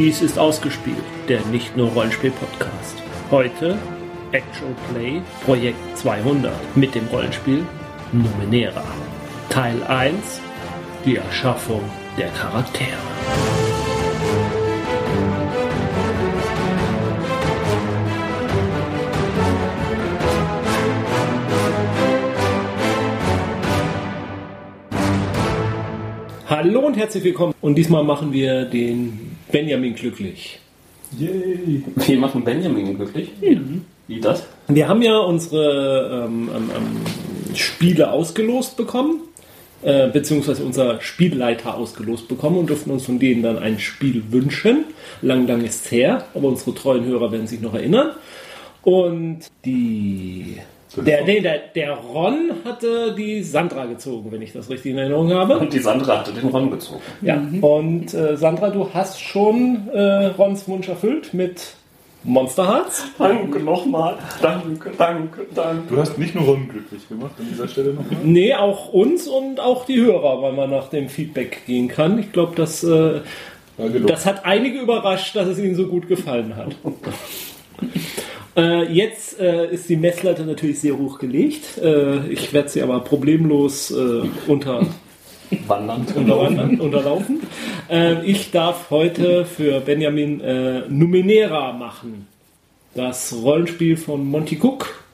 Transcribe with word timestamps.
Dies 0.00 0.22
ist 0.22 0.38
ausgespielt, 0.38 0.96
der 1.28 1.44
nicht 1.52 1.76
nur 1.76 1.90
Rollenspiel-Podcast. 1.90 3.02
Heute 3.30 3.76
Actual 4.32 4.74
Play 4.90 5.20
Projekt 5.44 5.76
200 5.98 6.54
mit 6.74 6.94
dem 6.94 7.06
Rollenspiel 7.08 7.66
Numenera. 8.10 8.82
Teil 9.50 9.82
1 9.82 10.40
Die 11.04 11.16
Erschaffung 11.16 11.82
der 12.16 12.28
Charaktere. 12.28 12.96
Hallo 26.48 26.86
und 26.86 26.96
herzlich 26.96 27.22
willkommen. 27.22 27.52
Und 27.60 27.74
diesmal 27.74 28.02
machen 28.02 28.32
wir 28.32 28.64
den 28.64 29.29
Benjamin 29.50 29.94
glücklich. 29.94 30.58
Yay! 31.18 31.82
Wir 31.96 32.18
machen 32.18 32.44
Benjamin 32.44 32.96
glücklich? 32.96 33.30
Mhm. 33.40 33.84
Wie 34.06 34.20
das? 34.20 34.46
Wir 34.68 34.88
haben 34.88 35.02
ja 35.02 35.18
unsere 35.18 36.26
ähm, 36.26 36.50
ähm, 36.54 36.70
ähm, 36.76 37.56
Spiele 37.56 38.10
ausgelost 38.10 38.76
bekommen, 38.76 39.20
äh, 39.82 40.08
beziehungsweise 40.08 40.64
unser 40.64 41.00
Spielleiter 41.00 41.76
ausgelost 41.76 42.28
bekommen 42.28 42.58
und 42.58 42.70
durften 42.70 42.90
uns 42.90 43.04
von 43.04 43.18
denen 43.18 43.42
dann 43.42 43.58
ein 43.58 43.78
Spiel 43.78 44.24
wünschen. 44.30 44.84
Lang, 45.22 45.46
lang 45.46 45.64
ist 45.64 45.86
es 45.86 45.92
her, 45.92 46.26
aber 46.34 46.48
unsere 46.48 46.74
treuen 46.74 47.04
Hörer 47.04 47.32
werden 47.32 47.46
sich 47.46 47.60
noch 47.60 47.74
erinnern. 47.74 48.12
Und 48.82 49.40
die 49.64 50.56
der, 50.96 51.24
nee, 51.24 51.40
der, 51.40 51.58
der 51.74 51.92
Ron 51.92 52.52
hatte 52.64 53.14
die 53.14 53.42
Sandra 53.42 53.86
gezogen, 53.86 54.32
wenn 54.32 54.42
ich 54.42 54.52
das 54.52 54.68
richtig 54.68 54.92
in 54.92 54.98
Erinnerung 54.98 55.32
habe. 55.32 55.58
Und 55.58 55.72
die 55.72 55.78
Sandra 55.78 56.18
hatte 56.18 56.32
den 56.32 56.48
Ron 56.48 56.70
gezogen. 56.70 57.00
Ja, 57.22 57.40
und 57.60 58.12
äh, 58.12 58.36
Sandra, 58.36 58.70
du 58.70 58.92
hast 58.92 59.20
schon 59.20 59.88
äh, 59.92 60.26
Rons 60.26 60.66
Wunsch 60.66 60.88
erfüllt 60.88 61.32
mit 61.32 61.74
Monster 62.24 62.66
Hearts. 62.66 63.04
Danke 63.18 63.60
nochmal. 63.60 64.18
Danke, 64.42 64.90
danke, 64.98 65.46
danke. 65.54 65.94
Du 65.94 66.00
hast 66.00 66.18
nicht 66.18 66.34
nur 66.34 66.44
Ron 66.44 66.68
glücklich 66.68 67.08
gemacht 67.08 67.32
an 67.38 67.46
dieser 67.48 67.68
Stelle 67.68 67.94
nochmal. 67.94 68.18
Nee, 68.24 68.54
auch 68.54 68.92
uns 68.92 69.28
und 69.28 69.60
auch 69.60 69.86
die 69.86 70.00
Hörer, 70.00 70.42
weil 70.42 70.52
man 70.52 70.70
nach 70.70 70.88
dem 70.88 71.08
Feedback 71.08 71.62
gehen 71.66 71.88
kann. 71.88 72.18
Ich 72.18 72.32
glaube, 72.32 72.54
das, 72.56 72.82
äh, 72.82 73.20
das 74.06 74.26
hat 74.26 74.44
einige 74.44 74.80
überrascht, 74.80 75.36
dass 75.36 75.46
es 75.46 75.58
ihnen 75.58 75.76
so 75.76 75.86
gut 75.86 76.08
gefallen 76.08 76.56
hat. 76.56 76.74
Äh, 78.56 78.92
jetzt 78.92 79.38
äh, 79.38 79.70
ist 79.72 79.88
die 79.88 79.96
Messlatte 79.96 80.44
natürlich 80.44 80.80
sehr 80.80 80.98
hoch 80.98 81.18
gelegt. 81.18 81.78
Äh, 81.78 82.26
ich 82.28 82.52
werde 82.52 82.68
sie 82.68 82.82
aber 82.82 83.00
problemlos 83.00 83.90
äh, 83.90 84.22
unter, 84.48 84.86
Wandern. 85.66 86.06
unterlaufen. 86.14 86.80
unterlaufen. 86.80 87.40
Äh, 87.88 88.24
ich 88.24 88.50
darf 88.50 88.90
heute 88.90 89.44
für 89.44 89.80
Benjamin 89.80 90.40
äh, 90.40 90.82
Numenera 90.88 91.72
machen. 91.72 92.26
Das 92.94 93.32
Rollenspiel 93.32 93.96
von 93.96 94.26
Monty 94.26 94.58
Cook, 94.60 95.04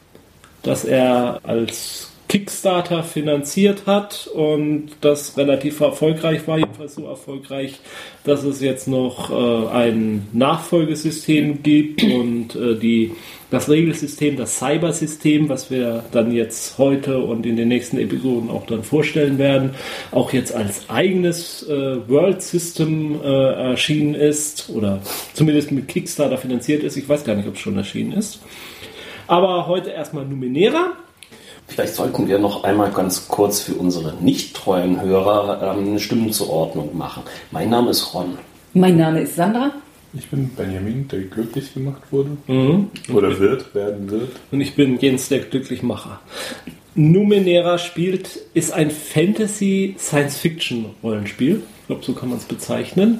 das 0.63 0.87
er 0.87 1.41
als 1.43 2.11
Kickstarter 2.37 3.03
finanziert 3.03 3.87
hat 3.87 4.27
und 4.27 4.91
das 5.01 5.39
relativ 5.39 5.81
erfolgreich 5.81 6.47
war, 6.47 6.59
jedenfalls 6.59 6.97
so 6.97 7.07
erfolgreich, 7.07 7.81
dass 8.25 8.45
es 8.45 8.61
jetzt 8.61 8.89
noch 8.89 9.31
äh, 9.31 9.69
ein 9.69 10.29
Nachfolgesystem 10.35 11.63
gibt 11.63 12.03
und 12.03 12.55
äh, 12.55 12.75
die, 12.79 13.13
das 13.51 13.71
Regelsystem, 13.71 14.37
das 14.37 14.59
Cybersystem, 14.59 15.49
was 15.49 15.71
wir 15.71 16.05
dann 16.13 16.31
jetzt 16.31 16.77
heute 16.77 17.21
und 17.21 17.47
in 17.47 17.57
den 17.57 17.69
nächsten 17.69 17.97
Episoden 17.97 18.51
auch 18.51 18.67
dann 18.67 18.83
vorstellen 18.83 19.39
werden, 19.39 19.71
auch 20.13 20.35
jetzt 20.35 20.55
als 20.55 20.91
eigenes 20.91 21.67
äh, 21.67 22.07
World 22.07 22.43
System 22.43 23.19
äh, 23.25 23.71
erschienen 23.71 24.15
ist 24.15 24.69
oder 24.69 25.01
zumindest 25.33 25.73
mit 25.73 25.89
Kickstarter 25.89 26.37
finanziert 26.37 26.83
ist. 26.83 26.99
Ich 26.99 27.09
weiß 27.09 27.25
gar 27.25 27.35
nicht, 27.35 27.49
ob 27.49 27.55
es 27.55 27.61
schon 27.61 27.79
erschienen 27.79 28.13
ist. 28.13 28.41
Aber 29.27 29.67
heute 29.67 29.89
erstmal 29.89 30.27
Numenera. 30.27 30.93
Vielleicht 31.69 31.95
sollten 31.95 32.29
wir 32.29 32.39
noch 32.39 32.65
einmal 32.65 32.91
ganz 32.91 33.29
kurz 33.29 33.61
für 33.61 33.75
unsere 33.75 34.15
nicht 34.21 34.55
treuen 34.55 35.01
Hörer 35.01 35.75
ähm, 35.77 35.89
eine 35.89 36.01
Stimmenzuordnung 36.01 36.97
machen. 36.97 37.23
Mein 37.51 37.71
Name 37.71 37.91
ist 37.91 38.15
Ron. 38.15 38.39
Mein 38.73 38.97
Name 38.97 39.21
ist 39.21 39.37
Sandra. 39.37 39.73
Ich 40.15 40.29
bin 40.31 40.49
Benjamin, 40.51 41.09
der 41.09 41.21
glücklich 41.23 41.75
gemacht 41.75 42.03
wurde. 42.11 42.31
Mhm. 42.47 42.91
Oder 43.13 43.39
wird, 43.39 43.75
werden 43.75 44.11
wird. 44.11 44.31
Und 44.51 44.61
ich 44.61 44.75
bin 44.75 44.99
Jens 44.99 45.29
der 45.29 45.41
Glücklichmacher. 45.41 46.21
Numenera 46.95 47.79
spielt, 47.79 48.29
ist 48.55 48.73
ein 48.73 48.91
Fantasy-Science-Fiction-Rollenspiel. 48.91 51.63
Ich 51.81 51.87
glaube, 51.87 52.05
so 52.05 52.15
kann 52.15 52.31
man 52.31 52.39
es 52.39 52.45
bezeichnen. 52.45 53.19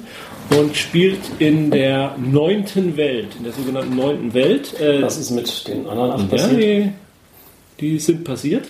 Und 0.49 0.75
spielt 0.75 1.19
in 1.39 1.69
der 1.69 2.15
neunten 2.17 2.97
Welt, 2.97 3.27
in 3.37 3.43
der 3.43 3.53
sogenannten 3.53 3.95
neunten 3.95 4.33
Welt. 4.33 4.79
Äh, 4.79 5.03
Was 5.03 5.17
ist 5.17 5.29
mit 5.31 5.67
den 5.67 5.85
anderen 5.87 6.11
acht 6.11 6.23
ja, 6.23 6.27
passiert? 6.37 6.61
die, 6.61 6.89
die 7.79 7.99
sind 7.99 8.23
passiert 8.23 8.69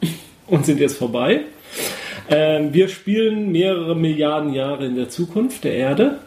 und 0.46 0.66
sind 0.66 0.80
jetzt 0.80 0.96
vorbei. 0.96 1.42
Ähm, 2.28 2.72
wir 2.72 2.88
spielen 2.88 3.50
mehrere 3.50 3.96
Milliarden 3.96 4.54
Jahre 4.54 4.86
in 4.86 4.96
der 4.96 5.08
Zukunft 5.08 5.64
der 5.64 5.74
Erde. 5.74 6.18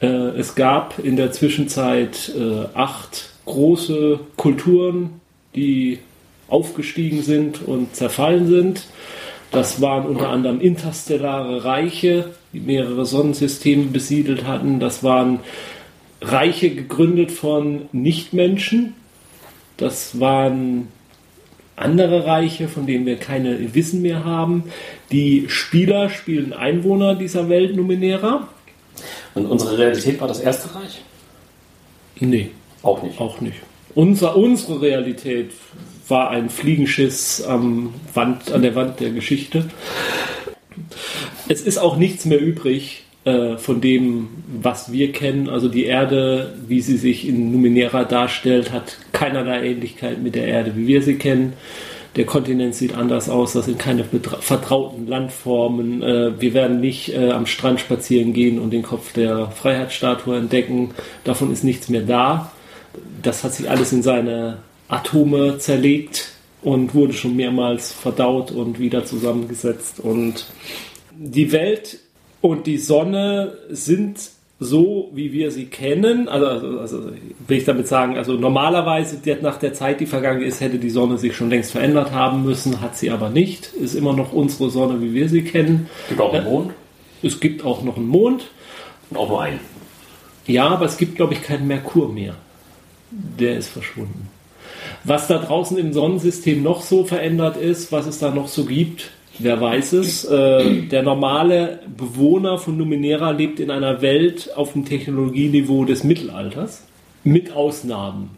Äh, 0.00 0.06
es 0.06 0.54
gab 0.54 0.98
in 0.98 1.16
der 1.16 1.32
Zwischenzeit 1.32 2.32
äh, 2.36 2.66
acht 2.74 3.30
große 3.44 4.20
Kulturen, 4.36 5.20
die 5.54 5.98
aufgestiegen 6.48 7.22
sind 7.22 7.62
und 7.62 7.94
zerfallen 7.94 8.46
sind. 8.46 8.84
Das 9.50 9.82
waren 9.82 10.06
unter 10.06 10.30
anderem 10.30 10.60
interstellare 10.60 11.64
Reiche, 11.64 12.30
die 12.52 12.60
mehrere 12.60 13.04
Sonnensysteme 13.04 13.84
besiedelt 13.84 14.46
hatten. 14.46 14.80
Das 14.80 15.04
waren 15.04 15.40
Reiche 16.22 16.70
gegründet 16.70 17.30
von 17.30 17.82
Nichtmenschen. 17.92 18.94
Das 19.76 20.20
waren 20.20 20.88
andere 21.82 22.26
Reiche, 22.26 22.68
von 22.68 22.86
denen 22.86 23.06
wir 23.06 23.16
keine 23.16 23.74
Wissen 23.74 24.02
mehr 24.02 24.24
haben. 24.24 24.64
Die 25.10 25.44
Spieler 25.48 26.08
spielen 26.10 26.52
Einwohner 26.52 27.14
dieser 27.14 27.48
Welt 27.48 27.76
Numenera. 27.76 28.48
Und 29.34 29.46
unsere 29.46 29.78
Realität 29.78 30.20
war 30.20 30.28
das 30.28 30.40
erste 30.40 30.74
Reich? 30.74 31.02
Nee, 32.20 32.50
Auch 32.82 33.02
nicht. 33.02 33.20
auch 33.20 33.40
nicht. 33.40 33.56
Unser, 33.94 34.36
unsere 34.36 34.80
Realität 34.80 35.50
war 36.08 36.30
ein 36.30 36.50
Fliegenschiss 36.50 37.42
am 37.42 37.94
Wand, 38.14 38.52
an 38.52 38.62
der 38.62 38.74
Wand 38.74 39.00
der 39.00 39.10
Geschichte. 39.10 39.66
Es 41.48 41.60
ist 41.60 41.78
auch 41.78 41.96
nichts 41.96 42.24
mehr 42.24 42.40
übrig 42.40 43.04
äh, 43.24 43.56
von 43.56 43.80
dem, 43.80 44.28
was 44.60 44.92
wir 44.92 45.12
kennen. 45.12 45.48
Also 45.48 45.68
die 45.68 45.84
Erde, 45.84 46.54
wie 46.66 46.80
sie 46.80 46.96
sich 46.96 47.28
in 47.28 47.52
Numenera 47.52 48.04
darstellt, 48.04 48.72
hat 48.72 48.98
keinerlei 49.12 49.70
Ähnlichkeit 49.70 50.22
mit 50.22 50.34
der 50.34 50.46
Erde, 50.46 50.76
wie 50.76 50.86
wir 50.86 51.02
sie 51.02 51.16
kennen. 51.16 51.52
Der 52.16 52.26
Kontinent 52.26 52.74
sieht 52.74 52.94
anders 52.94 53.30
aus, 53.30 53.54
das 53.54 53.64
sind 53.64 53.78
keine 53.78 54.04
vertrauten 54.04 55.06
Landformen. 55.06 56.02
Äh, 56.02 56.40
wir 56.40 56.52
werden 56.52 56.80
nicht 56.80 57.14
äh, 57.14 57.30
am 57.30 57.46
Strand 57.46 57.80
spazieren 57.80 58.32
gehen 58.32 58.58
und 58.58 58.70
den 58.70 58.82
Kopf 58.82 59.12
der 59.12 59.50
Freiheitsstatue 59.50 60.36
entdecken. 60.36 60.90
Davon 61.24 61.52
ist 61.52 61.64
nichts 61.64 61.88
mehr 61.88 62.02
da. 62.02 62.52
Das 63.22 63.44
hat 63.44 63.54
sich 63.54 63.70
alles 63.70 63.92
in 63.92 64.02
seine 64.02 64.58
Atome 64.88 65.58
zerlegt 65.58 66.32
und 66.60 66.94
wurde 66.94 67.14
schon 67.14 67.34
mehrmals 67.34 67.92
verdaut 67.92 68.50
und 68.50 68.78
wieder 68.78 69.06
zusammengesetzt. 69.06 69.98
Und 70.00 70.46
die 71.16 71.52
Welt 71.52 71.98
und 72.42 72.66
die 72.66 72.76
Sonne 72.76 73.54
sind 73.70 74.18
so, 74.58 75.10
wie 75.14 75.32
wir 75.32 75.50
sie 75.50 75.66
kennen. 75.66 76.28
Also, 76.28 76.46
also, 76.46 76.78
also 76.80 77.02
will 77.46 77.56
ich 77.56 77.64
damit 77.64 77.88
sagen, 77.88 78.16
also 78.16 78.34
normalerweise 78.34 79.18
nach 79.40 79.58
der 79.58 79.74
Zeit, 79.74 80.00
die 80.00 80.06
vergangen 80.06 80.42
ist, 80.42 80.60
hätte 80.60 80.78
die 80.78 80.90
Sonne 80.90 81.18
sich 81.18 81.34
schon 81.36 81.50
längst 81.50 81.72
verändert 81.72 82.12
haben 82.12 82.44
müssen, 82.44 82.80
hat 82.80 82.96
sie 82.96 83.10
aber 83.10 83.30
nicht. 83.30 83.72
Ist 83.72 83.94
immer 83.94 84.12
noch 84.12 84.32
unsere 84.32 84.70
Sonne, 84.70 85.00
wie 85.00 85.14
wir 85.14 85.28
sie 85.28 85.42
kennen. 85.42 85.88
Gibt 86.08 86.20
auch 86.20 86.34
einen 86.34 86.44
Mond 86.44 86.72
Es 87.22 87.40
gibt 87.40 87.64
auch 87.64 87.82
noch 87.82 87.96
einen 87.96 88.08
Mond. 88.08 88.50
und 89.10 89.16
auch 89.16 89.28
nur 89.28 89.42
einen. 89.42 89.60
Ja, 90.46 90.68
aber 90.68 90.86
es 90.86 90.96
gibt, 90.96 91.16
glaube 91.16 91.34
ich, 91.34 91.42
keinen 91.42 91.68
Merkur 91.68 92.12
mehr. 92.12 92.34
Der 93.10 93.56
ist 93.56 93.68
verschwunden. 93.68 94.28
Was 95.04 95.28
da 95.28 95.38
draußen 95.38 95.78
im 95.78 95.92
Sonnensystem 95.92 96.62
noch 96.62 96.82
so 96.82 97.04
verändert 97.04 97.56
ist, 97.56 97.92
was 97.92 98.06
es 98.06 98.18
da 98.18 98.30
noch 98.30 98.48
so 98.48 98.64
gibt, 98.64 99.10
wer 99.38 99.60
weiß 99.60 99.94
es. 99.94 100.24
Äh, 100.24 100.82
der 100.82 101.02
normale 101.02 101.80
Bewohner 101.96 102.58
von 102.58 102.76
Numenera 102.76 103.30
lebt 103.30 103.60
in 103.60 103.70
einer 103.70 104.02
Welt 104.02 104.50
auf 104.56 104.72
dem 104.72 104.84
Technologieniveau 104.84 105.84
des 105.84 106.04
Mittelalters, 106.04 106.84
mit 107.24 107.52
Ausnahmen. 107.52 108.30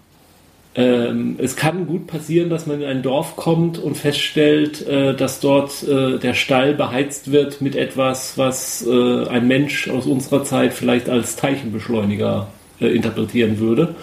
Ähm, 0.76 1.36
es 1.38 1.54
kann 1.54 1.86
gut 1.86 2.08
passieren, 2.08 2.50
dass 2.50 2.66
man 2.66 2.80
in 2.80 2.88
ein 2.88 3.02
Dorf 3.02 3.36
kommt 3.36 3.78
und 3.78 3.96
feststellt, 3.96 4.86
äh, 4.86 5.14
dass 5.14 5.38
dort 5.38 5.84
äh, 5.84 6.18
der 6.18 6.34
Stall 6.34 6.74
beheizt 6.74 7.30
wird 7.30 7.60
mit 7.60 7.76
etwas, 7.76 8.36
was 8.36 8.84
äh, 8.84 9.28
ein 9.28 9.46
Mensch 9.46 9.88
aus 9.88 10.06
unserer 10.06 10.42
Zeit 10.42 10.74
vielleicht 10.74 11.08
als 11.08 11.36
Teilchenbeschleuniger 11.36 12.48
äh, 12.80 12.88
interpretieren 12.88 13.60
würde. 13.60 13.94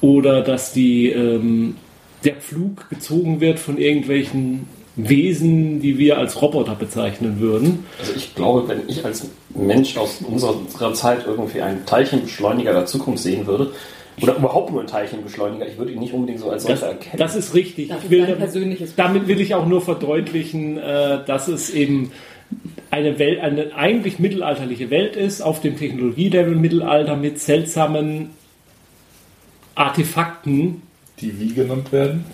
Oder 0.00 0.42
dass 0.42 0.72
die, 0.72 1.08
ähm, 1.10 1.76
der 2.24 2.34
Pflug 2.34 2.90
gezogen 2.90 3.40
wird 3.40 3.60
von 3.60 3.78
irgendwelchen 3.78 4.66
Wesen, 4.98 5.80
die 5.80 5.96
wir 5.96 6.18
als 6.18 6.42
Roboter 6.42 6.74
bezeichnen 6.74 7.38
würden. 7.38 7.86
Also 8.00 8.12
ich 8.16 8.34
glaube, 8.34 8.68
wenn 8.68 8.82
ich 8.88 9.04
als 9.04 9.30
Mensch 9.54 9.96
aus 9.96 10.20
unserer 10.20 10.92
Zeit 10.92 11.24
irgendwie 11.24 11.62
einen 11.62 11.86
Teilchenbeschleuniger 11.86 12.72
der 12.72 12.86
Zukunft 12.86 13.22
sehen 13.22 13.46
würde, 13.46 13.70
oder 14.20 14.34
überhaupt 14.34 14.72
nur 14.72 14.80
einen 14.80 14.88
Teilchenbeschleuniger, 14.88 15.68
ich 15.68 15.78
würde 15.78 15.92
ihn 15.92 16.00
nicht 16.00 16.12
unbedingt 16.12 16.40
so 16.40 16.50
als 16.50 16.64
solcher 16.64 16.88
erkennen. 16.88 17.18
das 17.18 17.36
ist 17.36 17.54
richtig. 17.54 17.88
Das 17.88 18.10
will, 18.10 18.26
persönliches 18.26 18.96
damit 18.96 19.28
will 19.28 19.40
ich 19.40 19.54
auch 19.54 19.66
nur 19.66 19.80
verdeutlichen, 19.80 20.76
äh, 20.76 21.24
dass 21.24 21.46
es 21.46 21.70
eben 21.70 22.10
eine 22.90 23.20
Welt, 23.20 23.40
eine 23.40 23.74
eigentlich 23.76 24.18
mittelalterliche 24.18 24.90
Welt 24.90 25.14
ist, 25.14 25.40
auf 25.40 25.60
dem 25.60 25.76
Technologielevel 25.76 26.56
Mittelalter 26.56 27.14
mit 27.14 27.38
seltsamen 27.38 28.30
Artefakten, 29.76 30.82
Die 31.20 31.38
wie 31.38 31.54
genannt 31.54 31.92
werden? 31.92 32.24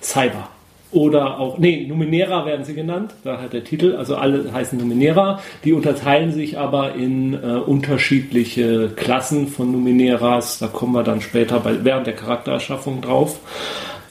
Cyber. 0.00 0.48
Oder 0.92 1.40
auch, 1.40 1.56
nee, 1.56 1.86
Numenera 1.88 2.44
werden 2.44 2.66
sie 2.66 2.74
genannt, 2.74 3.14
daher 3.24 3.48
der 3.48 3.64
Titel, 3.64 3.96
also 3.96 4.16
alle 4.16 4.52
heißen 4.52 4.78
Numenera. 4.78 5.40
Die 5.64 5.72
unterteilen 5.72 6.32
sich 6.32 6.58
aber 6.58 6.94
in 6.94 7.32
äh, 7.32 7.36
unterschiedliche 7.36 8.90
Klassen 8.90 9.48
von 9.48 9.72
Numeneras, 9.72 10.58
da 10.58 10.66
kommen 10.66 10.92
wir 10.92 11.02
dann 11.02 11.22
später 11.22 11.60
bei, 11.60 11.82
während 11.82 12.06
der 12.06 12.14
Charaktererschaffung 12.14 13.00
drauf. 13.00 13.40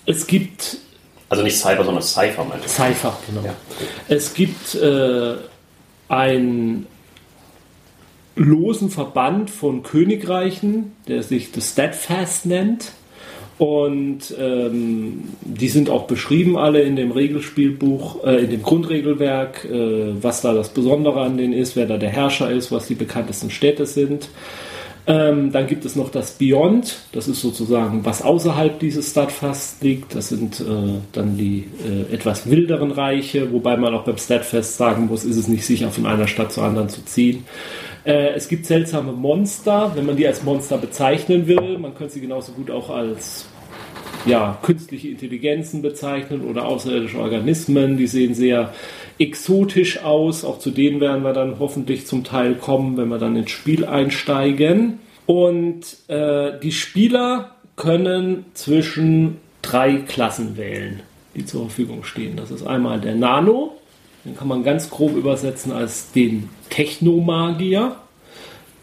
Es 0.07 0.25
gibt 0.25 0.77
Also 1.29 1.43
nicht 1.43 1.57
Cyber, 1.57 1.83
sondern 1.83 2.01
Cypher, 2.01 2.43
meine 2.45 2.61
ich. 2.65 2.71
Cypher, 2.71 3.15
genau. 3.27 3.45
Ja. 3.45 3.53
Es 4.07 4.33
gibt 4.33 4.73
äh, 4.73 5.35
einen 6.09 6.87
losen 8.35 8.89
Verband 8.89 9.51
von 9.51 9.83
Königreichen, 9.83 10.95
der 11.07 11.21
sich 11.21 11.51
das 11.51 11.69
Steadfast 11.69 12.47
nennt. 12.47 12.93
Und 13.61 14.33
ähm, 14.39 15.21
die 15.41 15.67
sind 15.67 15.91
auch 15.91 16.07
beschrieben 16.07 16.57
alle 16.57 16.81
in 16.81 16.95
dem 16.95 17.11
Regelspielbuch, 17.11 18.23
äh, 18.23 18.45
in 18.45 18.49
dem 18.49 18.63
Grundregelwerk, 18.63 19.65
äh, 19.65 20.19
was 20.19 20.41
da 20.41 20.55
das 20.55 20.69
Besondere 20.69 21.21
an 21.21 21.37
denen 21.37 21.53
ist, 21.53 21.75
wer 21.75 21.85
da 21.85 21.99
der 21.99 22.09
Herrscher 22.09 22.49
ist, 22.49 22.71
was 22.71 22.87
die 22.87 22.95
bekanntesten 22.95 23.51
Städte 23.51 23.85
sind. 23.85 24.29
Ähm, 25.05 25.51
dann 25.51 25.67
gibt 25.67 25.85
es 25.85 25.95
noch 25.95 26.09
das 26.09 26.31
Beyond, 26.31 27.01
das 27.11 27.27
ist 27.27 27.41
sozusagen 27.41 28.03
was 28.03 28.23
außerhalb 28.23 28.79
dieses 28.79 29.11
Stadtfast 29.11 29.83
liegt. 29.83 30.15
Das 30.15 30.29
sind 30.29 30.59
äh, 30.59 30.97
dann 31.11 31.37
die 31.37 31.65
äh, 31.85 32.11
etwas 32.15 32.49
wilderen 32.49 32.89
Reiche, 32.89 33.51
wobei 33.51 33.77
man 33.77 33.93
auch 33.93 34.05
beim 34.05 34.17
Stadtfest 34.17 34.77
sagen 34.77 35.05
muss, 35.05 35.23
ist 35.23 35.37
es 35.37 35.47
nicht 35.47 35.67
sicher, 35.67 35.91
von 35.91 36.07
einer 36.07 36.27
Stadt 36.27 36.51
zur 36.51 36.63
anderen 36.63 36.89
zu 36.89 37.05
ziehen. 37.05 37.43
Äh, 38.05 38.29
es 38.33 38.47
gibt 38.47 38.65
seltsame 38.65 39.11
Monster, 39.11 39.91
wenn 39.93 40.07
man 40.07 40.17
die 40.17 40.25
als 40.25 40.41
Monster 40.41 40.79
bezeichnen 40.79 41.45
will. 41.45 41.77
Man 41.77 41.93
könnte 41.93 42.15
sie 42.15 42.21
genauso 42.21 42.53
gut 42.53 42.71
auch 42.71 42.89
als 42.89 43.45
ja, 44.25 44.57
künstliche 44.61 45.09
Intelligenzen 45.09 45.81
bezeichnen 45.81 46.41
oder 46.41 46.65
außerirdische 46.65 47.19
Organismen. 47.19 47.97
Die 47.97 48.07
sehen 48.07 48.33
sehr 48.35 48.73
exotisch 49.17 50.03
aus. 50.03 50.43
Auch 50.45 50.59
zu 50.59 50.71
denen 50.71 50.99
werden 50.99 51.23
wir 51.23 51.33
dann 51.33 51.59
hoffentlich 51.59 52.07
zum 52.07 52.23
Teil 52.23 52.55
kommen, 52.55 52.97
wenn 52.97 53.09
wir 53.09 53.17
dann 53.17 53.35
ins 53.35 53.51
Spiel 53.51 53.85
einsteigen. 53.85 54.99
Und 55.25 55.85
äh, 56.07 56.59
die 56.61 56.71
Spieler 56.71 57.55
können 57.75 58.45
zwischen 58.53 59.37
drei 59.61 59.97
Klassen 59.97 60.57
wählen, 60.57 61.01
die 61.35 61.45
zur 61.45 61.61
Verfügung 61.61 62.03
stehen. 62.03 62.35
Das 62.35 62.51
ist 62.51 62.65
einmal 62.65 62.99
der 62.99 63.15
Nano, 63.15 63.77
den 64.25 64.35
kann 64.35 64.47
man 64.47 64.63
ganz 64.63 64.89
grob 64.89 65.15
übersetzen 65.15 65.71
als 65.71 66.11
den 66.11 66.49
Technomagier. 66.69 67.95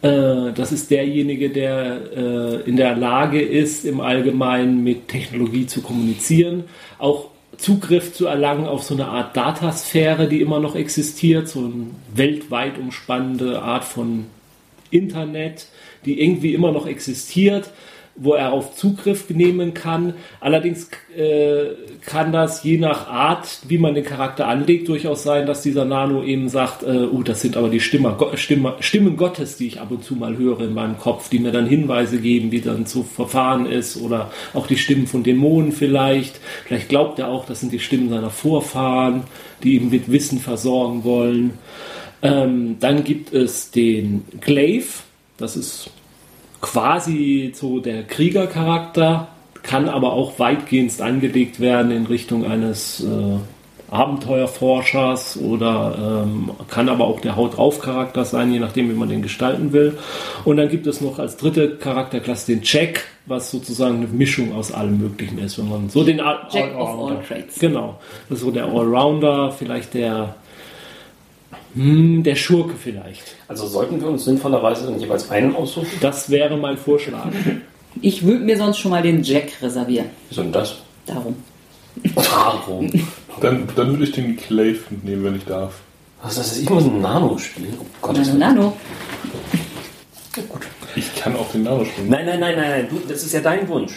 Äh, 0.02 0.52
Das 0.54 0.72
ist 0.72 0.90
derjenige, 0.90 1.50
der 1.50 2.00
äh, 2.16 2.68
in 2.68 2.76
der 2.76 2.96
Lage 2.96 3.40
ist, 3.40 3.84
im 3.84 4.00
Allgemeinen 4.00 4.82
mit 4.84 5.08
Technologie 5.08 5.66
zu 5.66 5.82
kommunizieren, 5.82 6.64
auch 6.98 7.30
Zugriff 7.56 8.12
zu 8.12 8.26
erlangen 8.26 8.66
auf 8.66 8.84
so 8.84 8.94
eine 8.94 9.06
Art 9.06 9.36
Datasphäre, 9.36 10.28
die 10.28 10.40
immer 10.40 10.60
noch 10.60 10.76
existiert, 10.76 11.48
so 11.48 11.60
eine 11.60 11.88
weltweit 12.14 12.78
umspannende 12.78 13.62
Art 13.62 13.84
von 13.84 14.26
Internet, 14.90 15.66
die 16.04 16.20
irgendwie 16.22 16.54
immer 16.54 16.70
noch 16.72 16.86
existiert, 16.86 17.70
wo 18.20 18.34
er 18.34 18.52
auf 18.52 18.74
Zugriff 18.74 19.30
nehmen 19.30 19.74
kann. 19.74 20.14
Allerdings 20.40 20.90
äh, 21.16 21.66
kann 22.04 22.32
das 22.32 22.64
je 22.64 22.78
nach 22.78 23.08
Art, 23.08 23.60
wie 23.68 23.78
man 23.78 23.94
den 23.94 24.04
Charakter 24.04 24.48
anlegt, 24.48 24.88
durchaus 24.88 25.22
sein, 25.22 25.46
dass 25.46 25.62
dieser 25.62 25.84
Nano 25.84 26.22
eben 26.22 26.48
sagt, 26.48 26.82
äh, 26.82 27.06
oh, 27.10 27.22
das 27.22 27.40
sind 27.40 27.56
aber 27.56 27.68
die 27.68 27.80
Stimmer, 27.80 28.12
Go- 28.12 28.36
Stimme, 28.36 28.74
Stimmen 28.80 29.16
Gottes, 29.16 29.56
die 29.56 29.68
ich 29.68 29.80
ab 29.80 29.90
und 29.90 30.04
zu 30.04 30.16
mal 30.16 30.36
höre 30.36 30.60
in 30.60 30.74
meinem 30.74 30.98
Kopf, 30.98 31.28
die 31.28 31.38
mir 31.38 31.52
dann 31.52 31.66
Hinweise 31.66 32.18
geben, 32.18 32.50
wie 32.50 32.60
dann 32.60 32.86
zu 32.86 33.04
verfahren 33.04 33.66
ist 33.66 33.96
oder 34.00 34.30
auch 34.52 34.66
die 34.66 34.76
Stimmen 34.76 35.06
von 35.06 35.22
Dämonen 35.22 35.72
vielleicht. 35.72 36.40
Vielleicht 36.64 36.88
glaubt 36.88 37.18
er 37.18 37.28
auch, 37.28 37.46
das 37.46 37.60
sind 37.60 37.72
die 37.72 37.78
Stimmen 37.78 38.10
seiner 38.10 38.30
Vorfahren, 38.30 39.24
die 39.62 39.76
ihn 39.76 39.90
mit 39.90 40.10
Wissen 40.10 40.38
versorgen 40.38 41.04
wollen. 41.04 41.52
Ähm, 42.20 42.78
dann 42.80 43.04
gibt 43.04 43.32
es 43.32 43.70
den 43.70 44.24
Glaive, 44.40 45.02
das 45.36 45.56
ist 45.56 45.90
quasi 46.60 47.52
so 47.54 47.80
der 47.80 48.04
Kriegercharakter, 48.04 49.28
kann 49.62 49.88
aber 49.88 50.12
auch 50.12 50.38
weitgehend 50.38 51.00
angelegt 51.00 51.60
werden 51.60 51.90
in 51.90 52.06
Richtung 52.06 52.44
eines 52.50 53.00
äh, 53.00 53.38
Abenteuerforschers 53.90 55.38
oder 55.38 56.24
ähm, 56.24 56.50
kann 56.68 56.88
aber 56.88 57.06
auch 57.06 57.20
der 57.20 57.36
Haut 57.36 57.56
drauf 57.56 57.80
Charakter 57.80 58.24
sein, 58.24 58.52
je 58.52 58.58
nachdem, 58.58 58.90
wie 58.90 58.94
man 58.94 59.08
den 59.08 59.22
gestalten 59.22 59.72
will. 59.72 59.98
Und 60.44 60.58
dann 60.58 60.68
gibt 60.68 60.86
es 60.86 61.00
noch 61.00 61.18
als 61.18 61.36
dritte 61.36 61.76
Charakterklasse 61.76 62.52
den 62.52 62.60
Jack, 62.62 63.04
was 63.26 63.50
sozusagen 63.50 63.96
eine 63.96 64.06
Mischung 64.06 64.54
aus 64.54 64.72
allem 64.72 64.98
Möglichen 64.98 65.38
ist, 65.38 65.58
wenn 65.58 65.68
man 65.68 65.88
so 65.88 66.04
den 66.04 66.20
All 66.20 66.46
Jack 66.50 66.74
of 66.76 66.88
Allrounder- 66.88 67.16
all 67.16 67.24
trades. 67.24 67.58
Genau, 67.58 67.98
das 68.28 68.38
ist 68.38 68.44
so 68.44 68.50
der 68.50 68.66
Allrounder, 68.66 69.52
vielleicht 69.52 69.94
der 69.94 70.34
hm, 71.74 72.22
der 72.22 72.34
Schurke 72.34 72.74
vielleicht. 72.82 73.22
Also 73.48 73.66
sollten 73.66 74.00
wir 74.00 74.08
uns 74.08 74.24
sinnvollerweise 74.24 74.86
dann 74.86 74.98
jeweils 75.00 75.30
einen 75.30 75.54
aussuchen? 75.54 75.88
Das 76.00 76.30
wäre 76.30 76.56
mein 76.56 76.76
Vorschlag. 76.76 77.26
Ich 78.00 78.24
würde 78.24 78.44
mir 78.44 78.56
sonst 78.56 78.78
schon 78.78 78.90
mal 78.90 79.02
den 79.02 79.22
Jack 79.22 79.50
reservieren. 79.62 80.06
Wieso 80.28 80.42
denn 80.42 80.52
das? 80.52 80.76
Darum. 81.06 81.36
Warum? 82.14 82.90
Dann, 83.40 83.68
dann 83.74 83.90
würde 83.90 84.04
ich 84.04 84.12
den 84.12 84.36
Clave 84.36 84.78
nehmen, 85.02 85.24
wenn 85.24 85.36
ich 85.36 85.44
darf. 85.44 85.74
Was 86.22 86.36
ist 86.38 86.50
das? 86.52 86.58
Ich 86.58 86.70
muss 86.70 86.84
ein 86.84 87.00
Nano 87.00 87.38
spielen. 87.38 87.74
Oh 87.80 87.86
Gott. 88.02 88.16
Nano, 88.16 88.34
Nano. 88.34 88.76
Ich 90.96 91.14
kann 91.16 91.36
auch 91.36 91.50
den 91.52 91.62
Nano 91.64 91.84
spielen. 91.84 92.08
Nein, 92.08 92.26
nein, 92.26 92.40
nein, 92.40 92.56
nein, 92.56 92.70
nein. 92.70 92.88
Du, 92.90 93.00
das 93.08 93.22
ist 93.22 93.32
ja 93.32 93.40
dein 93.40 93.66
Wunsch. 93.68 93.92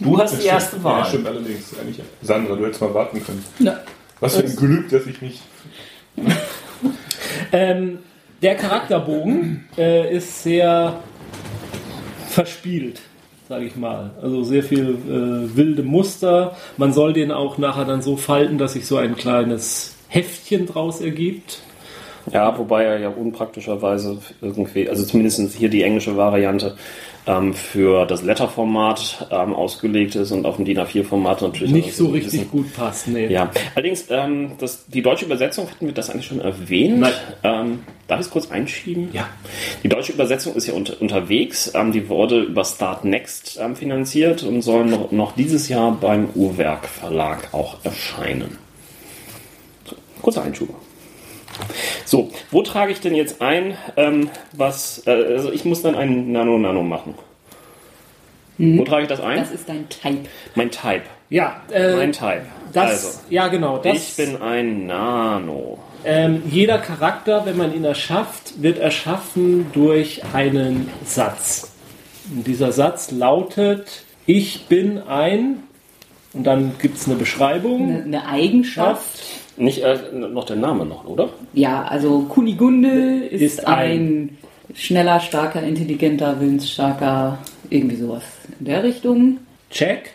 Du 0.00 0.18
hast 0.18 0.32
Das 0.34 0.40
die 0.40 0.46
erste 0.46 0.68
stimmt. 0.70 0.84
Wahl. 0.84 1.00
Ja, 1.00 1.04
stimmt 1.06 1.26
allerdings. 1.26 1.74
Eigentlich, 1.80 2.00
Sandra, 2.22 2.54
du 2.54 2.64
hättest 2.66 2.80
mal 2.80 2.94
warten 2.94 3.24
können. 3.24 3.44
Ja. 3.58 3.80
Was 4.20 4.36
für 4.36 4.44
ein 4.44 4.56
Glück, 4.56 4.88
dass 4.90 5.06
ich 5.06 5.20
mich. 5.22 5.40
Ähm, 7.52 7.98
der 8.42 8.54
Charakterbogen 8.54 9.64
äh, 9.78 10.14
ist 10.14 10.42
sehr 10.42 11.00
verspielt, 12.28 13.00
sage 13.48 13.64
ich 13.64 13.76
mal. 13.76 14.10
Also 14.20 14.44
sehr 14.44 14.62
viel 14.62 14.90
äh, 14.90 15.56
wilde 15.56 15.82
Muster. 15.82 16.56
Man 16.76 16.92
soll 16.92 17.12
den 17.12 17.32
auch 17.32 17.58
nachher 17.58 17.84
dann 17.84 18.02
so 18.02 18.16
falten, 18.16 18.58
dass 18.58 18.74
sich 18.74 18.86
so 18.86 18.98
ein 18.98 19.16
kleines 19.16 19.96
Heftchen 20.08 20.66
draus 20.66 21.00
ergibt. 21.00 21.60
Ja, 22.32 22.58
wobei 22.58 22.84
er 22.84 22.98
ja 22.98 23.08
unpraktischerweise 23.08 24.18
irgendwie, 24.42 24.88
also 24.88 25.04
zumindest 25.04 25.54
hier 25.54 25.68
die 25.68 25.82
englische 25.82 26.16
Variante, 26.16 26.76
ähm, 27.26 27.54
für 27.54 28.06
das 28.06 28.22
Letterformat 28.22 29.28
ähm, 29.30 29.52
ausgelegt 29.54 30.14
ist 30.14 30.30
und 30.30 30.46
auf 30.46 30.56
dem 30.56 30.64
DIN 30.64 30.78
A4-Format 30.78 31.42
natürlich 31.42 31.72
Nicht 31.72 31.94
so 31.96 32.06
richtig 32.06 32.32
bisschen- 32.32 32.50
gut 32.50 32.72
passt. 32.74 33.08
Nee. 33.08 33.26
Ja, 33.26 33.50
allerdings, 33.74 34.06
ähm, 34.10 34.52
das, 34.58 34.86
die 34.86 35.02
deutsche 35.02 35.24
Übersetzung, 35.24 35.68
hatten 35.70 35.86
wir 35.86 35.92
das 35.94 36.08
eigentlich 36.10 36.26
schon 36.26 36.40
erwähnt? 36.40 37.00
Nein. 37.00 37.12
Ähm, 37.42 37.78
darf 38.06 38.20
ich 38.20 38.26
es 38.26 38.30
kurz 38.32 38.50
einschieben? 38.50 39.08
Ja. 39.12 39.28
Die 39.82 39.88
deutsche 39.88 40.12
Übersetzung 40.12 40.54
ist 40.54 40.66
ja 40.68 40.74
unter, 40.74 41.00
unterwegs. 41.00 41.72
Ähm, 41.74 41.90
die 41.92 42.08
wurde 42.08 42.42
über 42.42 42.64
Start 42.64 43.04
Next 43.04 43.58
ähm, 43.60 43.74
finanziert 43.76 44.44
und 44.44 44.62
soll 44.62 44.84
noch, 44.86 45.10
noch 45.10 45.32
dieses 45.34 45.68
Jahr 45.68 45.92
beim 46.00 46.28
Uhrwerk 46.34 46.86
Verlag 46.86 47.52
auch 47.52 47.76
erscheinen. 47.84 48.58
So, 49.84 49.96
kurzer 50.22 50.42
Einschub. 50.44 50.68
So, 52.04 52.30
wo 52.50 52.62
trage 52.62 52.92
ich 52.92 53.00
denn 53.00 53.14
jetzt 53.14 53.40
ein, 53.42 53.76
ähm, 53.96 54.30
was, 54.52 55.02
äh, 55.06 55.10
also 55.10 55.52
ich 55.52 55.64
muss 55.64 55.82
dann 55.82 55.94
ein 55.94 56.32
Nano-Nano 56.32 56.82
machen. 56.82 57.14
Wo 58.58 58.84
trage 58.84 59.02
ich 59.02 59.08
das 59.08 59.20
ein? 59.20 59.38
Das 59.38 59.50
ist 59.50 59.68
dein 59.68 59.88
Type. 59.88 60.28
mein 60.54 60.70
Type. 60.70 61.02
Ja, 61.28 61.60
äh, 61.70 61.96
Mein 61.96 62.12
Type. 62.12 62.42
das, 62.72 62.90
also, 62.90 63.18
ja 63.28 63.48
genau. 63.48 63.78
Das, 63.78 63.96
ich 63.96 64.16
bin 64.16 64.40
ein 64.40 64.86
Nano. 64.86 65.78
Ähm, 66.04 66.42
jeder 66.48 66.78
Charakter, 66.78 67.44
wenn 67.46 67.56
man 67.56 67.74
ihn 67.74 67.84
erschafft, 67.84 68.62
wird 68.62 68.78
erschaffen 68.78 69.66
durch 69.72 70.22
einen 70.32 70.88
Satz. 71.04 71.72
Und 72.30 72.46
dieser 72.46 72.72
Satz 72.72 73.10
lautet, 73.10 74.04
ich 74.24 74.66
bin 74.66 74.98
ein, 75.02 75.64
und 76.32 76.44
dann 76.44 76.74
gibt 76.80 76.96
es 76.96 77.06
eine 77.06 77.16
Beschreibung. 77.16 77.90
Eine, 77.90 78.04
eine 78.04 78.28
Eigenschaft. 78.28 79.20
Nicht 79.56 79.82
äh, 79.82 79.98
noch 80.12 80.44
der 80.44 80.56
Name 80.56 80.84
noch, 80.84 81.06
oder? 81.06 81.30
Ja, 81.54 81.84
also 81.84 82.20
Kunigunde 82.22 83.24
ist, 83.24 83.40
Ist 83.40 83.66
ein, 83.66 84.36
schneller, 84.74 85.20
starker, 85.20 85.62
intelligenter, 85.62 86.38
willensstarker, 86.40 87.38
irgendwie 87.70 87.96
sowas 87.96 88.22
in 88.58 88.66
der 88.66 88.82
Richtung. 88.82 89.38
Check. 89.70 90.12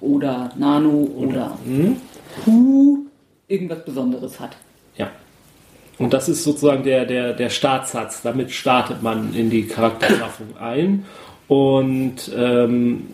Oder 0.00 0.50
Nano 0.56 1.08
oder 1.16 1.58
Hu 2.44 3.06
irgendwas 3.48 3.84
Besonderes 3.84 4.38
hat. 4.38 4.56
Ja. 4.96 5.10
Und 5.98 6.12
das 6.12 6.28
ist 6.28 6.44
sozusagen 6.44 6.82
der, 6.82 7.04
der, 7.04 7.32
der 7.32 7.50
Startsatz. 7.50 8.22
Damit 8.22 8.50
startet 8.50 9.02
man 9.02 9.34
in 9.34 9.50
die 9.50 9.66
Charakterschaffung 9.66 10.56
ein. 10.58 11.04
Und 11.48 12.32
ähm, 12.36 13.06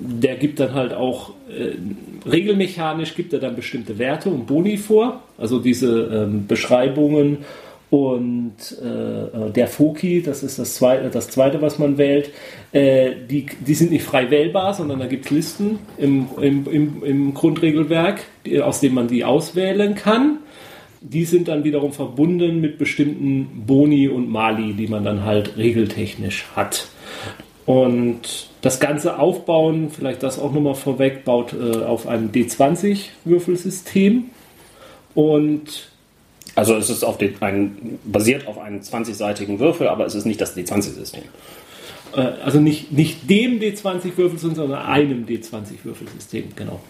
der 0.00 0.36
gibt 0.36 0.60
dann 0.60 0.74
halt 0.74 0.92
auch 0.92 1.30
äh, 1.48 1.76
regelmechanisch 2.24 3.14
gibt 3.14 3.32
er 3.32 3.40
dann 3.40 3.56
bestimmte 3.56 3.98
Werte 3.98 4.30
und 4.30 4.46
Boni 4.46 4.76
vor. 4.76 5.22
Also 5.36 5.58
diese 5.58 6.10
ähm, 6.12 6.46
Beschreibungen 6.46 7.38
und 7.88 8.56
äh, 8.82 9.50
der 9.52 9.68
Foki, 9.68 10.20
das 10.20 10.42
ist 10.42 10.58
das 10.58 10.74
zweite, 10.74 11.08
das 11.08 11.28
zweite 11.28 11.62
was 11.62 11.78
man 11.78 11.98
wählt, 11.98 12.30
äh, 12.72 13.12
die, 13.30 13.46
die 13.60 13.74
sind 13.74 13.92
nicht 13.92 14.04
frei 14.04 14.30
wählbar, 14.30 14.74
sondern 14.74 14.98
da 14.98 15.06
gibt 15.06 15.26
es 15.26 15.30
Listen 15.30 15.78
im, 15.96 16.26
im, 16.40 16.66
im, 16.68 17.04
im 17.04 17.34
Grundregelwerk, 17.34 18.24
die, 18.44 18.60
aus 18.60 18.80
denen 18.80 18.96
man 18.96 19.06
die 19.06 19.24
auswählen 19.24 19.94
kann. 19.94 20.38
Die 21.00 21.24
sind 21.24 21.46
dann 21.46 21.62
wiederum 21.62 21.92
verbunden 21.92 22.60
mit 22.60 22.78
bestimmten 22.78 23.64
Boni 23.66 24.08
und 24.08 24.28
Mali, 24.28 24.72
die 24.72 24.88
man 24.88 25.04
dann 25.04 25.24
halt 25.24 25.56
regeltechnisch 25.56 26.46
hat. 26.56 26.88
Und 27.66 28.48
das 28.62 28.78
ganze 28.80 29.18
Aufbauen, 29.18 29.90
vielleicht 29.90 30.22
das 30.22 30.38
auch 30.38 30.52
nochmal 30.52 30.76
vorweg, 30.76 31.24
baut 31.24 31.52
äh, 31.52 31.84
auf 31.84 32.06
einem 32.06 32.30
D20-Würfelsystem. 32.30 34.24
Und 35.14 35.88
Also 36.54 36.74
es 36.76 36.88
ist 36.88 37.04
auf 37.04 37.18
den, 37.18 37.34
ein, 37.42 37.98
basiert 38.04 38.46
auf 38.46 38.58
einem 38.58 38.80
20-seitigen 38.80 39.58
Würfel, 39.58 39.88
aber 39.88 40.06
es 40.06 40.14
ist 40.14 40.24
nicht 40.24 40.40
das 40.40 40.56
D20-System. 40.56 41.22
äh, 42.16 42.20
also 42.44 42.60
nicht, 42.60 42.92
nicht 42.92 43.28
dem 43.28 43.60
D20-Würfelsystem, 43.60 44.54
sondern 44.54 44.82
einem 44.82 45.26
D20-Würfelsystem, 45.26 46.44
genau. 46.56 46.80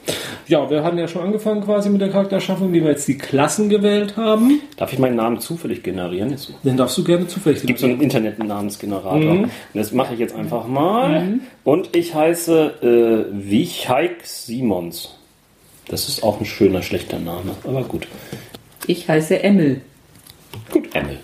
Ja, 0.48 0.70
wir 0.70 0.84
hatten 0.84 0.96
ja 0.96 1.08
schon 1.08 1.22
angefangen 1.22 1.62
quasi 1.62 1.90
mit 1.90 2.00
der 2.00 2.10
Charakterschaffung, 2.10 2.72
die 2.72 2.80
wir 2.80 2.90
jetzt 2.90 3.08
die 3.08 3.18
Klassen 3.18 3.68
gewählt 3.68 4.16
haben. 4.16 4.60
Darf 4.76 4.92
ich 4.92 4.98
meinen 4.98 5.16
Namen 5.16 5.40
zufällig 5.40 5.82
generieren? 5.82 6.30
Jetzt 6.30 6.52
Den 6.62 6.76
darfst 6.76 6.96
du 6.98 7.04
gerne 7.04 7.26
zufällig 7.26 7.62
gibt 7.62 7.80
so 7.80 7.86
einen 7.86 8.00
Internetnamensgenerator. 8.00 9.30
Und 9.30 9.50
das 9.74 9.92
mache 9.92 10.14
ich 10.14 10.20
jetzt 10.20 10.34
einfach 10.36 10.68
mal. 10.68 11.40
Und 11.64 11.96
ich 11.96 12.14
heiße 12.14 13.26
äh, 13.32 13.50
Wichheik 13.50 14.20
Simons. 14.22 15.16
Das 15.88 16.08
ist 16.08 16.22
auch 16.22 16.40
ein 16.40 16.46
schöner, 16.46 16.82
schlechter 16.82 17.18
Name, 17.18 17.52
aber 17.64 17.82
gut. 17.82 18.06
Ich 18.86 19.08
heiße 19.08 19.42
Emil. 19.42 19.80
Gut, 20.70 20.88
Emil. 20.94 21.18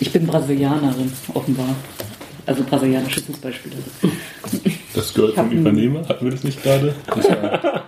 Ich 0.00 0.12
bin 0.12 0.26
Brasilianerin, 0.26 1.12
offenbar. 1.34 1.74
Also 2.44 2.62
brasilianische 2.62 3.20
Fußballspielerin. 3.22 3.82
Das 4.96 5.12
gehört 5.12 5.34
vom 5.34 5.50
Übernehmer, 5.50 6.08
hatten 6.08 6.24
wir 6.24 6.32
das 6.32 6.42
nicht 6.42 6.62
gerade? 6.62 6.94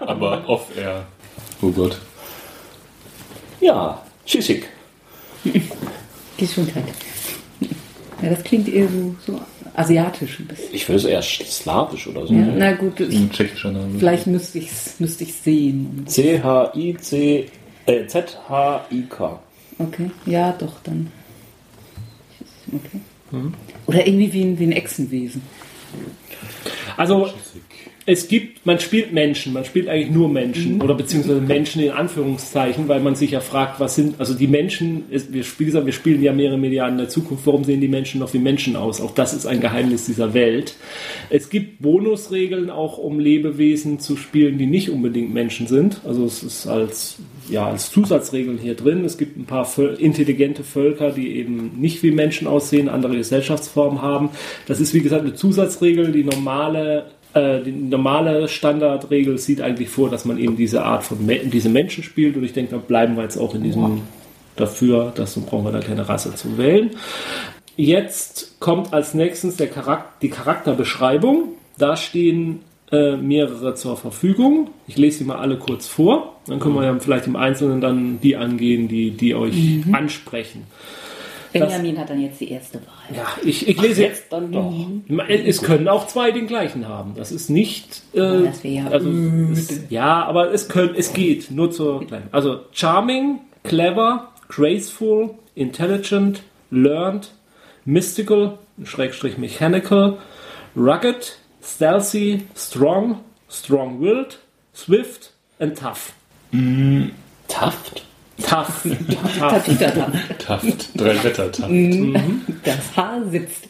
Aber 0.01 0.47
off-air. 0.47 1.07
Oh 1.63 1.71
Gott. 1.71 1.99
Ja, 3.61 4.03
tschüssig. 4.27 4.65
Gesundheit. 6.37 6.85
Ja, 8.23 8.29
das 8.31 8.45
klingt 8.45 8.69
eher 8.69 8.89
so, 8.89 9.17
so 9.27 9.41
asiatisch 9.75 10.39
ein 10.41 10.49
bisschen. 10.49 10.69
Ich 10.73 10.87
würde 10.87 10.99
es 10.99 11.05
eher 11.07 11.23
slawisch 11.23 12.07
oder 12.09 12.27
so. 12.27 12.35
Ja, 12.35 12.47
na 12.57 12.73
gut, 12.73 13.01
ich, 13.01 13.17
Ein 13.17 13.31
tschechischer 13.31 13.73
Name. 13.73 13.99
vielleicht 13.99 14.27
müsste 14.27 14.59
ich 14.59 14.71
es 14.71 15.01
müsste 15.01 15.25
ich's 15.25 15.43
sehen. 15.43 16.05
C-H-I-C, 16.07 17.47
äh, 17.87 18.07
Z-H-I-K. 18.07 19.41
Okay, 19.79 20.11
ja, 20.27 20.53
doch, 20.53 20.75
dann. 20.85 21.11
Okay. 22.71 23.01
Oder 23.87 24.07
irgendwie 24.07 24.33
wie 24.33 24.43
ein, 24.43 24.59
wie 24.59 24.65
ein 24.65 24.73
Echsenwesen. 24.73 25.41
Also 26.97 27.29
es 28.11 28.27
gibt, 28.27 28.65
man 28.65 28.81
spielt 28.81 29.13
Menschen, 29.13 29.53
man 29.53 29.67
spielt 29.67 29.87
eigentlich 29.87 30.11
nur 30.11 30.31
Menschen 30.31 30.81
oder 30.81 30.95
beziehungsweise 30.95 31.43
Menschen 31.43 31.83
in 31.83 31.91
Anführungszeichen, 31.91 32.89
weil 32.89 33.01
man 33.01 33.15
sich 33.15 33.33
ja 33.33 33.41
fragt, 33.41 33.81
was 33.81 33.97
sind, 33.97 34.19
also 34.19 34.33
die 34.33 34.47
Menschen, 34.47 35.05
wir, 35.11 35.45
wie 35.59 35.65
gesagt, 35.67 35.85
wir 35.85 35.93
spielen 35.93 36.23
ja 36.23 36.33
mehrere 36.33 36.57
Milliarden 36.57 36.95
in 36.95 37.05
der 37.05 37.11
Zukunft, 37.11 37.47
warum 37.47 37.65
sehen 37.65 37.83
die 37.83 37.89
Menschen 37.89 38.19
noch 38.19 38.33
wie 38.33 38.39
Menschen 38.39 38.77
aus? 38.77 39.03
Auch 39.03 39.11
das 39.11 39.35
ist 39.35 39.45
ein 39.45 39.61
Geheimnis 39.61 40.07
dieser 40.07 40.33
Welt. 40.33 40.75
Es 41.29 41.51
gibt 41.51 41.83
Bonusregeln 41.83 42.71
auch, 42.71 42.97
um 42.97 43.21
Lebewesen 43.21 44.01
zu 44.01 44.17
spielen, 44.17 44.57
die 44.57 44.67
nicht 44.67 44.89
unbedingt 44.89 45.35
Menschen 45.35 45.67
sind. 45.67 46.01
Also 46.07 46.25
es 46.25 46.43
ist 46.43 46.67
als, 46.67 47.19
ja, 47.51 47.67
als 47.67 47.91
Zusatzregeln 47.91 48.59
hier 48.59 48.75
drin. 48.75 49.05
Es 49.05 49.19
gibt 49.19 49.37
ein 49.37 49.47
paar 49.47 49.69
intelligente 49.99 50.65
Völker, 50.65 51.11
die 51.11 51.37
eben 51.37 51.73
nicht 51.79 52.03
wie 52.03 52.11
Menschen 52.11 52.47
aussehen, 52.47 52.89
andere 52.89 53.17
Gesellschaftsformen 53.17 54.03
haben. 54.03 54.31
Das 54.67 54.81
ist 54.81 54.95
wie 54.95 55.01
gesagt 55.01 55.23
eine 55.23 55.35
Zusatzregel, 55.35 56.13
die 56.13 56.25
normale 56.25 57.07
äh, 57.35 57.61
die 57.63 57.73
normale 57.73 58.49
Standardregel 58.49 59.39
sieht 59.39 59.61
eigentlich 59.61 59.91
vor, 59.91 60.11
dass 60.11 60.25
man 60.25 60.39
eben 60.39 60.57
diese 60.57 60.85
Art 60.85 61.05
von 61.05 61.25
Me 61.25 61.39
diese 61.39 61.69
Menschen 61.69 62.03
spielt 62.03 62.37
und 62.37 62.45
ich 62.45 62.53
denke, 62.53 62.73
da 62.73 62.79
bleiben 62.79 63.17
wir 63.17 63.23
jetzt 63.23 63.37
auch 63.37 63.55
in 63.55 63.63
diesem 63.63 64.03
dafür, 64.57 65.13
dass 65.15 65.35
so 65.35 65.41
brauchen 65.41 65.65
wir 65.65 65.73
da 65.73 65.81
keine 65.81 66.09
Rasse 66.09 66.35
zu 66.35 66.59
wählen. 66.59 66.91
Jetzt 67.77 68.59
kommt 68.59 68.93
als 68.93 69.15
nächstes 69.15 69.57
der 69.57 69.69
Charak 69.69 70.21
die 70.21 70.31
Charakterbeschreibung. 70.31 71.51
Da 71.77 71.97
stehen 71.97 72.61
äh, 72.91 73.17
mehrere 73.17 73.75
zur 73.75 73.97
Verfügung. 73.97 74.71
Ich 74.87 74.97
lese 74.97 75.19
sie 75.19 75.25
mal 75.25 75.37
alle 75.37 75.59
kurz 75.59 75.87
vor. 75.87 76.37
Dann 76.47 76.61
können 76.61 76.75
wir 76.75 76.85
ja 76.85 76.99
vielleicht 76.99 77.27
im 77.27 77.37
Einzelnen 77.37 77.81
dann 77.81 78.21
die 78.21 78.37
angehen, 78.37 78.89
die, 78.89 79.11
die 79.11 79.35
euch 79.35 79.83
ansprechen. 79.93 80.65
Benjamin 81.53 81.99
hat 81.99 82.11
dann 82.11 82.21
jetzt 82.21 82.41
die 82.41 82.51
erste 82.51 82.79
Wahl. 82.79 83.17
Ja, 83.17 83.27
ich, 83.43 83.69
ich 83.69 83.81
lese 83.81 84.03
jetzt. 84.03 84.19
Jetzt 84.19 84.33
dann 84.33 84.53
doch. 84.53 84.73
Es 85.29 85.63
können 85.63 85.89
auch 85.89 86.07
zwei 86.07 86.31
den 86.31 86.47
gleichen 86.47 86.89
haben. 86.89 87.15
Das 87.17 87.33
ist 87.33 87.49
nicht. 87.49 88.03
Äh, 88.13 88.43
das 88.45 88.65
wäre 88.65 88.75
ja 88.75 88.87
also, 88.89 89.11
es, 89.53 89.81
ja, 89.89 90.25
aber 90.25 90.53
es, 90.53 90.69
können, 90.69 90.95
es 90.95 91.13
geht 91.13 91.51
nur 91.51 91.71
zur 91.71 92.07
kleinen. 92.07 92.29
Also 92.33 92.61
charming, 92.73 93.41
clever, 93.65 94.29
graceful, 94.49 95.31
intelligent, 95.55 96.43
learned, 96.71 97.31
mystical, 97.85 98.59
Schrägstrich 98.85 99.39
mechanical, 99.39 100.19
rugged, 100.77 101.39
stealthy, 101.69 102.47
strong, 102.55 103.21
strong-willed, 103.49 104.39
swift 104.73 105.33
and 105.61 105.77
tough. 105.77 106.13
Taft? 107.49 108.05
Tough. 108.43 108.83
tough. 109.39 109.39
Tatütata. 109.39 110.13
Taft. 110.39 110.91
Drei 110.99 111.23
Wetter 111.25 111.53
Taft. 111.53 111.71
Das 112.65 112.97
Haar 112.97 113.23
sitzt. 113.31 113.65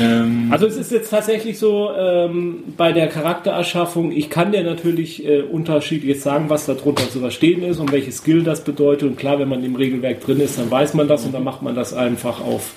Ähm, 0.00 0.48
Also 0.50 0.66
es 0.66 0.76
ist 0.76 0.90
jetzt 0.92 1.10
tatsächlich 1.10 1.58
so 1.58 1.90
ähm, 1.96 2.64
bei 2.76 2.92
der 2.92 3.08
Charaktererschaffung, 3.08 4.12
ich 4.12 4.30
kann 4.30 4.52
dir 4.52 4.64
natürlich 4.64 5.24
äh, 5.26 5.42
unterschiedlich 5.42 6.20
sagen, 6.20 6.48
was 6.48 6.66
darunter 6.66 7.08
zu 7.10 7.20
verstehen 7.20 7.62
ist 7.62 7.78
und 7.80 7.92
welche 7.92 8.12
Skill 8.12 8.42
das 8.44 8.64
bedeutet. 8.64 9.08
Und 9.08 9.16
klar, 9.18 9.38
wenn 9.38 9.48
man 9.48 9.62
im 9.62 9.76
Regelwerk 9.76 10.20
drin 10.20 10.40
ist, 10.40 10.58
dann 10.58 10.70
weiß 10.70 10.94
man 10.94 11.06
das 11.06 11.24
und 11.24 11.32
dann 11.32 11.44
macht 11.44 11.62
man 11.62 11.74
das 11.74 11.92
einfach 11.92 12.40
auf 12.40 12.72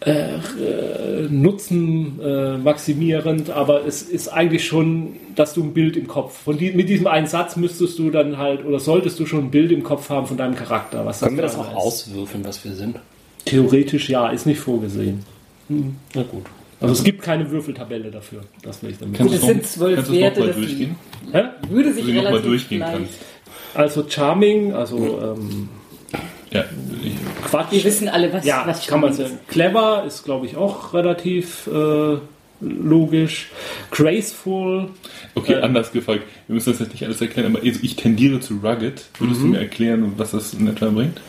äh, 0.00 0.38
Nutzen 1.28 2.20
äh, 2.20 2.56
maximierend, 2.56 3.50
aber 3.50 3.86
es 3.86 4.02
ist 4.02 4.28
eigentlich 4.28 4.66
schon, 4.66 5.16
dass 5.34 5.52
du 5.52 5.62
ein 5.62 5.74
Bild 5.74 5.96
im 5.96 6.06
Kopf, 6.06 6.42
von 6.44 6.56
die, 6.56 6.72
mit 6.72 6.88
diesem 6.88 7.06
einen 7.06 7.26
Satz 7.26 7.56
müsstest 7.56 7.98
du 7.98 8.10
dann 8.10 8.38
halt, 8.38 8.64
oder 8.64 8.80
solltest 8.80 9.20
du 9.20 9.26
schon 9.26 9.46
ein 9.46 9.50
Bild 9.50 9.70
im 9.72 9.82
Kopf 9.82 10.08
haben 10.08 10.26
von 10.26 10.36
deinem 10.36 10.54
Charakter. 10.54 11.04
Was 11.04 11.20
Können 11.20 11.36
wir 11.36 11.42
das 11.42 11.56
auch 11.56 11.70
ist. 11.70 11.76
auswürfeln, 11.76 12.44
was 12.44 12.64
wir 12.64 12.72
sind? 12.72 12.98
Theoretisch 13.44 14.08
ja, 14.08 14.28
ist 14.30 14.46
nicht 14.46 14.60
vorgesehen. 14.60 15.24
Na 15.68 16.22
gut. 16.22 16.44
Also 16.80 16.94
es 16.94 17.04
gibt 17.04 17.20
keine 17.20 17.50
Würfeltabelle 17.50 18.10
dafür. 18.10 18.40
Das 18.62 18.82
will 18.82 18.90
ich 18.90 18.98
damit 18.98 19.18
kannst 19.18 19.34
es 19.34 19.40
du 19.40 19.46
sind 19.46 19.66
zwölf 19.66 19.96
kannst 19.96 20.10
du 20.10 20.14
noch 20.14 20.20
Werte, 20.20 20.40
mal 20.40 20.52
durchgehen? 20.52 20.96
Hä? 21.30 21.42
Würde 21.68 21.92
sich 21.92 22.06
du 22.06 22.12
noch 22.12 22.22
mal 22.22 22.28
relativ 22.28 22.46
durchgehen 22.46 22.80
kannst. 22.80 23.12
Also 23.74 24.04
Charming, 24.08 24.72
also 24.72 25.36
ähm, 25.36 25.68
Ja, 26.50 26.64
ich, 27.04 27.14
Quatsch. 27.48 27.70
Wir 27.72 27.84
wissen 27.84 28.08
alle, 28.08 28.32
was, 28.32 28.44
ja, 28.44 28.64
was 28.66 28.86
kann 28.86 29.00
man 29.00 29.12
sagen. 29.12 29.38
Clever 29.48 30.04
ist, 30.06 30.24
glaube 30.24 30.46
ich, 30.46 30.56
auch 30.56 30.92
relativ 30.94 31.68
äh, 31.68 32.16
logisch. 32.60 33.50
Graceful. 33.90 34.88
okay, 35.34 35.54
Äh, 35.54 35.60
anders 35.62 35.92
gefragt. 35.92 36.22
Wir 36.48 36.54
müssen 36.54 36.70
das 36.72 36.80
jetzt 36.80 36.92
nicht 36.92 37.04
alles 37.04 37.20
erklären, 37.20 37.54
aber 37.54 37.64
also 37.64 37.80
ich 37.82 37.96
tendiere 37.96 38.40
zu 38.40 38.54
Rugged. 38.62 39.04
Würdest 39.18 39.40
du 39.42 39.46
mir 39.46 39.58
erklären, 39.60 40.12
was 40.16 40.32
das 40.32 40.52
in 40.54 40.66
etwa 40.66 40.88
bringt? 40.90 41.20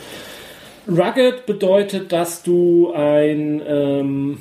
Rugged 0.87 1.45
bedeutet, 1.45 2.11
dass 2.11 2.41
du 2.43 2.91
ein 2.93 3.61
ähm, 3.67 4.37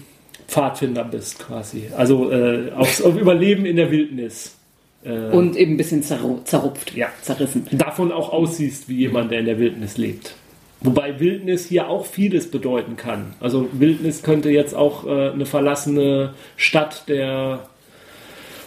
Pfadfinder 0.49 1.05
bist, 1.05 1.39
quasi. 1.39 1.89
Also 1.97 2.33
äh, 2.33 2.73
aufs, 2.73 3.03
auf 3.03 3.17
Überleben 3.21 3.67
in 3.67 3.77
der 3.77 3.91
Wildnis. 3.91 4.57
Äh, 5.05 5.11
Und 5.31 5.57
eben 5.57 5.75
ein 5.75 5.77
bisschen 5.77 6.03
zerru 6.03 6.41
zerrupft, 6.45 6.95
Ja. 6.97 7.09
zerrissen. 7.23 7.67
davon 7.73 8.11
auch 8.13 8.33
aussiehst 8.33 8.89
wie 8.89 8.97
jemand, 8.97 9.31
der 9.31 9.41
in 9.41 9.47
der 9.47 9.59
Wildnis 9.59 9.97
lebt. 9.99 10.35
Wobei 10.83 11.21
Wildnis 11.21 11.67
hier 11.67 11.89
auch 11.89 12.07
vieles 12.07 12.51
bedeuten 12.51 12.97
kann. 12.97 13.35
Also 13.41 13.69
Wildnis 13.73 14.23
könnte 14.23 14.51
jetzt 14.51 14.75
auch 14.75 15.07
äh, 15.07 15.31
eine 15.31 15.45
verlassene 15.45 16.35
Stadt 16.57 17.05
der 17.09 17.69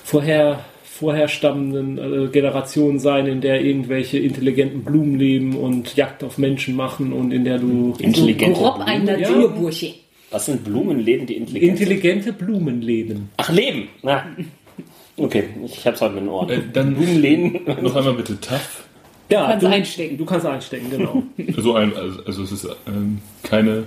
vorher, 0.03 0.63
vorherstammenden 0.84 1.98
äh, 1.98 2.27
Generation 2.27 3.00
sein, 3.00 3.25
in 3.25 3.41
der 3.41 3.62
irgendwelche 3.62 4.20
intelligenten 4.20 4.84
Blumen 4.84 5.17
leben 5.17 5.55
und 5.55 5.96
Jagd 5.96 6.24
auf 6.24 6.38
Menschen 6.38 6.75
machen 6.75 7.13
und 7.13 7.32
in 7.32 7.46
der 7.46 7.58
du 7.58 7.96
Intelligente 7.98 8.60
Grob 8.60 8.82
ein 8.86 9.05
Blumen? 9.05 9.22
Naturbursche. 9.22 9.93
Was 10.29 10.46
sind 10.46 10.63
Blumenleben, 10.63 11.25
die 11.25 11.36
intelligent 11.38 11.77
sind? 11.77 11.88
intelligente 11.89 12.34
Blumen 12.34 12.82
leben. 12.82 13.29
Ach, 13.38 13.51
Leben! 13.51 13.88
Na, 14.01 14.25
Okay, 15.15 15.43
ich 15.65 15.86
hab's 15.86 16.01
heute 16.01 16.15
mit 16.15 16.24
den 16.24 16.29
Ohren. 16.29 16.50
Äh, 16.50 16.62
dann 16.74 16.96
Blumenläden. 16.96 17.60
noch 17.82 17.96
einmal 17.96 18.13
bitte 18.13 18.39
tough. 18.39 18.83
Ja, 19.34 19.48
kannst 19.48 19.63
du, 19.63 19.70
einstecken. 19.70 20.18
Du 20.18 20.25
kannst 20.25 20.46
einstecken, 20.46 20.90
genau. 20.90 21.24
So 21.62 21.75
ein, 21.75 21.96
also, 21.96 22.20
also 22.25 22.44
es 22.44 22.52
ist 22.52 22.68
ähm, 22.88 23.20
keine. 23.44 23.86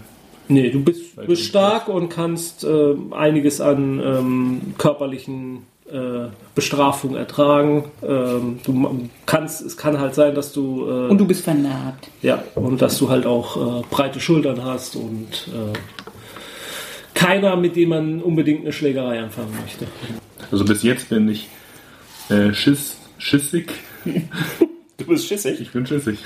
nee, 0.48 0.70
du 0.70 0.82
bist, 0.82 1.16
bist 1.26 1.44
stark 1.44 1.88
und 1.88 2.08
kannst 2.08 2.64
ähm, 2.64 3.12
einiges 3.12 3.60
an 3.60 4.00
ähm, 4.04 4.60
körperlichen 4.78 5.62
äh, 5.90 6.28
Bestrafung 6.54 7.14
ertragen. 7.14 7.84
Ähm, 8.02 8.58
du 8.64 9.08
kannst, 9.24 9.62
es 9.62 9.76
kann 9.76 10.00
halt 10.00 10.14
sein, 10.14 10.34
dass 10.34 10.52
du 10.52 10.84
äh, 10.88 11.08
Und 11.08 11.18
du 11.18 11.26
bist 11.26 11.44
vernarbt. 11.44 12.08
Ja, 12.22 12.42
und 12.54 12.82
dass 12.82 12.98
du 12.98 13.08
halt 13.08 13.26
auch 13.26 13.80
äh, 13.80 13.84
breite 13.88 14.20
Schultern 14.20 14.64
hast 14.64 14.96
und 14.96 15.48
äh, 15.48 15.78
keiner, 17.14 17.56
mit 17.56 17.76
dem 17.76 17.90
man 17.90 18.20
unbedingt 18.20 18.62
eine 18.62 18.72
Schlägerei 18.72 19.20
anfangen 19.20 19.56
möchte. 19.62 19.86
Also 20.50 20.64
bis 20.64 20.82
jetzt 20.82 21.08
bin 21.08 21.28
ich 21.28 21.48
äh, 22.28 22.52
schiss, 22.52 22.98
schissig. 23.18 23.72
Du 24.96 25.04
bist 25.04 25.26
schissig. 25.26 25.60
Ich 25.60 25.70
bin 25.72 25.86
schissig. 25.86 26.18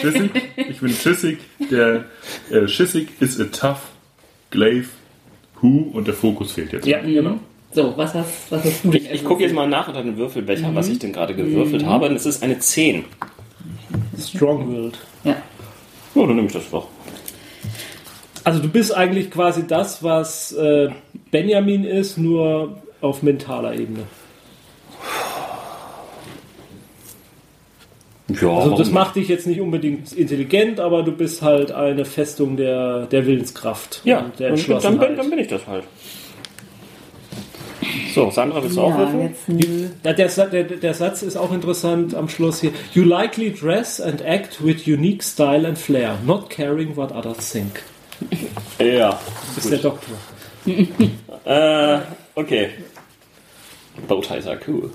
schissig. 0.00 0.30
Ich 0.56 0.80
bin 0.80 0.90
schissig. 0.90 1.38
Der 1.70 2.04
äh, 2.50 2.66
schissig 2.66 3.08
ist 3.20 3.40
a 3.40 3.44
tough 3.44 3.90
glaive 4.50 4.88
who 5.60 5.90
und 5.92 6.06
der 6.06 6.14
Fokus 6.14 6.52
fehlt 6.52 6.72
jetzt. 6.72 6.86
Ja, 6.86 7.00
genau. 7.00 7.38
So, 7.72 7.94
was 7.96 8.14
hast, 8.14 8.50
was 8.50 8.64
hast 8.64 8.84
du 8.84 8.90
denn? 8.90 9.02
Ich, 9.02 9.10
ich 9.10 9.24
gucke 9.24 9.42
jetzt 9.42 9.54
mal 9.54 9.66
nach 9.66 9.88
unter 9.88 10.02
den 10.02 10.16
Würfelbecher, 10.16 10.74
was 10.74 10.88
ich 10.88 10.98
denn 10.98 11.12
gerade 11.12 11.34
gewürfelt 11.34 11.84
habe. 11.86 12.06
Und 12.06 12.16
es 12.16 12.26
ist 12.26 12.42
eine 12.42 12.58
10. 12.58 13.04
Strong-willed. 14.18 14.98
Ja. 15.24 15.36
Oh, 16.14 16.26
dann 16.26 16.36
nehme 16.36 16.48
ich 16.48 16.52
das 16.52 16.70
doch. 16.70 16.88
Also 18.44 18.60
du 18.60 18.68
bist 18.68 18.94
eigentlich 18.94 19.30
quasi 19.30 19.66
das, 19.66 20.02
was 20.02 20.52
äh, 20.52 20.90
Benjamin 21.30 21.84
ist, 21.84 22.18
nur 22.18 22.82
auf 23.00 23.22
mentaler 23.22 23.74
Ebene. 23.74 24.02
Ja, 28.40 28.48
Also 28.50 28.76
das 28.76 28.90
macht 28.90 29.16
dich 29.16 29.28
jetzt 29.28 29.46
nicht 29.46 29.60
unbedingt 29.60 30.12
intelligent, 30.12 30.80
aber 30.80 31.02
du 31.02 31.12
bist 31.12 31.42
halt 31.42 31.72
eine 31.72 32.04
Festung 32.04 32.56
der, 32.56 33.06
der 33.06 33.26
Willenskraft 33.26 34.00
Ja, 34.04 34.20
und 34.20 34.38
der 34.38 34.48
dann, 34.50 34.56
dann, 34.56 34.58
Entschlossenheit. 34.58 35.08
bin, 35.08 35.16
dann 35.16 35.30
bin 35.30 35.38
ich 35.38 35.48
das 35.48 35.66
halt. 35.66 35.84
So, 38.14 38.30
Sandra, 38.30 38.62
willst 38.62 38.76
du 38.76 38.82
auch 38.82 38.98
Ja. 38.98 39.30
Ja, 40.04 40.12
der, 40.12 40.28
der, 40.28 40.64
der 40.64 40.94
Satz 40.94 41.22
ist 41.22 41.36
auch 41.36 41.52
interessant 41.52 42.14
am 42.14 42.28
Schluss 42.28 42.60
hier. 42.60 42.72
You 42.92 43.04
likely 43.04 43.52
dress 43.52 44.00
and 44.00 44.22
act 44.22 44.64
with 44.64 44.86
unique 44.86 45.22
style 45.22 45.66
and 45.66 45.78
flair, 45.78 46.18
not 46.24 46.50
caring 46.50 46.96
what 46.96 47.12
others 47.12 47.50
think. 47.50 47.82
Ja. 48.78 49.18
Das 49.54 49.64
ist 49.64 49.72
der 49.72 49.78
Doktor. 49.80 50.14
Äh, 51.44 51.98
okay. 52.34 52.68
Bowties 54.06 54.46
are 54.46 54.58
cool. 54.66 54.90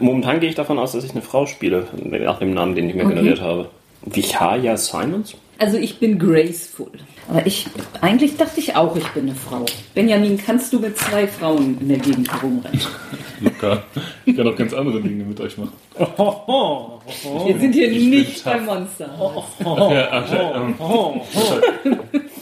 Momentan 0.00 0.40
gehe 0.40 0.48
ich 0.48 0.54
davon 0.54 0.78
aus, 0.78 0.92
dass 0.92 1.04
ich 1.04 1.12
eine 1.12 1.22
Frau 1.22 1.46
spiele, 1.46 1.86
nach 2.04 2.38
dem 2.38 2.54
Namen, 2.54 2.74
den 2.74 2.88
ich 2.88 2.94
mir 2.94 3.04
generiert 3.04 3.40
habe. 3.40 3.68
Vichaya 4.04 4.76
Simons? 4.76 5.34
Also 5.58 5.76
ich 5.76 5.98
bin 5.98 6.18
graceful. 6.18 6.90
Aber 7.28 7.46
ich, 7.46 7.66
eigentlich 8.00 8.36
dachte 8.36 8.58
ich 8.58 8.74
auch, 8.74 8.96
ich 8.96 9.06
bin 9.08 9.28
eine 9.28 9.34
Frau. 9.34 9.64
Benjamin, 9.94 10.36
kannst 10.36 10.72
du 10.72 10.80
mit 10.80 10.98
zwei 10.98 11.26
Frauen 11.26 11.78
in 11.80 11.88
der 11.88 11.98
Gegend 11.98 12.32
herumrennen? 12.32 12.80
Locker. 13.40 13.84
Ich 14.24 14.36
kann 14.36 14.48
auch 14.48 14.56
ganz 14.56 14.74
andere 14.74 15.00
Dinge 15.00 15.24
mit 15.24 15.40
euch 15.40 15.56
machen. 15.56 15.72
Wir 15.98 17.58
sind 17.58 17.74
hier 17.74 17.90
Ich 17.90 18.04
nicht 18.06 18.44
beim 18.44 18.64
Monster. 18.64 19.10
Ja, 19.64 20.08
ach, 20.10 20.26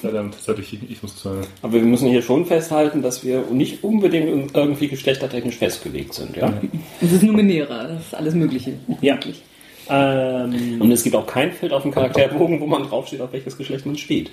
verdammt, 0.01 0.35
das 0.35 0.49
hatte 0.49 0.61
ich, 0.61 0.91
ich 0.91 1.03
muss 1.03 1.21
sagen. 1.23 1.47
Aber 1.63 1.75
wir 1.75 1.83
müssen 1.83 2.09
hier 2.09 2.23
schon 2.23 2.47
festhalten, 2.47 3.03
dass 3.03 3.25
wir 3.25 3.45
nicht 3.51 3.85
unbedingt 3.85 4.55
irgendwie 4.55 4.89
geschlechtertechnisch 4.89 5.57
festgelegt 5.57 6.15
sind, 6.15 6.37
ja? 6.37 6.53
Das 7.01 7.13
ist 7.13 7.23
Numenera, 7.23 7.85
das 7.85 8.07
ist 8.07 8.15
alles 8.15 8.35
Mögliche. 8.35 8.75
Ja. 9.01 9.19
Ähm, 9.91 10.81
Und 10.81 10.93
es 10.93 11.03
gibt 11.03 11.17
auch 11.17 11.27
kein 11.27 11.53
Feld 11.53 11.73
auf 11.73 11.83
dem 11.83 11.91
Charakterbogen, 11.91 12.61
wo 12.61 12.67
man 12.67 12.85
draufsteht, 12.85 13.21
auf 13.21 13.33
welches 13.33 13.57
Geschlecht 13.57 13.87
man 13.87 13.97
steht. 13.97 14.31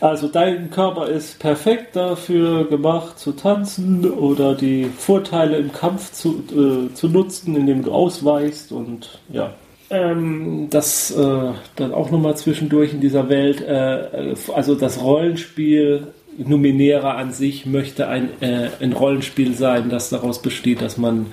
also 0.00 0.28
dein 0.28 0.70
Körper 0.70 1.08
ist 1.08 1.40
perfekt 1.40 1.96
dafür 1.96 2.68
gemacht 2.68 3.18
zu 3.18 3.32
tanzen 3.32 4.08
oder 4.10 4.54
die 4.54 4.84
Vorteile 4.96 5.56
im 5.56 5.72
Kampf 5.72 6.12
zu, 6.12 6.44
äh, 6.52 6.94
zu 6.94 7.08
nutzen, 7.08 7.56
indem 7.56 7.82
du 7.82 7.92
ausweichst 7.92 8.70
und 8.72 9.18
ja. 9.32 9.52
Ähm, 9.90 10.68
das 10.70 11.10
äh, 11.10 11.52
dann 11.76 11.92
auch 11.92 12.10
nochmal 12.10 12.36
zwischendurch 12.36 12.94
in 12.94 13.00
dieser 13.00 13.28
Welt, 13.28 13.60
äh, 13.60 14.30
äh, 14.30 14.34
also 14.54 14.74
das 14.74 15.02
Rollenspiel 15.02 16.08
Numenera 16.38 17.12
an 17.12 17.32
sich 17.32 17.66
möchte 17.66 18.08
ein, 18.08 18.30
äh, 18.40 18.70
ein 18.80 18.92
Rollenspiel 18.92 19.54
sein, 19.54 19.90
das 19.90 20.08
daraus 20.08 20.42
besteht, 20.42 20.82
dass 20.82 20.96
man 20.96 21.26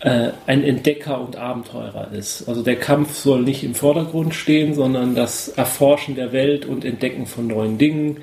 äh, 0.00 0.30
ein 0.46 0.62
Entdecker 0.62 1.20
und 1.20 1.36
Abenteurer 1.36 2.12
ist. 2.12 2.48
Also 2.48 2.62
der 2.62 2.76
Kampf 2.76 3.14
soll 3.14 3.42
nicht 3.42 3.64
im 3.64 3.74
Vordergrund 3.74 4.34
stehen, 4.34 4.74
sondern 4.74 5.14
das 5.14 5.48
Erforschen 5.48 6.14
der 6.14 6.32
Welt 6.32 6.66
und 6.66 6.84
Entdecken 6.84 7.26
von 7.26 7.46
neuen 7.46 7.78
Dingen, 7.78 8.18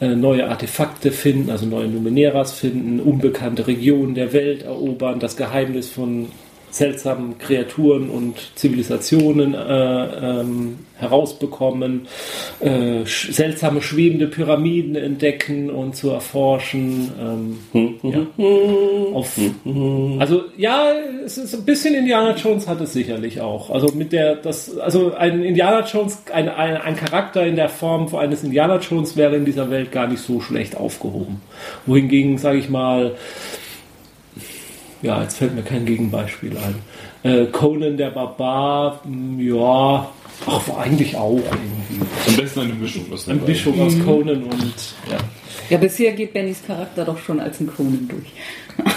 äh, 0.00 0.16
neue 0.16 0.48
Artefakte 0.48 1.12
finden, 1.12 1.50
also 1.50 1.66
neue 1.66 1.86
Numeneras 1.86 2.52
finden, 2.52 3.00
unbekannte 3.00 3.66
Regionen 3.68 4.14
der 4.14 4.32
Welt 4.32 4.62
erobern, 4.62 5.20
das 5.20 5.36
Geheimnis 5.36 5.90
von 5.90 6.28
seltsamen 6.72 7.38
Kreaturen 7.38 8.08
und 8.08 8.36
Zivilisationen 8.54 9.54
äh, 9.54 10.40
ähm, 10.40 10.78
herausbekommen, 10.96 12.06
äh, 12.60 13.04
sch 13.04 13.32
seltsame 13.32 13.82
schwebende 13.82 14.26
Pyramiden 14.26 14.96
entdecken 14.96 15.68
und 15.68 15.96
zu 15.96 16.10
erforschen. 16.10 17.12
Ähm, 17.20 17.98
ja. 18.02 18.26
Auf, 19.12 19.38
also 20.18 20.44
ja, 20.56 20.92
es 21.24 21.36
ist 21.36 21.54
ein 21.54 21.64
bisschen 21.64 21.94
Indiana 21.94 22.34
Jones 22.34 22.66
hat 22.66 22.80
es 22.80 22.94
sicherlich 22.94 23.40
auch. 23.40 23.70
Also 23.70 23.88
mit 23.94 24.12
der, 24.12 24.36
das, 24.36 24.78
also 24.78 25.12
ein 25.12 25.42
Indiana 25.42 25.84
Jones, 25.84 26.22
ein, 26.32 26.48
ein, 26.48 26.76
ein 26.78 26.96
Charakter 26.96 27.44
in 27.44 27.56
der 27.56 27.68
Form 27.68 28.12
eines 28.14 28.44
Indiana 28.44 28.78
Jones 28.78 29.16
wäre 29.16 29.36
in 29.36 29.44
dieser 29.44 29.70
Welt 29.70 29.92
gar 29.92 30.06
nicht 30.06 30.22
so 30.22 30.40
schlecht 30.40 30.76
aufgehoben. 30.76 31.42
Wohingegen, 31.84 32.38
sage 32.38 32.58
ich 32.58 32.70
mal, 32.70 33.14
ja, 35.02 35.22
jetzt 35.22 35.36
fällt 35.38 35.54
mir 35.54 35.62
kein 35.62 35.84
Gegenbeispiel 35.84 36.56
ein. 36.56 36.74
Äh, 37.30 37.46
Conan 37.46 37.96
der 37.96 38.10
Barbar, 38.10 39.00
mh, 39.04 39.42
ja, 39.42 40.10
ach, 40.46 40.68
eigentlich 40.78 41.16
auch 41.16 41.36
irgendwie. 41.38 42.06
Am 42.28 42.36
besten 42.36 42.60
eine 42.60 42.74
Mischung 42.74 43.04
aus 43.12 43.24
den 43.24 43.32
Ein 43.34 43.38
beiden. 43.40 43.54
Bischof 43.54 43.78
aus 43.80 43.94
Conan 44.04 44.42
und 44.44 44.74
ja. 45.10 45.18
Ja, 45.70 45.78
bisher 45.78 46.12
geht 46.12 46.32
Bennys 46.32 46.62
Charakter 46.66 47.04
doch 47.04 47.18
schon 47.18 47.40
als 47.40 47.60
ein 47.60 47.66
Conan 47.74 48.08
durch. 48.08 48.86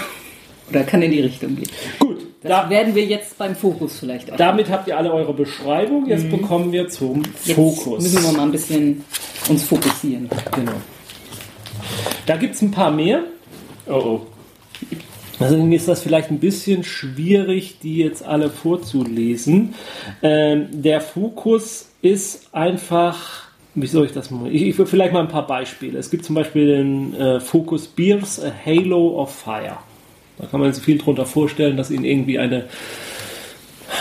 Oder 0.70 0.82
kann 0.82 1.00
in 1.02 1.12
die 1.12 1.20
Richtung 1.20 1.54
gehen. 1.54 1.68
Gut, 2.00 2.18
Das 2.42 2.50
da, 2.50 2.68
werden 2.70 2.94
wir 2.94 3.04
jetzt 3.04 3.38
beim 3.38 3.54
Fokus 3.54 3.98
vielleicht 4.00 4.32
auch. 4.32 4.36
damit 4.36 4.68
habt 4.68 4.88
ihr 4.88 4.96
alle 4.98 5.12
eure 5.12 5.32
Beschreibung. 5.32 6.06
Jetzt 6.06 6.28
bekommen 6.28 6.72
wir 6.72 6.88
zum 6.88 7.22
Jetzt 7.44 7.54
Fokus. 7.54 8.02
müssen 8.02 8.24
wir 8.24 8.32
mal 8.32 8.42
ein 8.42 8.50
bisschen 8.52 9.04
uns 9.48 9.62
fokussieren. 9.62 10.28
Genau. 10.54 10.72
Da 12.26 12.36
gibt 12.36 12.56
es 12.56 12.62
ein 12.62 12.72
paar 12.72 12.90
mehr. 12.90 13.22
Oh 13.86 13.92
oh. 13.94 14.26
Deswegen 15.38 15.72
ist 15.72 15.88
das 15.88 16.00
vielleicht 16.02 16.30
ein 16.30 16.38
bisschen 16.38 16.84
schwierig, 16.84 17.78
die 17.82 17.98
jetzt 17.98 18.24
alle 18.24 18.50
vorzulesen. 18.50 19.74
Ähm, 20.22 20.68
der 20.72 21.00
Fokus 21.00 21.88
ist 22.02 22.48
einfach, 22.52 23.48
wie 23.74 23.86
soll 23.86 24.06
ich 24.06 24.12
das 24.12 24.30
machen? 24.30 24.46
Ich, 24.50 24.62
ich 24.62 24.78
will 24.78 24.86
vielleicht 24.86 25.12
mal 25.12 25.20
ein 25.20 25.28
paar 25.28 25.46
Beispiele. 25.46 25.98
Es 25.98 26.10
gibt 26.10 26.24
zum 26.24 26.34
Beispiel 26.34 26.66
den 26.66 27.14
äh, 27.14 27.40
Fokus 27.40 27.86
Beers 27.86 28.42
a 28.42 28.50
Halo 28.64 29.20
of 29.20 29.34
Fire. 29.34 29.78
Da 30.38 30.46
kann 30.46 30.60
man 30.60 30.72
sich 30.72 30.84
viel 30.84 30.98
drunter 30.98 31.26
vorstellen, 31.26 31.76
dass 31.76 31.90
ihn 31.90 32.04
irgendwie 32.04 32.38
eine 32.38 32.66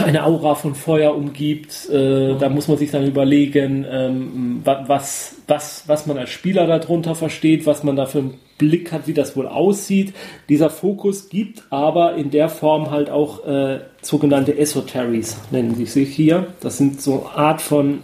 eine 0.03 0.23
Aura 0.25 0.55
von 0.55 0.75
Feuer 0.75 1.15
umgibt. 1.15 1.89
Äh, 1.89 2.35
da 2.39 2.49
muss 2.49 2.67
man 2.67 2.77
sich 2.77 2.91
dann 2.91 3.05
überlegen, 3.05 3.85
ähm, 3.89 4.61
wa- 4.63 4.83
was, 4.87 5.35
was, 5.47 5.83
was 5.87 6.05
man 6.07 6.17
als 6.17 6.29
Spieler 6.31 6.67
darunter 6.67 7.15
versteht, 7.15 7.65
was 7.65 7.83
man 7.83 7.95
da 7.95 8.05
für 8.05 8.19
einen 8.19 8.33
Blick 8.57 8.91
hat, 8.91 9.07
wie 9.07 9.13
das 9.13 9.35
wohl 9.35 9.47
aussieht. 9.47 10.13
Dieser 10.49 10.69
Fokus 10.69 11.29
gibt 11.29 11.63
aber 11.69 12.15
in 12.15 12.29
der 12.31 12.49
Form 12.49 12.89
halt 12.91 13.09
auch 13.09 13.45
äh, 13.45 13.79
sogenannte 14.01 14.57
Esoteries, 14.57 15.37
nennen 15.51 15.75
sie 15.75 15.85
sich 15.85 16.09
hier. 16.15 16.47
Das 16.61 16.77
sind 16.77 17.01
so 17.01 17.27
Art 17.35 17.61
von 17.61 17.99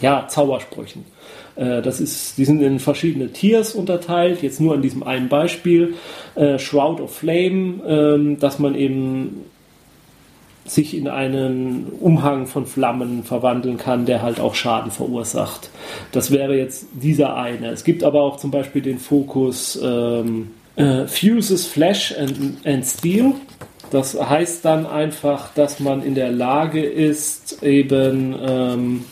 ja, 0.00 0.26
Zaubersprüchen. 0.28 1.04
Äh, 1.56 1.80
Das 1.80 2.00
ist, 2.00 2.36
die 2.36 2.44
sind 2.44 2.60
in 2.60 2.78
verschiedene 2.78 3.32
Tiers 3.32 3.74
unterteilt, 3.74 4.42
jetzt 4.42 4.60
nur 4.60 4.74
an 4.74 4.82
diesem 4.82 5.02
einen 5.02 5.28
Beispiel. 5.28 5.94
Äh, 6.34 6.58
Shroud 6.58 7.00
of 7.00 7.14
Flame, 7.14 7.80
ähm, 7.88 8.38
dass 8.38 8.58
man 8.58 8.74
eben 8.74 9.46
sich 10.66 10.96
in 10.96 11.08
einen 11.08 11.86
Umhang 12.00 12.46
von 12.46 12.66
Flammen 12.66 13.24
verwandeln 13.24 13.78
kann, 13.78 14.06
der 14.06 14.22
halt 14.22 14.40
auch 14.40 14.54
Schaden 14.54 14.90
verursacht. 14.90 15.70
Das 16.12 16.30
wäre 16.30 16.56
jetzt 16.56 16.86
dieser 16.92 17.36
eine. 17.36 17.70
Es 17.70 17.84
gibt 17.84 18.02
aber 18.04 18.22
auch 18.22 18.36
zum 18.36 18.50
Beispiel 18.50 18.82
den 18.82 18.98
Fokus 18.98 19.78
ähm, 19.82 20.50
äh, 20.76 21.06
Fuses 21.06 21.66
Flesh 21.66 22.14
and, 22.18 22.66
and 22.66 22.84
Steel. 22.84 23.34
Das 23.90 24.20
heißt 24.20 24.64
dann 24.64 24.86
einfach, 24.86 25.54
dass 25.54 25.80
man 25.80 26.02
in 26.02 26.14
der 26.14 26.30
Lage 26.30 26.84
ist, 26.84 27.62
eben 27.62 28.34
ähm, 28.44 29.04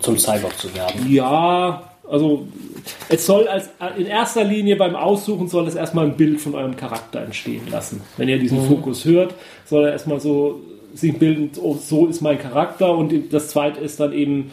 Zum 0.00 0.18
Cyborg 0.18 0.58
zu 0.58 0.74
werden. 0.74 1.12
ja, 1.12 1.82
also 2.08 2.48
es 3.08 3.26
soll 3.26 3.46
als 3.46 3.70
in 3.96 4.06
erster 4.06 4.42
Linie 4.42 4.76
beim 4.76 4.96
Aussuchen 4.96 5.48
soll 5.48 5.68
es 5.68 5.74
erstmal 5.74 6.06
ein 6.06 6.16
Bild 6.16 6.40
von 6.40 6.54
eurem 6.54 6.76
Charakter 6.76 7.20
entstehen 7.20 7.68
lassen. 7.70 8.02
Wenn 8.16 8.28
ihr 8.28 8.38
diesen 8.38 8.66
Fokus 8.66 9.04
hört, 9.04 9.34
soll 9.64 9.84
er 9.84 9.92
erstmal 9.92 10.18
so 10.18 10.60
sich 10.94 11.18
bilden, 11.18 11.50
oh, 11.60 11.74
so 11.74 12.06
ist 12.06 12.20
mein 12.20 12.38
Charakter 12.38 12.96
und 12.96 13.32
das 13.32 13.48
zweite 13.48 13.80
ist 13.80 14.00
dann 14.00 14.12
eben 14.12 14.52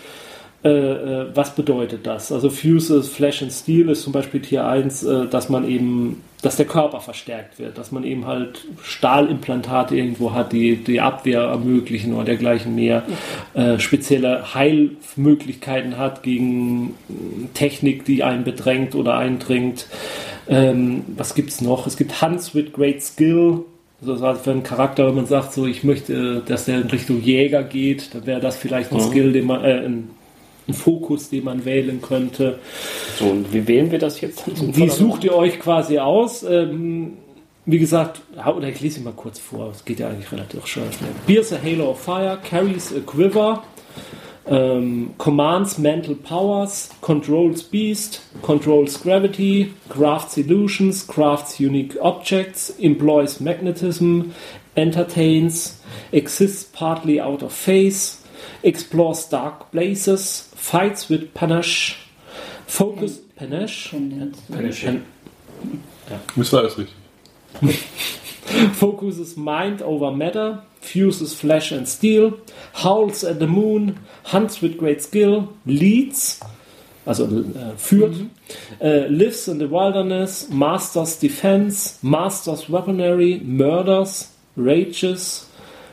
äh, 0.63 0.69
äh, 0.69 1.27
was 1.35 1.53
bedeutet 1.55 2.07
das? 2.07 2.31
Also 2.31 2.49
Fuses, 2.49 3.09
Flash 3.09 3.43
and 3.43 3.53
Steel 3.53 3.89
ist 3.89 4.01
zum 4.01 4.11
Beispiel 4.11 4.41
Tier 4.41 4.65
1, 4.65 5.03
äh, 5.03 5.27
dass 5.27 5.49
man 5.49 5.69
eben, 5.69 6.23
dass 6.41 6.55
der 6.55 6.65
Körper 6.65 6.99
verstärkt 6.99 7.59
wird, 7.59 7.77
dass 7.77 7.91
man 7.91 8.03
eben 8.03 8.25
halt 8.25 8.65
Stahlimplantate 8.81 9.95
irgendwo 9.95 10.33
hat, 10.33 10.51
die 10.51 10.77
die 10.77 10.99
Abwehr 10.99 11.41
ermöglichen 11.41 12.13
oder 12.13 12.25
dergleichen 12.25 12.73
mehr, 12.73 13.03
äh, 13.53 13.77
spezielle 13.77 14.55
Heilmöglichkeiten 14.55 15.97
hat 15.97 16.23
gegen 16.23 16.95
Technik, 17.53 18.05
die 18.05 18.23
einen 18.23 18.43
bedrängt 18.43 18.95
oder 18.95 19.15
eindringt. 19.15 19.85
Ähm, 20.49 21.05
was 21.15 21.35
gibt's 21.35 21.61
noch? 21.61 21.85
Es 21.85 21.97
gibt 21.97 22.21
Hunts 22.21 22.55
with 22.55 22.73
Great 22.73 23.03
Skill, 23.03 23.63
also 24.01 24.13
das 24.13 24.21
heißt, 24.21 24.43
für 24.43 24.51
einen 24.51 24.63
Charakter, 24.63 25.07
wenn 25.07 25.15
man 25.15 25.25
sagt, 25.25 25.53
so 25.53 25.65
ich 25.65 25.83
möchte, 25.83 26.41
dass 26.45 26.65
der 26.65 26.81
in 26.81 26.87
Richtung 26.87 27.21
Jäger 27.21 27.63
geht, 27.63 28.13
dann 28.13 28.25
wäre 28.25 28.39
das 28.39 28.57
vielleicht 28.57 28.91
ein 28.91 28.97
Mhm. 28.97 29.01
Skill, 29.09 29.33
den 29.33 29.45
man, 29.47 29.63
äh, 29.63 29.85
ein, 29.85 30.09
ein 30.67 30.73
Fokus, 30.73 31.29
den 31.29 31.45
man 31.45 31.65
wählen 31.65 32.01
könnte. 32.01 32.59
So, 33.17 33.25
und 33.25 33.51
wie 33.53 33.67
wählen 33.67 33.89
wir 33.91 33.99
das 33.99 34.21
jetzt? 34.21 34.43
Wie 34.77 34.89
sucht 34.89 35.23
ihr 35.23 35.33
euch 35.35 35.59
quasi 35.59 35.97
aus? 35.99 36.43
Ähm, 36.43 37.13
wie 37.65 37.79
gesagt, 37.79 38.21
oder 38.55 38.69
ich 38.69 38.79
lese 38.79 38.99
ihn 38.99 39.03
mal 39.03 39.13
kurz 39.13 39.39
vor, 39.39 39.71
es 39.71 39.83
geht 39.83 39.99
ja 39.99 40.07
eigentlich 40.09 40.31
relativ 40.31 40.65
schnell. 40.67 40.85
Bears 41.25 41.51
a 41.51 41.57
Halo 41.61 41.89
of 41.91 41.99
Fire, 41.99 42.37
carries 42.49 42.93
a 42.95 42.99
quiver, 43.05 43.63
ähm, 44.49 45.13
commands 45.17 45.77
mental 45.77 46.15
powers, 46.15 46.89
controls 47.01 47.63
beast, 47.63 48.21
controls 48.41 48.97
gravity, 49.01 49.73
crafts 49.89 50.37
illusions, 50.37 51.05
crafts 51.05 51.59
unique 51.59 51.97
objects, 52.01 52.69
employs 52.79 53.39
magnetism, 53.39 54.33
entertains, 54.75 55.81
exists 56.11 56.63
partly 56.63 57.19
out 57.19 57.43
of 57.43 57.51
phase, 57.51 58.23
explores 58.63 59.27
dark 59.29 59.71
places, 59.71 60.49
fights 60.55 61.09
with 61.09 61.33
panache, 61.33 61.95
focus 62.67 63.19
panache, 63.35 63.89
Pen- 63.91 65.05
Das 66.37 66.53
war 66.53 66.59
alles 66.61 66.77
richtig. 66.77 66.95
focuses 68.73 69.35
mind 69.35 69.81
over 69.81 70.11
matter, 70.11 70.63
fuses 70.81 71.33
flesh 71.33 71.71
and 71.71 71.87
steel, 71.87 72.39
howls 72.73 73.23
at 73.23 73.39
the 73.39 73.47
moon, 73.47 73.99
hunts 74.25 74.61
with 74.61 74.77
great 74.77 75.01
skill, 75.01 75.53
leads, 75.65 76.39
also 77.05 77.25
äh, 77.25 77.77
führt, 77.77 78.15
äh, 78.79 79.07
lives 79.07 79.47
in 79.47 79.59
the 79.59 79.69
wilderness, 79.69 80.49
masters 80.49 81.19
defense, 81.19 81.99
masters 82.01 82.69
weaponry, 82.69 83.41
murders, 83.43 84.33
rages, 84.55 85.47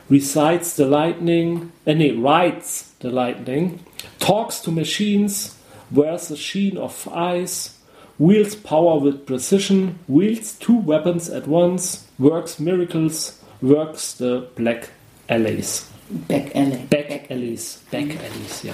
recites 0.09 0.75
the 0.75 0.85
lightning, 0.85 1.71
äh, 1.85 1.95
nee, 1.95 2.11
rides 2.11 2.93
the 2.99 3.09
lightning, 3.09 3.79
talks 4.19 4.61
to 4.61 4.71
machines, 4.71 5.55
wears 5.89 6.29
a 6.31 6.37
sheen 6.37 6.77
of 6.77 7.07
ice, 7.13 7.79
wields 8.17 8.55
power 8.55 8.99
with 8.99 9.25
precision, 9.25 9.99
wields 10.07 10.57
two 10.59 10.77
weapons 10.77 11.29
at 11.29 11.47
once, 11.47 12.07
works 12.19 12.59
miracles, 12.59 13.41
works 13.61 14.13
the 14.17 14.47
black 14.55 14.89
alleys. 15.29 15.89
Back 16.09 16.55
Alley. 16.55 16.77
Back 16.89 17.31
alleys. 17.31 17.81
Back 17.91 18.09
alleys, 18.09 18.63
ja. 18.63 18.73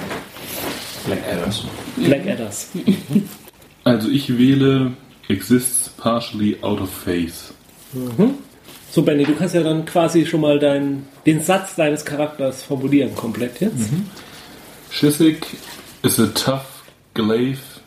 Black 1.06 1.28
Adders. 1.28 1.66
Black 1.98 2.28
Adders. 2.28 2.70
Also 3.84 4.10
ich 4.10 4.38
wähle 4.38 4.92
exists 5.28 5.90
partially 5.90 6.56
out 6.62 6.80
of 6.80 6.90
phase. 6.92 7.52
So, 8.92 9.02
Benny, 9.02 9.24
du 9.24 9.34
kannst 9.34 9.56
ja 9.56 9.64
dann 9.64 9.86
quasi 9.86 10.26
schon 10.28 10.42
mal 10.42 10.60
dein, 10.60 11.08
den 11.26 11.42
Satz 11.42 11.74
deines 11.76 12.06
Charakters 12.06 12.62
formulieren, 12.62 13.16
komplett 13.16 13.60
jetzt. 13.60 13.90
Shissik 14.92 15.48
is 16.04 16.20
a 16.20 16.28
tough 16.28 16.84
glaive 17.16 17.82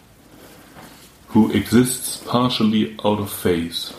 who 1.33 1.51
exists 1.53 2.19
partially 2.27 2.97
out 3.05 3.21
of 3.21 3.31
phase. 3.33 3.95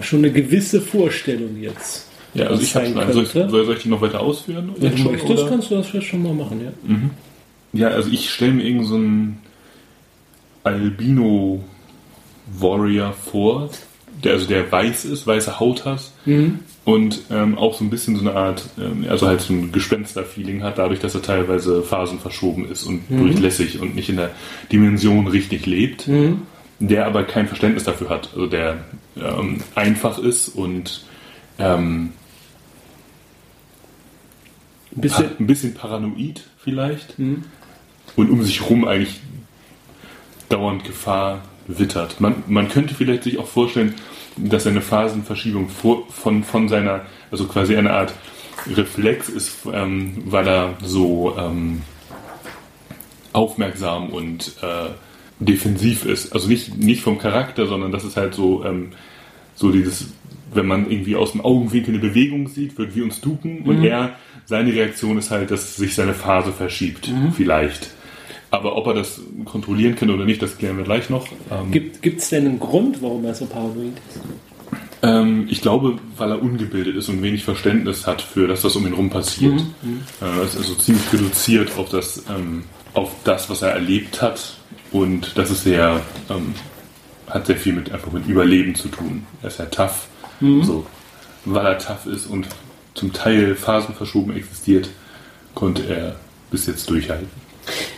Schon 0.00 0.20
eine 0.20 0.32
gewisse 0.32 0.80
Vorstellung 0.80 1.56
jetzt. 1.60 2.06
Ja, 2.34 2.46
also 2.48 2.62
ich 2.62 2.74
habe 2.74 2.86
schon. 2.86 2.98
Also 2.98 3.24
soll, 3.24 3.50
soll 3.50 3.76
ich 3.76 3.82
die 3.82 3.88
noch 3.88 4.00
weiter 4.02 4.20
ausführen? 4.20 4.72
Wenn 4.76 4.90
du 4.90 4.98
schon, 4.98 5.12
möchtest, 5.12 5.32
oder? 5.32 5.48
kannst 5.48 5.70
du 5.70 5.76
das 5.76 5.86
vielleicht 5.86 6.08
schon 6.08 6.22
mal 6.22 6.34
machen, 6.34 6.60
ja. 6.62 6.72
Ja, 7.72 7.88
also 7.88 8.10
ich 8.10 8.30
stelle 8.30 8.52
mir 8.52 8.64
irgend 8.64 8.86
so 8.86 8.94
einen 8.96 9.38
Albino-Warrior 10.64 13.12
vor, 13.12 13.70
der 14.24 14.32
also 14.32 14.46
der 14.46 14.70
weiß 14.70 15.04
ist, 15.04 15.26
weiße 15.26 15.60
Haut 15.60 15.84
hat 15.84 16.00
und 16.84 17.20
ähm, 17.30 17.58
auch 17.58 17.74
so 17.74 17.84
ein 17.84 17.90
bisschen 17.90 18.16
so 18.16 18.22
eine 18.22 18.34
Art, 18.34 18.64
ähm, 18.78 19.04
also 19.08 19.26
halt 19.26 19.40
so 19.40 19.52
ein 19.52 19.72
Gespenster-Feeling 19.72 20.62
hat, 20.62 20.78
dadurch, 20.78 21.00
dass 21.00 21.14
er 21.14 21.22
teilweise 21.22 21.82
Phasen 21.82 22.18
verschoben 22.18 22.70
ist 22.70 22.84
und 22.84 23.02
durchlässig 23.10 23.80
und 23.80 23.94
nicht 23.94 24.08
in 24.08 24.16
der 24.16 24.30
Dimension 24.72 25.26
richtig 25.26 25.66
lebt, 25.66 26.06
der 26.78 27.06
aber 27.06 27.24
kein 27.24 27.48
Verständnis 27.48 27.84
dafür 27.84 28.10
hat, 28.10 28.30
also 28.32 28.46
der 28.46 28.84
ähm, 29.16 29.62
einfach 29.74 30.18
ist 30.18 30.48
und 30.48 31.04
ähm, 31.58 32.12
Ein 34.94 35.00
bisschen, 35.00 35.30
ein 35.38 35.46
bisschen 35.46 35.74
paranoid 35.74 36.42
vielleicht 36.58 37.16
und 37.18 38.30
um 38.30 38.42
sich 38.42 38.68
rum 38.68 38.86
eigentlich 38.86 39.20
dauernd 40.48 40.84
Gefahr 40.84 41.42
wittert. 41.66 42.20
Man, 42.20 42.44
man 42.46 42.68
könnte 42.68 42.94
vielleicht 42.94 43.24
sich 43.24 43.38
auch 43.38 43.46
vorstellen, 43.46 43.94
dass 44.36 44.66
eine 44.66 44.80
Phasenverschiebung 44.80 45.68
vor, 45.68 46.06
von, 46.10 46.44
von 46.44 46.68
seiner, 46.68 47.02
also 47.30 47.46
quasi 47.46 47.76
eine 47.76 47.92
Art 47.92 48.14
Reflex 48.66 49.28
ist, 49.28 49.66
ähm, 49.72 50.22
weil 50.26 50.46
er 50.48 50.74
so 50.82 51.36
ähm, 51.38 51.82
aufmerksam 53.32 54.10
und 54.10 54.52
äh, 54.62 54.90
defensiv 55.38 56.04
ist. 56.04 56.32
Also 56.32 56.48
nicht, 56.48 56.76
nicht 56.78 57.02
vom 57.02 57.18
Charakter, 57.18 57.66
sondern 57.66 57.92
das 57.92 58.04
ist 58.04 58.16
halt 58.16 58.34
so, 58.34 58.64
ähm, 58.64 58.90
so 59.54 59.70
dieses, 59.70 60.08
wenn 60.52 60.66
man 60.66 60.90
irgendwie 60.90 61.16
aus 61.16 61.32
dem 61.32 61.40
Augenwinkel 61.40 61.94
eine 61.94 62.02
Bewegung 62.02 62.48
sieht, 62.48 62.78
wird 62.78 62.94
wir 62.94 63.04
uns 63.04 63.20
duken 63.20 63.62
und 63.62 63.84
er, 63.84 64.16
seine 64.44 64.72
Reaktion 64.72 65.18
ist 65.18 65.30
halt, 65.30 65.50
dass 65.50 65.76
sich 65.76 65.94
seine 65.94 66.14
Phase 66.14 66.52
verschiebt, 66.52 67.10
vielleicht. 67.32 67.90
Aber 68.50 68.76
ob 68.76 68.86
er 68.86 68.94
das 68.94 69.20
kontrollieren 69.44 69.96
kann 69.96 70.08
oder 70.10 70.24
nicht, 70.24 70.40
das 70.40 70.56
klären 70.56 70.76
wir 70.76 70.84
gleich 70.84 71.10
noch. 71.10 71.26
Ähm, 71.50 71.72
gibt 71.72 72.20
es 72.20 72.28
denn 72.30 72.46
einen 72.46 72.60
Grund, 72.60 73.02
warum 73.02 73.24
er 73.24 73.34
so 73.34 73.44
paranoid 73.46 73.92
ist? 74.08 74.20
ähm, 75.02 75.46
ich 75.50 75.60
glaube, 75.60 75.98
weil 76.16 76.30
er 76.30 76.42
ungebildet 76.42 76.96
ist 76.96 77.08
und 77.08 77.22
wenig 77.22 77.44
Verständnis 77.44 78.06
hat 78.06 78.22
für 78.22 78.48
das, 78.48 78.64
was 78.64 78.76
um 78.76 78.86
ihn 78.86 78.92
rum 78.92 79.10
passiert. 79.10 79.60
Äh, 80.20 80.24
er 80.24 80.42
ist 80.42 80.56
also 80.56 80.74
ziemlich 80.74 81.12
reduziert 81.12 81.76
auf 81.76 81.90
das, 81.90 82.24
ähm, 82.28 82.64
auf 82.94 83.12
das, 83.24 83.48
was 83.50 83.62
er 83.62 83.70
erlebt 83.70 84.22
hat. 84.22 84.56
Und 84.92 85.36
das 85.36 85.50
ist 85.50 85.64
sehr, 85.64 86.00
ähm, 86.30 86.54
hat 87.28 87.46
sehr 87.46 87.56
viel 87.56 87.72
mit 87.72 87.90
einfach 87.92 88.12
mit 88.12 88.26
Überleben 88.26 88.74
zu 88.74 88.88
tun. 88.88 89.26
Er 89.42 89.48
ist 89.48 89.58
ja 89.58 89.66
tough. 89.66 90.06
So, 90.62 90.86
weil 91.44 91.66
er 91.66 91.78
tough 91.78 92.06
ist 92.06 92.26
und 92.26 92.46
zum 92.94 93.12
Teil 93.12 93.54
phasenverschoben 93.54 94.36
existiert, 94.36 94.88
konnte 95.54 95.86
er 95.86 96.16
bis 96.50 96.66
jetzt 96.66 96.88
durchhalten. 96.90 97.28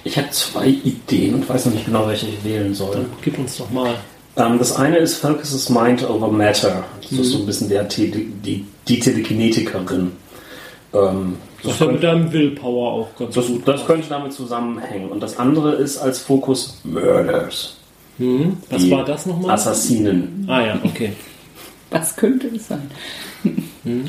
Ich 0.04 0.16
habe 0.16 0.30
zwei 0.30 0.66
Ideen 0.66 1.34
und 1.34 1.48
weiß 1.48 1.66
noch 1.66 1.74
nicht 1.74 1.86
genau, 1.86 2.06
welche 2.06 2.26
ich 2.26 2.42
wählen 2.44 2.74
soll. 2.74 3.06
Gib 3.22 3.38
uns 3.38 3.58
doch 3.58 3.70
mal. 3.70 3.94
Ähm, 4.36 4.58
das 4.58 4.76
eine 4.76 4.98
ist 4.98 5.16
Focuses 5.16 5.68
Mind 5.68 6.08
over 6.08 6.30
Matter. 6.30 6.84
Das 7.02 7.12
ist 7.12 7.32
so 7.32 7.38
ein 7.38 7.46
bisschen 7.46 7.68
der 7.68 7.84
die, 7.84 8.64
die 8.86 8.98
Telekinetikerin. 8.98 10.12
Ähm, 10.94 11.36
Das 11.62 11.72
ist 11.72 11.80
ja 11.80 11.86
mit 11.86 12.00
könnte, 12.00 12.06
deinem 12.06 12.32
Willpower 12.32 12.92
auch 12.92 13.08
ganz 13.18 13.34
das, 13.34 13.46
gut. 13.46 13.66
das 13.68 13.86
könnte 13.86 14.08
damit 14.08 14.32
zusammenhängen. 14.32 15.08
Und 15.10 15.20
das 15.20 15.38
andere 15.38 15.72
ist 15.72 15.98
als 15.98 16.20
Fokus 16.20 16.80
Murders. 16.84 17.76
Hm? 18.18 18.56
Was 18.70 18.82
Die 18.82 18.90
war 18.90 19.04
das 19.04 19.26
nochmal? 19.26 19.52
Assassinen. 19.52 20.44
Ah 20.48 20.60
ja, 20.62 20.78
okay. 20.82 21.12
Was 21.90 22.16
könnte 22.16 22.48
es 22.48 22.68
sein? 22.68 22.90
Bin 23.84 24.06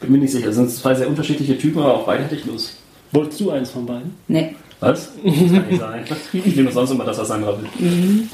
mir 0.00 0.18
nicht 0.18 0.32
sicher. 0.32 0.46
Das 0.46 0.56
sind 0.56 0.70
zwei 0.70 0.94
sehr 0.94 1.08
unterschiedliche 1.08 1.56
Typen, 1.58 1.80
aber 1.82 1.94
auch 1.94 2.06
beide 2.06 2.24
hätte 2.24 2.34
ich 2.36 2.44
Lust. 2.46 2.76
Wolltest 3.12 3.40
du 3.40 3.50
eins 3.50 3.70
von 3.70 3.86
beiden? 3.86 4.14
Nee. 4.28 4.56
Was? 4.80 5.12
Das 5.24 5.34
kann 5.52 5.66
nicht 5.68 5.80
sein. 5.80 6.04
Ich 6.32 6.56
nehme 6.56 6.72
sonst 6.72 6.90
immer 6.90 7.04
das, 7.04 7.18
was 7.18 7.28
Sandra 7.28 7.56
will. 7.58 8.28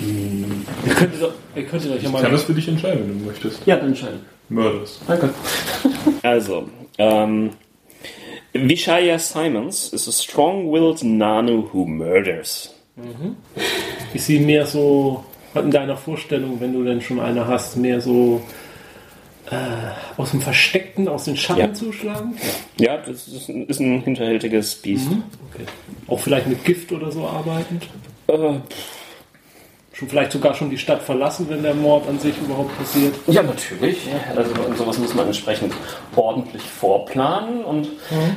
Ihr 0.00 0.94
könntet, 0.94 1.22
doch- 1.22 1.32
ihr 1.56 1.64
könntet 1.66 1.90
euch 1.92 2.02
ja 2.02 2.06
Ich 2.08 2.12
mal. 2.12 2.22
kann 2.22 2.32
das 2.32 2.44
für 2.44 2.54
dich 2.54 2.68
entscheiden, 2.68 3.08
wenn 3.08 3.18
du 3.20 3.24
möchtest. 3.26 3.60
Ja, 3.66 3.76
dann 3.76 3.88
entscheiden. 3.88 4.20
Murders. 4.48 5.00
Danke. 5.06 5.30
Also, 6.22 6.68
ähm, 6.98 7.50
Vishaya 8.52 9.18
Simons 9.18 9.92
is 9.92 10.08
a 10.08 10.12
strong-willed 10.12 11.02
Nanu 11.04 11.68
who 11.72 11.84
murders. 11.84 12.74
Ist 14.14 14.26
sie 14.26 14.40
mehr 14.40 14.66
so, 14.66 15.24
in 15.54 15.70
deiner 15.70 15.96
Vorstellung, 15.96 16.60
wenn 16.60 16.72
du 16.72 16.82
denn 16.82 17.00
schon 17.00 17.20
eine 17.20 17.46
hast, 17.46 17.76
mehr 17.76 18.00
so 18.00 18.40
aus 20.18 20.30
dem 20.32 20.40
Versteckten, 20.42 21.08
aus 21.08 21.24
den 21.24 21.36
Schatten 21.36 21.60
Ja. 21.60 21.72
zuschlagen? 21.72 22.36
Ja, 22.78 22.98
das 22.98 23.28
ist 23.28 23.48
ein, 23.48 23.66
ist 23.66 23.80
ein 23.80 24.00
hinterhältiges 24.02 24.74
Biest. 24.76 25.08
Okay. 25.08 25.64
Auch 26.06 26.18
vielleicht 26.20 26.48
mit 26.48 26.64
Gift 26.64 26.92
oder 26.92 27.10
so 27.10 27.26
arbeitend? 27.26 27.86
Äh, 28.26 28.34
Schon 29.98 30.08
vielleicht 30.08 30.30
sogar 30.30 30.54
schon 30.54 30.70
die 30.70 30.78
Stadt 30.78 31.02
verlassen, 31.02 31.46
wenn 31.48 31.64
der 31.64 31.74
Mord 31.74 32.08
an 32.08 32.20
sich 32.20 32.38
überhaupt 32.40 32.78
passiert? 32.78 33.16
Ja, 33.26 33.42
natürlich. 33.42 34.08
Also 34.36 34.52
und 34.62 34.78
sowas 34.78 34.96
muss 34.96 35.12
man 35.12 35.26
entsprechend 35.26 35.74
ordentlich 36.14 36.62
vorplanen. 36.62 37.64
Und 37.64 37.88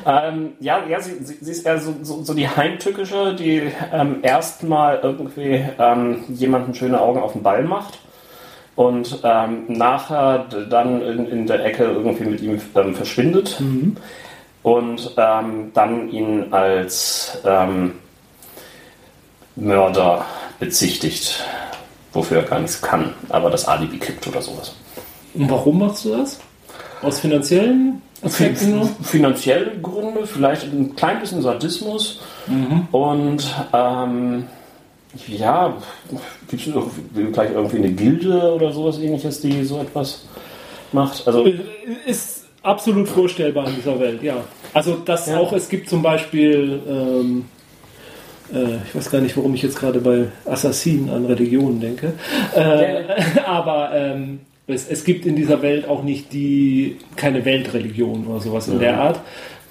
ähm, 0.07 0.53
ja, 0.59 0.83
ja 0.89 0.99
sie, 0.99 1.23
sie, 1.23 1.51
ist 1.51 1.63
eher 1.63 1.77
so, 1.77 1.93
so, 2.01 2.23
so 2.23 2.33
die 2.33 2.49
Heimtückische, 2.49 3.35
die 3.35 3.61
ähm, 3.93 4.21
erstmal 4.23 5.01
irgendwie 5.03 5.63
ähm, 5.77 6.23
jemanden 6.29 6.73
schöne 6.73 6.99
Augen 6.99 7.19
auf 7.19 7.33
den 7.33 7.43
Ball 7.43 7.61
macht 7.61 7.99
und 8.75 9.19
ähm, 9.23 9.65
nachher 9.67 10.47
dann 10.67 11.03
in, 11.03 11.27
in 11.27 11.45
der 11.45 11.63
Ecke 11.63 11.83
irgendwie 11.83 12.25
mit 12.25 12.41
ihm 12.41 12.59
ähm, 12.73 12.95
verschwindet 12.95 13.61
und 14.63 15.11
ähm, 15.15 15.69
dann 15.75 16.09
ihn 16.09 16.51
als 16.51 17.37
Mörder 19.55 20.25
bezichtigt, 20.61 21.43
wofür 22.13 22.37
er 22.37 22.43
gar 22.43 22.59
nichts 22.59 22.81
kann, 22.81 23.13
aber 23.29 23.49
das 23.49 23.65
Alibi 23.67 23.97
kippt 23.97 24.25
oder 24.27 24.41
sowas. 24.41 24.75
Und 25.33 25.49
warum 25.49 25.79
machst 25.79 26.05
du 26.05 26.15
das? 26.15 26.39
Aus 27.01 27.19
finanziellen 27.19 28.01
Aspekten? 28.21 28.87
Finanzielle 29.01 29.71
Gründe, 29.81 30.25
vielleicht 30.27 30.63
ein 30.71 30.95
klein 30.95 31.19
bisschen 31.19 31.41
Sadismus 31.41 32.21
und 32.91 33.43
ähm, 33.73 34.45
ja, 35.27 35.75
gibt 36.47 36.67
es 36.67 36.73
vielleicht 37.33 37.53
irgendwie 37.53 37.77
eine 37.77 37.91
Gilde 37.91 38.53
oder 38.53 38.71
sowas 38.71 38.99
ähnliches, 38.99 39.41
die 39.41 39.63
so 39.63 39.79
etwas 39.81 40.25
macht? 40.91 41.27
Also 41.27 41.45
Ist 42.05 42.45
absolut 42.61 43.07
vorstellbar 43.09 43.67
in 43.67 43.75
dieser 43.77 43.99
Welt, 43.99 44.21
ja. 44.21 44.35
Also 44.75 44.97
das 45.03 45.25
Ja. 45.27 45.39
auch, 45.39 45.51
es 45.53 45.67
gibt 45.67 45.89
zum 45.89 46.03
Beispiel, 46.03 46.79
ähm, 46.87 47.45
äh, 47.45 47.60
ich 48.53 48.95
weiß 48.95 49.09
gar 49.11 49.21
nicht, 49.21 49.37
warum 49.37 49.53
ich 49.55 49.61
jetzt 49.61 49.79
gerade 49.79 49.99
bei 49.99 50.25
Assassinen 50.45 51.09
an 51.09 51.25
Religionen 51.25 51.79
denke, 51.79 52.13
äh, 52.55 53.03
aber 53.45 53.91
ähm, 53.93 54.39
es, 54.67 54.87
es 54.87 55.03
gibt 55.03 55.25
in 55.25 55.35
dieser 55.35 55.61
Welt 55.61 55.87
auch 55.87 56.03
nicht 56.03 56.33
die, 56.33 56.97
keine 57.15 57.45
Weltreligion 57.45 58.27
oder 58.27 58.39
sowas 58.39 58.67
in 58.67 58.79
der 58.79 58.99
Art. 58.99 59.19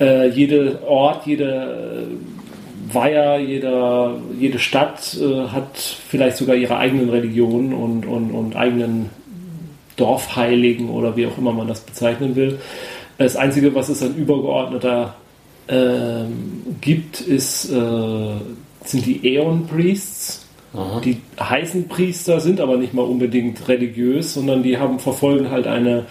Äh, 0.00 0.28
jede 0.28 0.82
Ort, 0.86 1.26
jede 1.26 2.08
äh, 2.08 2.94
Weiher, 2.94 3.38
jeder, 3.38 4.18
jede 4.38 4.58
Stadt 4.58 5.16
äh, 5.20 5.48
hat 5.48 5.76
vielleicht 5.76 6.36
sogar 6.38 6.56
ihre 6.56 6.76
eigenen 6.76 7.08
Religionen 7.10 7.72
und, 7.72 8.04
und, 8.04 8.32
und 8.32 8.56
eigenen 8.56 9.10
Dorfheiligen 9.96 10.90
oder 10.90 11.16
wie 11.16 11.26
auch 11.26 11.38
immer 11.38 11.52
man 11.52 11.68
das 11.68 11.80
bezeichnen 11.80 12.34
will. 12.34 12.58
Das 13.18 13.36
Einzige, 13.36 13.74
was 13.74 13.90
es 13.90 14.02
an 14.02 14.16
übergeordneter 14.16 15.14
ähm, 15.68 16.76
gibt, 16.80 17.20
ist, 17.20 17.70
äh, 17.70 17.76
sind 18.84 19.06
die 19.06 19.20
Aeon 19.24 19.66
Priests. 19.66 20.46
Die 21.04 21.20
heißen 21.40 21.88
Priester, 21.88 22.38
sind 22.38 22.60
aber 22.60 22.76
nicht 22.76 22.94
mal 22.94 23.02
unbedingt 23.02 23.66
religiös, 23.66 24.34
sondern 24.34 24.62
die 24.62 24.78
haben 24.78 25.00
verfolgen 25.00 25.50
halt 25.50 25.66
eine 25.66 26.06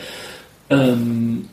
ähm, 0.70 1.48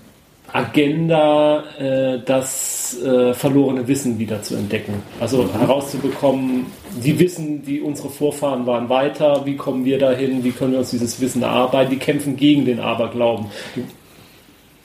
Agenda, 0.52 1.64
äh, 1.78 2.20
das 2.24 3.00
äh, 3.00 3.34
verlorene 3.34 3.86
Wissen 3.86 4.18
wieder 4.18 4.42
zu 4.42 4.56
entdecken. 4.56 5.02
Also 5.20 5.48
herauszubekommen, 5.52 6.66
die 7.04 7.18
wissen, 7.18 7.64
die 7.64 7.80
unsere 7.80 8.08
Vorfahren 8.08 8.66
waren 8.66 8.88
weiter, 8.88 9.44
wie 9.44 9.56
kommen 9.56 9.84
wir 9.84 9.98
dahin, 9.98 10.42
wie 10.42 10.52
können 10.52 10.72
wir 10.72 10.78
uns 10.80 10.90
dieses 10.90 11.20
Wissen 11.20 11.42
erarbeiten, 11.42 11.90
die 11.90 11.98
kämpfen 11.98 12.36
gegen 12.36 12.64
den 12.64 12.80
Aberglauben. 12.80 13.46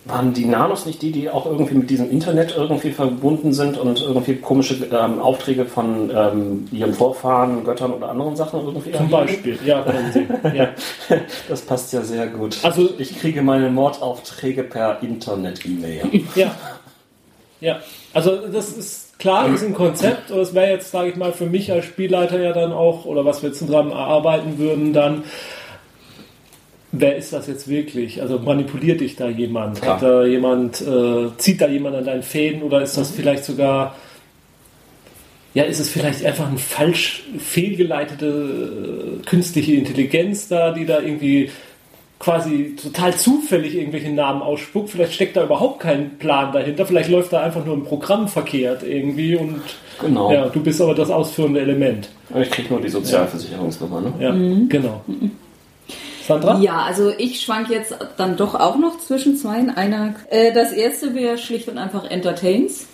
Waren 0.06 0.34
die 0.34 0.46
Nanos 0.46 0.86
nicht 0.86 1.02
die, 1.02 1.12
die 1.12 1.30
auch 1.30 1.46
irgendwie 1.46 1.76
mit 1.76 1.90
diesem 1.90 2.10
Internet 2.10 2.56
irgendwie 2.58 2.92
verbunden 2.92 3.54
sind 3.54 3.78
und 3.78 4.02
irgendwie 4.02 4.36
komische 4.38 4.76
ähm, 4.92 5.20
Aufträge 5.20 5.66
von 5.66 6.10
ähm, 6.16 6.68
ihren 6.72 6.94
Vorfahren, 6.94 7.64
Göttern 7.64 7.94
oder 7.94 8.10
anderen 8.10 8.36
Sachen 8.36 8.62
irgendwie 8.62 8.92
Zum? 8.92 9.10
Beispiel, 9.10 9.60
ja. 9.64 9.86
Ja. 10.54 10.70
Das 11.48 11.62
passt 11.62 11.94
ja 11.94 12.02
sehr 12.02 12.28
gut. 12.28 12.58
Also- 12.64 12.90
ich 12.98 13.20
kriege 13.20 13.42
meine 13.44 13.70
Mordaufträge 13.70 14.64
per 14.64 15.02
Internet-E-Mail. 15.04 16.02
Ja. 16.36 16.52
Ja. 17.60 17.80
Also 18.14 18.48
das 18.48 18.70
ist 18.72 19.20
klar, 19.20 19.48
das 19.48 19.62
ist 19.62 19.68
ein 19.68 19.76
Konzept. 19.76 20.32
Und 20.32 20.40
es 20.40 20.54
wäre 20.56 20.72
jetzt, 20.72 20.90
sage 20.92 21.10
ich 21.12 21.16
mal, 21.16 21.32
für 21.32 21.46
mich 21.46 21.72
als 21.72 21.86
Spielleiter 21.86 22.42
ja 22.42 22.54
dann 22.54 22.74
auch, 22.74 23.06
oder 23.06 23.24
was 23.24 23.44
wir 23.44 23.54
zusammen 23.54 23.92
erarbeiten 23.92 24.58
würden, 24.58 24.94
dann, 24.94 25.24
wer 26.92 27.16
ist 27.16 27.34
das 27.34 27.48
jetzt 27.48 27.68
wirklich? 27.68 28.22
Also 28.22 28.40
manipuliert 28.40 29.02
dich 29.02 29.16
da 29.16 29.28
jemand? 29.30 29.82
Klar. 29.82 29.96
Hat 29.96 30.04
da 30.04 30.26
jemand, 30.26 30.82
äh, 30.82 31.30
zieht 31.38 31.62
da 31.62 31.68
jemand 31.68 31.96
an 31.96 32.06
deinen 32.06 32.24
Fäden 32.24 32.62
oder 32.62 32.82
ist 32.82 32.98
das 32.98 33.12
vielleicht 33.12 33.46
sogar, 33.46 33.96
ja, 35.54 35.64
ist 35.64 35.80
es 35.80 35.90
vielleicht 35.90 36.26
einfach 36.26 36.48
eine 36.48 36.58
falsch 36.58 37.24
fehlgeleitete 37.38 39.20
äh, 39.22 39.26
künstliche 39.26 39.74
Intelligenz 39.74 40.48
da, 40.48 40.72
die 40.72 40.86
da 40.86 41.00
irgendwie 41.00 41.50
quasi 42.20 42.76
total 42.82 43.16
zufällig 43.16 43.76
irgendwelche 43.76 44.12
Namen 44.12 44.44
ausspuckt. 44.44 44.92
Vielleicht 44.92 45.14
steckt 45.14 45.36
da 45.36 45.44
überhaupt 45.44 45.80
kein 45.80 46.20
Plan 46.20 46.54
dahinter. 46.54 46.86
Vielleicht 46.86 47.10
läuft 47.10 47.34
da 47.34 47.42
einfach 47.42 47.66
nur 47.66 47.76
ein 47.76 47.84
Programm 47.84 48.28
verkehrt 48.28 48.84
irgendwie 48.84 49.36
und 49.36 49.62
Genau. 50.02 50.32
ja, 50.32 50.50
du 50.50 50.62
bist 50.62 50.82
aber 50.82 50.96
das 50.96 51.10
ausführende 51.10 51.60
Element. 51.62 52.10
Ich 52.40 52.50
kriege 52.50 52.70
nur 52.70 52.82
die 52.82 52.90
Sozialversicherungsnummer. 52.90 54.02
Ne? 54.02 54.14
Ja, 54.20 54.32
genau. 54.68 55.02
Sandra? 56.32 56.60
Ja, 56.60 56.82
also 56.84 57.12
ich 57.18 57.42
schwank 57.42 57.70
jetzt 57.70 57.96
dann 58.18 58.38
doch 58.38 58.56
auch 58.56 58.78
noch 58.78 59.00
zwischen 59.00 59.36
zwei. 59.38 59.68
Einer, 59.76 60.16
äh, 60.30 60.54
das 60.54 60.72
erste 60.72 61.14
wäre 61.16 61.38
schlicht 61.38 61.68
und 61.68 61.78
einfach 61.78 62.06
Entertains. 62.10 62.86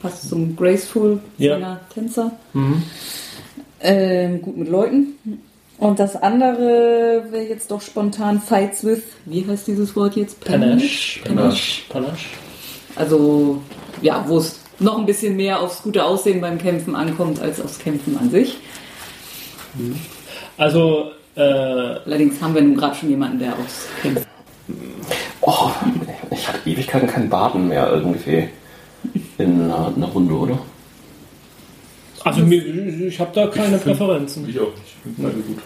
Passt 0.00 0.28
zum 0.28 0.54
Graceful 0.56 1.20
Ja. 1.38 1.80
Tänzer. 1.92 2.32
Ähm, 3.80 4.42
gut 4.42 4.56
mit 4.56 4.68
Leuten. 4.68 5.18
Und 5.78 6.00
das 6.00 6.16
andere 6.16 7.24
wäre 7.30 7.44
jetzt 7.44 7.70
doch 7.70 7.80
spontan 7.80 8.40
Fights 8.40 8.82
with, 8.84 9.02
wie 9.26 9.46
heißt 9.46 9.66
dieses 9.68 9.94
Wort 9.94 10.16
jetzt? 10.16 10.40
Panache. 10.44 11.20
Panache. 11.24 11.82
Panache. 11.88 12.26
Also, 12.96 13.62
ja, 14.02 14.24
wo 14.26 14.38
es 14.38 14.58
noch 14.80 14.98
ein 14.98 15.06
bisschen 15.06 15.36
mehr 15.36 15.60
aufs 15.60 15.82
gute 15.82 16.04
Aussehen 16.04 16.40
beim 16.40 16.58
Kämpfen 16.58 16.96
ankommt, 16.96 17.40
als 17.40 17.60
aufs 17.60 17.78
Kämpfen 17.78 18.18
an 18.18 18.30
sich. 18.30 18.56
Also, 20.56 21.12
äh, 21.38 22.00
Allerdings 22.06 22.40
haben 22.40 22.54
wir 22.54 22.62
nun 22.62 22.76
gerade 22.76 22.94
schon 22.96 23.10
jemanden, 23.10 23.38
der 23.38 23.52
aufs 23.52 23.86
Kämpfen. 24.02 24.24
Oh, 25.40 25.70
ich 26.30 26.46
hatte 26.48 26.58
Ewigkeiten 26.68 27.08
keinen 27.08 27.28
Baden 27.30 27.68
mehr 27.68 27.90
irgendwie 27.90 28.48
in 29.38 29.62
einer, 29.62 29.92
einer 29.96 30.06
Runde, 30.08 30.34
oder? 30.34 30.58
also 32.24 32.40
mir, 32.44 32.62
ich 33.06 33.18
habe 33.20 33.30
da 33.34 33.46
keine 33.46 33.78
Präferenzen. 33.78 34.46
Ich 34.48 34.58
auch 34.60 34.66
nicht. 34.74 34.96
Ich 35.06 35.12
beide 35.22 35.36
gut. 35.36 35.58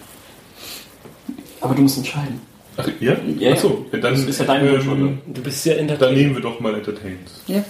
Aber 1.61 1.74
du 1.74 1.82
musst 1.82 1.96
entscheiden. 1.98 2.40
Ach, 2.76 2.87
ja? 3.00 3.12
Ja, 3.12 3.18
ja. 3.38 3.52
Achso, 3.52 3.85
ja, 3.92 3.98
dann, 3.98 4.14
Das 4.14 4.24
ist 4.24 4.38
ja 4.40 4.46
dein 4.46 4.70
Wunsch, 4.70 4.87
ähm, 4.87 5.20
Du 5.26 5.42
bist 5.42 5.64
ja 5.66 5.72
dann 5.74 5.82
entertained. 5.88 6.16
nehmen 6.18 6.35
wir 6.37 6.42
doch 6.42 6.61
mal 6.61 6.74
Entertained. 6.74 7.18
Ja. 7.46 7.64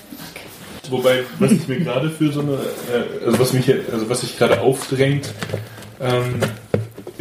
Wobei, 0.90 1.22
was 1.38 1.52
ich 1.52 1.66
mir 1.68 1.78
gerade 1.80 2.10
für 2.10 2.30
so 2.32 2.40
eine, 2.40 2.52
äh, 2.54 3.24
also 3.26 3.38
was 3.38 3.52
mich, 3.52 3.64
hier- 3.64 3.80
also 3.92 4.08
was 4.10 4.20
sich 4.20 4.36
gerade 4.36 4.60
aufdrängt, 4.60 5.32
ähm, 6.00 6.34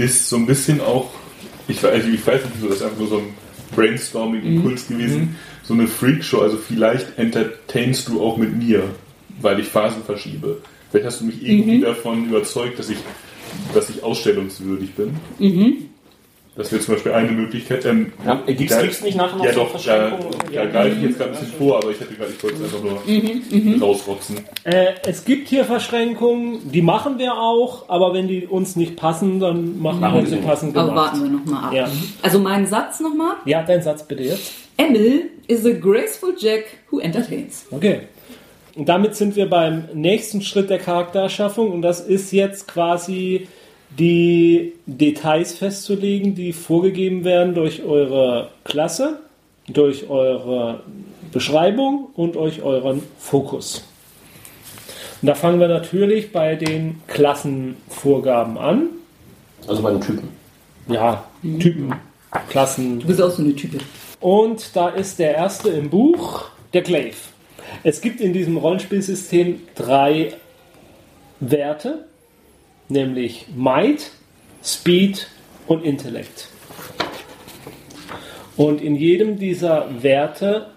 ist 0.01 0.29
so 0.29 0.35
ein 0.37 0.45
bisschen 0.45 0.81
auch, 0.81 1.09
ich, 1.67 1.79
weiß- 1.79 1.87
also 1.89 2.07
ich 2.09 2.25
weiß 2.25 2.43
nicht 2.43 2.53
wieso, 2.55 2.67
das 2.67 2.77
ist 2.77 2.83
einfach 2.83 2.99
nur 2.99 3.07
so 3.07 3.17
ein 3.17 3.33
Brainstorming-Impuls 3.75 4.87
gewesen, 4.87 5.35
so 5.63 5.73
eine 5.73 5.87
Freakshow, 5.87 6.41
also 6.41 6.57
vielleicht 6.57 7.17
entertainst 7.17 8.07
du 8.09 8.21
auch 8.21 8.37
mit 8.37 8.55
mir, 8.57 8.83
weil 9.41 9.59
ich 9.59 9.67
Phasen 9.67 10.03
verschiebe. 10.03 10.57
Vielleicht 10.89 11.05
hast 11.07 11.21
du 11.21 11.25
mich 11.25 11.41
irgendwie 11.45 11.75
davon 11.81 12.25
überzeugt, 12.25 12.79
dass 12.79 12.89
ich, 12.89 12.97
dass 13.73 13.89
ich 13.89 14.03
ausstellungswürdig 14.03 14.93
bin. 14.95 15.15
Das 16.53 16.69
wäre 16.69 16.81
zum 16.81 16.95
Beispiel 16.95 17.13
eine 17.13 17.31
Möglichkeit. 17.31 17.85
Ähm, 17.85 18.11
Ja, 18.25 18.35
gibt's- 18.45 18.75
da- 18.75 18.81
gibt's 18.81 19.01
nicht 19.01 19.15
nachher 19.15 19.37
noch 19.37 19.45
ja, 19.45 19.53
so 19.53 19.59
doch, 19.61 19.71
da, 19.71 19.77
Verschränkungen? 19.79 20.35
da 20.53 20.65
greife 20.65 20.95
ich 20.97 21.03
jetzt 21.03 21.17
gerade 21.17 21.31
ein 21.31 21.39
bisschen 21.39 21.57
vor, 21.57 21.77
aber 21.77 21.91
ich 21.91 21.99
hätte 22.01 22.13
gerade, 22.13 22.31
ich 22.37 22.43
wollte 22.43 22.57
es 22.57 22.63
einfach 22.63 22.83
nur 22.83 23.87
rausrotzen. 23.87 24.39
Äh, 24.65 24.85
es 25.07 25.23
gibt 25.23 25.47
hier 25.47 25.63
Verschränkungen, 25.63 26.69
die 26.71 26.81
machen 26.81 27.17
wir 27.19 27.35
auch, 27.35 27.87
aber 27.87 28.13
wenn 28.13 28.27
die 28.27 28.45
uns 28.47 28.75
nicht 28.75 28.97
passen, 28.97 29.39
dann 29.39 29.79
machen 29.81 30.01
wir 30.01 30.25
sie 30.25 30.35
passend 30.37 30.75
Aber 30.75 30.89
gemacht. 30.89 31.13
warten 31.13 31.23
wir 31.23 31.29
nochmal 31.39 31.63
ab. 31.69 31.73
Ja. 31.73 31.87
Also 32.21 32.39
mein 32.39 32.67
Satz 32.67 32.99
nochmal. 32.99 33.35
Ja, 33.45 33.63
dein 33.63 33.81
Satz 33.81 34.03
bitte 34.03 34.23
jetzt. 34.23 34.51
Emil 34.75 35.29
is 35.47 35.65
a 35.65 35.71
graceful 35.71 36.33
Jack 36.37 36.65
who 36.89 36.99
entertains. 36.99 37.65
Okay. 37.71 38.01
Und 38.75 38.89
damit 38.89 39.15
sind 39.15 39.35
wir 39.37 39.49
beim 39.49 39.85
nächsten 39.93 40.41
Schritt 40.41 40.69
der 40.69 40.79
Charaktererschaffung 40.79 41.71
und 41.71 41.81
das 41.81 42.01
ist 42.01 42.31
jetzt 42.33 42.67
quasi 42.67 43.47
die 43.97 44.73
Details 44.85 45.53
festzulegen, 45.53 46.35
die 46.35 46.53
vorgegeben 46.53 47.23
werden 47.23 47.53
durch 47.53 47.83
eure 47.83 48.49
Klasse, 48.63 49.19
durch 49.67 50.09
eure 50.09 50.81
Beschreibung 51.31 52.07
und 52.15 52.35
durch 52.35 52.61
euren 52.61 53.03
Fokus. 53.17 53.83
Und 55.21 55.27
da 55.27 55.35
fangen 55.35 55.59
wir 55.59 55.67
natürlich 55.67 56.31
bei 56.31 56.55
den 56.55 57.01
Klassenvorgaben 57.07 58.57
an. 58.57 58.89
Also 59.67 59.83
bei 59.83 59.91
den 59.91 60.01
Typen. 60.01 60.29
Ja, 60.87 61.23
Typen, 61.59 61.93
Klassen, 62.49 62.99
Du 62.99 63.07
bist 63.07 63.21
auch 63.21 63.29
so 63.29 63.43
eine 63.43 63.55
Type. 63.55 63.77
Und 64.19 64.75
da 64.75 64.89
ist 64.89 65.19
der 65.19 65.35
erste 65.35 65.69
im 65.69 65.89
Buch, 65.89 66.45
der 66.73 66.81
Glaive. 66.81 67.17
Es 67.83 68.01
gibt 68.01 68.19
in 68.19 68.33
diesem 68.33 68.57
Rollenspielsystem 68.57 69.61
drei 69.75 70.33
Werte, 71.39 72.05
nämlich 72.91 73.47
Might, 73.55 74.11
Speed 74.63 75.27
und 75.67 75.83
Intellekt. 75.83 76.49
Und 78.57 78.81
in 78.81 78.95
jedem 78.95 79.39
dieser 79.39 80.03
Werte, 80.03 80.67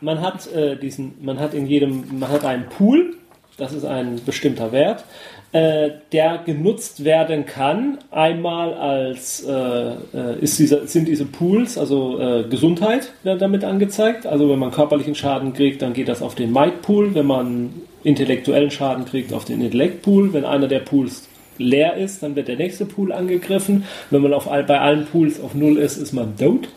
man 0.00 0.20
hat 0.20 0.52
äh, 0.52 0.76
diesen, 0.76 1.14
man 1.22 1.38
hat 1.38 1.54
in 1.54 1.66
jedem, 1.66 2.18
man 2.18 2.28
hat 2.28 2.44
einen 2.44 2.68
Pool, 2.68 3.16
das 3.56 3.72
ist 3.72 3.84
ein 3.84 4.20
bestimmter 4.26 4.72
Wert, 4.72 5.04
äh, 5.52 5.90
der 6.12 6.38
genutzt 6.38 7.04
werden 7.04 7.46
kann. 7.46 7.98
Einmal 8.10 8.74
als 8.74 9.44
äh, 9.44 9.52
äh, 9.52 10.38
dieser, 10.40 10.86
sind 10.86 11.08
diese 11.08 11.24
Pools, 11.24 11.76
also 11.76 12.18
äh, 12.18 12.44
Gesundheit 12.48 13.12
wird 13.22 13.42
damit 13.42 13.64
angezeigt. 13.64 14.26
Also 14.26 14.48
wenn 14.48 14.58
man 14.58 14.70
körperlichen 14.70 15.14
Schaden 15.14 15.52
kriegt, 15.52 15.82
dann 15.82 15.92
geht 15.92 16.08
das 16.08 16.22
auf 16.22 16.34
den 16.34 16.52
Might 16.52 16.82
Pool. 16.82 17.14
Wenn 17.14 17.26
man 17.26 17.70
intellektuellen 18.02 18.70
Schaden 18.70 19.04
kriegt, 19.04 19.32
auf 19.32 19.44
den 19.44 19.60
Intellekt 19.60 20.02
Pool. 20.02 20.32
Wenn 20.32 20.44
einer 20.44 20.68
der 20.68 20.80
Pools 20.80 21.28
leer 21.60 21.96
ist, 21.96 22.22
dann 22.22 22.36
wird 22.36 22.48
der 22.48 22.56
nächste 22.56 22.86
Pool 22.86 23.12
angegriffen. 23.12 23.84
Wenn 24.10 24.22
man 24.22 24.32
auf 24.32 24.46
bei 24.46 24.80
allen 24.80 25.06
Pools 25.06 25.40
auf 25.40 25.54
Null 25.54 25.76
ist, 25.78 25.96
ist 25.96 26.12
man 26.12 26.36
tot. 26.36 26.68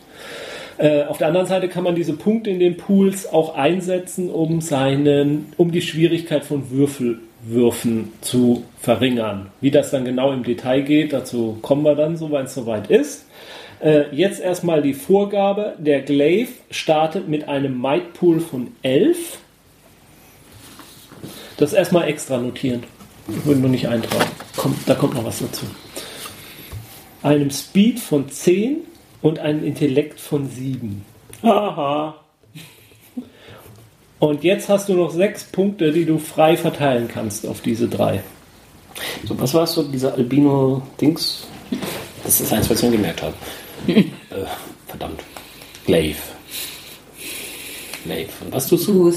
Äh, 0.76 1.04
auf 1.04 1.18
der 1.18 1.28
anderen 1.28 1.46
Seite 1.46 1.68
kann 1.68 1.84
man 1.84 1.94
diese 1.94 2.14
Punkte 2.14 2.50
in 2.50 2.58
den 2.58 2.76
Pools 2.76 3.32
auch 3.32 3.54
einsetzen, 3.54 4.30
um 4.30 4.60
seinen, 4.60 5.52
um 5.56 5.70
die 5.70 5.82
Schwierigkeit 5.82 6.44
von 6.44 6.70
Würfelwürfen 6.70 8.12
zu 8.20 8.64
verringern. 8.80 9.46
Wie 9.60 9.70
das 9.70 9.90
dann 9.90 10.04
genau 10.04 10.32
im 10.32 10.42
Detail 10.42 10.82
geht, 10.82 11.12
dazu 11.12 11.58
kommen 11.62 11.82
wir 11.82 11.94
dann, 11.94 12.16
soweit 12.16 12.46
es 12.46 12.54
soweit 12.54 12.90
ist. 12.90 13.26
Äh, 13.80 14.14
jetzt 14.14 14.40
erstmal 14.40 14.82
die 14.82 14.94
Vorgabe. 14.94 15.74
Der 15.78 16.00
Glaive 16.00 16.52
startet 16.70 17.28
mit 17.28 17.48
einem 17.48 17.80
Might 17.80 18.14
Pool 18.14 18.40
von 18.40 18.68
11. 18.82 19.38
Das 21.56 21.72
erstmal 21.72 22.08
extra 22.08 22.38
notieren. 22.38 22.82
Ich 23.28 23.44
würde 23.44 23.60
nur 23.60 23.70
nicht 23.70 23.88
eintragen. 23.88 24.30
Kommt, 24.56 24.88
da 24.88 24.94
kommt 24.94 25.14
noch 25.14 25.24
was 25.24 25.38
dazu. 25.38 25.64
Einem 27.22 27.50
Speed 27.50 28.00
von 28.00 28.28
10 28.28 28.78
und 29.22 29.38
einen 29.38 29.64
Intellekt 29.64 30.20
von 30.20 30.48
7. 30.48 31.04
Haha. 31.42 32.16
Und 34.18 34.44
jetzt 34.44 34.68
hast 34.68 34.88
du 34.88 34.94
noch 34.94 35.10
sechs 35.10 35.44
Punkte, 35.44 35.92
die 35.92 36.04
du 36.04 36.18
frei 36.18 36.56
verteilen 36.56 37.08
kannst 37.08 37.46
auf 37.46 37.60
diese 37.60 37.88
drei. 37.88 38.22
So, 39.26 39.38
was 39.38 39.52
war 39.54 39.64
es 39.64 39.72
so, 39.72 39.82
dieser 39.82 40.14
Albino-Dings? 40.14 41.46
Das 42.22 42.40
ist 42.40 42.52
eins, 42.52 42.70
was 42.70 42.78
ich 42.82 42.90
mir 42.90 42.96
gemerkt 42.96 43.22
habe. 43.22 43.34
äh, 43.86 44.04
verdammt. 44.86 45.20
Glaive. 45.84 46.22
Glaive. 48.04 48.30
Und 48.44 48.52
was 48.52 48.66
tust 48.66 48.88
du? 48.88 48.92
Du 48.92 49.08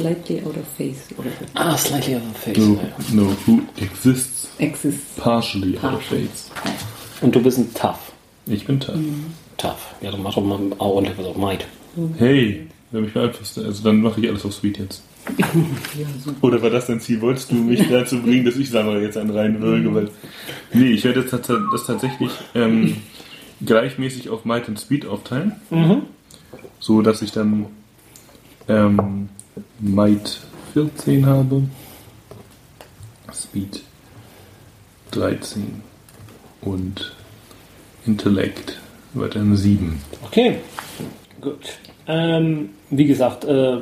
slightly 0.00 0.40
out 0.44 0.56
of 0.56 1.18
oder 1.18 1.30
so. 1.30 1.44
Ah, 1.54 1.76
slightly 1.76 2.14
out 2.16 2.22
of 2.22 2.36
face. 2.36 2.56
No, 2.58 2.74
Ja. 2.74 3.14
no, 3.14 3.36
who 3.46 3.60
exists 3.76 4.48
Exist. 4.58 5.16
partially 5.16 5.76
out 5.78 5.84
of 5.84 5.90
Partially. 6.00 6.26
face. 6.28 6.50
Und 7.20 7.34
du 7.34 7.42
bist 7.42 7.58
ein 7.58 7.72
Tough. 7.74 8.12
Ich 8.46 8.64
bin 8.66 8.80
tough. 8.80 8.96
Tough. 9.56 9.94
Ja, 10.00 10.10
dann 10.10 10.22
mach 10.22 10.34
doch 10.34 10.42
mal 10.44 10.58
auch 10.78 10.94
ordentlich 10.94 11.18
was 11.18 11.26
auf 11.26 11.36
Might. 11.36 11.66
Hey, 12.16 12.66
wenn 12.92 13.02
mich 13.02 13.12
beeinflusst, 13.12 13.58
also 13.58 13.82
dann 13.82 14.00
mache 14.00 14.20
ich 14.20 14.28
alles 14.28 14.44
auf 14.44 14.54
Sweet 14.54 14.78
jetzt. 14.78 15.02
Oder 16.40 16.62
war 16.62 16.70
das 16.70 16.86
dein 16.86 17.00
Ziel? 17.00 17.20
Wolltest 17.20 17.50
du 17.50 17.56
mich 17.56 17.86
dazu 17.88 18.20
bringen, 18.22 18.46
dass 18.46 18.56
ich 18.56 18.70
Sandra 18.70 18.98
jetzt 18.98 19.16
einen 19.18 19.30
reinwürge? 19.30 19.94
Weil, 19.94 20.10
nee, 20.72 20.92
ich 20.92 21.04
werde 21.04 21.20
jetzt 21.20 21.32
das 21.32 21.84
tatsächlich 21.86 22.30
ähm, 22.54 22.96
gleichmäßig 23.64 24.30
auf 24.30 24.44
Might 24.46 24.68
und 24.68 24.80
Speed 24.80 25.04
aufteilen. 25.06 25.52
So 26.80 27.02
dass 27.02 27.20
ich 27.20 27.32
dann 27.32 27.66
ähm, 28.68 29.28
Might 29.80 30.40
14 30.74 31.26
habe, 31.26 31.62
Speed 33.32 33.82
13 35.12 35.82
und 36.62 37.14
Intellekt 38.06 38.80
weiterhin 39.14 39.56
7. 39.56 40.00
Okay, 40.24 40.56
gut. 41.40 41.78
Ähm, 42.06 42.70
wie 42.90 43.06
gesagt, 43.06 43.44
äh, 43.44 43.78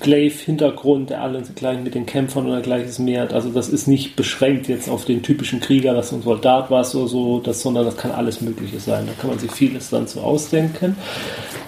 Glaive, 0.00 0.44
Hintergrund, 0.44 1.10
der 1.10 1.22
alle 1.22 1.42
gleich 1.54 1.80
mit 1.80 1.94
den 1.94 2.06
Kämpfern 2.06 2.46
oder 2.46 2.60
gleiches 2.60 2.98
mehr 2.98 3.22
hat. 3.22 3.32
Also 3.32 3.50
das 3.50 3.68
ist 3.68 3.86
nicht 3.86 4.16
beschränkt 4.16 4.68
jetzt 4.68 4.88
auf 4.88 5.04
den 5.04 5.22
typischen 5.22 5.60
Krieger, 5.60 5.94
dass 5.94 6.10
du 6.10 6.16
ein 6.16 6.22
Soldat 6.22 6.70
warst 6.70 6.94
oder 6.94 7.08
so, 7.08 7.40
das, 7.40 7.62
sondern 7.62 7.84
das 7.84 7.96
kann 7.96 8.10
alles 8.10 8.40
Mögliche 8.40 8.80
sein. 8.80 9.06
Da 9.06 9.12
kann 9.20 9.30
man 9.30 9.38
sich 9.38 9.50
vieles 9.50 9.90
dann 9.90 10.06
so 10.06 10.20
ausdenken. 10.20 10.96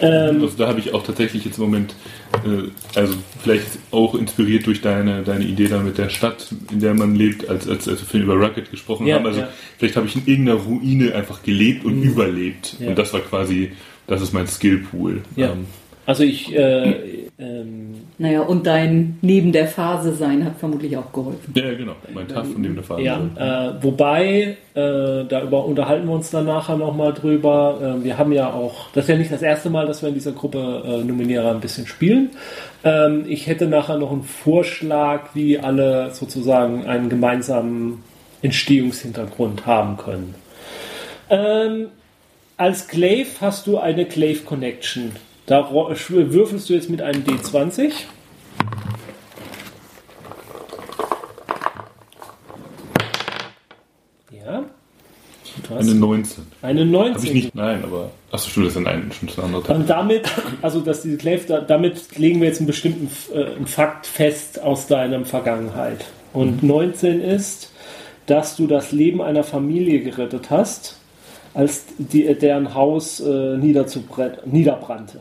Ähm, 0.00 0.42
Also 0.42 0.56
da 0.56 0.68
habe 0.68 0.80
ich 0.80 0.94
auch 0.94 1.02
tatsächlich 1.02 1.44
jetzt 1.44 1.58
im 1.58 1.64
Moment, 1.64 1.94
äh, 2.44 2.98
also 2.98 3.14
vielleicht 3.42 3.66
auch 3.90 4.14
inspiriert 4.14 4.66
durch 4.66 4.80
deine, 4.80 5.22
deine 5.22 5.44
Idee 5.44 5.68
da 5.68 5.80
mit 5.80 5.98
der 5.98 6.08
Stadt, 6.08 6.46
in 6.72 6.80
der 6.80 6.94
man 6.94 7.14
lebt, 7.14 7.48
als, 7.48 7.68
als, 7.68 7.88
als 7.88 8.00
wir 8.00 8.06
vorhin 8.06 8.22
über 8.22 8.34
Rocket 8.34 8.70
gesprochen 8.70 9.06
Ja, 9.06 9.16
haben. 9.16 9.26
Also 9.26 9.40
ja. 9.40 9.48
vielleicht 9.78 9.96
habe 9.96 10.06
ich 10.06 10.16
in 10.16 10.22
irgendeiner 10.26 10.58
Ruine 10.58 11.14
einfach 11.14 11.42
gelebt 11.42 11.84
und 11.84 12.02
überlebt. 12.02 12.76
Ja. 12.78 12.88
Und 12.88 12.98
das 12.98 13.12
war 13.12 13.20
quasi, 13.20 13.72
das 14.06 14.22
ist 14.22 14.32
mein 14.32 14.46
Skillpool. 14.46 15.22
Ja. 15.36 15.52
Ähm, 15.52 15.66
also 16.06 16.22
ich, 16.24 16.54
äh, 16.56 17.28
ähm, 17.38 17.94
Naja, 18.18 18.40
und 18.42 18.66
dein 18.66 19.18
neben 19.22 19.52
der 19.52 19.66
Phase 19.66 20.12
sein 20.14 20.44
hat 20.44 20.58
vermutlich 20.58 20.96
auch 20.96 21.12
geholfen. 21.12 21.52
ja, 21.54 21.72
genau. 21.74 21.94
Mein 22.12 22.26
Tough 22.28 22.52
von 22.52 22.62
dem 22.62 22.74
der 22.74 22.84
Fall. 22.84 23.00
Ja, 23.00 23.18
äh, 23.36 23.82
wobei, 23.82 24.56
äh, 24.74 25.24
darüber 25.28 25.64
unterhalten 25.64 26.06
wir 26.06 26.14
uns 26.14 26.30
dann 26.30 26.46
nachher 26.46 26.76
nochmal 26.76 27.12
drüber. 27.12 27.98
Äh, 28.00 28.04
wir 28.04 28.18
haben 28.18 28.32
ja 28.32 28.52
auch, 28.52 28.90
das 28.92 29.04
ist 29.04 29.10
ja 29.10 29.16
nicht 29.16 29.32
das 29.32 29.42
erste 29.42 29.70
Mal, 29.70 29.86
dass 29.86 30.02
wir 30.02 30.08
in 30.08 30.14
dieser 30.14 30.32
Gruppe 30.32 30.82
äh, 30.84 31.04
Nominierer 31.04 31.50
ein 31.52 31.60
bisschen 31.60 31.86
spielen. 31.86 32.30
Ähm, 32.84 33.24
ich 33.28 33.46
hätte 33.46 33.66
nachher 33.66 33.96
noch 33.98 34.10
einen 34.10 34.24
Vorschlag, 34.24 35.30
wie 35.34 35.58
alle 35.58 36.10
sozusagen 36.12 36.86
einen 36.86 37.08
gemeinsamen 37.08 38.02
Entstehungshintergrund 38.42 39.66
haben 39.66 39.96
können. 39.96 40.34
Ähm, 41.30 41.86
als 42.56 42.88
Glaive 42.88 43.40
hast 43.40 43.66
du 43.66 43.78
eine 43.78 44.04
Glaive 44.04 44.44
Connection. 44.44 45.12
Da 45.50 45.68
würfelst 45.72 46.68
du 46.68 46.74
jetzt 46.74 46.88
mit 46.90 47.02
einem 47.02 47.24
D20. 47.24 47.90
Ja. 54.30 54.64
Eine 55.76 55.94
19. 55.94 56.44
eine 56.62 56.80
Habe 56.80 56.90
19. 56.90 57.26
ich 57.26 57.34
nicht, 57.34 57.54
nein, 57.54 57.82
aber. 57.82 58.10
Achso, 58.30 58.48
stimmt, 58.50 58.66
das 58.66 58.76
ist 58.76 58.86
ein, 58.86 59.10
schon 59.12 59.28
ein 59.28 59.44
anderer 59.44 59.64
Teil. 59.64 59.76
Und 59.76 59.90
damit, 59.90 60.28
also 60.62 60.80
dass 60.80 61.02
diese 61.02 61.16
Clave, 61.16 61.42
da- 61.46 61.60
damit 61.60 62.16
legen 62.16 62.40
wir 62.40 62.46
jetzt 62.48 62.58
einen 62.58 62.66
bestimmten 62.68 63.10
äh, 63.34 63.56
einen 63.56 63.66
Fakt 63.66 64.06
fest 64.06 64.60
aus 64.62 64.86
deiner 64.86 65.24
Vergangenheit. 65.24 66.04
Und 66.32 66.62
19 66.62 67.20
ist, 67.20 67.72
dass 68.26 68.56
du 68.56 68.68
das 68.68 68.92
Leben 68.92 69.20
einer 69.20 69.42
Familie 69.42 70.00
gerettet 70.00 70.50
hast, 70.50 70.98
als 71.54 71.86
die, 71.98 72.32
deren 72.36 72.74
Haus 72.74 73.18
äh, 73.18 73.24
niederzubren- 73.56 74.38
niederbrannte. 74.44 75.20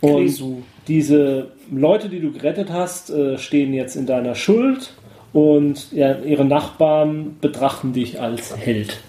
Und 0.00 0.22
Jesu. 0.22 0.62
diese 0.88 1.48
Leute, 1.70 2.08
die 2.08 2.20
du 2.20 2.32
gerettet 2.32 2.70
hast, 2.70 3.10
äh, 3.10 3.38
stehen 3.38 3.72
jetzt 3.72 3.96
in 3.96 4.06
deiner 4.06 4.34
Schuld 4.34 4.92
und 5.32 5.92
ihre 5.92 6.46
Nachbarn 6.46 7.36
betrachten 7.40 7.92
dich 7.92 8.20
als 8.20 8.56
Held. 8.56 9.00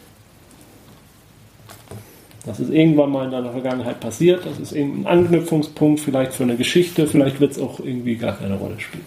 Das 2.46 2.60
ist 2.62 2.72
irgendwann 2.72 3.12
mal 3.12 3.26
in 3.26 3.32
deiner 3.32 3.52
Vergangenheit 3.52 4.00
passiert. 4.00 4.46
Das 4.46 4.58
ist 4.58 4.72
irgendein 4.72 5.20
Anknüpfungspunkt, 5.20 6.00
vielleicht 6.00 6.34
für 6.34 6.44
eine 6.44 6.56
Geschichte, 6.56 7.06
vielleicht 7.08 7.40
wird 7.40 7.52
es 7.52 7.60
auch 7.60 7.80
irgendwie 7.80 8.16
gar 8.16 8.38
keine 8.38 8.56
Rolle 8.56 8.80
spielen. 8.80 9.04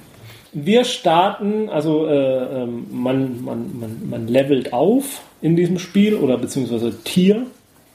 Wir 0.53 0.85
starten, 0.85 1.69
also 1.69 2.07
äh, 2.07 2.63
ähm, 2.63 2.87
man, 2.91 3.45
man, 3.45 3.79
man, 3.79 4.11
man 4.11 4.29
levelt 4.29 4.73
auf 4.73 5.23
in 5.41 5.57
diesem 5.57 5.79
Spiel 5.79 6.17
oder 6.17 6.37
beziehungsweise 6.37 7.03
Tier. 7.03 7.47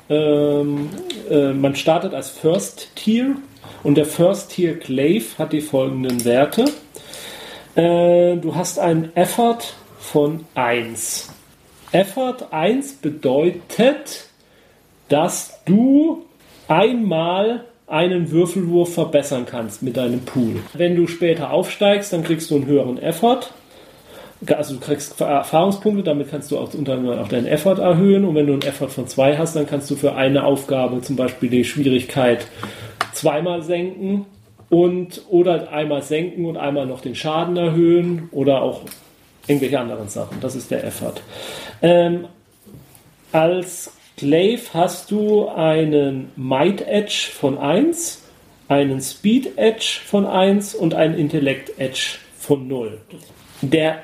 Ähm, 0.09 0.89
äh, 1.29 1.51
man 1.51 1.75
startet 1.75 2.13
als 2.13 2.29
First 2.29 2.95
Tier 2.95 3.36
und 3.86 3.95
der 3.95 4.05
First 4.05 4.51
Tier 4.51 4.73
Glaive 4.73 5.38
hat 5.38 5.53
die 5.53 5.61
folgenden 5.61 6.25
Werte. 6.25 6.65
Äh, 7.75 8.36
du 8.38 8.55
hast 8.55 8.79
einen 8.79 9.15
Effort 9.15 9.59
von 9.99 10.43
1. 10.55 11.29
Effort 11.91 12.47
1 12.49 12.95
bedeutet, 12.95 14.29
dass 15.07 15.59
du 15.65 16.25
einmal 16.67 17.65
einen 17.86 18.31
Würfelwurf 18.31 18.95
verbessern 18.95 19.45
kannst 19.45 19.83
mit 19.83 19.97
deinem 19.97 20.21
Pool. 20.21 20.55
Wenn 20.73 20.95
du 20.95 21.05
später 21.05 21.51
aufsteigst, 21.51 22.11
dann 22.11 22.23
kriegst 22.23 22.49
du 22.49 22.55
einen 22.55 22.65
höheren 22.65 22.97
Effort. 22.97 23.51
Also 24.47 24.73
du 24.73 24.79
kriegst 24.79 25.21
Erfahrungspunkte, 25.21 26.03
damit 26.03 26.31
kannst 26.31 26.51
du 26.51 26.57
auch 26.57 26.73
unter 26.73 26.93
anderem 26.93 27.19
auch 27.19 27.27
deinen 27.27 27.45
Effort 27.45 27.77
erhöhen. 27.77 28.25
Und 28.25 28.33
wenn 28.33 28.47
du 28.47 28.53
einen 28.53 28.63
Effort 28.63 28.89
von 28.89 29.07
2 29.07 29.38
hast, 29.38 29.55
dann 29.55 29.67
kannst 29.67 29.91
du 29.91 29.95
für 29.95 30.15
eine 30.15 30.43
Aufgabe 30.43 31.01
zum 31.01 31.15
Beispiel 31.15 31.49
die 31.49 31.63
Schwierigkeit 31.63 32.47
zweimal 33.16 33.61
senken 33.63 34.26
und 34.70 35.24
oder 35.30 35.72
einmal 35.72 36.01
senken 36.01 36.45
und 36.45 36.57
einmal 36.57 36.86
noch 36.86 37.01
den 37.01 37.16
Schaden 37.16 37.55
erhöhen 37.57 38.30
oder 38.32 38.61
auch 38.61 38.82
irgendwelche 39.47 39.80
anderen 39.80 40.09
Sachen. 40.09 40.39
Das 40.41 40.55
ist 40.55 40.72
der 40.72 40.84
Effort. 40.84 41.22
Ähm, 41.82 42.26
als 43.32 43.91
Glaive 44.18 44.74
hast 44.74 45.11
du 45.11 45.49
einen 45.49 46.32
Might 46.36 46.82
Edge 46.82 47.30
von 47.34 47.57
1, 47.57 48.24
einen 48.68 49.01
Speed 49.01 49.57
Edge 49.57 49.99
von 50.05 50.26
1 50.26 50.74
und 50.74 50.93
einen 50.93 51.16
Intellect 51.16 51.78
Edge 51.78 52.18
von 52.38 52.68
0. 52.68 52.99
Der, 53.61 53.99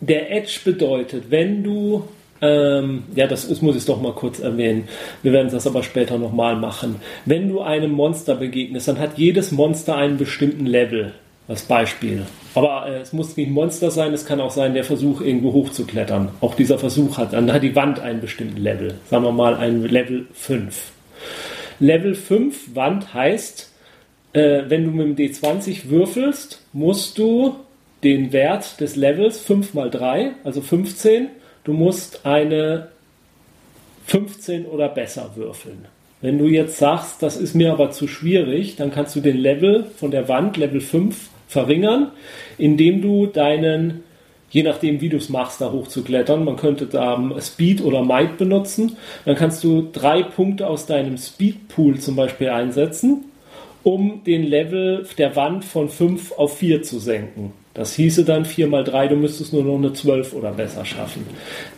der 0.00 0.32
Edge 0.32 0.60
bedeutet, 0.64 1.30
wenn 1.30 1.62
du, 1.62 2.08
ähm, 2.42 3.04
ja, 3.14 3.26
das 3.26 3.44
ist, 3.44 3.62
muss 3.62 3.76
ich 3.76 3.84
doch 3.84 4.00
mal 4.00 4.12
kurz 4.12 4.40
erwähnen, 4.40 4.88
wir 5.22 5.32
werden 5.32 5.50
das 5.50 5.66
aber 5.66 5.82
später 5.82 6.18
nochmal 6.18 6.56
machen. 6.56 6.96
Wenn 7.26 7.48
du 7.48 7.60
einem 7.60 7.90
Monster 7.90 8.34
begegnest, 8.34 8.88
dann 8.88 8.98
hat 8.98 9.18
jedes 9.18 9.52
Monster 9.52 9.96
einen 9.96 10.16
bestimmten 10.16 10.66
Level. 10.66 11.12
Als 11.48 11.62
Beispiel. 11.62 12.22
Aber 12.54 12.86
äh, 12.86 13.00
es 13.00 13.12
muss 13.12 13.36
nicht 13.36 13.48
ein 13.48 13.52
Monster 13.52 13.90
sein, 13.90 14.12
es 14.14 14.24
kann 14.24 14.40
auch 14.40 14.52
sein, 14.52 14.72
der 14.72 14.84
Versuch, 14.84 15.20
irgendwo 15.20 15.52
hochzuklettern. 15.52 16.28
Auch 16.40 16.54
dieser 16.54 16.78
Versuch 16.78 17.18
hat, 17.18 17.32
dann 17.32 17.52
hat 17.52 17.64
die 17.64 17.74
Wand 17.74 17.98
einen 17.98 18.20
bestimmten 18.20 18.58
Level. 18.58 18.94
Sagen 19.10 19.24
wir 19.24 19.32
mal 19.32 19.56
ein 19.56 19.82
Level 19.82 20.26
5. 20.32 20.92
Level 21.80 22.14
5 22.14 22.76
Wand 22.76 23.14
heißt, 23.14 23.68
äh, 24.32 24.62
wenn 24.68 24.84
du 24.84 24.90
mit 24.92 25.18
dem 25.18 25.26
D20 25.26 25.88
würfelst, 25.90 26.62
musst 26.72 27.18
du 27.18 27.56
den 28.04 28.32
Wert 28.32 28.80
des 28.80 28.94
Levels 28.94 29.40
5 29.40 29.74
mal 29.74 29.90
3, 29.90 30.32
also 30.44 30.60
15, 30.60 31.30
du 31.64 31.72
musst 31.72 32.26
eine 32.26 32.88
15 34.06 34.66
oder 34.66 34.88
besser 34.88 35.32
würfeln. 35.36 35.86
Wenn 36.20 36.38
du 36.38 36.46
jetzt 36.46 36.78
sagst, 36.78 37.22
das 37.22 37.36
ist 37.36 37.54
mir 37.54 37.72
aber 37.72 37.90
zu 37.90 38.06
schwierig, 38.06 38.76
dann 38.76 38.90
kannst 38.90 39.16
du 39.16 39.20
den 39.20 39.38
Level 39.38 39.86
von 39.96 40.10
der 40.10 40.28
Wand, 40.28 40.56
Level 40.56 40.80
5, 40.80 41.30
verringern, 41.48 42.12
indem 42.58 43.02
du 43.02 43.26
deinen, 43.26 44.04
je 44.50 44.62
nachdem 44.62 45.00
wie 45.00 45.08
du 45.08 45.16
es 45.16 45.28
machst, 45.28 45.60
da 45.60 45.72
hochzuklettern, 45.72 46.44
man 46.44 46.56
könnte 46.56 46.86
da 46.86 47.20
Speed 47.40 47.82
oder 47.82 48.02
Might 48.02 48.36
benutzen, 48.36 48.96
dann 49.24 49.34
kannst 49.34 49.64
du 49.64 49.88
drei 49.92 50.22
Punkte 50.22 50.66
aus 50.66 50.86
deinem 50.86 51.16
Speed 51.16 51.68
Pool 51.68 51.98
zum 51.98 52.16
Beispiel 52.16 52.50
einsetzen, 52.50 53.24
um 53.82 54.22
den 54.24 54.44
Level 54.44 55.06
der 55.18 55.34
Wand 55.36 55.64
von 55.64 55.88
5 55.88 56.32
auf 56.32 56.58
4 56.58 56.82
zu 56.82 56.98
senken. 56.98 57.52
Das 57.74 57.94
hieße 57.94 58.24
dann 58.24 58.44
4 58.44 58.66
mal 58.66 58.84
3, 58.84 59.08
du 59.08 59.16
müsstest 59.16 59.52
nur 59.52 59.62
noch 59.62 59.76
eine 59.76 59.92
12 59.92 60.32
oder 60.32 60.50
besser 60.50 60.84
schaffen. 60.84 61.26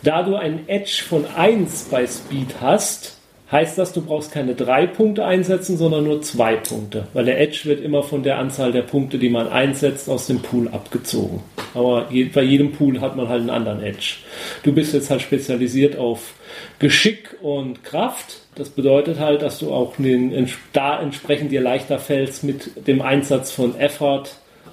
Da 0.01 0.23
du 0.23 0.35
einen 0.35 0.67
Edge 0.67 1.03
von 1.07 1.25
1 1.35 1.87
bei 1.91 2.07
Speed 2.07 2.55
hast, 2.61 3.17
heißt 3.53 3.77
das, 3.77 3.93
du 3.93 4.01
brauchst 4.01 4.31
keine 4.31 4.55
drei 4.55 4.87
Punkte 4.87 5.23
einsetzen, 5.23 5.77
sondern 5.77 6.03
nur 6.05 6.23
zwei 6.23 6.55
Punkte, 6.55 7.07
weil 7.13 7.25
der 7.25 7.39
Edge 7.39 7.61
wird 7.65 7.81
immer 7.81 8.01
von 8.01 8.23
der 8.23 8.39
Anzahl 8.39 8.71
der 8.71 8.81
Punkte, 8.81 9.19
die 9.19 9.29
man 9.29 9.47
einsetzt, 9.47 10.09
aus 10.09 10.25
dem 10.25 10.41
Pool 10.41 10.67
abgezogen. 10.69 11.41
Aber 11.75 12.07
bei 12.33 12.41
jedem 12.41 12.71
Pool 12.71 12.99
hat 12.99 13.15
man 13.15 13.29
halt 13.29 13.41
einen 13.41 13.51
anderen 13.51 13.83
Edge. 13.83 14.15
Du 14.63 14.73
bist 14.73 14.93
jetzt 14.93 15.11
halt 15.11 15.21
spezialisiert 15.21 15.97
auf 15.97 16.33
Geschick 16.79 17.35
und 17.41 17.83
Kraft. 17.83 18.39
Das 18.55 18.69
bedeutet 18.69 19.19
halt, 19.19 19.43
dass 19.43 19.59
du 19.59 19.71
auch 19.71 19.95
den, 19.97 20.49
da 20.73 20.99
entsprechend 20.99 21.51
dir 21.51 21.61
leichter 21.61 21.99
fällst 21.99 22.43
mit 22.43 22.87
dem 22.87 23.03
Einsatz 23.03 23.51
von 23.51 23.79
Effort 23.79 24.29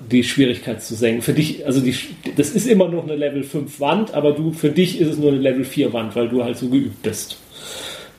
die 0.09 0.25
Schwierigkeit 0.25 0.83
zu 0.83 0.95
senken. 0.95 1.23
Für 1.23 1.33
dich, 1.33 1.67
also 1.67 1.81
die, 1.81 1.95
das 2.37 2.51
ist 2.51 2.67
immer 2.67 2.89
noch 2.89 3.05
eine 3.05 3.17
Level 3.17 3.43
5 3.43 3.81
Wand, 3.81 4.15
aber 4.15 4.33
du, 4.33 4.53
für 4.53 4.71
dich 4.71 5.01
ist 5.01 5.09
es 5.09 5.19
nur 5.19 5.31
eine 5.31 5.41
Level 5.41 5.65
4 5.65 5.93
Wand, 5.93 6.17
weil 6.17 6.29
du 6.29 6.43
halt 6.45 6.59
so 6.59 6.69
geübt 6.69 7.03
bist. 7.03 7.37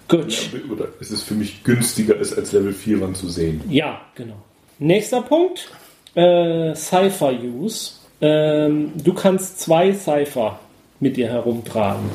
Gut. 0.08 0.50
Ja, 0.52 0.72
oder 0.72 0.88
ist 1.00 1.12
es 1.12 1.24
für 1.24 1.34
mich 1.34 1.64
günstiger, 1.64 2.20
es 2.20 2.38
als 2.38 2.52
Level 2.52 2.74
4 2.74 3.02
Wand 3.02 3.18
zu 3.18 3.30
sehen? 3.30 3.62
Ja, 3.70 4.02
genau. 4.16 4.36
Nächster 4.80 5.22
Punkt. 5.22 5.70
Äh, 6.16 6.76
Cypher 6.76 7.32
Use. 7.32 7.92
Ähm, 8.20 8.92
du 9.02 9.14
kannst 9.14 9.62
zwei 9.62 9.94
Cypher 9.94 10.60
mit 11.00 11.18
dir 11.18 11.30
herumtragen. 11.30 12.10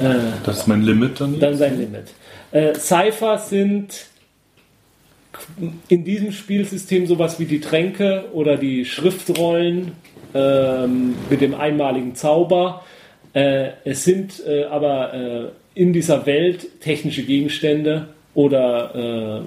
Äh, 0.00 0.14
das 0.44 0.58
ist 0.58 0.66
mein 0.66 0.82
Limit 0.82 1.20
dann? 1.20 1.38
Dann 1.38 1.56
sein 1.56 1.78
Limit. 1.78 2.08
Äh, 2.50 2.74
Cypher 2.74 3.38
sind 3.38 4.06
in 5.88 6.04
diesem 6.04 6.32
Spielsystem 6.32 7.06
sowas 7.06 7.38
wie 7.38 7.44
die 7.44 7.60
Tränke 7.60 8.26
oder 8.32 8.56
die 8.56 8.84
Schriftrollen 8.84 9.92
ähm, 10.34 11.14
mit 11.30 11.40
dem 11.40 11.54
einmaligen 11.54 12.14
Zauber. 12.14 12.84
Äh, 13.32 13.70
es 13.84 14.04
sind 14.04 14.42
äh, 14.46 14.64
aber 14.64 15.14
äh, 15.14 15.80
in 15.80 15.92
dieser 15.92 16.26
Welt 16.26 16.80
technische 16.80 17.22
Gegenstände 17.22 18.08
oder 18.34 19.44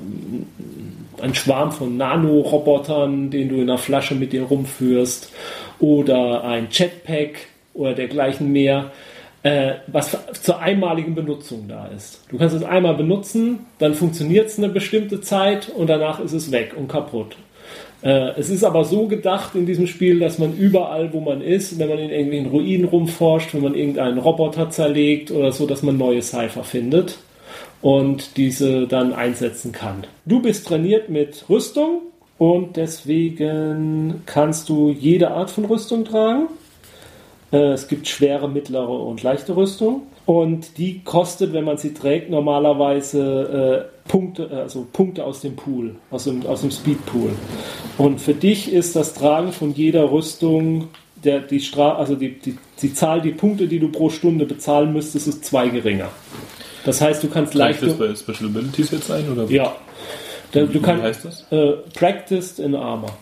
äh, 1.19 1.23
ein 1.23 1.35
Schwarm 1.35 1.71
von 1.71 1.97
Nanorobotern, 1.97 3.29
den 3.29 3.49
du 3.49 3.55
in 3.55 3.63
einer 3.63 3.77
Flasche 3.77 4.15
mit 4.15 4.33
dir 4.33 4.43
rumführst, 4.43 5.31
oder 5.79 6.43
ein 6.43 6.67
Jetpack 6.71 7.47
oder 7.73 7.93
dergleichen 7.93 8.51
mehr, 8.51 8.91
äh, 9.43 9.73
was 9.87 10.17
zur 10.41 10.59
einmaligen 10.59 11.15
Benutzung 11.15 11.67
da 11.67 11.87
ist. 11.87 12.21
Du 12.29 12.37
kannst 12.37 12.55
es 12.55 12.63
einmal 12.63 12.95
benutzen, 12.95 13.65
dann 13.79 13.95
funktioniert 13.95 14.47
es 14.47 14.57
eine 14.57 14.69
bestimmte 14.69 15.21
Zeit 15.21 15.69
und 15.69 15.87
danach 15.87 16.19
ist 16.19 16.33
es 16.33 16.51
weg 16.51 16.75
und 16.77 16.87
kaputt. 16.87 17.35
Äh, 18.03 18.31
es 18.39 18.49
ist 18.49 18.63
aber 18.63 18.83
so 18.83 19.07
gedacht 19.07 19.55
in 19.55 19.65
diesem 19.65 19.87
Spiel, 19.87 20.19
dass 20.19 20.39
man 20.39 20.55
überall, 20.55 21.13
wo 21.13 21.21
man 21.21 21.41
ist, 21.41 21.77
wenn 21.79 21.89
man 21.89 21.99
in 21.99 22.09
irgendwelchen 22.09 22.49
Ruinen 22.49 22.85
rumforscht, 22.85 23.53
wenn 23.53 23.61
man 23.61 23.75
irgendeinen 23.75 24.17
Roboter 24.17 24.69
zerlegt 24.69 25.31
oder 25.31 25.51
so, 25.51 25.65
dass 25.65 25.83
man 25.83 25.97
neue 25.97 26.21
Cypher 26.21 26.63
findet 26.63 27.17
und 27.81 28.37
diese 28.37 28.87
dann 28.87 29.13
einsetzen 29.13 29.71
kann. 29.71 30.05
Du 30.25 30.41
bist 30.41 30.67
trainiert 30.67 31.09
mit 31.09 31.45
Rüstung 31.49 32.01
und 32.37 32.77
deswegen 32.77 34.21
kannst 34.25 34.69
du 34.69 34.89
jede 34.89 35.31
Art 35.31 35.49
von 35.49 35.65
Rüstung 35.65 36.05
tragen. 36.05 36.47
Äh, 37.51 37.73
es 37.73 37.87
gibt 37.87 38.07
schwere, 38.07 38.49
mittlere 38.49 38.89
und 38.89 39.23
leichte 39.23 39.55
Rüstung. 39.55 40.03
Und 40.25 40.77
die 40.77 41.01
kostet, 41.03 41.53
wenn 41.53 41.63
man 41.63 41.77
sie 41.77 41.93
trägt, 41.93 42.29
normalerweise 42.29 43.87
äh, 43.89 44.09
Punkte, 44.09 44.49
also 44.49 44.87
Punkte 44.91 45.25
aus 45.25 45.41
dem 45.41 45.55
Pool, 45.55 45.95
aus 46.11 46.25
dem, 46.25 46.45
aus 46.45 46.61
dem 46.61 46.71
Speedpool. 46.71 47.31
Und 47.97 48.21
für 48.21 48.33
dich 48.33 48.71
ist 48.71 48.95
das 48.95 49.13
Tragen 49.13 49.51
von 49.51 49.73
jeder 49.73 50.11
Rüstung, 50.11 50.89
der, 51.23 51.39
die, 51.39 51.59
Stra 51.59 51.95
also 51.95 52.15
die, 52.15 52.39
die, 52.39 52.57
die 52.81 52.93
Zahl, 52.93 53.21
die 53.21 53.31
Punkte, 53.31 53.67
die 53.67 53.79
du 53.79 53.89
pro 53.89 54.09
Stunde 54.09 54.45
bezahlen 54.45 54.93
müsstest, 54.93 55.27
ist 55.27 55.45
zwei 55.45 55.69
geringer. 55.69 56.09
Das 56.85 57.01
heißt, 57.01 57.21
du 57.23 57.29
kannst 57.29 57.53
leicht. 57.53 57.81
das 57.83 57.97
bei 57.97 58.13
Special 58.15 58.49
Abilities 58.49 58.91
jetzt 58.91 59.11
ein? 59.11 59.29
Oder? 59.31 59.45
Ja. 59.45 59.75
Da, 60.51 60.61
du 60.63 60.81
Wie 60.81 60.85
heißt 60.85 61.25
das? 61.25 61.45
Äh, 61.51 61.73
practiced 61.93 62.59
in 62.59 62.75
Armor. 62.75 63.17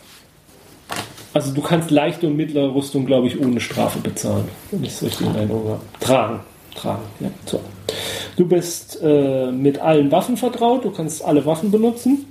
Also 1.33 1.53
du 1.53 1.61
kannst 1.61 1.91
leichte 1.91 2.27
und 2.27 2.35
mittlere 2.35 2.73
Rüstung, 2.73 3.05
glaube 3.05 3.27
ich, 3.27 3.39
ohne 3.39 3.59
Strafe 3.59 3.99
bezahlen, 3.99 4.45
wenn 4.71 4.83
ich 4.83 4.91
es 4.91 5.03
richtig 5.03 5.27
in 5.27 5.35
Erinnerung 5.35 5.69
habe. 5.69 5.81
Tragen 5.99 6.39
tragen. 6.79 7.03
Ja, 7.19 7.29
so. 7.45 7.59
Du 8.35 8.47
bist 8.47 8.99
äh, 9.01 9.51
mit 9.51 9.79
allen 9.79 10.11
Waffen 10.11 10.37
vertraut, 10.37 10.85
du 10.85 10.91
kannst 10.91 11.23
alle 11.23 11.45
Waffen 11.45 11.71
benutzen. 11.71 12.25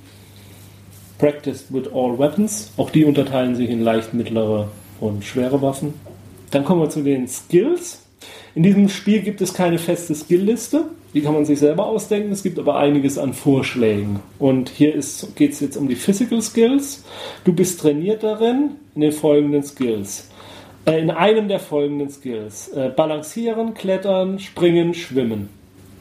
Practiced 1.18 1.72
with 1.72 1.88
all 1.92 2.18
weapons. 2.18 2.70
Auch 2.76 2.90
die 2.90 3.04
unterteilen 3.04 3.56
sich 3.56 3.68
in 3.68 3.82
leicht, 3.82 4.14
mittlere 4.14 4.68
und 5.00 5.24
schwere 5.24 5.60
Waffen. 5.60 5.94
Dann 6.50 6.64
kommen 6.64 6.80
wir 6.80 6.90
zu 6.90 7.02
den 7.02 7.28
Skills. 7.28 8.02
In 8.54 8.62
diesem 8.62 8.88
Spiel 8.88 9.20
gibt 9.20 9.40
es 9.40 9.52
keine 9.52 9.78
feste 9.78 10.14
Skillliste. 10.14 10.84
Die 11.14 11.22
kann 11.22 11.34
man 11.34 11.46
sich 11.46 11.58
selber 11.58 11.86
ausdenken. 11.86 12.32
Es 12.32 12.42
gibt 12.42 12.58
aber 12.58 12.76
einiges 12.76 13.18
an 13.18 13.32
Vorschlägen. 13.32 14.20
Und 14.38 14.68
hier 14.68 14.92
geht 15.36 15.52
es 15.52 15.60
jetzt 15.60 15.76
um 15.76 15.88
die 15.88 15.96
Physical 15.96 16.42
Skills. 16.42 17.04
Du 17.44 17.52
bist 17.52 17.80
trainiert 17.80 18.22
darin 18.22 18.72
in 18.94 19.00
den 19.00 19.12
folgenden 19.12 19.62
Skills. 19.62 20.28
Äh, 20.84 21.00
in 21.00 21.10
einem 21.10 21.48
der 21.48 21.60
folgenden 21.60 22.10
Skills. 22.10 22.68
Äh, 22.68 22.90
balancieren, 22.90 23.74
klettern, 23.74 24.38
springen, 24.38 24.94
schwimmen. 24.94 25.48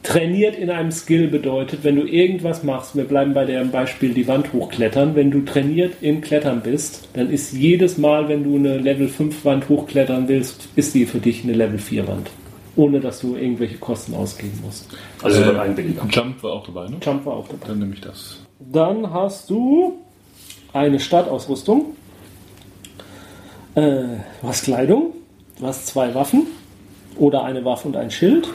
Trainiert 0.02 0.56
in 0.56 0.70
einem 0.70 0.92
Skill 0.92 1.28
bedeutet, 1.28 1.80
wenn 1.82 1.96
du 1.96 2.06
irgendwas 2.06 2.62
machst, 2.62 2.96
wir 2.96 3.04
bleiben 3.04 3.34
bei 3.34 3.44
dem 3.44 3.70
Beispiel 3.70 4.14
die 4.14 4.28
Wand 4.28 4.52
hochklettern, 4.52 5.14
wenn 5.16 5.30
du 5.30 5.40
trainiert 5.40 5.96
im 6.00 6.20
Klettern 6.20 6.62
bist, 6.62 7.08
dann 7.14 7.28
ist 7.30 7.52
jedes 7.52 7.98
Mal, 7.98 8.28
wenn 8.28 8.44
du 8.44 8.56
eine 8.56 8.78
Level 8.78 9.08
5 9.08 9.44
Wand 9.44 9.68
hochklettern 9.68 10.28
willst, 10.28 10.68
ist 10.76 10.94
die 10.94 11.04
für 11.04 11.18
dich 11.18 11.42
eine 11.44 11.52
Level 11.52 11.78
4 11.78 12.06
Wand. 12.06 12.30
Ohne 12.78 13.00
dass 13.00 13.18
du 13.18 13.34
irgendwelche 13.34 13.76
Kosten 13.76 14.14
ausgeben 14.14 14.60
musst. 14.64 14.86
Also 15.20 15.42
äh, 15.42 15.58
ein 15.58 15.98
Jump 16.10 16.40
war 16.44 16.52
auch 16.52 16.64
dabei, 16.64 16.88
ne? 16.88 16.98
Jump 17.02 17.26
war 17.26 17.34
auch 17.34 17.48
dabei. 17.48 17.66
Dann 17.66 17.80
nehme 17.80 17.94
ich 17.94 18.00
das. 18.00 18.38
Dann 18.60 19.12
hast 19.12 19.50
du 19.50 19.98
eine 20.72 21.00
Stadtausrüstung. 21.00 21.96
Äh, 23.74 23.80
du 23.80 24.18
hast 24.44 24.62
Kleidung, 24.62 25.12
du 25.58 25.66
hast 25.66 25.88
zwei 25.88 26.14
Waffen 26.14 26.46
oder 27.16 27.42
eine 27.42 27.64
Waffe 27.64 27.88
und 27.88 27.96
ein 27.96 28.12
Schild. 28.12 28.48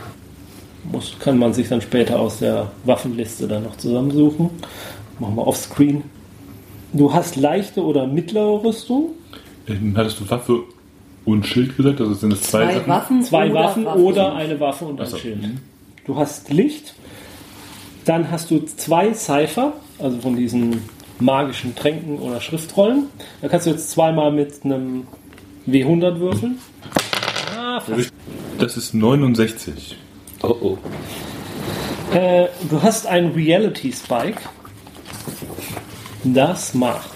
Muss, 0.89 1.17
kann 1.19 1.37
man 1.37 1.53
sich 1.53 1.67
dann 1.67 1.81
später 1.81 2.17
aus 2.17 2.39
der 2.39 2.71
Waffenliste 2.85 3.49
dann 3.49 3.63
noch 3.63 3.75
zusammensuchen. 3.75 4.49
Machen 5.19 5.35
wir 5.35 5.45
offscreen. 5.45 6.03
Du 6.93 7.13
hast 7.13 7.35
leichte 7.35 7.83
oder 7.83 8.07
mittlere 8.07 8.63
Rüstung. 8.63 9.09
Ähm, 9.67 9.93
hattest 9.97 10.21
du 10.21 10.29
Waffe 10.29 10.63
und 11.25 11.45
Schild 11.45 11.77
gesagt? 11.77 12.01
Also 12.01 12.13
sind 12.13 12.33
es 12.33 12.41
zwei, 12.43 12.65
zwei 12.65 12.75
Waffen? 12.75 12.87
Waffen? 12.87 13.23
Zwei 13.23 13.49
oder 13.49 13.53
Waffen 13.53 13.85
oder 13.87 14.35
eine 14.35 14.59
Waffe 14.59 14.85
und 14.85 14.99
ein 15.01 15.07
Schild. 15.17 15.41
Mhm. 15.41 15.59
Du 16.05 16.15
hast 16.15 16.49
Licht. 16.51 16.93
Dann 18.05 18.29
hast 18.29 18.51
du 18.51 18.59
zwei 18.65 19.13
Cypher, 19.13 19.73
also 19.97 20.17
von 20.19 20.35
diesen 20.35 20.81
magischen 21.19 21.73
Tränken 21.75 22.19
oder 22.19 22.41
Schriftrollen. 22.41 23.05
Da 23.41 23.47
kannst 23.47 23.65
du 23.65 23.71
jetzt 23.71 23.91
zweimal 23.91 24.31
mit 24.31 24.65
einem 24.65 25.07
W100 25.67 26.19
würfeln. 26.19 26.57
Ah, 27.57 27.81
Das 28.59 28.75
ist 28.75 28.93
69. 28.93 29.97
Oh 30.41 30.55
oh. 30.61 30.77
Äh, 32.13 32.47
du 32.69 32.81
hast 32.81 33.07
ein 33.07 33.31
Reality 33.31 33.93
Spike. 33.93 34.41
Das 36.25 36.73
macht 36.73 37.09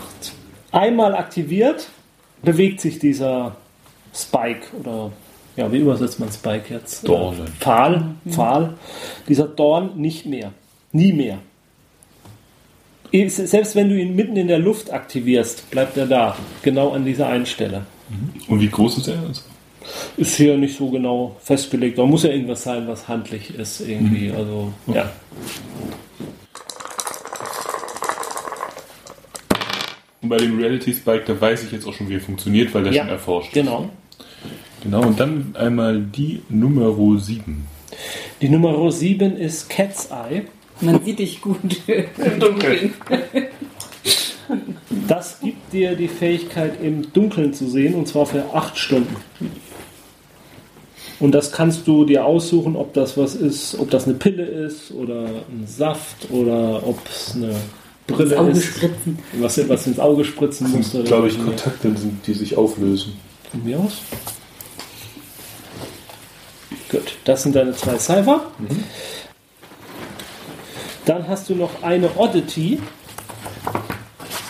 einmal 0.71 1.15
aktiviert, 1.15 1.87
bewegt 2.41 2.81
sich 2.81 2.99
dieser 2.99 3.57
Spike 4.17 4.67
oder 4.79 5.11
ja, 5.55 5.71
wie 5.71 5.77
übersetzt 5.77 6.19
man 6.19 6.31
Spike 6.31 6.73
jetzt? 6.73 7.07
Dorn. 7.07 7.35
Äh, 7.39 7.49
Pfahl, 7.59 8.03
Pfahl. 8.29 8.73
Dieser 9.27 9.47
Dorn 9.47 9.91
nicht 9.99 10.25
mehr. 10.25 10.51
Nie 10.91 11.11
mehr. 11.13 11.39
Eh, 13.11 13.27
Selbst 13.29 13.75
wenn 13.75 13.89
du 13.89 13.99
ihn 13.99 14.15
mitten 14.15 14.35
in 14.37 14.47
der 14.47 14.59
Luft 14.59 14.91
aktivierst, 14.91 15.69
bleibt 15.71 15.97
er 15.97 16.05
da. 16.05 16.35
Genau 16.61 16.91
an 16.91 17.05
dieser 17.05 17.27
einen 17.27 17.45
Stelle. 17.45 17.85
Und 18.47 18.59
wie 18.61 18.69
groß 18.69 18.99
ist 18.99 19.07
er? 19.07 19.19
Also, 19.27 19.41
Ist 20.17 20.35
hier 20.35 20.57
nicht 20.57 20.77
so 20.77 20.89
genau 20.89 21.35
festgelegt. 21.41 21.97
Da 21.97 22.05
muss 22.05 22.23
ja 22.23 22.29
irgendwas 22.29 22.63
sein, 22.63 22.87
was 22.87 23.07
handlich 23.07 23.53
ist 23.57 23.81
irgendwie. 23.81 24.31
Also, 24.31 24.71
ja. 24.93 25.09
Und 30.21 30.29
bei 30.29 30.37
dem 30.37 30.59
Reality 30.59 30.93
Spike, 30.93 31.23
da 31.25 31.39
weiß 31.39 31.63
ich 31.63 31.71
jetzt 31.71 31.85
auch 31.87 31.93
schon, 31.93 32.09
wie 32.09 32.15
er 32.15 32.21
funktioniert, 32.21 32.73
weil 32.73 32.83
der 32.83 32.93
Ja, 32.93 33.03
schon 33.03 33.11
erforscht 33.11 33.47
ist. 33.49 33.53
Genau. 33.53 33.89
Genau, 34.83 35.01
und 35.01 35.19
dann 35.19 35.55
einmal 35.57 36.01
die 36.01 36.41
Nummer 36.49 36.93
7. 37.19 37.65
Die 38.41 38.49
Nummer 38.49 38.91
7 38.91 39.37
ist 39.37 39.69
Cat's 39.69 40.09
Eye. 40.11 40.43
Man 40.81 41.03
sieht 41.03 41.19
dich 41.19 41.41
gut 41.41 41.57
im 41.87 42.39
Dunkeln. 42.39 42.93
Das 45.07 45.39
gibt 45.39 45.73
dir 45.73 45.95
die 45.95 46.07
Fähigkeit, 46.07 46.73
im 46.81 47.11
Dunkeln 47.11 47.53
zu 47.53 47.67
sehen, 47.67 47.95
und 47.95 48.07
zwar 48.07 48.25
für 48.25 48.53
8 48.53 48.77
Stunden. 48.77 49.15
Und 51.19 51.31
das 51.31 51.51
kannst 51.51 51.87
du 51.87 52.05
dir 52.05 52.25
aussuchen, 52.25 52.75
ob 52.75 52.93
das 52.93 53.17
was 53.17 53.33
ist, 53.35 53.79
ob 53.79 53.89
das 53.89 54.05
eine 54.05 54.13
Pille 54.13 54.43
ist 54.43 54.91
oder 54.91 55.25
ein 55.49 55.65
Saft 55.65 56.29
oder 56.29 56.87
ob 56.87 56.99
es 57.09 57.35
eine 57.35 57.55
Brille 58.05 58.35
Ins 58.35 58.39
Auge 58.39 58.51
ist, 58.51 58.65
spritzen. 58.65 59.19
was, 59.39 59.69
was 59.69 59.87
ins 59.87 59.99
Auge 59.99 60.23
spritzen 60.23 60.71
musst. 60.71 60.91
glaube 61.05 61.27
ich, 61.27 61.33
sind, 61.33 62.25
die 62.25 62.33
sich 62.33 62.55
auflösen. 62.55 63.13
Von 63.51 63.63
mir 63.63 63.79
aus. 63.79 64.01
Das 67.27 67.43
sind 67.43 67.57
deine 67.57 67.73
zwei 67.73 67.97
Cypher. 67.97 68.39
Dann 71.03 71.27
hast 71.27 71.49
du 71.49 71.55
noch 71.55 71.83
eine 71.83 72.09
Oddity. 72.15 72.79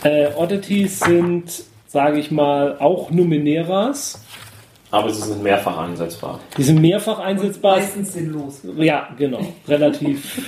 Äh, 0.03 0.27
Oddities 0.35 0.99
sind, 0.99 1.63
sage 1.87 2.19
ich 2.19 2.29
mal, 2.29 2.77
auch 2.77 3.09
Numeneras. 3.09 4.21
Aber 4.91 5.11
sie 5.11 5.23
sind 5.23 5.41
mehrfach 5.41 5.75
einsetzbar. 5.75 6.39
Die 6.55 6.61
sind 6.61 6.79
mehrfach 6.79 7.17
einsetzbar. 7.17 7.77
Meistens 7.77 8.13
sinnlos. 8.13 8.61
Ja, 8.77 9.09
genau. 9.17 9.41
Relativ, 9.67 10.39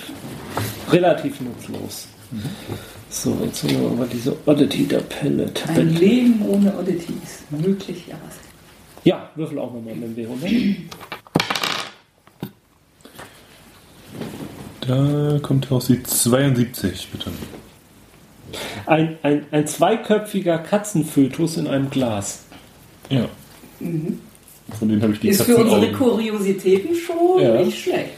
relativ 0.92 1.42
nutzlos. 1.42 2.10
So, 3.10 3.36
jetzt 3.44 3.64
nehmen 3.64 3.82
wir 3.82 3.90
mal 3.90 4.08
diese 4.08 4.38
Oddity-Tabelle. 4.46 5.52
Ein. 5.68 5.96
Leben 5.96 6.46
ohne 6.48 6.78
Oddities. 6.78 7.44
Möglich, 7.50 8.06
ja. 8.08 8.18
Ja, 9.04 9.30
würfel 9.34 9.58
auch 9.58 9.74
nochmal 9.74 9.96
mit 9.96 10.16
dem 10.16 10.30
W100. 10.30 10.76
Da 14.90 15.38
kommt 15.44 15.70
raus 15.70 15.86
die 15.86 16.02
72, 16.02 17.10
bitte. 17.12 17.30
Ein, 18.88 19.20
ein, 19.22 19.46
ein 19.52 19.68
zweiköpfiger 19.68 20.58
Katzenfötus 20.58 21.58
in 21.58 21.68
einem 21.68 21.92
Glas. 21.92 22.46
Ja. 23.12 23.26
Von 23.80 24.90
denen 24.90 25.00
habe 25.04 25.14
ich 25.14 25.20
die 25.20 25.28
Ist 25.30 25.44
für 25.44 25.58
unsere. 25.58 25.92
Kuriositäten 25.92 26.96
schon 26.96 27.40
Ja. 27.40 27.62
nicht 27.62 27.80
schlecht. 27.84 28.14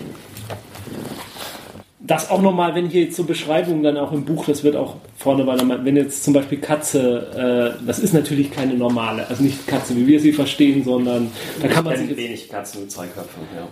Das 2.00 2.30
auch 2.30 2.42
nochmal, 2.42 2.74
wenn 2.74 2.88
hier 2.88 3.12
zur 3.12 3.28
Beschreibung 3.28 3.84
dann 3.84 3.98
auch 3.98 4.14
im 4.14 4.24
Buch, 4.24 4.46
das 4.46 4.64
wird 4.64 4.78
auch 4.78 4.96
vorne, 5.18 5.44
man- 5.44 5.84
wenn 5.86 5.98
jetzt 5.98 6.24
zum 6.24 6.34
Beispiel 6.34 6.60
Katze, 6.60 7.76
äh, 7.82 7.86
das 7.86 8.00
ist 8.00 8.14
natürlich 8.14 8.50
keine 8.50 8.76
normale, 8.76 9.28
also 9.28 9.44
nicht 9.44 9.68
Katze, 9.68 9.94
wie 9.98 10.08
wir 10.08 10.22
sie 10.22 10.32
verstehen, 10.32 10.86
sondern 10.86 11.32
da 11.62 11.68
kann 11.68 11.84
man 11.84 11.94
Ich 11.96 12.00
sich 12.00 12.10
jetzt, 12.12 12.18
wenig 12.18 12.50
Katzen 12.50 12.80
mit 12.82 12.92
zwei 12.92 13.08
Köpfen. 13.08 13.42
Ja. 13.54 13.68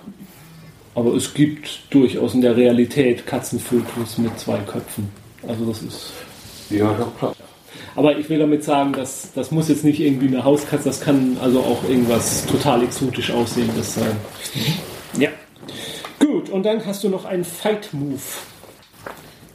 Aber 0.95 1.13
es 1.15 1.33
gibt 1.33 1.81
durchaus 1.89 2.33
in 2.33 2.41
der 2.41 2.55
Realität 2.55 3.25
Katzenfötus 3.25 4.17
mit 4.17 4.37
zwei 4.39 4.57
Köpfen. 4.59 5.09
Also 5.47 5.65
das 5.65 5.81
ist 5.81 6.13
Ja, 6.69 6.93
klar. 7.17 7.35
Aber 7.95 8.17
ich 8.17 8.29
will 8.29 8.39
damit 8.39 8.63
sagen, 8.63 8.93
dass 8.93 9.33
das 9.33 9.51
muss 9.51 9.67
jetzt 9.69 9.83
nicht 9.83 9.99
irgendwie 9.99 10.27
eine 10.27 10.43
Hauskatze, 10.43 10.85
das 10.85 11.01
kann 11.01 11.37
also 11.41 11.59
auch 11.59 11.83
irgendwas 11.83 12.45
total 12.45 12.83
exotisch 12.83 13.31
aussehendes 13.31 13.95
sein. 13.95 14.15
Ja. 15.17 15.29
Gut, 16.19 16.49
und 16.49 16.63
dann 16.63 16.85
hast 16.85 17.03
du 17.03 17.09
noch 17.09 17.25
einen 17.25 17.43
Fight 17.43 17.93
Move. 17.93 18.19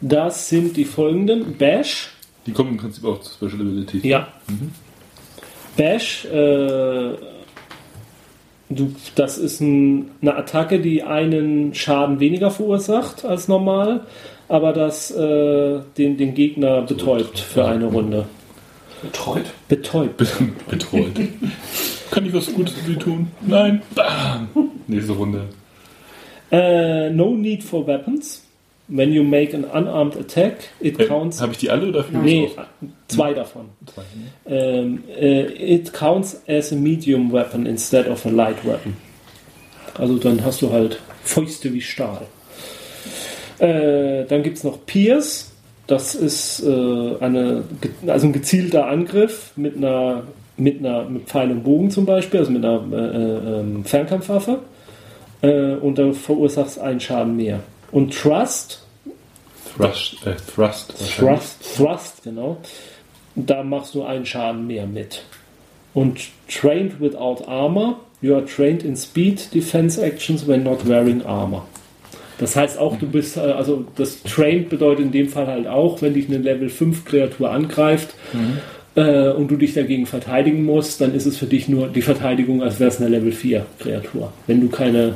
Das 0.01 0.49
sind 0.49 0.77
die 0.77 0.85
folgenden: 0.85 1.57
Bash. 1.57 2.11
Die 2.47 2.53
kommen 2.53 2.73
im 2.73 2.77
Prinzip 2.77 3.05
auch 3.05 3.21
zu 3.21 3.33
Special 3.33 3.63
Abilities. 3.63 4.05
Ja. 4.05 4.29
Bash, 5.77 6.25
äh, 6.27 7.15
du, 8.75 8.95
das 9.15 9.39
ist 9.39 9.61
ein, 9.61 10.11
eine 10.23 10.37
Attacke, 10.37 10.81
die 10.81 11.03
einen 11.03 11.75
Schaden 11.75 12.21
weniger 12.21 12.51
verursacht 12.51 13.25
als 13.25 13.49
normal, 13.49 14.03
aber 14.49 14.73
das 14.73 15.11
äh, 15.11 15.81
den, 15.97 16.17
den 16.17 16.35
Gegner 16.35 16.83
betäubt 16.83 17.39
für 17.39 17.65
eine 17.67 17.87
Runde. 17.87 18.27
Betreut? 19.03 19.53
Betäubt. 19.69 20.25
Betreut. 20.71 21.13
Kann 22.11 22.27
ich 22.27 22.33
was 22.33 22.53
Gutes 22.55 22.75
für 22.75 22.93
sie 22.93 22.97
tun? 22.97 23.31
Nein. 23.41 23.83
Bam. 23.95 24.49
Nächste 24.87 25.13
Runde. 25.13 25.45
Uh, 26.53 27.11
no 27.13 27.35
need 27.35 27.65
for 27.65 27.87
weapons. 27.87 28.44
When 28.87 29.13
you 29.13 29.25
make 29.25 29.55
an 29.55 29.65
unarmed 29.65 30.15
attack, 30.17 30.69
it 30.79 31.01
Äh, 31.01 31.07
counts. 31.07 31.41
Habe 31.41 31.53
ich 31.53 31.59
die 31.59 31.71
alle 31.71 31.89
oder 31.89 32.05
nee, 32.13 32.51
zwei 33.09 33.33
davon. 33.33 33.71
Zwei. 33.87 34.03
Ähm, 34.47 35.05
äh, 35.19 35.75
it 35.75 35.93
counts 35.95 36.43
as 36.47 36.71
a 36.71 36.77
medium 36.77 37.33
weapon 37.33 37.65
instead 37.65 38.07
of 38.09 38.27
a 38.27 38.29
light 38.29 38.63
weapon. 38.65 38.95
Also 39.97 40.19
dann 40.19 40.45
hast 40.45 40.61
du 40.61 40.71
halt 40.71 41.01
Fäuste 41.23 41.73
wie 41.73 41.81
Stahl. 41.81 42.27
Äh, 43.59 44.25
dann 44.27 44.43
gibt 44.43 44.59
es 44.59 44.65
noch 44.65 44.85
Pierce. 44.85 45.53
Das 45.87 46.15
ist 46.15 46.63
äh, 46.63 47.17
eine, 47.21 47.65
also 48.07 48.27
ein 48.27 48.33
gezielter 48.33 48.87
Angriff 48.87 49.53
mit 49.57 49.77
einer, 49.77 50.25
mit 50.57 50.79
einer 50.81 51.05
mit 51.05 51.27
Pfeil 51.29 51.51
und 51.51 51.63
Bogen 51.63 51.91
zum 51.91 52.05
Beispiel, 52.07 52.41
also 52.41 52.53
mit 52.53 52.65
einer 52.65 52.83
äh, 52.93 52.97
äh, 52.97 53.61
ähm, 53.61 53.85
Fernkampfwaffe. 53.85 54.59
Äh, 55.43 55.75
und 55.75 55.99
da 55.99 56.13
verursachst 56.13 56.79
einen 56.79 57.01
Schaden 57.01 57.37
mehr. 57.37 57.61
Und 57.95 58.13
Trust, 58.13 58.83
Thrust. 59.77 60.17
Äh, 60.27 60.35
Thrust. 60.53 60.95
Thrust, 61.17 61.77
Thrust, 61.77 62.25
genau. 62.25 62.57
Da 63.37 63.63
machst 63.63 63.95
du 63.95 64.03
einen 64.03 64.27
Schaden 64.27 64.67
mehr 64.67 64.85
mit. 64.85 65.23
Und 65.95 66.19
Trained 66.49 67.01
without 67.01 67.45
Armor, 67.47 68.01
you 68.21 68.35
are 68.35 68.45
trained 68.45 68.83
in 68.83 68.97
Speed 68.97 69.55
Defense 69.55 70.03
Actions 70.03 70.45
when 70.45 70.65
not 70.65 70.89
wearing 70.89 71.23
Armor. 71.23 71.69
Das 72.39 72.57
heißt 72.57 72.79
auch, 72.79 72.99
du 72.99 73.07
bist, 73.07 73.37
äh, 73.37 73.43
also 73.43 73.85
das 73.95 74.25
Trained 74.25 74.71
bedeutet 74.71 75.05
in 75.05 75.13
dem 75.13 75.29
Fall 75.29 75.47
halt 75.47 75.69
auch, 75.69 76.03
wenn 76.03 76.15
dich 76.15 76.27
eine 76.27 76.39
Level 76.39 76.71
5 76.71 77.05
Kreatur 77.05 77.53
angreift 77.53 78.13
äh, 78.97 79.29
und 79.31 79.53
du 79.53 79.57
dich 79.57 79.73
dagegen 79.73 80.07
verteidigen 80.07 80.65
musst, 80.65 81.01
dann 81.01 81.15
ist 81.15 81.27
es 81.27 81.37
für 81.37 81.47
dich 81.47 81.69
nur 81.69 81.87
die 81.87 82.03
Verteidigung, 82.03 82.61
als 82.61 82.81
wäre 82.81 82.91
es 82.91 83.01
eine 83.01 83.09
Level 83.09 83.31
4 83.31 83.65
Kreatur, 83.79 84.33
wenn 84.49 84.61
du 84.61 84.69
keine 84.69 85.15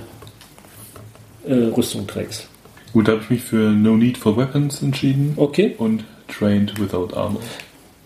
äh, 1.45 1.55
Rüstung 1.55 2.07
trägst. 2.07 2.47
Gut, 2.93 3.09
da 3.09 3.13
habe 3.13 3.23
ich 3.23 3.31
mich 3.31 3.43
für 3.43 3.71
No 3.71 3.97
Need 3.97 4.19
for 4.19 4.37
Weapons 4.37 4.83
entschieden. 4.83 5.35
Okay. 5.37 5.75
Und 5.79 6.05
Trained 6.29 6.79
Without 6.81 7.15
Armor. 7.17 7.41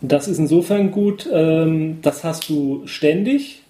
Das 0.01 0.27
ist 0.27 0.39
insofern 0.39 0.91
gut, 0.91 1.29
ähm, 1.33 1.99
das 2.03 2.25
hast 2.25 2.49
du 2.49 2.83
ständig. 2.87 3.63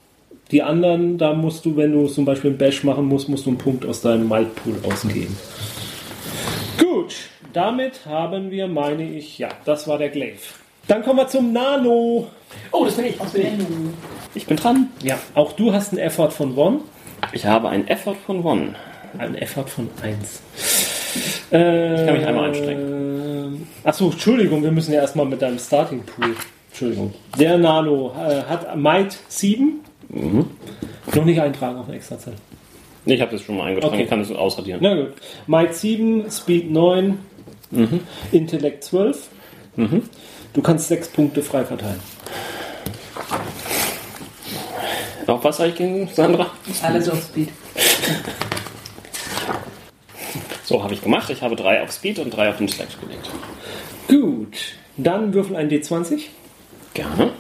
Die 0.51 0.63
anderen, 0.63 1.19
da 1.19 1.35
musst 1.35 1.65
du, 1.65 1.77
wenn 1.77 1.93
du 1.93 2.07
zum 2.09 2.25
Beispiel 2.25 2.51
einen 2.51 2.59
Bash 2.59 2.85
machen 2.85 3.07
musst, 3.07 3.29
musst 3.29 3.47
du 3.47 3.51
einen 3.51 3.59
Punkt 3.59 3.85
aus 3.87 4.01
deinem 4.03 4.29
Maldpool 4.29 4.75
ausgeben. 4.83 5.37
Gut, 6.79 7.15
damit 7.53 8.07
haben 8.07 8.51
wir, 8.51 8.67
meine 8.67 9.09
ich, 9.09 9.39
ja, 9.39 9.49
das 9.65 9.87
war 9.89 9.99
der 9.99 10.09
Glaive. 10.11 10.41
Dann 10.89 11.03
kommen 11.03 11.19
wir 11.19 11.29
zum 11.29 11.53
Nano. 11.53 12.29
Oh, 12.71 12.85
das 12.85 12.97
bin 12.97 13.07
ich. 13.07 13.17
Das 13.19 13.33
bin 13.33 13.43
ich. 13.45 13.67
Ich 14.35 14.47
bin 14.47 14.57
dran. 14.57 14.89
Ja, 15.03 15.19
auch 15.35 15.53
du 15.53 15.73
hast 15.73 15.93
einen 15.93 16.01
Effort 16.01 16.31
von 16.31 16.57
One, 16.57 16.81
Ich 17.33 17.47
habe 17.47 17.69
einen 17.69 17.87
Effort 17.89 18.17
von 18.27 18.45
One. 18.45 18.75
einen 19.19 19.35
Effort 19.37 19.69
von 19.69 19.89
1. 20.03 20.43
Äh, 21.53 22.01
Ich 22.01 22.07
kann 22.07 22.17
mich 22.19 22.27
einmal 22.27 22.49
einstrengen. 22.49 23.67
Achso, 23.85 24.11
Entschuldigung, 24.11 24.63
wir 24.63 24.73
müssen 24.73 24.93
ja 24.93 25.01
erstmal 25.01 25.27
mit 25.27 25.43
deinem 25.43 25.59
Starting 25.59 26.03
Pool. 26.03 26.35
Entschuldigung. 26.71 27.13
Der 27.39 27.59
Nano 27.59 28.13
äh, 28.17 28.43
hat 28.45 28.77
Might 28.77 29.19
7. 29.29 29.81
Noch 31.15 31.25
nicht 31.25 31.41
eintragen 31.41 31.79
auf 31.79 31.87
eine 31.89 31.97
Extrazahl. 31.97 32.35
Ich 33.05 33.21
habe 33.21 33.33
das 33.33 33.43
schon 33.43 33.57
mal 33.57 33.65
eingetragen. 33.67 33.95
Okay. 33.95 34.05
Ich 34.05 34.09
kann 34.09 34.21
das 34.21 34.31
ausradieren. 34.31 34.81
Na 34.83 34.95
gut. 34.95 35.13
Might 35.47 35.75
7, 35.75 36.31
Speed 36.31 36.71
9, 36.71 37.19
Intellekt 38.31 38.85
12. 38.85 39.29
Du 40.53 40.63
kannst 40.63 40.89
6 40.89 41.09
Punkte 41.09 41.43
frei 41.43 41.65
verteilen. 41.65 42.01
Auf 45.27 45.43
was 45.45 45.59
habe 45.59 45.71
ich 45.71 45.75
gegen 45.77 46.09
Sandra? 46.09 46.51
Alles 46.83 47.09
auf 47.09 47.23
Speed. 47.23 47.49
So 50.65 50.83
habe 50.83 50.95
ich 50.95 51.03
gemacht. 51.03 51.31
Ich 51.31 51.43
habe 51.43 51.57
drei 51.57 51.83
auf 51.83 51.91
Speed 51.93 52.19
und 52.19 52.31
drei 52.31 52.49
auf 52.49 52.61
Intellect 52.61 53.01
gelegt. 53.01 53.31
Gut. 54.09 54.57
Dann 54.97 55.33
würfel 55.35 55.57
ein 55.57 55.71
D20. 55.71 56.23
Gerne. 56.95 57.33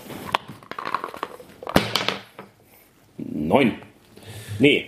Neun. 3.19 3.73
Nee. 4.59 4.87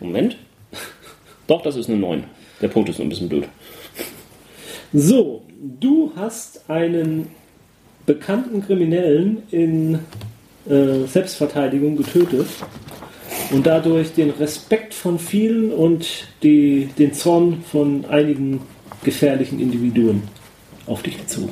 Moment. 0.00 0.36
Doch, 1.46 1.62
das 1.62 1.76
ist 1.76 1.88
eine 1.88 1.98
Neun. 1.98 2.24
Der 2.60 2.68
Punkt 2.68 2.88
ist 2.88 2.98
nur 2.98 3.06
ein 3.06 3.10
bisschen 3.10 3.28
blöd. 3.28 3.44
So, 4.92 5.42
du 5.60 6.12
hast 6.16 6.68
einen 6.70 7.28
bekannten 8.04 8.64
Kriminellen 8.64 9.42
in 9.50 9.98
äh, 10.68 11.06
Selbstverteidigung 11.06 11.96
getötet 11.96 12.46
und 13.50 13.66
dadurch 13.66 14.12
den 14.14 14.30
Respekt 14.30 14.94
von 14.94 15.18
vielen 15.18 15.72
und 15.72 16.06
die, 16.42 16.88
den 16.98 17.12
Zorn 17.12 17.62
von 17.70 18.04
einigen 18.06 18.60
gefährlichen 19.04 19.60
Individuen 19.60 20.22
auf 20.86 21.02
dich 21.02 21.16
gezogen. 21.18 21.50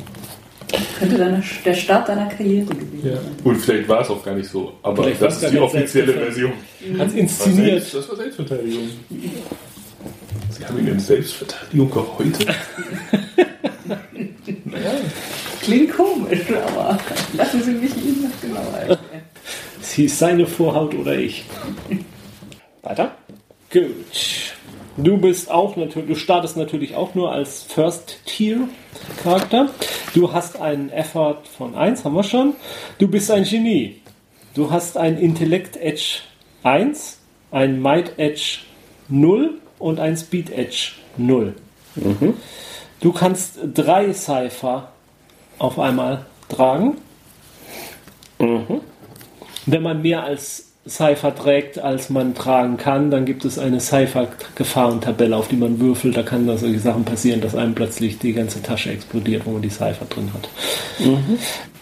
Könnte 0.99 1.17
deine, 1.19 1.43
der 1.65 1.75
Start 1.75 2.09
deiner 2.09 2.27
Karriere 2.27 2.67
gewesen 2.75 3.01
Ja. 3.09 3.15
sein. 3.17 3.25
Und 3.45 3.57
vielleicht 3.57 3.89
war 3.89 4.01
es 4.01 4.11
auch 4.11 4.25
gar 4.25 4.35
nicht 4.35 4.49
so, 4.49 4.73
aber 4.83 5.05
Vielleicht 5.05 5.23
das 5.23 5.43
ist 5.43 5.53
die 5.53 5.59
offizielle. 5.59 6.13
Version. 6.15 6.53
Als 6.99 6.99
Das 6.99 7.13
war 7.13 7.19
inszeniert. 7.21 7.67
Selbst- 7.83 7.95
Das 7.95 8.09
war 8.09 8.17
Selbstverteidigung. 8.17 8.89
Sie 10.51 10.65
haben 10.65 10.79
ihn 10.79 10.87
in 10.89 11.01
Selbstverteidigung 11.01 11.91
gehäutet. 11.91 12.47
Klingt 15.63 15.93
komisch, 15.97 16.41
aber 16.67 16.99
lassen 17.35 17.63
Sie 17.63 17.73
mich 17.73 17.97
Ihnen 17.97 18.25
noch 18.25 18.41
genauer 18.41 18.77
erklären. 18.79 19.14
Es 19.95 19.99
hieß 19.99 20.19
seine 20.19 20.47
Vorhaut 20.47 20.93
oder 20.97 21.17
ich. 21.17 21.45
Weiter? 22.83 23.13
Gut. 23.73 24.57
Du 24.97 25.19
bist 25.19 25.49
auch 25.49 25.77
natürlich, 25.77 26.09
du 26.09 26.17
startest 26.17 26.57
natürlich 26.57 26.97
auch 26.97 27.15
nur 27.15 27.31
als 27.31 27.63
First 27.63 28.19
Tier 28.27 28.67
Charakter. 29.23 29.69
Du 30.13 30.33
hast 30.33 30.61
einen 30.61 30.91
Effort 30.91 31.43
von 31.57 31.77
1, 31.77 32.05
haben 32.05 32.17
wir 32.17 32.25
schon. 32.25 32.55
Du 32.99 33.07
bist 33.07 33.31
ein 33.31 33.45
Genie. 33.45 34.01
Du 34.55 34.73
hast 34.73 34.97
ein 34.97 35.17
Intellekt 35.17 35.77
Edge 35.77 36.23
1, 36.65 37.21
ein 37.53 37.81
Might 37.81 38.19
Edge 38.19 38.63
0 39.09 39.61
und 39.79 40.01
ein 40.01 40.17
Speed 40.17 40.51
Edge 40.51 40.91
0. 41.19 41.55
Du 42.99 43.13
kannst 43.13 43.61
drei 43.73 44.13
Cypher 44.13 44.89
auf 45.61 45.79
einmal 45.79 46.27
tragen. 46.49 46.97
Wenn 49.67 49.83
man 49.83 50.03
mehr 50.03 50.25
als 50.25 50.73
Cypher 50.87 51.35
trägt, 51.35 51.79
als 51.79 52.11
man 52.11 52.35
tragen 52.35 52.77
kann, 52.77 53.11
dann 53.11 53.25
gibt 53.25 53.45
es 53.45 53.59
eine 53.59 53.81
Cypher-Gefahrentabelle, 53.81 55.35
auf 55.35 55.49
die 55.49 55.57
man 55.57 55.81
würfelt. 55.81 56.17
Da 56.17 56.23
kann 56.23 56.47
da 56.47 56.59
solche 56.59 56.79
Sachen 56.79 57.05
passieren, 57.05 57.41
dass 57.41 57.55
einem 57.55 57.75
plötzlich 57.75 58.19
die 58.19 58.35
ganze 58.35 58.63
Tasche 58.63 58.91
explodiert, 58.91 59.47
wo 59.47 59.53
man 59.53 59.63
die 59.63 59.71
Cypher 59.71 60.05
drin 60.05 60.31
hat. 60.35 60.49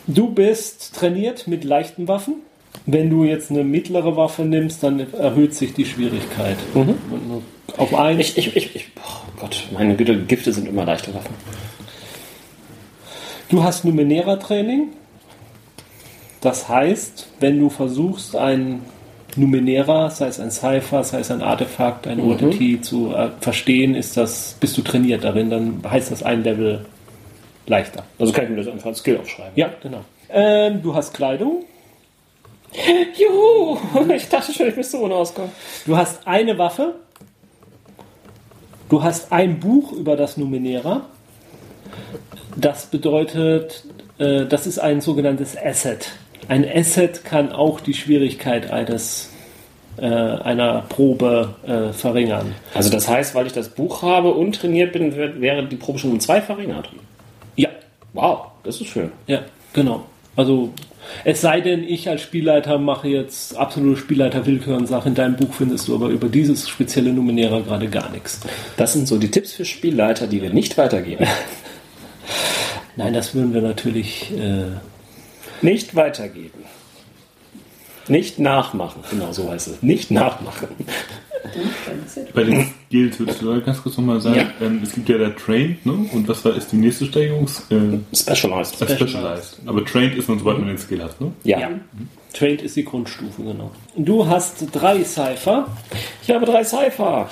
Du 0.07 0.31
bist 0.31 0.95
trainiert 0.95 1.49
mit 1.49 1.65
leichten 1.65 2.07
Waffen. 2.07 2.35
Wenn 2.87 3.11
du 3.11 3.25
jetzt 3.25 3.51
eine 3.51 3.65
mittlere 3.65 4.17
Waffe 4.17 4.43
nimmst, 4.43 4.83
dann 4.83 5.13
erhöht 5.13 5.55
sich 5.55 5.75
die 5.75 5.85
Schwierigkeit. 5.85 6.57
Du 6.73 6.97
Auf 7.77 7.95
eins. 7.95 8.21
Ich, 8.21 8.39
ich, 8.39 8.57
ich, 8.57 8.77
ich, 8.77 8.87
oh 8.97 9.41
Gott, 9.41 9.67
meine 9.73 9.95
Güte, 9.97 10.17
Gifte 10.25 10.53
sind 10.53 10.69
immer 10.69 10.85
leichte 10.85 11.13
Waffen. 11.15 11.35
Du 13.49 13.63
hast 13.63 13.85
Numenera-Training. 13.85 14.89
Das 16.43 16.69
heißt, 16.69 17.29
wenn 17.41 17.59
du 17.59 17.71
versuchst, 17.71 18.37
ein 18.37 18.83
Numenera, 19.37 20.11
sei 20.11 20.27
es 20.27 20.41
ein 20.41 20.51
Cypher, 20.51 21.05
sei 21.05 21.21
es 21.21 21.31
ein 21.31 21.41
Artefakt, 21.41 22.07
ein 22.07 22.21
OTT 22.21 22.85
zu 22.85 23.15
äh, 23.15 23.31
verstehen, 23.41 23.95
ist 23.95 24.17
das, 24.17 24.57
bist 24.61 24.77
du 24.77 24.83
trainiert 24.83 25.25
darin, 25.25 25.49
dann 25.49 25.83
heißt 25.89 26.11
das 26.11 26.23
ein 26.23 26.43
Level 26.43 26.85
leichter. 27.67 28.05
Also 28.19 28.33
kann 28.33 28.45
ich 28.45 28.51
mir 28.51 28.57
das 28.57 28.69
einfach 28.69 28.87
als 28.87 28.99
Skill 28.99 29.19
aufschreiben. 29.19 29.53
Ja, 29.55 29.71
genau. 29.81 30.01
Ähm, 30.29 30.83
du 30.83 30.95
hast 30.95 31.15
Kleidung. 31.15 31.65
Juhu! 33.17 33.79
Ich 34.15 34.29
dachte 34.29 34.53
schon, 34.53 34.69
ich 34.69 34.77
müsste 34.77 35.01
ohne 35.01 35.15
auskommen. 35.15 35.53
Du 35.87 35.97
hast 35.97 36.27
eine 36.27 36.59
Waffe. 36.59 36.97
Du 38.89 39.03
hast 39.03 39.33
ein 39.33 39.61
Buch 39.61 39.93
über 39.93 40.17
das 40.17 40.37
Numenera. 40.37 41.07
Das 42.57 42.87
bedeutet, 42.87 43.85
äh, 44.19 44.45
das 44.47 44.67
ist 44.67 44.79
ein 44.79 45.01
sogenanntes 45.01 45.57
Asset. 45.57 46.11
Ein 46.53 46.67
Asset 46.71 47.25
kann 47.25 47.51
auch 47.51 47.81
die 47.81 47.95
Schwierigkeit 47.95 48.71
eines, 48.71 49.31
äh, 49.97 50.05
einer 50.05 50.83
Probe 50.87 51.55
äh, 51.67 51.95
verringern. 51.95 52.55
Also 52.75 52.91
das 52.91 53.09
heißt, 53.09 53.35
weil 53.35 53.47
ich 53.47 53.55
das 53.55 53.71
Buch 53.71 54.03
habe 54.03 54.33
und 54.35 54.57
trainiert 54.57 54.93
bin, 54.93 55.17
wär- 55.17 55.41
wäre 55.41 55.65
die 55.67 55.77
Probe 55.77 55.99
schon 55.99 56.11
um 56.13 56.21
zwei 56.21 56.43
verringert. 56.43 56.91
Ja, 57.57 57.71
Wow, 58.13 58.49
das 58.65 58.79
ist 58.83 58.89
schön. 58.89 59.11
ja, 59.27 59.41
genau. 59.73 60.05
Also 60.37 60.75
es 61.25 61.41
sei 61.41 61.63
denn, 61.63 61.85
ich 61.85 62.09
als 62.11 62.21
Spielleiter 62.21 62.77
mache 62.79 63.09
jetzt 63.09 63.57
absolute 63.57 63.97
Spielleiter-Willkür 63.99 64.77
und 64.77 64.87
sage, 64.87 65.09
in 65.09 65.15
deinem 65.15 65.37
Buch 65.37 65.55
findest 65.55 65.89
du 65.89 65.95
aber 65.95 66.09
über 66.09 66.29
dieses 66.29 66.69
spezielle 66.69 67.15
Numenera 67.15 67.61
gerade 67.61 67.89
gar 67.89 68.11
nichts. 68.11 68.41
Das 68.77 68.93
sind 68.93 69.09
so 69.09 69.17
die 69.19 69.31
Tipps 69.31 69.53
für 69.55 69.65
Spielleiter, 69.65 70.27
die 70.27 70.43
wir 70.43 70.51
nicht 70.51 70.77
weitergeben. 70.77 71.27
Nein, 72.97 73.15
das 73.15 73.35
würden 73.35 73.55
wir 73.55 73.63
natürlich... 73.63 74.31
Äh, 74.33 74.77
Nicht 75.63 75.95
weitergeben. 75.95 76.65
Nicht 78.09 78.39
nachmachen. 78.39 79.03
Genau 79.11 79.33
so 79.33 79.51
heißt 79.51 79.69
es. 79.69 79.83
Nicht 79.83 80.11
nachmachen. 80.11 80.69
Bei 82.35 82.45
den 82.45 82.67
Skills 82.89 83.19
würdest 83.19 83.43
du 83.43 83.61
ganz 83.63 83.83
kurz 83.83 83.97
nochmal 83.97 84.21
sagen, 84.21 84.37
Ja. 84.37 84.67
ähm, 84.67 84.81
es 84.83 84.93
gibt 84.93 85.09
ja 85.09 85.19
der 85.19 85.37
Trained, 85.37 85.85
ne? 85.87 85.93
Und 86.13 86.27
was 86.29 86.45
war, 86.45 86.55
ist 86.57 86.73
die 86.73 86.77
nächste 86.77 87.07
Steigerung? 87.07 87.47
Äh, 87.71 87.99
Specialized. 88.17 88.75
Specialized. 88.77 89.59
Aber 89.67 89.85
Trained 89.85 90.17
ist 90.17 90.29
man, 90.29 90.39
sobald 90.39 90.59
man 90.59 90.69
den 90.69 90.79
Skill 90.79 91.03
hat, 91.03 91.21
ne? 91.21 91.33
Ja. 91.45 91.71
Trained 92.33 92.63
ist 92.63 92.77
die 92.77 92.85
Grundstufe, 92.85 93.43
genau. 93.43 93.71
Du 93.97 94.27
hast 94.27 94.65
drei 94.73 95.05
Cypher, 95.05 95.67
Ich 96.23 96.31
habe 96.31 96.47
drei 96.47 96.65
Cypher. 96.65 97.29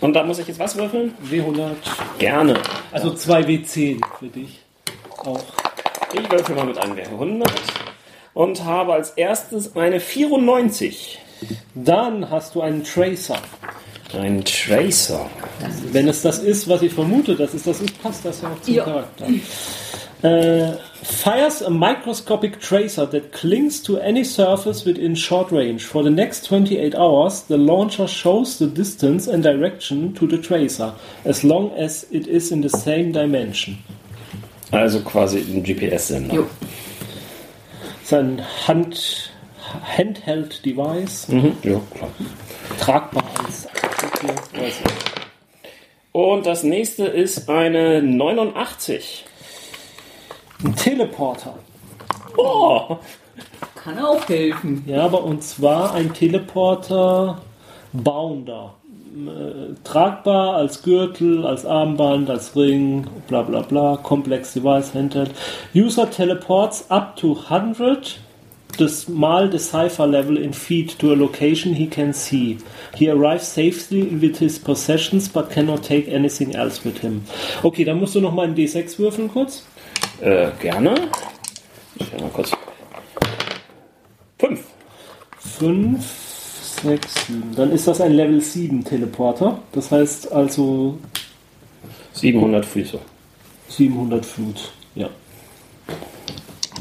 Und 0.00 0.12
da 0.14 0.22
muss 0.22 0.38
ich 0.38 0.46
jetzt 0.46 0.58
was 0.60 0.76
würfeln? 0.76 1.12
W100, 1.30 1.70
Gerne. 2.18 2.54
also 2.92 3.12
zwei 3.14 3.40
W10 3.42 4.00
für 4.18 4.26
dich. 4.28 4.60
Auch. 5.18 5.42
Ich 6.12 6.30
würfel 6.30 6.54
mal 6.54 6.66
mit 6.66 6.78
einem 6.78 6.96
W100 6.96 7.46
und 8.34 8.64
habe 8.64 8.94
als 8.94 9.10
erstes 9.10 9.76
eine 9.76 10.00
94. 10.00 11.18
Dann 11.74 12.30
hast 12.30 12.54
du 12.54 12.62
einen 12.62 12.84
Tracer. 12.84 13.36
Ein 14.14 14.44
Tracer. 14.44 15.28
Wenn 15.92 16.08
es 16.08 16.22
das 16.22 16.38
ist, 16.38 16.68
was 16.68 16.82
ich 16.82 16.92
vermute, 16.92 17.34
dass 17.34 17.54
es 17.54 17.64
das 17.64 17.80
ist, 17.80 18.00
passt 18.02 18.24
das 18.24 18.40
ja 18.40 18.50
auch 18.52 18.62
zum 18.62 18.74
Ja. 18.74 18.84
Charakter. 18.84 19.26
Äh, 20.22 20.72
fires 21.02 21.62
a 21.62 21.68
microscopic 21.68 22.58
tracer 22.60 23.08
that 23.10 23.32
clings 23.32 23.82
to 23.82 23.98
any 23.98 24.24
surface 24.24 24.86
within 24.86 25.14
short 25.14 25.52
range. 25.52 25.84
For 25.84 26.02
the 26.02 26.10
next 26.10 26.46
28 26.48 26.94
hours, 26.94 27.44
the 27.48 27.56
launcher 27.58 28.08
shows 28.08 28.58
the 28.58 28.66
distance 28.66 29.28
and 29.28 29.44
direction 29.44 30.14
to 30.14 30.26
the 30.26 30.38
tracer, 30.38 30.94
as 31.24 31.42
long 31.42 31.70
as 31.76 32.06
it 32.10 32.26
is 32.26 32.50
in 32.50 32.62
the 32.62 32.70
same 32.70 33.12
dimension. 33.12 33.78
Also 34.70 35.00
quasi 35.00 35.38
ein 35.38 35.62
GPS-Sender. 35.62 36.34
Jo. 36.34 36.46
Sein 38.02 38.42
Hand, 38.66 39.32
Handheld-Device, 39.96 41.28
Mhm. 41.28 41.56
Ja, 41.62 41.80
klar. 41.94 42.10
tragbar 42.78 43.24
als 43.38 43.68
ich. 44.22 44.74
Und 46.12 46.46
das 46.46 46.62
nächste 46.62 47.04
ist 47.06 47.48
eine 47.50 48.02
89. 48.02 49.24
ein 50.64 50.74
Teleporter. 50.74 51.58
Oh! 52.36 52.96
Kann 53.74 53.98
auch 53.98 54.26
helfen. 54.28 54.82
Ja, 54.86 55.04
aber 55.04 55.22
und 55.24 55.42
zwar 55.44 55.94
ein 55.94 56.12
Teleporter 56.14 57.40
Bounder. 57.92 58.74
Äh, 59.16 59.74
tragbar 59.82 60.56
als 60.56 60.82
Gürtel, 60.82 61.46
als 61.46 61.64
Armband, 61.64 62.28
als 62.28 62.54
Ring, 62.54 63.06
bla 63.28 63.40
bla 63.40 63.62
bla, 63.62 63.96
complex 64.02 64.52
device, 64.52 64.92
handheld. 64.92 65.30
User 65.74 66.10
teleports 66.10 66.90
up 66.90 67.16
to 67.16 67.32
100 67.48 68.20
das 68.76 69.08
mal 69.08 69.50
the 69.50 69.58
cipher 69.58 70.06
level 70.06 70.36
in 70.36 70.52
feet 70.52 70.98
to 70.98 71.12
a 71.12 71.14
location 71.14 71.72
he 71.72 71.86
can 71.86 72.12
see. 72.12 72.58
He 72.94 73.08
arrives 73.08 73.46
safely 73.46 74.02
with 74.20 74.38
his 74.38 74.58
possessions 74.58 75.30
but 75.30 75.48
cannot 75.48 75.82
take 75.82 76.08
anything 76.08 76.54
else 76.54 76.84
with 76.84 76.98
him. 76.98 77.24
Okay, 77.62 77.84
dann 77.84 77.98
musst 77.98 78.16
du 78.16 78.20
noch 78.20 78.34
mal 78.34 78.44
einen 78.44 78.54
D6 78.54 78.98
würfeln 78.98 79.30
kurz. 79.30 79.64
Äh, 80.20 80.48
gerne. 80.60 80.94
Ich 81.94 82.12
mal 82.20 82.28
kurz. 82.28 82.52
Fünf. 84.38 84.66
5, 85.38 86.25
6, 86.82 87.26
7. 87.26 87.42
Dann 87.56 87.72
ist 87.72 87.86
das 87.86 88.00
ein 88.00 88.12
Level 88.12 88.40
7 88.40 88.84
Teleporter. 88.84 89.58
Das 89.72 89.90
heißt 89.90 90.32
also 90.32 90.98
700 92.12 92.64
Füße. 92.64 92.98
700 93.68 94.24
Flut. 94.24 94.72
Ja. 94.94 95.08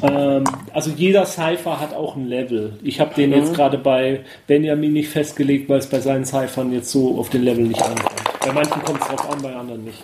Ähm, 0.02 0.44
also 0.74 0.92
jeder 0.92 1.26
Cypher 1.26 1.80
hat 1.80 1.94
auch 1.94 2.16
ein 2.16 2.28
Level. 2.28 2.80
Ich 2.84 3.00
habe 3.00 3.14
den 3.16 3.32
jetzt 3.32 3.54
gerade 3.54 3.78
bei 3.78 4.22
Benjamin 4.48 4.94
nicht 4.94 5.10
festgelegt, 5.10 5.70
weil 5.70 5.80
es 5.80 5.88
bei 5.88 6.00
seinen 6.00 6.26
Cyphern 6.26 6.72
jetzt 6.74 6.92
so 6.92 7.18
auf 7.18 7.30
den 7.30 7.44
Level 7.44 7.66
nicht 7.66 7.82
ankommt. 7.82 8.12
Bei 8.46 8.52
manchen 8.52 8.84
kommt 8.84 9.02
es 9.02 9.08
drauf 9.08 9.32
an, 9.32 9.42
bei 9.42 9.56
anderen 9.56 9.84
nicht. 9.84 10.04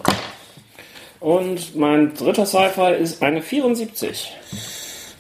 Und 1.20 1.76
mein 1.76 2.14
dritter 2.16 2.46
Cypher 2.46 2.98
ist 2.98 3.22
eine 3.22 3.42
74. 3.42 4.32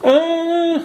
Äh, 0.03 0.80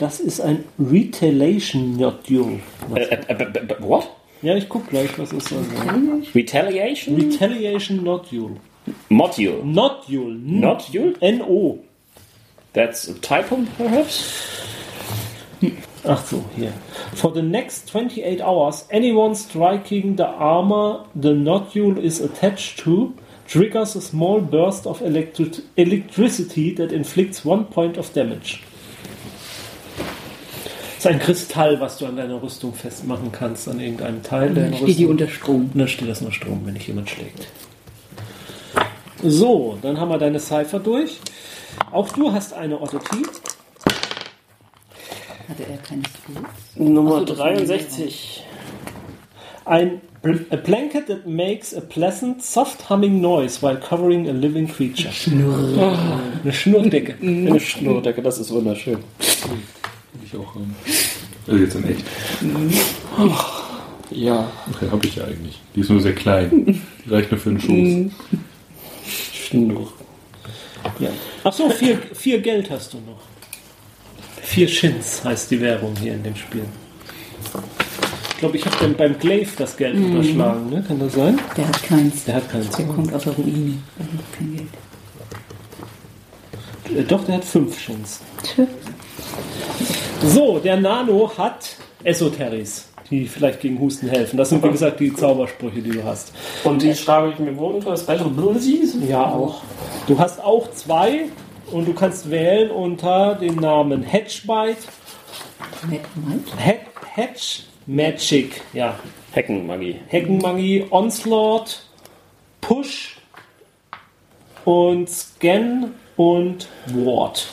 das 0.00 0.18
ist 0.18 0.40
ein 0.40 0.64
Retaliation 0.78 1.96
Nodule. 1.96 2.60
Äh, 2.94 3.02
äh, 3.02 3.32
äh, 3.32 3.76
what? 3.80 4.08
Ja, 4.40 4.56
ich 4.56 4.68
guck 4.68 4.88
gleich, 4.88 5.18
was 5.18 5.32
ist 5.32 5.52
das? 5.52 6.34
Retaliation? 6.34 7.16
Retaliation 7.16 8.02
Nodule. 8.02 8.56
Module. 9.10 9.62
Nodule. 9.62 10.34
Nodule? 10.34 11.14
N-O. 11.20 11.80
That's 12.72 13.10
a 13.10 13.14
typo, 13.20 13.58
perhaps? 13.76 14.24
Ach 16.04 16.24
so, 16.24 16.42
hier. 16.56 16.72
For 17.14 17.30
the 17.34 17.42
next 17.42 17.90
28 17.90 18.40
hours, 18.40 18.86
anyone 18.90 19.34
striking 19.34 20.16
the 20.16 20.26
armor 20.26 21.04
the 21.14 21.34
nodule 21.34 21.98
is 21.98 22.22
attached 22.22 22.78
to 22.78 23.12
triggers 23.46 23.96
a 23.96 24.00
small 24.00 24.40
burst 24.40 24.86
of 24.86 25.02
electri 25.02 25.62
electricity 25.76 26.74
that 26.74 26.90
inflicts 26.90 27.44
one 27.44 27.64
point 27.64 27.98
of 27.98 28.10
damage. 28.14 28.62
Das 31.00 31.06
ist 31.06 31.12
ein 31.12 31.20
Kristall, 31.20 31.80
was 31.80 31.96
du 31.96 32.04
an 32.04 32.16
deiner 32.16 32.42
Rüstung 32.42 32.74
festmachen 32.74 33.32
kannst, 33.32 33.66
an 33.66 33.80
irgendeinem 33.80 34.22
Teil 34.22 34.52
deiner 34.52 34.76
Steht 34.76 34.88
die 34.88 34.92
Rüstung. 35.04 35.08
unter 35.08 35.28
Strom. 35.28 35.70
Und 35.72 35.78
dann 35.78 35.88
steht 35.88 36.10
das 36.10 36.20
nur 36.20 36.30
Strom, 36.30 36.60
wenn 36.66 36.74
dich 36.74 36.88
jemand 36.88 37.08
schlägt. 37.08 37.48
So, 39.22 39.78
dann 39.80 39.98
haben 39.98 40.10
wir 40.10 40.18
deine 40.18 40.38
Cypher 40.38 40.78
durch. 40.78 41.18
Auch 41.90 42.10
du 42.10 42.30
hast 42.30 42.52
eine 42.52 42.78
Oddity. 42.78 43.22
Hatte 45.48 45.62
er 45.70 45.78
kein 45.78 46.02
Skill? 46.04 46.86
Nummer 46.92 47.20
so, 47.20 47.24
das 47.24 47.38
war 47.38 47.52
63. 47.54 48.44
Ein 49.64 50.02
a 50.50 50.56
blanket 50.56 51.06
that 51.06 51.26
makes 51.26 51.74
a 51.74 51.80
pleasant, 51.80 52.42
soft 52.44 52.90
humming 52.90 53.22
noise 53.22 53.62
while 53.62 53.78
covering 53.78 54.28
a 54.28 54.32
living 54.32 54.68
creature. 54.68 55.08
Eine 55.26 56.52
Schnurrdecke. 56.52 57.14
Eine 57.22 57.58
Schnurdecke, 57.58 58.20
das 58.20 58.38
ist 58.38 58.52
wunderschön. 58.52 58.98
Hab 60.12 60.24
ich 60.24 60.36
auch. 60.36 60.56
Ähm, 60.56 60.74
also 61.46 61.60
jetzt 61.60 61.74
in 61.74 61.84
echt. 61.84 62.04
Ja. 64.10 64.50
Okay, 64.74 64.90
habe 64.90 65.06
ich 65.06 65.16
ja 65.16 65.24
eigentlich. 65.24 65.60
Die 65.74 65.80
ist 65.80 65.90
nur 65.90 66.00
sehr 66.00 66.14
klein. 66.14 66.80
Die 67.04 67.10
reicht 67.10 67.30
nur 67.30 67.40
für 67.40 67.50
den 67.50 67.60
Schoß. 67.60 68.12
Schnur. 69.32 69.92
Ja. 70.98 71.10
Ach 71.44 71.52
so, 71.52 71.70
vier, 71.70 71.98
vier 72.14 72.40
Geld 72.40 72.70
hast 72.70 72.92
du 72.92 72.98
noch. 72.98 73.20
Vier 74.42 74.68
Shins 74.68 75.22
heißt 75.24 75.50
die 75.50 75.60
Währung 75.60 75.94
hier 75.96 76.14
in 76.14 76.22
dem 76.22 76.34
Spiel. 76.34 76.64
Ich 78.30 78.38
glaube, 78.38 78.56
ich 78.56 78.64
habe 78.64 78.76
dann 78.80 78.94
beim 78.96 79.18
Glaive 79.18 79.50
das 79.58 79.76
Geld 79.76 79.96
unterschlagen, 79.96 80.70
ne? 80.70 80.82
Kann 80.86 80.98
das 80.98 81.12
sein? 81.12 81.38
Der 81.56 81.68
hat 81.68 81.82
keins. 81.82 82.24
Der 82.24 82.36
hat 82.36 82.50
keinen 82.50 82.68
Der 82.76 82.86
kommt 82.86 83.12
aus 83.12 83.24
der 83.24 83.32
Ruine. 83.34 83.74
Der 83.98 84.06
hat 84.06 84.12
kein 84.36 84.56
Geld. 84.56 84.68
Äh, 86.98 87.04
Doch, 87.04 87.24
der 87.24 87.36
hat 87.36 87.44
fünf 87.44 87.78
Shins. 87.78 88.20
So, 90.22 90.58
der 90.58 90.76
Nano 90.76 91.30
hat 91.36 91.76
Esoteris, 92.04 92.88
die 93.10 93.26
vielleicht 93.26 93.60
gegen 93.60 93.78
Husten 93.80 94.08
helfen. 94.08 94.36
Das 94.36 94.50
sind, 94.50 94.62
wie 94.62 94.70
gesagt, 94.70 95.00
die 95.00 95.14
Zaubersprüche, 95.14 95.80
die 95.80 95.90
du 95.90 96.04
hast. 96.04 96.32
Und 96.64 96.82
die 96.82 96.94
schreibe 96.94 97.30
ich 97.30 97.38
mir 97.38 97.56
wo 97.56 97.68
unter 97.68 97.96
Special 97.96 98.26
Abilities? 98.26 98.96
Ja, 99.08 99.24
auch. 99.24 99.62
Du 100.06 100.18
hast 100.18 100.42
auch 100.42 100.70
zwei 100.72 101.26
und 101.70 101.86
du 101.86 101.94
kannst 101.94 102.30
wählen 102.30 102.70
unter 102.70 103.34
dem 103.34 103.56
Namen 103.56 104.02
Hedgebite. 104.02 104.88
Head, 106.58 106.80
Hedge 107.14 107.62
Magic, 107.86 108.60
ja, 108.72 108.98
Heckenmagie. 109.32 109.96
Heckenmagie, 110.06 110.86
Onslaught, 110.90 111.82
Push 112.60 113.16
und 114.64 115.08
Scan 115.08 115.94
und 116.16 116.68
Ward. 116.86 117.48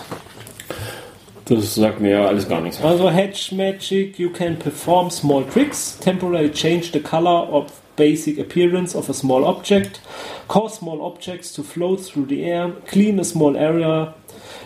Das 1.49 1.75
sagt 1.75 2.01
mir 2.01 2.27
alles 2.27 2.47
gar 2.47 2.61
nichts. 2.61 2.81
Also 2.83 3.09
Hedge 3.09 3.55
Magic, 3.55 4.19
you 4.19 4.29
can 4.29 4.57
perform 4.57 5.09
small 5.09 5.43
tricks, 5.45 5.97
temporarily 5.99 6.51
change 6.51 6.91
the 6.91 6.99
color 6.99 7.47
of 7.51 7.71
basic 7.95 8.37
appearance 8.37 8.95
of 8.95 9.09
a 9.09 9.13
small 9.13 9.43
object, 9.45 10.01
cause 10.47 10.75
small 10.75 11.01
objects 11.01 11.53
to 11.53 11.63
float 11.63 12.01
through 12.01 12.27
the 12.27 12.43
air, 12.43 12.71
clean 12.87 13.19
a 13.19 13.23
small 13.23 13.55
area, 13.57 14.13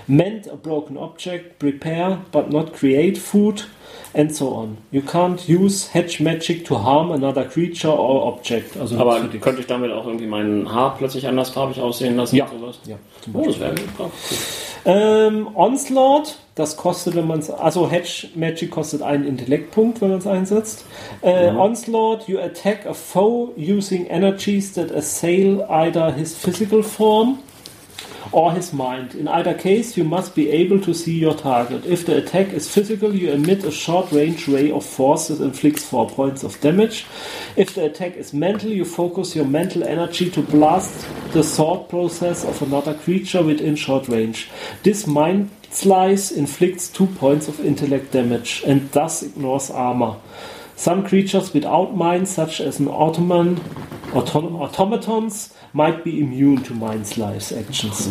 mend 0.08 0.48
a 0.48 0.56
broken 0.56 0.98
object, 0.98 1.60
prepare 1.60 2.20
but 2.32 2.52
not 2.52 2.74
create 2.74 3.18
food, 3.18 3.64
and 4.14 4.36
so 4.36 4.54
on. 4.54 4.78
You 4.92 5.02
can't 5.02 5.48
use 5.48 5.88
Hedge 5.88 6.20
Magic 6.20 6.66
to 6.66 6.76
harm 6.76 7.12
another 7.12 7.46
creature 7.46 7.92
or 7.92 8.34
object. 8.34 8.76
Also 8.78 8.98
Aber 8.98 9.20
könnte 9.40 9.62
ich 9.62 9.68
damit 9.68 9.92
auch 9.92 10.06
irgendwie 10.06 10.28
mein 10.28 10.72
Haar 10.72 10.96
plötzlich 10.98 11.28
andersfarbig 11.28 11.80
aussehen 11.80 12.18
lassen? 12.18 12.36
Ja. 12.36 12.48
Sowas? 12.48 12.80
ja, 12.86 12.98
zum 13.22 13.36
Oh, 13.36 13.46
das 13.46 13.60
wäre 13.60 13.76
gut. 13.76 14.12
Ähm, 14.84 15.48
Onslaught, 15.56 16.40
das 16.56 16.76
kostet, 16.76 17.16
wenn 17.16 17.28
man 17.28 17.40
es, 17.40 17.50
also 17.50 17.90
Hedge 17.90 18.28
Magic 18.36 18.72
kostet 18.72 19.02
einen 19.02 19.26
Intellektpunkt, 19.26 20.02
wenn 20.02 20.10
man 20.10 20.20
es 20.20 20.28
einsetzt. 20.28 20.86
Äh, 21.22 21.50
Onslaught, 21.50 22.28
you 22.28 22.40
attack 22.40 22.86
a 22.86 22.94
foe 22.94 23.54
using 23.56 24.06
energies 24.08 24.74
that 24.74 24.92
assail 24.92 25.66
either 25.70 26.12
his 26.12 26.36
physical 26.36 26.84
form 26.84 27.40
or 28.34 28.54
his 28.54 28.74
mind. 28.74 29.16
In 29.16 29.28
either 29.28 29.54
case, 29.54 29.98
you 29.98 30.04
must 30.04 30.36
be 30.36 30.50
able 30.50 30.80
to 30.82 30.94
see 30.94 31.18
your 31.18 31.36
target. 31.36 31.86
If 31.86 32.06
the 32.06 32.18
attack 32.18 32.54
is 32.54 32.70
physical, 32.70 33.16
you 33.16 33.32
emit 33.32 33.64
a 33.64 33.72
short 33.72 34.12
range 34.12 34.48
ray 34.48 34.72
of 34.72 34.86
force 34.86 35.28
that 35.30 35.42
inflicts 35.42 35.86
4 35.86 36.10
points 36.10 36.44
of 36.44 36.60
damage. 36.62 37.06
If 37.56 37.76
the 37.76 37.86
attack 37.86 38.16
is 38.18 38.34
mental, 38.34 38.70
you 38.70 38.86
focus 38.86 39.36
your 39.36 39.46
mental 39.46 39.84
energy 39.84 40.30
to 40.32 40.42
blast 40.42 41.08
the 41.32 41.44
thought 41.44 41.90
process 41.90 42.44
of 42.44 42.62
another 42.62 42.94
creature 42.94 43.44
within 43.44 43.76
short 43.76 44.08
range. 44.08 44.50
This 44.84 45.08
mind 45.08 45.50
slice 45.72 46.32
inflicts 46.32 46.90
2 46.92 47.06
points 47.08 47.48
of 47.48 47.60
intellect 47.60 48.12
damage 48.14 48.64
and 48.68 48.92
thus 48.92 49.24
ignores 49.24 49.70
armor. 49.72 50.16
Some 50.76 51.04
creatures 51.04 51.54
without 51.54 51.96
minds, 51.96 52.32
such 52.34 52.60
as 52.60 52.80
an 52.80 52.88
automan, 52.88 53.60
autom 54.14 54.60
automatons, 54.60 55.54
might 55.74 56.04
be 56.04 56.20
immune 56.20 56.64
to 56.64 56.74
mind 56.74 57.06
slice 57.06 57.52
actions. 57.52 58.10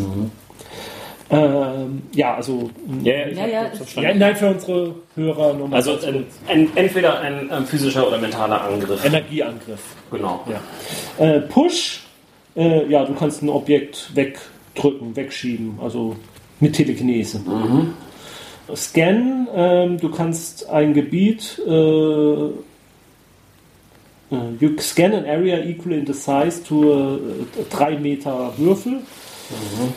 Ähm, 1.32 2.02
ja, 2.12 2.34
also 2.34 2.70
Ja, 3.04 3.12
ja, 3.12 3.26
Ja, 3.28 3.46
ja, 3.46 3.70
verstanden. 3.70 4.08
ja, 4.10 4.14
nein, 4.16 4.36
für 4.36 4.48
unsere 4.50 4.94
Hörer 5.14 5.54
nochmal. 5.54 5.76
Also 5.76 5.92
ein, 6.04 6.26
ein, 6.48 6.68
entweder 6.76 7.20
ein, 7.20 7.48
ähm, 7.52 7.66
physischer 7.66 8.06
oder 8.08 8.18
mentaler 8.18 8.62
Angriff. 8.62 9.04
Energieangriff. 9.04 9.94
Genau. 10.10 10.44
Ja. 10.48 11.24
Äh, 11.24 11.40
Push, 11.42 12.00
äh, 12.56 12.84
ja, 12.88 13.04
du 13.04 13.14
kannst 13.14 13.42
ein 13.42 13.48
Objekt 13.48 14.10
wegdrücken, 14.14 15.14
wegschieben, 15.14 15.78
also 15.80 16.16
mit 16.60 16.74
Telekinese. 16.74 17.40
Scan, 18.74 19.48
ähm, 19.54 19.98
du 19.98 20.10
kannst 20.10 20.68
ein 20.68 20.94
Gebiet, 20.94 21.60
äh, 21.66 21.70
äh, 21.72 22.50
you 24.60 24.76
scan 24.78 25.12
an 25.12 25.24
area 25.24 25.64
equal 25.64 25.92
in 25.92 26.06
the 26.06 26.14
size 26.14 26.62
to 26.62 26.92
a 27.58 27.64
3 27.68 27.98
Meter 27.98 28.52
Würfel. 28.56 29.02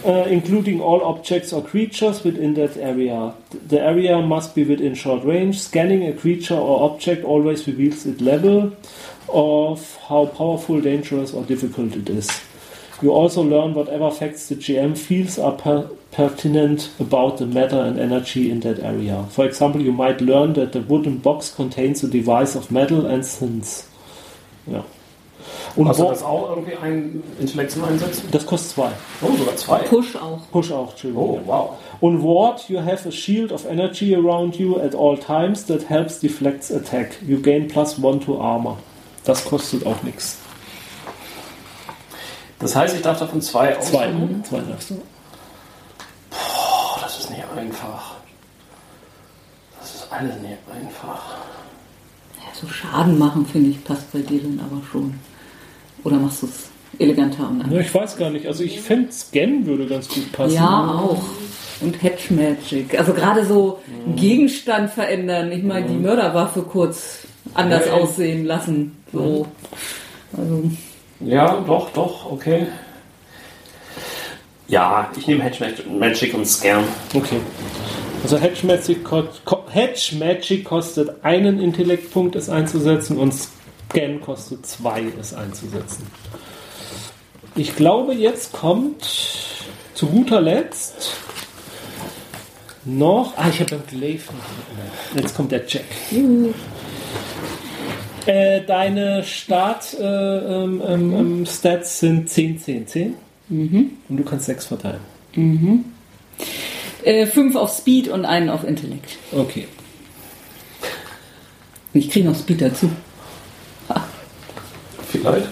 Uh, 0.04 0.26
including 0.32 0.82
all 0.82 1.04
objects 1.04 1.54
or 1.54 1.64
creatures 1.64 2.24
within 2.24 2.56
that 2.56 2.76
area. 2.76 3.36
The 3.68 3.80
area 3.80 4.20
must 4.20 4.56
be 4.56 4.64
within 4.64 4.96
short 4.96 5.24
range. 5.24 5.60
Scanning 5.60 6.08
a 6.08 6.14
creature 6.14 6.56
or 6.56 6.90
object 6.90 7.24
always 7.24 7.68
reveals 7.68 8.04
its 8.08 8.20
level 8.20 8.76
of 9.30 9.96
how 10.08 10.26
powerful, 10.26 10.82
dangerous, 10.82 11.34
or 11.34 11.44
difficult 11.44 11.96
it 11.96 12.10
is. 12.10 12.42
You 13.04 13.12
also 13.12 13.42
learn 13.44 13.74
whatever 13.74 14.10
facts 14.10 14.48
the 14.48 14.56
GM 14.56 14.96
feels 14.96 15.38
are 15.38 15.52
per- 15.52 15.90
pertinent 16.12 16.90
about 17.02 17.38
the 17.38 17.46
matter 17.46 17.82
and 17.82 18.00
energy 18.00 18.50
in 18.50 18.62
that 18.62 18.80
area. 18.80 19.26
For 19.30 19.46
example, 19.46 19.82
you 19.82 19.92
might 19.92 20.22
learn 20.22 20.54
that 20.54 20.72
the 20.72 20.80
wooden 20.80 21.18
box 21.18 21.54
contains 21.54 22.02
a 22.02 22.08
device 22.08 22.56
of 22.56 22.72
metal 22.72 23.06
and 23.06 23.26
synths. 23.26 23.88
Ja. 24.66 24.86
Und 25.76 25.90
Hast 25.90 26.00
du 26.00 26.04
das 26.06 26.24
auch 26.24 26.52
irgendwie 26.52 26.78
ein 26.78 27.24
Intellekt 27.42 27.72
zum 27.72 27.84
Einsetzen? 27.84 28.30
das 28.32 28.46
kostet 28.46 28.72
zwei. 28.72 28.90
Oh, 29.22 29.36
sogar 29.36 29.56
zwei. 29.58 29.80
Push 29.80 30.16
auch. 30.16 30.40
Push 30.52 30.72
auch, 30.72 30.92
Entschuldigung. 30.92 31.42
Oh, 31.46 31.48
wow. 31.48 31.70
On 32.00 32.24
Ward, 32.24 32.70
you 32.70 32.80
have 32.80 33.06
a 33.06 33.12
shield 33.12 33.52
of 33.52 33.66
energy 33.66 34.16
around 34.16 34.56
you 34.56 34.80
at 34.80 34.96
all 34.96 35.18
times 35.18 35.66
that 35.66 35.90
helps 35.90 36.22
deflects 36.22 36.72
attack. 36.72 37.18
You 37.28 37.38
gain 37.42 37.68
plus 37.68 38.02
one 38.02 38.22
to 38.22 38.40
armor. 38.40 38.78
Das 39.26 39.44
kostet 39.44 39.86
auch 39.86 40.02
nichts. 40.04 40.38
Das 42.64 42.76
heißt, 42.76 42.96
ich 42.96 43.02
darf 43.02 43.20
davon 43.20 43.42
zwei 43.42 43.74
Zwei. 43.82 44.08
aussuchen? 44.08 44.44
Zwei 44.48 44.60
darfst 44.62 44.90
du. 44.90 45.02
Oh, 46.32 47.00
das 47.02 47.20
ist 47.20 47.30
nicht 47.30 47.44
einfach. 47.56 48.16
Das 49.80 49.96
ist 49.96 50.08
alles 50.10 50.36
nicht 50.42 50.58
einfach. 50.74 51.36
Ja, 52.38 52.46
so 52.60 52.68
Schaden 52.68 53.18
machen, 53.20 53.46
finde 53.46 53.70
ich, 53.72 53.84
passt 53.84 54.12
bei 54.12 54.20
dir 54.20 54.42
dann 54.42 54.60
aber 54.60 54.82
schon. 54.92 55.14
Oder 56.04 56.18
machst 56.18 56.42
du 56.44 56.48
es 56.48 56.70
eleganter 57.00 57.48
und 57.50 57.60
Ja, 57.60 57.66
anders? 57.66 57.86
ich 57.86 57.94
weiß 57.94 58.18
gar 58.18 58.30
nicht. 58.30 58.48
Also 58.48 58.64
ich 58.64 58.80
finde 58.82 59.12
Scan 59.12 59.66
würde 59.66 59.86
ganz 59.88 60.08
gut 60.08 60.32
passen. 60.32 60.56
Ja, 60.56 60.88
auch. 61.00 61.24
Und 61.82 62.02
Hedge 62.02 62.34
Magic. 62.34 62.98
Also 62.98 63.14
gerade 63.14 63.46
so 63.46 63.80
einen 64.06 64.16
Gegenstand 64.16 64.92
verändern. 64.92 65.52
Ich 65.52 65.64
meine, 65.64 65.88
die 65.88 65.96
Mörderwaffe 65.96 66.62
kurz 66.62 67.20
anders 67.54 67.88
Ja, 67.88 67.98
ja. 67.98 68.02
aussehen 68.02 68.46
lassen. 68.46 68.98
So. 69.12 69.48
Also, 70.38 70.64
Ja, 71.26 71.62
doch, 71.66 71.92
doch, 71.92 72.32
okay. 72.32 72.68
Ja, 74.68 75.12
ich 75.18 75.28
nehme 75.28 75.44
Hedge 75.44 75.66
Magic- 75.90 76.34
und 76.34 76.46
Scam. 76.48 76.84
Okay. 77.14 77.40
Also 78.24 78.38
Hedge 78.38 78.66
Magic, 78.66 79.00
Hedge 79.70 80.16
Magic 80.18 80.64
kostet 80.64 81.24
einen 81.24 81.60
Intellektpunkt, 81.60 82.36
es 82.36 82.50
einzusetzen, 82.50 83.18
und 83.18 83.34
Scan 83.34 84.22
kostet 84.22 84.66
zwei, 84.66 85.04
es 85.20 85.34
einzusetzen. 85.34 86.08
Ich 87.56 87.76
glaube, 87.76 88.14
jetzt 88.14 88.54
kommt 88.54 89.04
zu 89.94 90.08
guter 90.08 90.42
Letzt 90.42 91.18
noch. 92.86 93.34
Ah, 93.38 93.50
ich 93.50 93.60
habe 93.60 93.76
beim 93.76 94.00
Glaive. 94.00 94.24
Jetzt 95.16 95.36
kommt 95.36 95.52
der 95.52 95.68
Check. 95.68 95.86
Äh, 98.26 98.62
deine 98.66 99.24
Start 99.24 99.98
äh, 100.00 100.04
ähm, 100.04 100.82
ähm, 100.86 101.14
ähm, 101.14 101.46
Stats 101.46 102.00
sind 102.00 102.30
10, 102.30 102.60
10, 102.60 102.88
10. 102.88 103.14
Und 104.10 104.18
du 104.18 104.24
kannst 104.24 104.46
6 104.46 104.66
verteilen. 104.68 105.02
äh, 107.04 107.26
fünf 107.28 107.56
auf 107.56 107.72
Speed 107.72 108.08
und 108.08 108.26
einen 108.26 108.50
auf 108.50 108.64
Intellekt. 108.64 109.18
Okay. 109.32 109.68
Ich 111.94 112.10
kriege 112.10 112.28
noch 112.28 112.36
Speed 112.36 112.62
dazu. 112.62 112.90
Vielleicht. 115.10 115.50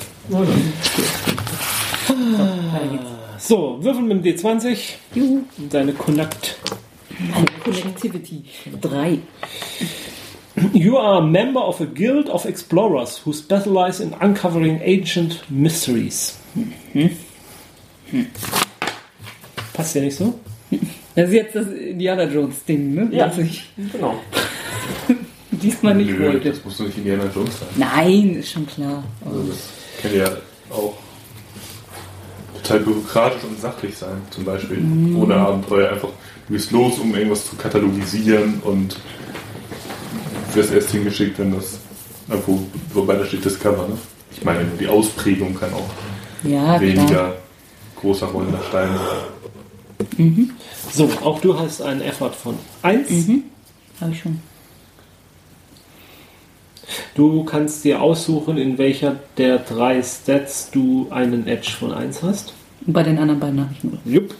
So, 3.37 3.77
würfel 3.81 4.01
mit 4.03 4.25
dem 4.25 4.37
D20. 4.37 4.77
Juhu. 5.13 5.43
Und 5.57 5.73
Deine 5.73 5.93
Connect. 5.93 6.57
Eine 7.35 7.45
Connectivity. 7.63 8.43
Drei. 8.79 9.19
You 10.73 10.97
are 10.97 11.19
a 11.19 11.21
member 11.25 11.59
of 11.61 11.81
a 11.81 11.85
guild 11.85 12.29
of 12.29 12.45
explorers 12.45 13.17
who 13.25 13.33
specialize 13.33 13.99
in 14.03 14.13
uncovering 14.21 14.79
ancient 14.83 15.43
mysteries. 15.49 16.37
Passt 19.73 19.95
ja 19.95 20.01
nicht 20.01 20.17
so? 20.17 20.39
Das 21.15 21.27
ist 21.29 21.33
jetzt 21.33 21.55
das 21.55 21.67
Indiana 21.67 22.23
Jones 22.25 22.63
Ding, 22.65 22.93
ne? 22.93 23.09
Ja. 23.11 23.27
Was 23.27 23.37
ich 23.39 23.69
Genau. 23.91 24.15
diesmal 25.51 25.95
nicht 25.95 26.11
Nö, 26.11 26.25
wollte. 26.33 26.49
das 26.49 26.63
muss 26.63 26.77
doch 26.77 26.85
nicht 26.85 26.97
Indiana 26.97 27.25
Jones 27.33 27.59
sein. 27.59 27.69
Nein, 27.75 28.35
ist 28.35 28.51
schon 28.51 28.65
klar. 28.67 29.03
Also 29.25 29.43
das 29.43 29.57
kann 30.01 30.15
ja 30.15 30.29
auch 30.69 30.93
total 32.61 32.79
bürokratisch 32.81 33.43
und 33.43 33.59
sachlich 33.59 33.97
sein, 33.97 34.21
zum 34.29 34.45
Beispiel. 34.45 34.79
Ohne 35.15 35.35
Abenteuer 35.35 35.91
einfach, 35.91 36.09
du 36.47 36.53
gehst 36.53 36.71
los, 36.71 36.99
um 36.99 37.13
irgendwas 37.15 37.45
zu 37.49 37.55
katalogisieren 37.57 38.61
und 38.63 38.97
wirst 40.55 40.71
erst 40.73 40.91
hingeschickt, 40.91 41.39
wenn 41.39 41.53
das, 41.53 41.79
wo, 42.45 42.61
wobei 42.93 43.15
da 43.15 43.25
steht 43.25 43.43
Discover, 43.45 43.87
ne? 43.87 43.97
Ich 44.35 44.43
meine, 44.43 44.63
nur 44.63 44.77
die 44.77 44.87
Ausprägung 44.87 45.53
kann 45.55 45.73
auch 45.73 45.89
Ja, 46.43 46.77
klar. 46.77 46.81
weniger 46.81 47.35
großer 47.99 48.27
rollender 48.27 48.61
Stein 48.69 48.89
sein. 50.17 50.55
So, 50.91 51.09
auch 51.23 51.39
du 51.41 51.57
hast 51.59 51.81
einen 51.81 52.01
Effort 52.01 52.31
von 52.31 52.57
1. 52.81 53.09
Hab 53.99 54.11
ich 54.11 54.19
schon. 54.19 54.39
Du 57.15 57.43
kannst 57.43 57.83
dir 57.83 58.01
aussuchen, 58.01 58.57
in 58.57 58.77
welcher 58.77 59.17
der 59.37 59.59
drei 59.59 60.01
Stats 60.01 60.71
du 60.71 61.07
einen 61.11 61.47
Edge 61.47 61.71
von 61.77 61.91
1 61.93 62.23
hast. 62.23 62.53
Bei 62.87 63.03
den 63.03 63.17
anderen 63.19 63.39
beiden 63.39 63.59
habe 63.61 63.73
ich 63.73 63.83
nur. 63.83 63.99
Jupp. 64.05 64.33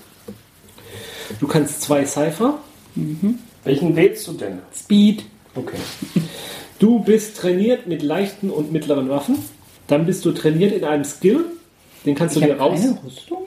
Du 1.40 1.48
kannst 1.48 1.82
zwei 1.84 2.06
Cypher. 2.06 2.58
Welchen 3.64 3.96
wählst 3.96 4.28
du 4.28 4.34
denn? 4.34 4.60
Speed. 4.76 5.24
Okay. 5.56 5.78
Du 6.80 7.00
bist 7.00 7.38
trainiert 7.38 7.88
mit 7.88 8.02
leichten 8.04 8.50
und 8.50 8.72
mittleren 8.72 9.10
Waffen. 9.10 9.38
Dann 9.88 10.06
bist 10.06 10.24
du 10.26 10.32
trainiert 10.32 10.74
in 10.74 10.84
einem 10.84 11.04
Skill. 11.04 11.46
Den 12.06 12.16
kannst 12.16 12.36
du 12.36 12.40
Ich 12.40 12.46
dir 12.46 12.54
habe 12.54 12.62
raus. 12.72 12.80
keine 12.82 12.98
Rüstung. 13.06 13.38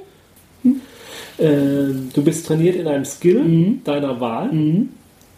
Ähm, 1.39 2.11
du 2.15 2.23
bist 2.23 2.47
trainiert 2.47 2.77
in 2.77 2.87
einem 2.87 3.05
Skill 3.05 3.43
Mhm. 3.43 3.81
deiner 3.85 4.21
Wahl, 4.21 4.51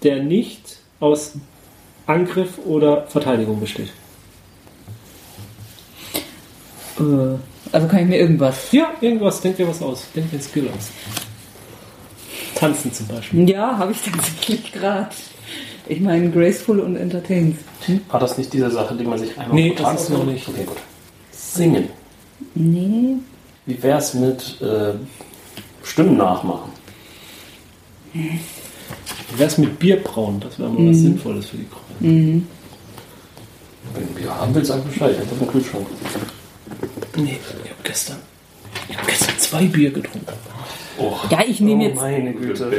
der 0.02 0.22
nicht 0.22 0.78
aus 1.00 1.32
Angriff 2.06 2.58
oder 2.66 3.06
Verteidigung 3.06 3.58
besteht. 3.60 3.88
Äh, 6.98 7.02
also 7.72 7.88
kann 7.88 8.00
ich 8.00 8.06
mir 8.06 8.18
irgendwas. 8.18 8.70
Ja, 8.72 8.90
irgendwas, 9.00 9.40
denk 9.40 9.56
dir 9.56 9.68
was 9.68 9.82
aus. 9.82 10.04
Denk 10.14 10.30
dir 10.30 10.36
ein 10.38 10.42
Skill 10.42 10.68
aus. 10.68 10.88
Tanzen 12.54 12.92
zum 12.92 13.06
Beispiel. 13.08 13.48
Ja, 13.48 13.76
habe 13.78 13.92
ich 13.92 14.00
tatsächlich 14.02 14.72
gerade. 14.72 15.08
Ich 15.88 16.00
meine, 16.00 16.30
graceful 16.30 16.80
und 16.80 16.96
entertained. 16.96 17.56
War 18.10 18.18
das 18.20 18.36
nicht 18.38 18.52
diese 18.52 18.70
Sache, 18.70 18.94
die 18.96 19.04
man 19.04 19.18
sich 19.18 19.38
einmal 19.38 19.54
Nee, 19.54 19.74
das 19.76 20.02
ist 20.02 20.10
noch 20.10 20.24
nicht. 20.24 20.48
Okay, 20.48 20.64
gut. 20.64 20.76
Singen. 21.30 21.88
Nee. 22.54 23.16
Wie 23.66 23.82
wär's 23.82 24.14
mit 24.14 24.60
äh, 24.60 24.94
Stimmen 25.84 26.16
nachmachen? 26.16 26.70
Wie 28.12 28.38
wär's 29.38 29.58
mit 29.58 29.78
Bierbrauen? 29.78 30.40
Das 30.40 30.58
wäre 30.58 30.70
mal 30.70 30.80
Mhm. 30.80 30.90
was 30.90 30.96
Sinnvolles 30.98 31.46
für 31.46 31.56
die 31.58 31.68
Gruppe. 31.68 31.84
Wenn 32.00 32.46
du 33.94 34.12
Bier 34.14 34.34
haben 34.34 34.54
willst, 34.54 34.68
sag 34.68 34.84
Bescheid. 34.84 35.14
Ich 35.22 35.30
hab 35.30 35.40
im 35.40 35.48
Kühlschrank. 35.48 35.86
Nee, 37.16 37.38
ich 37.64 37.70
habe 37.70 37.80
gestern, 37.82 38.16
ich 38.88 38.96
hab 38.98 39.06
gestern 39.06 39.38
zwei 39.38 39.64
Bier 39.66 39.90
getrunken. 39.90 40.26
Oh, 40.98 41.12
Ja, 41.30 41.40
ich 41.46 41.60
nehme 41.60 41.84
oh 41.84 41.86
jetzt. 41.88 41.96
meine 41.96 42.32
Güte. 42.34 42.70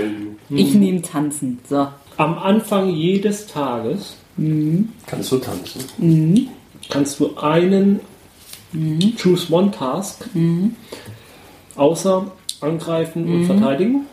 Ich 0.49 0.73
nehme 0.73 1.01
tanzen. 1.01 1.59
So. 1.69 1.87
Am 2.17 2.37
Anfang 2.39 2.89
jedes 2.89 3.47
Tages 3.47 4.15
Kannst 5.07 5.31
du 5.31 5.37
tanzen? 5.37 6.49
kannst 6.89 7.19
du 7.19 7.35
einen 7.37 7.99
Choose 9.21 9.51
One 9.51 9.71
Task 9.71 10.29
außer 11.75 12.31
Angreifen 12.61 13.27
und 13.33 13.45
Verteidigen, 13.45 14.05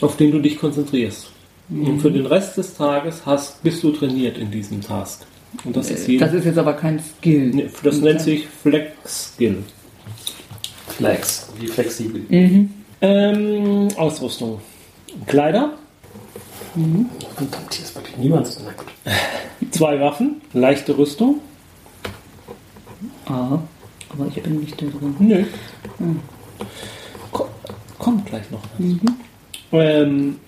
auf 0.00 0.16
den 0.16 0.32
du 0.32 0.38
dich 0.40 0.58
konzentrierst. 0.58 1.30
Und 1.68 2.00
für 2.00 2.10
den 2.10 2.26
Rest 2.26 2.56
des 2.56 2.74
Tages 2.74 3.22
hast, 3.26 3.62
bist 3.62 3.82
du 3.82 3.92
trainiert 3.92 4.38
in 4.38 4.50
diesem 4.50 4.80
Task. 4.80 5.24
Und 5.64 5.76
das 5.76 5.90
ist 5.90 6.08
Das 6.20 6.32
ist 6.32 6.44
jetzt 6.44 6.58
aber 6.58 6.72
kein 6.74 7.00
Skill. 7.00 7.50
Nee, 7.54 7.68
Das 7.82 8.00
nennt 8.00 8.20
sich 8.20 8.46
Flex 8.46 9.34
Skill. 9.34 9.58
Flex. 10.88 11.48
Wie 11.58 11.66
flexibel. 11.66 12.22
Ähm, 13.00 13.88
Ausrüstung. 13.96 14.60
Kleider, 15.26 15.74
Verdammt, 16.74 17.74
hier 17.74 17.84
ist 17.84 17.94
wirklich 17.94 18.16
niemand. 18.16 18.56
Na 18.64 18.72
gut. 18.72 19.72
zwei 19.72 20.00
Waffen, 20.00 20.40
leichte 20.52 20.96
Rüstung. 20.96 21.40
Ah, 23.26 23.58
aber 24.12 24.26
ich 24.28 24.42
bin 24.42 24.60
nicht 24.60 24.80
da 24.80 24.86
drin. 24.86 25.14
Nö. 25.18 25.44
Ko- 27.32 27.48
Kommt 27.98 28.26
gleich 28.26 28.48
noch. 28.50 28.60
was. 28.78 29.12
Ähm, 29.72 30.38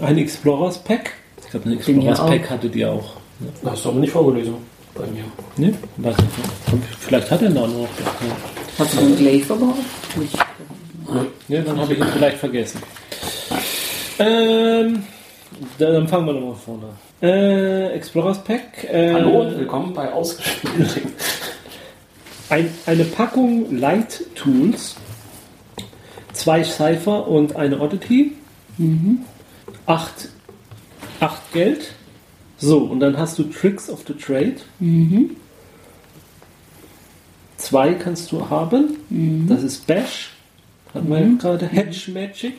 ein 0.00 0.18
Explorers 0.18 0.78
Pack. 0.78 1.12
Ich 1.44 1.50
glaube, 1.50 1.66
ein 1.66 1.70
Den 1.70 1.78
Explorers 1.78 2.18
ja 2.18 2.24
auch. 2.24 2.28
Pack 2.30 2.50
hattet 2.50 2.76
ihr 2.76 2.90
auch. 2.92 3.16
Hast 3.64 3.84
du 3.84 3.88
aber 3.90 4.00
nicht 4.00 4.12
vorgelesen 4.12 4.54
bei 4.94 5.06
mir. 5.06 5.24
Ne? 5.56 5.74
Weiß 5.98 6.16
ich 6.18 6.72
nicht. 6.72 6.84
Vielleicht 7.00 7.30
hat 7.30 7.42
er 7.42 7.50
da 7.50 7.66
noch. 7.66 7.88
Hast 8.78 8.94
du 8.94 8.98
einen 9.00 9.16
Glaive? 9.16 9.56
Nicht. 10.16 10.36
Ja, 11.48 11.60
dann 11.62 11.78
habe 11.80 11.92
ich 11.92 11.98
ihn 11.98 12.06
vielleicht 12.12 12.38
vergessen. 12.38 12.80
Ähm, 14.18 15.02
dann 15.78 16.08
fangen 16.08 16.26
wir 16.26 16.32
nochmal 16.34 16.54
vorne. 16.54 16.88
Äh, 17.22 17.92
Explorers 17.94 18.42
Pack. 18.44 18.84
Äh, 18.84 19.12
Hallo 19.12 19.42
und 19.42 19.58
willkommen 19.58 19.94
bei 19.94 20.12
Ausgespielten. 20.12 21.12
Ein, 22.50 22.68
eine 22.86 23.04
Packung 23.04 23.74
Light 23.74 24.22
Tools, 24.34 24.96
zwei 26.34 26.62
Cypher 26.62 27.26
und 27.26 27.56
eine 27.56 27.80
Oddity, 27.80 28.32
acht, 29.86 30.28
acht 31.20 31.52
Geld. 31.54 31.94
So, 32.58 32.80
und 32.80 33.00
dann 33.00 33.16
hast 33.16 33.38
du 33.38 33.44
Tricks 33.44 33.88
of 33.88 34.04
the 34.06 34.12
Trade. 34.12 34.56
Zwei 37.56 37.94
kannst 37.94 38.30
du 38.30 38.50
haben. 38.50 38.98
Das 39.48 39.62
ist 39.62 39.86
Bash, 39.86 40.34
hatten 40.92 41.08
wir 41.08 41.20
ja 41.20 41.28
gerade. 41.38 41.66
Hedge 41.66 42.10
Magic, 42.12 42.56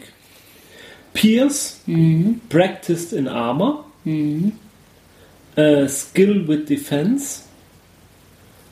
Pierce, 1.16 1.80
mm-hmm. 1.88 2.47
Practiced 2.49 3.13
in 3.13 3.28
Armor, 3.28 3.86
äh, 4.05 5.88
Skill 5.88 6.45
with 6.45 6.68
Defense. 6.68 7.47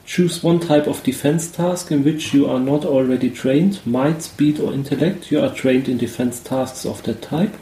Choose 0.06 0.44
one 0.44 0.60
type 0.60 0.86
of 0.86 1.02
defense 1.02 1.50
task 1.50 1.90
in 1.90 2.04
which 2.04 2.34
you 2.34 2.46
are 2.46 2.60
not 2.60 2.84
already 2.84 3.30
trained. 3.30 3.80
Might, 3.86 4.22
speed 4.22 4.60
or 4.60 4.70
intellect. 4.70 5.32
You 5.32 5.40
are 5.40 5.48
trained 5.48 5.88
in 5.88 5.96
defense 5.96 6.42
tasks 6.42 6.84
of 6.84 7.02
that 7.04 7.22
type. 7.22 7.54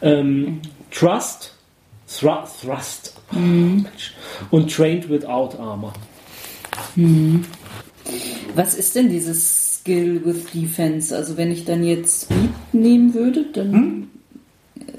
Ähm, 0.00 0.62
trust, 0.90 1.52
thru 2.06 2.46
thrust. 2.46 3.20
Mensch. 3.32 4.14
Und 4.50 4.70
trained 4.70 5.10
without 5.10 5.60
armor. 5.60 5.92
Was 8.54 8.74
ist 8.74 8.94
denn 8.96 9.10
dieses 9.10 9.61
Skill 9.82 10.20
with 10.24 10.46
Defense. 10.54 11.14
Also 11.16 11.36
wenn 11.36 11.50
ich 11.50 11.64
dann 11.64 11.82
jetzt 11.82 12.22
Speed 12.24 12.50
nehmen 12.72 13.14
würde, 13.14 13.44
dann. 13.52 14.08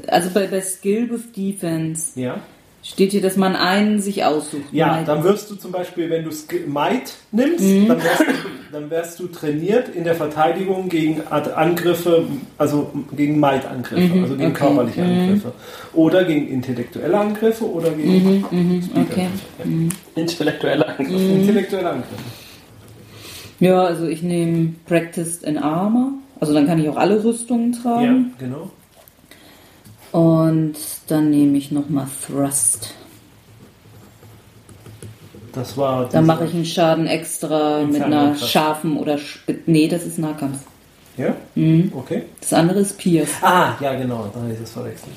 Also 0.08 0.30
bei, 0.34 0.48
bei 0.48 0.60
Skill 0.62 1.10
with 1.10 1.32
Defense 1.36 2.20
Ja. 2.20 2.42
steht 2.84 3.12
hier, 3.12 3.22
dass 3.22 3.38
man 3.38 3.56
einen 3.56 4.02
sich 4.02 4.26
aussucht. 4.26 4.64
Ja, 4.74 4.88
Might. 4.98 5.08
dann 5.08 5.24
wirst 5.24 5.50
du 5.50 5.56
zum 5.56 5.72
Beispiel, 5.72 6.10
wenn 6.10 6.26
du 6.26 6.32
Sk- 6.32 6.68
Might 6.68 7.14
nimmst, 7.32 7.64
dann, 7.64 8.04
wärst 8.04 8.20
du, 8.22 8.26
dann 8.74 8.90
wärst 8.90 9.20
du 9.20 9.28
trainiert 9.28 9.90
in 9.96 10.04
der 10.04 10.16
Verteidigung 10.16 10.90
gegen 10.90 11.22
Angriffe, 11.30 12.26
also 12.58 12.92
gegen 13.16 13.40
Might-Angriffe, 13.40 14.22
also 14.22 14.36
gegen 14.36 14.52
okay. 14.52 14.60
körperliche 14.60 15.04
Angriffe. 15.04 15.54
Oder 15.94 16.26
gegen 16.26 16.48
intellektuelle 16.50 17.18
Angriffe 17.18 17.66
oder 17.66 17.90
gegen 17.92 18.44
okay. 18.94 19.28
Intellektuelle 20.16 20.88
Angriff. 21.00 21.22
intellektuelle 21.22 21.90
Angriffe. 21.90 22.43
Ja, 23.64 23.84
also 23.84 24.08
ich 24.08 24.22
nehme 24.24 24.74
Practiced 24.86 25.44
in 25.44 25.58
Armor. 25.58 26.12
Also 26.40 26.54
dann 26.54 26.68
kann 26.68 26.80
ich 26.80 26.90
auch 26.90 26.98
alle 26.98 27.24
Rüstungen 27.24 27.72
Ja, 27.74 27.80
tragen. 27.82 28.34
genau. 28.38 28.70
Und 30.12 30.74
dann 31.08 31.30
nehme 31.30 31.58
ich 31.58 31.72
nochmal 31.72 32.08
Thrust. 32.28 32.94
Das 35.54 35.78
war 35.78 36.02
Da 36.04 36.08
diese- 36.10 36.22
mache 36.24 36.46
ich 36.46 36.54
einen 36.54 36.66
Schaden 36.66 37.08
extra 37.08 37.84
mit 37.84 38.02
einer 38.02 38.36
scharfen 38.36 38.98
oder 38.98 39.18
spit. 39.18 39.68
Nee, 39.68 39.88
das 39.88 40.04
ist 40.04 40.18
Nahkampf. 40.18 40.58
Ja? 41.16 41.36
Okay. 41.96 42.24
Das 42.42 42.54
andere 42.54 42.80
ist 42.80 42.98
Pierce. 42.98 43.30
Ah, 43.42 43.76
ja, 43.80 43.94
genau, 43.94 44.30
da 44.34 44.46
ist 44.52 44.62
es 44.62 44.72
verwechselt. 44.72 45.14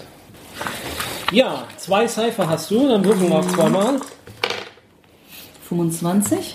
Ja, 1.32 1.64
zwei 1.78 2.06
Cypher 2.06 2.48
hast 2.48 2.70
du, 2.70 2.86
dann 2.86 3.04
würfeln 3.04 3.30
wir 3.30 3.38
auch 3.38 3.46
zweimal. 3.48 3.98
25. 5.68 6.54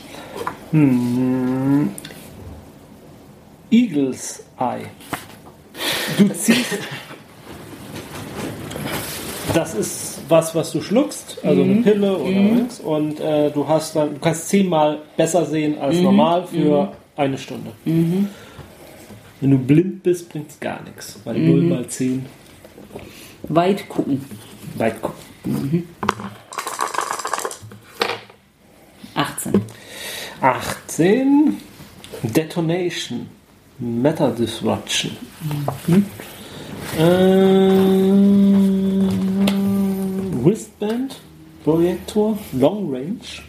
Eagles 3.69 4.43
Eye. 4.59 4.85
Du 6.17 6.29
ziehst. 6.29 6.77
Das 9.53 9.73
ist 9.75 10.21
was, 10.29 10.55
was 10.55 10.71
du 10.71 10.81
schluckst, 10.81 11.39
also 11.43 11.61
eine 11.61 11.81
Pille 11.81 12.17
oder 12.17 12.29
nix, 12.31 12.79
und 12.79 13.19
äh, 13.19 13.51
du 13.51 13.67
hast 13.67 13.95
dann, 13.97 14.13
du 14.13 14.19
kannst 14.21 14.47
zehnmal 14.47 14.99
besser 15.17 15.45
sehen 15.45 15.77
als 15.77 15.99
normal 15.99 16.47
für 16.47 16.93
eine 17.17 17.37
Stunde. 17.37 17.71
Wenn 17.85 18.29
du 19.51 19.57
blind 19.57 20.03
bist, 20.03 20.29
bringt 20.29 20.51
es 20.51 20.59
gar 20.59 20.81
nichts, 20.83 21.19
weil 21.25 21.37
0 21.37 21.61
mal 21.63 21.85
10 21.85 22.25
Weit 23.43 23.89
gucken. 23.89 24.23
weit 24.75 25.01
guckt. 25.01 25.17
18. 29.15 29.61
18 30.41 31.61
Detonation. 32.23 33.29
Matter 33.79 34.31
Disruption. 34.31 35.17
Äh, 36.97 37.01
Wristband. 40.43 41.19
Projektor. 41.63 42.37
Long 42.53 42.91
Range. 42.91 43.43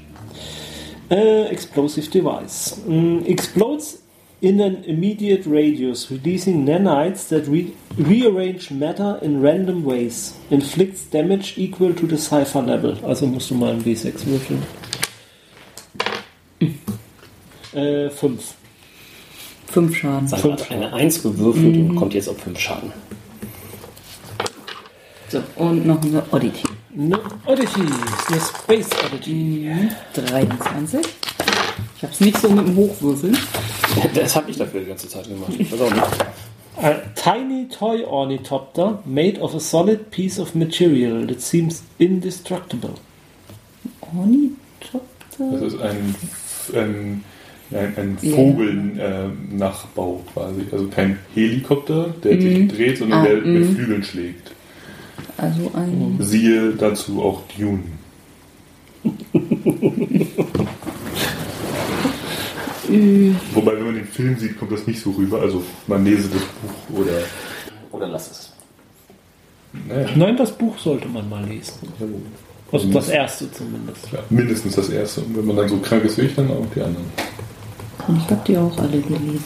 Äh, 1.10 1.44
Explosive 1.46 2.10
Device. 2.10 2.82
Mm, 2.86 3.24
explodes 3.24 4.02
in 4.42 4.60
an 4.60 4.84
immediate 4.84 5.46
radius 5.46 6.10
releasing 6.10 6.64
nanites 6.64 7.28
that 7.28 7.46
re 7.46 7.72
rearrange 7.96 8.70
matter 8.70 9.18
in 9.22 9.40
random 9.40 9.84
ways. 9.84 10.34
Inflicts 10.50 11.08
damage 11.08 11.56
equal 11.56 11.94
to 11.94 12.06
the 12.06 12.18
cipher 12.18 12.60
level. 12.60 12.98
Also 13.02 13.26
musst 13.26 13.50
du 13.50 13.54
mal 13.54 13.72
ein 13.72 13.82
W6 13.82 14.26
würfeln 14.26 14.62
äh, 17.74 18.10
5 18.10 18.54
5 19.72 19.96
Schaden. 19.96 20.28
Sandra 20.28 20.52
hat 20.52 20.70
eine 20.70 20.92
1 20.92 21.22
gewürfelt 21.22 21.76
und 21.76 21.96
kommt 21.96 22.14
jetzt 22.14 22.28
auf 22.28 22.38
5 22.38 22.58
Schaden. 22.58 22.92
So, 25.28 25.42
und 25.56 25.86
noch 25.86 26.02
eine 26.02 26.22
Oddity. 26.30 26.68
Eine 26.94 27.18
Odyssey, 27.46 27.80
eine 27.80 28.40
Space 28.40 28.90
Odyssey. 29.06 29.70
23. 30.14 31.00
Ich 31.96 32.02
habe 32.02 32.12
es 32.12 32.20
nicht 32.20 32.38
so 32.38 32.50
mit 32.50 32.66
dem 32.66 32.76
Hochwürfeln. 32.76 33.36
Das 34.14 34.36
habe 34.36 34.50
ich 34.50 34.56
dafür 34.56 34.80
die 34.80 34.86
ganze 34.86 35.06
Zeit 35.06 35.28
gemacht. 35.28 35.52
Ich 35.58 35.70
weiß 35.70 35.80
auch 35.82 35.90
nicht. 35.90 36.06
A 36.78 36.94
tiny 37.14 37.68
toy 37.68 38.04
ornithopter 38.04 39.02
made 39.04 39.38
of 39.38 39.54
a 39.54 39.60
solid 39.60 40.10
piece 40.10 40.40
of 40.40 40.54
material 40.54 41.26
that 41.26 41.42
seems 41.42 41.82
indestructible. 41.98 42.94
Ornithopter? 44.00 45.04
Das 45.38 45.74
ist 45.74 45.80
ein, 45.80 46.14
ein, 46.70 47.24
ein, 47.70 47.96
ein 47.96 48.18
Vogel-Nachbau 48.18 50.22
quasi. 50.32 50.62
Also 50.70 50.88
kein 50.88 51.18
Helikopter, 51.34 52.14
der 52.22 52.40
sich 52.40 52.68
dreht, 52.68 52.98
sondern 52.98 53.20
Ah, 53.20 53.24
der 53.26 53.36
mit 53.42 53.66
Flügeln 53.74 54.02
schlägt. 54.02 54.52
Also 55.36 55.70
ein. 55.74 56.16
Siehe 56.20 56.72
dazu 56.72 57.22
auch 57.22 57.42
Dune. 57.58 57.80
Wobei, 63.54 63.76
wenn 63.76 63.84
man 63.86 63.94
den 63.94 64.06
Film 64.06 64.36
sieht, 64.38 64.58
kommt 64.58 64.72
das 64.72 64.86
nicht 64.86 65.00
so 65.00 65.10
rüber. 65.12 65.40
Also 65.40 65.62
man 65.86 66.04
lese 66.04 66.28
das 66.28 66.42
Buch 66.42 66.98
oder. 67.00 67.22
Oder 67.90 68.08
lass 68.08 68.30
es. 68.30 68.52
Naja, 69.88 70.08
Nein, 70.16 70.36
das 70.36 70.52
Buch 70.56 70.78
sollte 70.78 71.08
man 71.08 71.28
mal 71.28 71.44
lesen. 71.44 71.88
Also 72.72 72.88
das 72.88 73.08
erste 73.10 73.52
zumindest. 73.52 74.10
ja, 74.10 74.20
mindestens 74.30 74.76
das 74.76 74.88
erste. 74.88 75.20
Und 75.20 75.36
wenn 75.36 75.44
man 75.44 75.56
dann 75.56 75.68
so 75.68 75.76
krank 75.76 76.04
ist 76.04 76.16
wie 76.16 76.22
ich, 76.22 76.34
dann 76.34 76.50
auch 76.50 76.66
die 76.74 76.80
anderen. 76.80 77.04
Ich 77.98 78.30
habe 78.30 78.42
die 78.46 78.56
auch 78.56 78.76
alle 78.78 79.00
gelesen. 79.00 79.44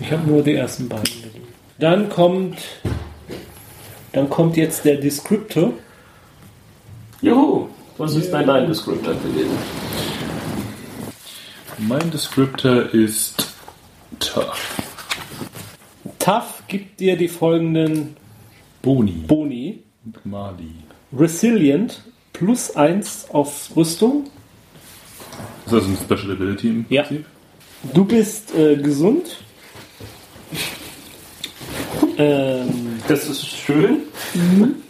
Ich 0.00 0.10
habe 0.10 0.26
nur 0.28 0.42
die 0.42 0.54
ersten 0.54 0.88
beiden 0.88 1.04
gelesen. 1.04 1.42
Dann 1.78 2.08
kommt, 2.08 2.58
dann 4.12 4.30
kommt 4.30 4.56
jetzt 4.56 4.84
der 4.86 4.96
Descriptor. 4.96 5.74
Juhu! 7.20 7.68
Was 7.98 8.14
ist 8.14 8.30
dein 8.30 8.46
dein 8.46 8.66
Descriptor 8.66 9.14
gewesen? 9.14 9.56
Mein 11.78 12.10
Descriptor 12.10 12.92
ist 12.94 13.54
tough. 14.18 14.76
Tough 16.18 16.62
gibt 16.68 17.00
dir 17.00 17.16
die 17.16 17.28
folgenden 17.28 18.16
Boni. 18.82 19.24
Boni. 19.26 19.82
und 20.04 20.26
Mali. 20.26 20.74
Resilient 21.18 22.02
plus 22.32 22.74
1 22.76 23.28
auf 23.32 23.70
Rüstung. 23.76 24.24
Ist 25.66 25.72
das 25.72 25.84
ein 25.84 25.96
Special 26.04 26.32
Ability 26.32 26.68
im 26.68 26.86
Ja. 26.88 27.02
Prinzip? 27.02 27.26
Du 27.92 28.04
bist 28.04 28.54
äh, 28.54 28.76
gesund. 28.76 29.36
ähm, 32.18 32.98
Das 33.08 33.28
ist 33.28 33.46
schön. 33.46 34.00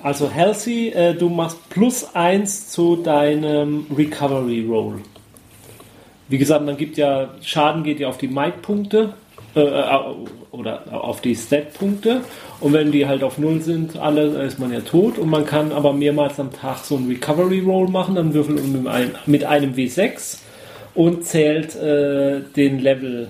also 0.02 0.30
healthy, 0.30 0.88
äh, 0.90 1.14
du 1.14 1.28
machst 1.28 1.58
plus 1.70 2.14
1 2.14 2.70
zu 2.70 2.96
deinem 2.96 3.86
Recovery 3.96 4.66
Roll. 4.68 5.00
Wie 6.28 6.38
gesagt, 6.38 6.64
man 6.64 6.76
gibt 6.76 6.96
ja, 6.96 7.34
Schaden 7.42 7.84
geht 7.84 8.00
ja 8.00 8.08
auf 8.08 8.18
die 8.18 8.28
Might-Punkte 8.28 9.14
äh, 9.56 9.60
äh, 9.60 9.98
oder 10.50 10.82
auf 10.92 11.22
die 11.22 11.34
Stat-Punkte. 11.34 12.20
Und 12.60 12.74
wenn 12.74 12.92
die 12.92 13.06
halt 13.06 13.22
auf 13.22 13.38
Null 13.38 13.62
sind, 13.62 13.96
alle, 13.96 14.30
dann 14.30 14.46
ist 14.46 14.58
man 14.58 14.70
ja 14.70 14.80
tot. 14.80 15.16
Und 15.16 15.30
man 15.30 15.46
kann 15.46 15.72
aber 15.72 15.94
mehrmals 15.94 16.38
am 16.38 16.52
Tag 16.52 16.84
so 16.84 16.96
einen 16.96 17.08
Recovery 17.08 17.60
Roll 17.60 17.88
machen. 17.88 18.16
Dann 18.16 18.34
würfelt 18.34 18.58
man 18.62 18.82
mit 18.82 18.86
einem, 18.86 19.10
mit 19.24 19.44
einem 19.44 19.72
W6 19.72 20.40
und 20.94 21.24
zählt 21.24 21.74
äh, 21.76 22.40
den 22.54 22.80
Level, 22.80 23.28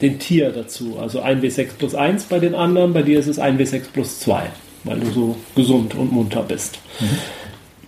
den 0.00 0.20
Tier 0.20 0.50
dazu. 0.50 0.98
Also 1.00 1.20
ein 1.20 1.42
W6 1.42 1.70
plus 1.76 1.96
1 1.96 2.24
bei 2.24 2.38
den 2.38 2.54
anderen. 2.54 2.92
Bei 2.92 3.02
dir 3.02 3.18
ist 3.18 3.26
es 3.26 3.40
ein 3.40 3.58
W6 3.58 3.92
plus 3.92 4.20
2, 4.20 4.42
weil 4.84 5.00
du 5.00 5.10
so 5.10 5.36
gesund 5.56 5.96
und 5.96 6.12
munter 6.12 6.44
bist. 6.44 6.78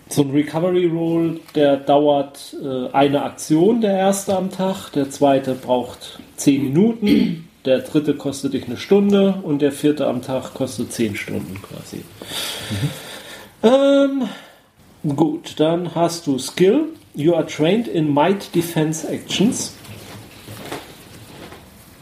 So 0.08 0.22
ein 0.22 0.30
Recovery 0.30 0.86
Roll, 0.86 1.40
der 1.54 1.76
dauert 1.76 2.56
äh, 2.60 2.92
eine 2.92 3.22
Aktion, 3.22 3.82
der 3.82 3.92
erste 3.92 4.36
am 4.36 4.50
Tag, 4.50 4.90
der 4.90 5.10
zweite 5.10 5.54
braucht 5.54 6.18
10 6.36 6.62
Minuten, 6.64 7.47
der 7.64 7.80
dritte 7.80 8.14
kostet 8.14 8.54
dich 8.54 8.66
eine 8.66 8.76
Stunde 8.76 9.40
und 9.42 9.61
der 9.61 9.72
vierte 9.72 10.06
am 10.06 10.22
Tag 10.22 10.54
kostet 10.54 10.92
10 10.92 11.16
Stunden 11.16 11.61
quasi. 11.62 12.02
Ähm, 13.62 14.28
gut, 15.16 15.59
dann 15.59 15.94
hast 15.94 16.26
du 16.26 16.38
Skill. 16.38 16.84
You 17.14 17.34
are 17.34 17.46
trained 17.46 17.88
in 17.88 18.12
Might 18.12 18.54
Defense 18.54 19.06
Actions. 19.09 19.74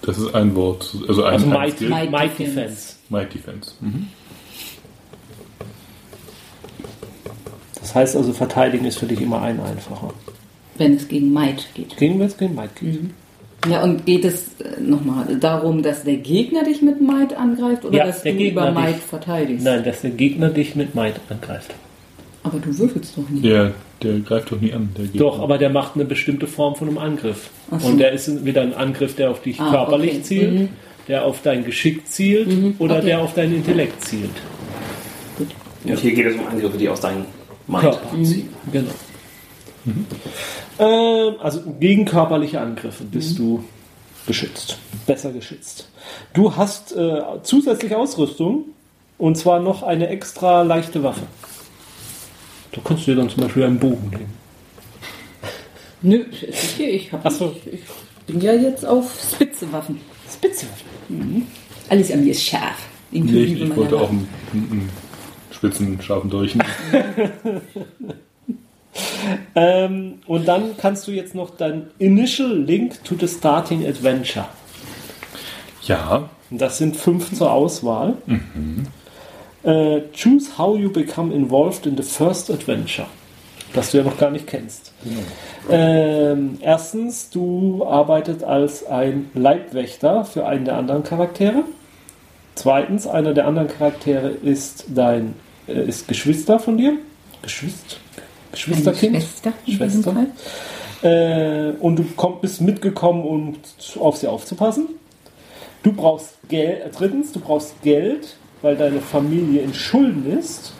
Das 0.03 0.19
ist 0.19 0.35
ein 0.35 0.55
Wort. 0.55 0.95
Also 1.09 1.25
ein, 1.25 1.35
Also 1.35 1.47
ein 1.47 1.53
Might, 1.53 1.77
Skill. 1.77 1.89
Might, 1.89 2.11
Might 2.11 2.39
Defense. 2.39 2.95
Might 3.09 3.35
Defense. 3.35 3.73
Mhm. 3.81 4.09
Das 7.81 7.95
heißt 7.95 8.17
also, 8.17 8.33
verteidigen 8.33 8.85
ist 8.85 8.99
für 8.99 9.07
dich 9.07 9.21
immer 9.21 9.43
ein 9.43 9.61
einfacher. 9.61 10.13
Wenn 10.77 10.95
es 10.95 11.09
gegen 11.09 11.33
Might 11.33 11.69
geht. 11.75 11.97
Gegen 11.97 12.19
wenn 12.21 12.27
es 12.27 12.37
gegen 12.37 12.55
Might 12.55 12.77
geht. 12.77 13.11
Ja, 13.71 13.83
und 13.83 14.07
geht 14.07 14.25
es 14.25 14.47
äh, 14.61 14.81
nochmal 14.81 15.37
darum, 15.41 15.83
dass 15.83 16.05
der 16.05 16.17
Gegner 16.17 16.63
dich 16.65 16.83
mit 16.83 17.01
Might 17.01 17.37
angreift 17.37 17.85
oder 17.85 17.97
Ja, 17.97 18.07
dass 18.07 18.23
der 18.23 18.33
du 18.33 18.39
Gegner 18.39 18.63
über 18.69 18.71
dich- 18.81 18.85
Might 18.85 18.97
verteidigst? 19.03 19.65
Nein, 19.65 19.85
dass 19.85 20.01
der 20.03 20.11
Gegner 20.11 20.51
dich 20.51 20.77
mit 20.77 20.95
Might 20.95 21.21
angreift. 21.29 21.75
Aber 22.43 22.59
du 22.61 22.79
würfelst 22.79 23.17
doch 23.17 23.29
nicht. 23.29 23.45
Der 23.45 23.73
Der 24.03 24.19
greift 24.21 24.53
doch 24.53 24.61
nie 24.61 24.73
an. 24.73 24.91
Doch, 25.15 25.41
aber 25.41 25.57
der 25.59 25.71
macht 25.71 25.95
eine 25.95 26.05
bestimmte 26.05 26.47
Form 26.47 26.77
von 26.77 26.87
einem 26.89 26.99
Angriff. 26.99 27.49
So. 27.79 27.89
Und 27.89 27.99
der 27.99 28.13
ist 28.13 28.45
wieder 28.45 28.61
ein 28.63 28.75
Angriff, 28.75 29.17
der 29.17 29.31
auf 29.31 29.41
dich 29.43 29.59
Ah, 29.59 29.71
körperlich 29.71 30.11
okay. 30.11 30.23
zielt, 30.23 30.53
Mhm. 30.55 30.69
der 31.09 31.25
auf 31.25 31.41
dein 31.43 31.65
Geschick 31.65 32.07
zielt 32.07 32.49
oder 32.79 32.97
okay. 32.99 33.07
der 33.07 33.21
auf 33.23 33.33
dein 33.35 33.55
Intellekt 33.55 34.05
zielt. 34.05 34.31
Und 35.85 35.99
hier 35.99 36.13
geht 36.15 36.27
es 36.27 36.35
um 36.35 36.47
Angriffe, 36.47 36.77
die 36.79 36.89
aus 36.89 37.01
deinem 37.01 37.25
Mind 37.67 37.81
Körper 37.83 38.23
ziehen. 38.23 38.49
Genau. 38.71 38.91
Ähm, 40.79 41.35
also 41.41 41.63
gegen 41.81 42.05
körperliche 42.05 42.61
Angriffe 42.61 43.05
bist 43.05 43.39
du 43.39 43.65
geschützt. 44.27 44.79
Besser 45.07 45.33
geschützt. 45.33 45.89
Du 46.35 46.57
hast 46.57 46.95
äh, 46.95 47.23
zusätzlich 47.43 47.95
Ausrüstung 47.95 48.65
und 49.19 49.37
zwar 49.37 49.61
noch 49.61 49.83
eine 49.83 50.09
extra 50.09 50.63
leichte 50.63 51.03
Waffe. 51.03 51.23
Da 52.73 52.81
kannst 52.85 53.07
du 53.07 53.13
dir 53.13 53.19
dann 53.19 53.31
zum 53.31 53.45
Beispiel 53.45 53.65
einen 53.65 53.79
Bogen 53.79 54.11
nehmen. 54.11 54.35
Nö, 56.03 56.25
okay. 56.29 56.91
Ich, 56.91 57.13
hab 57.13 57.31
so. 57.31 57.47
nicht, 57.47 57.67
ich 57.67 57.81
bin 58.27 58.41
ja 58.41 58.53
jetzt 58.53 58.85
auf 58.85 59.19
spitze 59.33 59.73
Waffen. 59.73 60.01
Spitze. 60.31 60.67
Alles 61.89 62.13
an 62.13 62.25
mir 62.25 62.33
ist 62.33 62.45
scharf. 62.45 62.89
Nee, 63.11 63.45
ich, 63.45 63.77
wollte 63.77 63.97
auch 63.97 64.03
Waffen. 64.03 64.29
einen, 64.53 64.71
einen 64.71 64.91
spitzen, 65.51 66.03
scharfen 66.03 66.29
Dolchen. 66.29 66.63
Ähm, 69.55 70.21
und 70.27 70.47
dann 70.47 70.77
kannst 70.77 71.07
du 71.07 71.13
jetzt 71.13 71.35
noch 71.35 71.51
dein 71.57 71.89
Initial 71.99 72.57
Link 72.57 73.03
to 73.05 73.15
the 73.19 73.29
Starting 73.29 73.87
Adventure. 73.87 74.47
Ja, 75.83 76.29
Das 76.51 76.79
sind 76.79 76.97
fünf 76.97 77.35
zur 77.35 77.51
Auswahl. 77.53 78.15
Äh, 79.65 80.03
choose 80.13 80.59
how 80.59 80.79
you 80.79 80.91
become 80.91 81.35
involved 81.35 81.87
in 81.87 81.97
the 81.97 82.03
first 82.03 82.51
adventure. 82.51 83.09
Das 83.73 83.91
du 83.91 83.99
ja 83.99 84.05
noch 84.05 84.17
gar 84.17 84.31
nicht 84.31 84.47
kennst. 84.47 84.93
Ähm, 85.69 86.59
erstens, 86.61 87.31
du 87.31 87.85
arbeitest 87.85 88.45
als 88.45 88.87
ein 88.87 89.31
Leibwächter 89.35 90.25
für 90.25 90.47
einen 90.47 90.65
der 90.65 90.77
anderen 90.77 91.03
Charaktere. 91.03 91.65
Zweitens, 92.55 93.07
einer 93.07 93.35
der 93.35 93.47
anderen 93.47 93.69
Charaktere 93.69 94.29
ist 94.29 94.87
dein 94.95 95.35
äh, 95.67 95.85
ist 95.87 96.09
Geschwister 96.09 96.59
von 96.59 96.79
dir. 96.79 96.95
Geschwister? 97.43 97.97
Geschwisterkind? 98.57 99.23
Schwester 99.23 99.53
Schwester. 99.69 100.27
Äh, 101.03 101.73
und 101.79 101.97
du 101.99 102.05
komm, 102.17 102.41
bist 102.41 102.61
mitgekommen, 102.63 103.23
um 103.23 103.57
auf 104.01 104.17
sie 104.17 104.27
aufzupassen. 104.27 104.89
Du 105.83 105.93
brauchst 105.93 106.37
Geld. 106.49 106.87
Äh, 106.87 106.91
drittens, 106.91 107.33
du 107.33 107.41
brauchst 107.41 107.81
Geld, 107.83 108.37
weil 108.63 108.77
deine 108.77 109.01
Familie 109.01 109.61
in 109.61 109.75
Schulden 109.75 110.39
ist. 110.39 110.73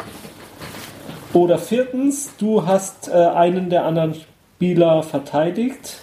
Oder 1.33 1.59
viertens, 1.59 2.31
du 2.39 2.67
hast 2.67 3.09
äh, 3.09 3.13
einen 3.13 3.69
der 3.69 3.85
anderen 3.85 4.15
Spieler 4.15 5.03
verteidigt, 5.03 5.99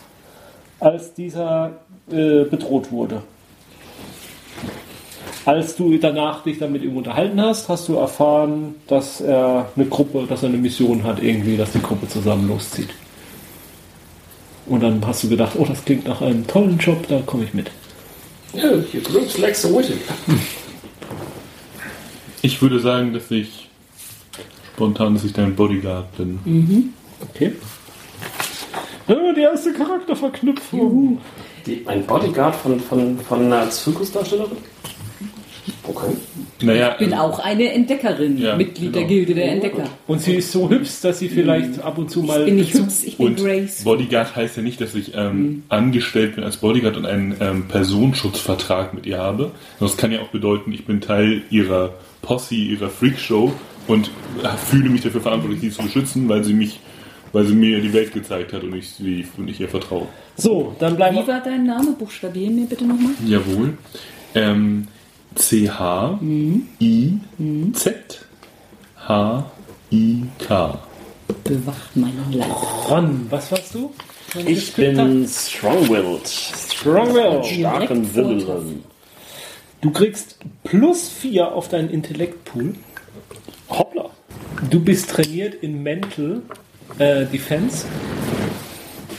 als 0.80 1.15
dieser 1.15 1.80
äh, 2.11 2.43
bedroht 2.43 2.91
wurde. 2.91 3.24
Als 5.45 5.75
du 5.75 5.97
danach 5.97 6.43
dich 6.43 6.59
dann 6.59 6.71
mit 6.71 6.83
ihm 6.83 6.95
unterhalten 6.95 7.41
hast, 7.41 7.67
hast 7.67 7.89
du 7.89 7.95
erfahren, 7.95 8.75
dass 8.87 9.19
er 9.19 9.69
eine 9.75 9.85
Gruppe, 9.85 10.25
dass 10.27 10.43
er 10.43 10.49
eine 10.49 10.57
Mission 10.57 11.03
hat, 11.03 11.21
irgendwie, 11.21 11.57
dass 11.57 11.73
die 11.73 11.81
Gruppe 11.81 12.07
zusammen 12.07 12.47
loszieht. 12.47 12.89
Und 14.65 14.81
dann 14.81 15.05
hast 15.05 15.23
du 15.23 15.29
gedacht, 15.29 15.53
oh, 15.57 15.65
das 15.65 15.83
klingt 15.83 16.07
nach 16.07 16.21
einem 16.21 16.47
tollen 16.47 16.77
Job, 16.77 17.05
da 17.09 17.19
komme 17.25 17.43
ich 17.43 17.53
mit. 17.53 17.69
Ja, 18.53 18.71
your 18.71 19.01
group 19.03 19.37
lacks 19.37 19.65
a 19.65 19.69
witty. 19.69 19.95
ich 22.41 22.61
würde 22.61 22.79
sagen, 22.79 23.13
dass 23.13 23.29
ich 23.29 23.69
spontan, 24.73 25.15
dass 25.15 25.25
ich 25.25 25.33
dein 25.33 25.55
Bodyguard 25.55 26.15
bin. 26.17 26.93
Okay. 27.19 27.53
Ja, 29.07 29.33
die 29.33 29.41
erste 29.41 29.73
Charakterverknüpfung. 29.73 31.19
Die, 31.65 31.85
ein 31.87 32.05
Bodyguard 32.05 32.55
von, 32.55 32.79
von, 32.79 33.19
von 33.19 33.41
einer 33.41 33.69
Zirkusdarstellerin? 33.69 34.57
Okay. 35.86 36.13
Naja, 36.61 36.91
Ich 36.93 37.05
bin 37.05 37.13
auch 37.13 37.39
eine 37.39 37.73
Entdeckerin, 37.73 38.38
Ja, 38.38 38.55
Mitglied 38.55 38.95
der 38.95 39.01
genau. 39.03 39.13
Gilde 39.13 39.34
der 39.36 39.51
Entdecker. 39.51 39.84
Und 40.07 40.21
sie 40.21 40.36
ist 40.36 40.51
so 40.51 40.69
hübsch, 40.69 41.01
dass 41.01 41.19
sie 41.19 41.27
vielleicht 41.27 41.81
ab 41.84 41.97
und 41.97 42.09
zu 42.09 42.21
mal. 42.23 42.45
Bin 42.45 42.57
ich 42.57 42.73
hübsch, 42.73 43.03
ich 43.05 43.17
bin 43.17 43.27
und 43.27 43.38
Grace. 43.43 43.84
Bodyguard 43.84 44.34
heißt 44.36 44.55
ja 44.57 44.63
nicht, 44.63 44.79
dass 44.79 44.95
ich 44.95 45.13
ähm, 45.13 45.63
angestellt 45.67 46.36
bin 46.36 46.45
als 46.45 46.57
Bodyguard 46.57 46.95
und 46.95 47.05
einen 47.05 47.36
ähm, 47.41 47.67
Personenschutzvertrag 47.67 48.93
mit 48.93 49.05
ihr 49.05 49.17
habe. 49.17 49.51
Das 49.79 49.97
kann 49.97 50.11
ja 50.13 50.21
auch 50.21 50.29
bedeuten, 50.29 50.71
ich 50.71 50.86
bin 50.86 51.01
Teil 51.01 51.41
ihrer 51.49 51.95
Posse, 52.21 52.55
ihrer 52.55 52.89
Freakshow 52.89 53.51
und 53.88 54.09
äh, 54.41 54.47
fühle 54.69 54.89
mich 54.89 55.01
dafür 55.01 55.19
verantwortlich, 55.21 55.59
sie 55.61 55.69
zu 55.71 55.84
beschützen, 55.84 56.29
weil 56.29 56.45
sie 56.45 56.53
mich, 56.53 56.79
weil 57.34 57.45
sie 57.45 57.55
mir 57.55 57.81
die 57.81 57.91
Welt 57.91 58.13
gezeigt 58.13 58.53
hat 58.53 58.63
und 58.63 58.73
ich, 58.73 58.89
sie, 58.91 59.25
und 59.38 59.49
ich 59.49 59.59
ihr 59.59 59.67
vertraue. 59.67 60.07
So, 60.38 60.73
dann 60.79 60.95
bleiben 60.95 61.17
Wie 61.17 61.19
wir. 61.21 61.27
war 61.27 61.41
dein 61.43 61.65
Name? 61.65 61.91
Buchstabier 61.99 62.49
mir 62.49 62.67
bitte 62.67 62.86
nochmal. 62.86 63.11
Jawohl. 63.27 63.73
Ähm, 64.36 64.88
C-H-I-Z 65.36 66.19
H-I-K. 69.07 70.79
Bewacht 71.43 71.95
meinen 71.95 72.31
Leib. 72.31 72.89
Ron, 72.89 73.27
was 73.29 73.51
warst 73.51 73.75
du? 73.75 73.91
Ich 74.45 74.73
bin 74.73 75.27
strong-willed. 75.27 76.27
Strongwell. 76.27 77.43
Starken 77.43 78.15
Willen. 78.15 78.84
Du 79.81 79.91
kriegst 79.91 80.38
plus 80.63 81.09
4 81.09 81.51
auf 81.53 81.67
deinen 81.67 81.89
Intellektpool. 81.89 82.75
Hoppla. 83.69 84.09
Du 84.69 84.79
bist 84.79 85.09
trainiert 85.09 85.55
in 85.55 85.84
Mental 85.84 86.41
äh, 86.99 87.25
Defense. 87.25 87.86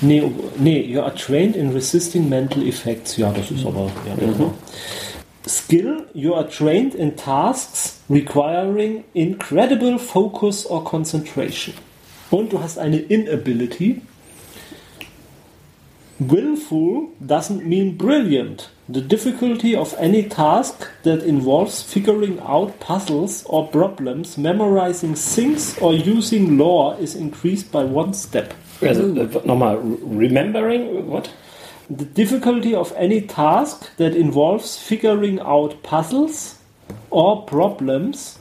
Nee, 0.01 0.23
oh, 0.23 0.33
nee, 0.59 0.81
you 0.83 1.01
are 1.01 1.15
trained 1.15 1.57
in 1.57 1.71
resisting 1.71 2.29
mental 2.29 2.67
effects. 2.67 3.17
Ja, 3.17 3.33
das 3.33 3.51
ist 3.51 3.65
aber. 3.65 3.91
Ja, 4.07 4.15
genau. 4.17 4.55
Skill, 5.47 6.07
you 6.15 6.33
are 6.33 6.49
trained 6.49 6.95
in 6.95 7.17
tasks 7.17 8.01
requiring 8.09 9.05
incredible 9.15 9.99
focus 9.99 10.65
or 10.65 10.83
concentration. 10.85 11.75
Und 12.31 12.51
du 12.53 12.61
hast 12.61 12.79
eine 12.79 12.99
Inability. 12.99 14.01
Willful 16.19 17.09
doesn't 17.21 17.67
mean 17.67 17.99
brilliant. 17.99 18.71
The 18.89 19.03
difficulty 19.03 19.77
of 19.77 19.95
any 19.99 20.23
task 20.23 20.89
that 21.03 21.23
involves 21.23 21.83
figuring 21.83 22.41
out 22.41 22.81
puzzles 22.81 23.45
or 23.47 23.67
problems, 23.69 24.39
memorizing 24.39 25.15
things 25.15 25.77
or 25.79 25.93
using 25.93 26.57
lore 26.57 26.97
is 27.01 27.15
increased 27.15 27.71
by 27.71 27.85
one 27.85 28.15
step. 28.15 28.55
Also, 28.81 29.15
äh, 29.15 29.29
nochmal, 29.45 29.79
remembering, 30.03 31.07
what? 31.09 31.31
The 31.89 32.05
difficulty 32.07 32.75
of 32.75 32.93
any 32.97 33.21
task 33.23 33.91
that 33.99 34.15
involves 34.15 34.77
figuring 34.79 35.39
out 35.41 35.83
puzzles 35.83 36.57
or 37.11 37.45
problems, 37.45 38.39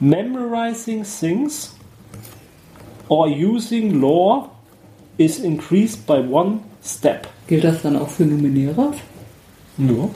memorizing 0.00 1.04
things, 1.04 1.74
or 3.08 3.28
using 3.28 4.00
lore 4.00 4.48
is 5.18 5.38
increased 5.40 6.06
by 6.06 6.20
one 6.20 6.60
step. 6.82 7.26
Gilt 7.46 7.64
das 7.64 7.82
dann 7.82 7.96
auch 7.96 8.08
für 8.08 8.24
Numenera? 8.24 8.94
Nur. 9.76 10.10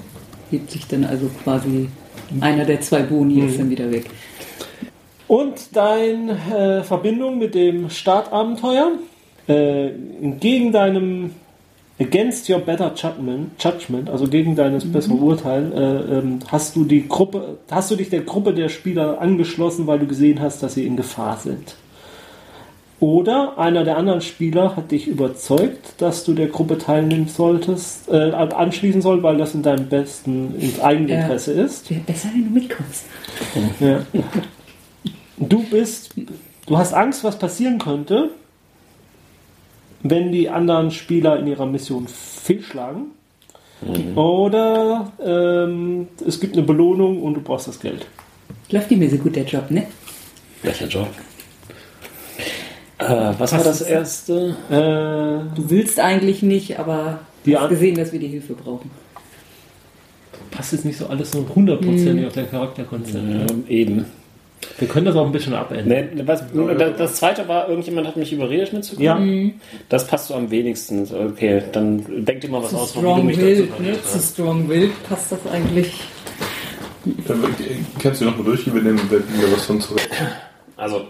Hebt 0.50 0.70
sich 0.70 0.86
dann 0.86 1.04
also 1.04 1.28
quasi 1.42 1.88
einer 2.40 2.64
der 2.64 2.80
zwei 2.80 3.02
Boni 3.02 3.34
Mhm. 3.42 3.48
ist 3.48 3.58
dann 3.58 3.70
wieder 3.70 3.90
weg. 3.90 4.06
Und 5.28 5.76
deine 5.76 6.32
äh, 6.32 6.82
Verbindung 6.84 7.38
mit 7.38 7.54
dem 7.54 7.90
Startabenteuer 7.90 8.92
äh, 9.46 9.90
gegen 10.40 10.72
deinem 10.72 11.32
Against 12.00 12.50
your 12.50 12.58
better 12.58 12.92
judgment, 12.96 13.52
judgment 13.62 14.10
also 14.10 14.26
gegen 14.26 14.56
deines 14.56 14.90
besseren 14.90 15.20
Urteil, 15.20 15.72
äh, 15.72 16.18
ähm, 16.18 16.40
hast 16.48 16.74
du 16.74 16.84
die 16.84 17.06
Gruppe, 17.06 17.58
hast 17.70 17.90
du 17.92 17.96
dich 17.96 18.10
der 18.10 18.22
Gruppe 18.22 18.52
der 18.52 18.68
Spieler 18.68 19.20
angeschlossen, 19.20 19.86
weil 19.86 20.00
du 20.00 20.06
gesehen 20.06 20.40
hast, 20.40 20.62
dass 20.62 20.74
sie 20.74 20.86
in 20.86 20.96
Gefahr 20.96 21.36
sind. 21.36 21.76
Oder 22.98 23.58
einer 23.58 23.84
der 23.84 23.96
anderen 23.96 24.22
Spieler 24.22 24.76
hat 24.76 24.90
dich 24.90 25.06
überzeugt, 25.06 25.94
dass 25.98 26.24
du 26.24 26.32
der 26.32 26.46
Gruppe 26.46 26.78
teilnehmen 26.78 27.28
solltest, 27.28 28.08
äh, 28.08 28.32
anschließen 28.32 29.02
soll, 29.02 29.22
weil 29.22 29.36
das 29.36 29.54
in 29.54 29.62
deinem 29.62 29.88
besten 29.88 30.54
ins 30.58 30.80
Eigeninteresse 30.80 31.52
ist. 31.52 31.90
Wäre 31.90 32.00
besser, 32.00 32.30
wenn 32.32 32.44
du 32.46 32.50
mitkommst. 32.50 33.04
Ja. 33.78 34.00
Du 35.36 35.64
bist, 35.64 36.14
du 36.66 36.78
hast 36.78 36.94
Angst, 36.94 37.24
was 37.24 37.38
passieren 37.38 37.78
könnte, 37.78 38.30
wenn 40.04 40.30
die 40.30 40.48
anderen 40.48 40.90
Spieler 40.92 41.38
in 41.40 41.46
ihrer 41.48 41.66
Mission 41.66 42.06
fehlschlagen. 42.06 43.06
Oder 44.14 45.12
ähm, 45.22 46.08
es 46.26 46.38
gibt 46.40 46.56
eine 46.56 46.62
Belohnung 46.64 47.20
und 47.22 47.34
du 47.34 47.40
brauchst 47.40 47.66
das 47.68 47.80
Geld. 47.80 48.06
Läuft 48.70 48.90
nicht 48.90 49.00
mehr 49.00 49.10
so 49.10 49.16
gut 49.18 49.34
der 49.36 49.44
Job, 49.44 49.70
ne? 49.70 49.86
Welcher 50.62 50.86
Job? 50.86 51.08
Äh, 52.98 53.32
was 53.38 53.52
war 53.52 53.64
das 53.64 53.82
erste? 53.82 54.56
Äh, 54.70 55.54
Du 55.56 55.68
willst 55.70 55.98
eigentlich 56.00 56.42
nicht, 56.42 56.78
aber 56.78 57.18
Die 57.44 57.52
du 57.52 57.60
hast 57.60 57.68
gesehen, 57.70 57.96
dass 57.96 58.12
wir 58.12 58.20
die 58.20 58.28
Hilfe 58.28 58.54
brauchen. 58.54 58.90
passt 60.50 60.72
jetzt 60.72 60.84
nicht 60.84 60.96
so 60.96 61.06
alles 61.08 61.32
so 61.32 61.44
hundertprozentig 61.54 62.26
auf 62.26 62.32
dein 62.32 62.48
Charakterkonzept. 62.50 63.22
ne? 63.24 63.46
Ähm, 63.50 63.64
eben. 63.68 64.04
Wir 64.78 64.88
können 64.88 65.06
das 65.06 65.16
auch 65.16 65.26
ein 65.26 65.32
bisschen 65.32 65.54
abändern. 65.54 66.08
Nee, 66.14 66.22
was, 66.26 66.42
das, 66.78 66.96
das 66.96 67.14
zweite 67.16 67.46
war, 67.48 67.68
irgendjemand 67.68 68.06
hat 68.06 68.16
mich 68.16 68.32
überredet 68.32 68.72
mitzukommen. 68.72 69.46
Ja. 69.46 69.52
Das 69.88 70.06
passt 70.06 70.28
so 70.28 70.34
am 70.34 70.50
wenigsten. 70.50 71.02
Okay, 71.32 71.62
dann 71.72 72.04
denk 72.24 72.40
dir 72.40 72.50
mal 72.50 72.62
was 72.62 72.70
Zu 72.70 72.76
aus, 72.76 72.90
wie 72.96 73.00
du 73.00 73.06
Strong 73.06 73.26
mich 73.26 73.36
dazu 73.36 73.46
Will, 73.46 73.68
ne? 73.80 74.02
Zu. 74.02 74.18
Strong 74.18 74.68
Will 74.68 74.90
passt 75.08 75.32
das 75.32 75.38
eigentlich. 75.52 75.92
Dann 77.26 77.44
kannst 77.98 78.20
du 78.20 78.24
nochmal 78.26 78.44
durchgehen, 78.44 78.74
wenn 78.74 78.84
wir 78.84 78.94
wieder 79.10 79.52
was 79.52 79.64
von 79.66 79.80
zurück. 79.80 80.00
Also, 80.76 81.02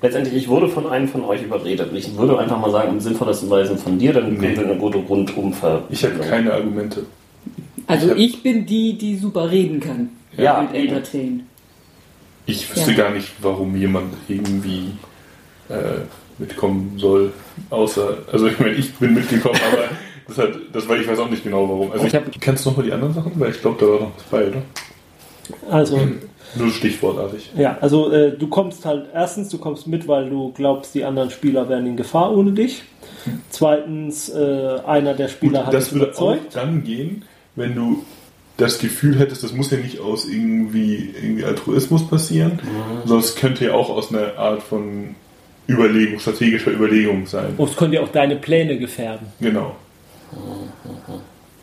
letztendlich, 0.00 0.34
ich 0.36 0.48
wurde 0.48 0.68
von 0.68 0.86
einem 0.86 1.08
von 1.08 1.24
euch 1.24 1.42
überredet. 1.42 1.90
Und 1.90 1.96
Ich 1.96 2.16
würde 2.16 2.38
einfach 2.38 2.58
mal 2.60 2.70
sagen, 2.70 2.92
im 2.92 3.00
sinnvollesten 3.00 3.50
Weise 3.50 3.76
von 3.76 3.98
dir, 3.98 4.12
dann 4.12 4.32
Nee. 4.34 4.38
können 4.38 4.56
wir 4.56 4.64
eine 4.66 4.76
gute 4.76 4.98
rundum 4.98 5.52
ver 5.52 5.82
Ich 5.90 6.04
habe 6.04 6.14
keine 6.20 6.52
Argumente. 6.52 7.04
Also 7.86 8.06
Ich 8.06 8.10
hab- 8.12 8.18
ich 8.18 8.42
bin 8.42 8.64
die, 8.64 8.96
die 8.96 9.16
super 9.16 9.50
reden 9.50 9.80
kann. 9.80 10.08
Ja, 10.36 10.62
Mit 10.62 10.74
eben. 10.74 10.94
Entertain. 10.96 11.46
Ich 12.46 12.70
wüsste 12.74 12.90
Ja. 12.92 12.96
gar 12.96 13.10
nicht, 13.10 13.28
warum 13.40 13.74
jemand 13.76 14.14
irgendwie 14.28 14.92
äh, 15.68 16.02
mitkommen 16.38 16.94
soll. 16.98 17.32
Außer, 17.70 18.18
also 18.30 18.46
ich 18.48 18.58
meine, 18.58 18.74
ich 18.74 18.94
bin 18.94 19.14
mitgekommen, 19.14 19.58
aber 19.72 19.84
das, 20.28 20.38
hat, 20.38 20.50
das 20.72 20.88
war, 20.88 20.96
ich 20.96 21.08
weiß 21.08 21.18
auch 21.20 21.30
nicht 21.30 21.44
genau 21.44 21.68
warum. 21.68 21.92
Also 21.92 22.04
Ich 22.06 22.12
ich, 22.14 22.40
kannst 22.40 22.64
du 22.66 22.70
nochmal 22.70 22.86
die 22.86 22.92
anderen 22.92 23.14
Sachen? 23.14 23.32
Weil 23.36 23.50
ich 23.50 23.60
glaube, 23.60 23.76
da 23.80 23.86
war 23.92 24.00
noch 24.00 24.12
was 24.16 24.24
bei, 24.24 24.46
oder? 24.48 24.62
Also, 25.70 25.98
Nur 26.56 26.70
stichwortartig. 26.70 27.50
ja, 27.56 27.78
also 27.80 28.12
äh, 28.12 28.36
du 28.36 28.46
kommst 28.46 28.84
halt, 28.84 29.06
erstens, 29.12 29.48
du 29.48 29.58
kommst 29.58 29.86
mit, 29.88 30.06
weil 30.06 30.28
du 30.30 30.52
glaubst, 30.52 30.94
die 30.94 31.04
anderen 31.04 31.30
Spieler 31.30 31.68
wären 31.68 31.86
in 31.86 31.96
Gefahr 31.96 32.30
ohne 32.36 32.52
dich. 32.52 32.82
Zweitens, 33.50 34.28
äh, 34.28 34.78
einer 34.86 35.14
der 35.14 35.28
Spieler 35.28 35.58
Gut, 35.60 35.66
hat 35.66 35.74
das 35.74 35.84
dich 35.84 35.94
würde 35.94 36.06
überzeugt. 36.06 36.48
auch 36.56 36.60
dann 36.62 36.84
gehen, 36.84 37.24
wenn 37.56 37.74
du 37.74 38.04
das 38.56 38.78
Gefühl 38.78 39.18
hättest, 39.18 39.42
das 39.42 39.52
muss 39.52 39.70
ja 39.70 39.78
nicht 39.78 40.00
aus 40.00 40.26
irgendwie, 40.28 41.10
irgendwie 41.20 41.44
Altruismus 41.44 42.06
passieren, 42.08 42.60
sondern 43.04 43.24
es 43.24 43.34
könnte 43.34 43.64
ja 43.64 43.72
auch 43.74 43.90
aus 43.90 44.12
einer 44.12 44.38
Art 44.38 44.62
von 44.62 45.14
Überlegung, 45.68 46.20
strategischer 46.20 46.70
Überlegung 46.72 47.26
sein. 47.26 47.54
Und 47.56 47.70
es 47.70 47.76
könnte 47.76 47.96
ja 47.96 48.02
auch 48.02 48.12
deine 48.12 48.36
Pläne 48.36 48.78
gefährden. 48.78 49.26
Genau. 49.40 49.74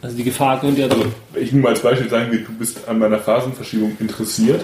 Also 0.02 0.18
die 0.18 0.24
Gefahr 0.24 0.60
könnte 0.60 0.82
ja... 0.82 0.88
Also, 0.88 1.06
ich 1.36 1.54
nur 1.54 1.62
mal 1.64 1.70
als 1.70 1.82
Beispiel 1.82 2.10
sagen, 2.10 2.32
du 2.32 2.54
bist 2.54 2.88
an 2.88 3.00
meiner 3.00 3.20
Phasenverschiebung 3.20 3.96
interessiert, 4.00 4.62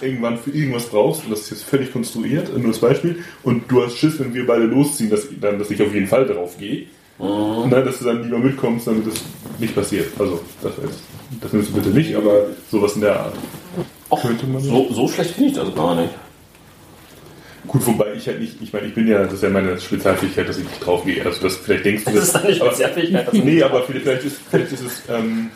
irgendwann 0.00 0.38
für 0.38 0.50
irgendwas 0.50 0.86
brauchst, 0.86 1.24
und 1.24 1.30
das 1.30 1.40
ist 1.40 1.50
jetzt 1.50 1.64
völlig 1.64 1.92
konstruiert, 1.92 2.56
nur 2.56 2.68
als 2.68 2.78
Beispiel, 2.78 3.24
und 3.42 3.70
du 3.70 3.82
hast 3.82 3.96
Schiss, 3.96 4.20
wenn 4.20 4.34
wir 4.34 4.46
beide 4.46 4.64
losziehen, 4.64 5.10
dass, 5.10 5.26
dann, 5.40 5.58
dass 5.58 5.70
ich 5.70 5.82
auf 5.82 5.92
jeden 5.94 6.06
Fall 6.06 6.26
drauf 6.26 6.58
gehe. 6.58 6.86
Und 7.16 7.70
dann, 7.70 7.84
dass 7.84 8.00
du 8.00 8.04
dann 8.04 8.24
lieber 8.24 8.38
mitkommst, 8.38 8.86
damit 8.86 9.06
das 9.06 9.14
nicht 9.58 9.74
passiert. 9.74 10.08
Also, 10.18 10.40
das, 10.62 10.72
jetzt, 10.82 11.00
das 11.40 11.52
nimmst 11.52 11.70
du 11.70 11.74
bitte 11.74 11.88
nicht, 11.90 12.14
aber 12.16 12.46
sowas 12.70 12.94
in 12.94 13.00
der 13.02 13.18
Art. 13.20 13.34
Och, 14.10 14.22
Könnte 14.22 14.46
man 14.46 14.62
so, 14.62 14.92
so 14.92 15.08
schlecht 15.08 15.30
finde 15.32 15.50
ich 15.50 15.56
das 15.56 15.74
gar 15.74 15.94
nicht. 15.94 16.12
Gut, 17.66 17.86
wobei 17.86 18.12
ich 18.12 18.26
halt 18.26 18.40
nicht, 18.40 18.56
ich 18.60 18.72
meine, 18.72 18.86
ich 18.86 18.94
bin 18.94 19.08
ja, 19.08 19.22
das 19.24 19.32
ist 19.34 19.42
ja 19.42 19.48
meine 19.48 19.80
Spezialfähigkeit, 19.80 20.48
dass 20.48 20.58
ich 20.58 20.64
nicht 20.64 20.84
drauf 20.84 21.04
gehe. 21.04 21.24
Also, 21.24 21.40
das, 21.42 21.56
vielleicht 21.56 21.84
denkst 21.86 22.04
du 22.04 22.12
Das 22.12 22.24
ist 22.24 22.34
deine 22.34 22.46
aber- 22.60 22.66
Spezialfähigkeit. 22.66 23.32
Nee, 23.34 23.62
aber 23.62 23.82
vielleicht 23.84 24.24
ist, 24.24 24.36
vielleicht 24.50 24.72
ist 24.72 24.82
es. 24.82 25.02
Ähm, 25.08 25.50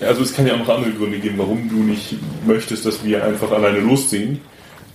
also 0.00 0.22
es 0.22 0.34
kann 0.34 0.46
ja 0.46 0.54
auch 0.54 0.58
noch 0.58 0.68
andere 0.68 0.90
Gründe 0.92 1.18
geben, 1.18 1.36
warum 1.38 1.68
du 1.68 1.76
nicht 1.76 2.16
möchtest, 2.46 2.84
dass 2.84 3.04
wir 3.04 3.24
einfach 3.24 3.50
alleine 3.52 3.78
losziehen. 3.80 4.40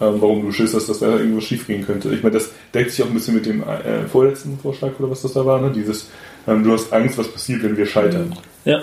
Ähm, 0.01 0.15
warum 0.21 0.43
du 0.43 0.51
Schiss 0.53 0.73
hast, 0.73 0.87
dass 0.87 0.99
da 0.99 1.07
irgendwas 1.17 1.43
schiefgehen 1.43 1.85
könnte. 1.85 2.09
Ich 2.13 2.23
meine, 2.23 2.33
das 2.35 2.51
deckt 2.73 2.91
sich 2.91 3.03
auch 3.03 3.07
ein 3.07 3.13
bisschen 3.13 3.35
mit 3.35 3.45
dem 3.45 3.63
äh, 3.63 4.07
vorletzten 4.07 4.57
Vorschlag 4.59 4.91
oder 4.99 5.09
was 5.11 5.23
das 5.23 5.33
da 5.33 5.45
war. 5.45 5.59
Ne? 5.59 5.71
Dieses, 5.75 6.09
du 6.57 6.73
hast 6.73 6.91
Angst, 6.91 7.17
was 7.17 7.27
passiert, 7.31 7.63
wenn 7.63 7.77
wir 7.77 7.85
scheitern. 7.85 8.35
Ja. 8.65 8.81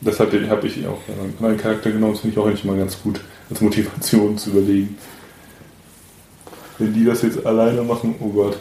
Das 0.00 0.20
habe 0.20 0.48
hab 0.48 0.64
ich 0.64 0.86
auch 0.86 0.98
in 1.08 1.34
meinen 1.40 1.56
Charakter 1.56 1.90
genommen. 1.90 2.12
Das 2.12 2.20
finde 2.20 2.34
ich 2.34 2.38
auch 2.40 2.46
eigentlich 2.46 2.64
mal 2.64 2.76
ganz 2.76 3.00
gut, 3.02 3.20
als 3.50 3.60
Motivation 3.60 4.36
zu 4.36 4.50
überlegen. 4.50 4.96
Wenn 6.78 6.92
die 6.92 7.04
das 7.04 7.22
jetzt 7.22 7.44
alleine 7.46 7.82
machen, 7.82 8.14
oh 8.20 8.28
Gott. 8.28 8.56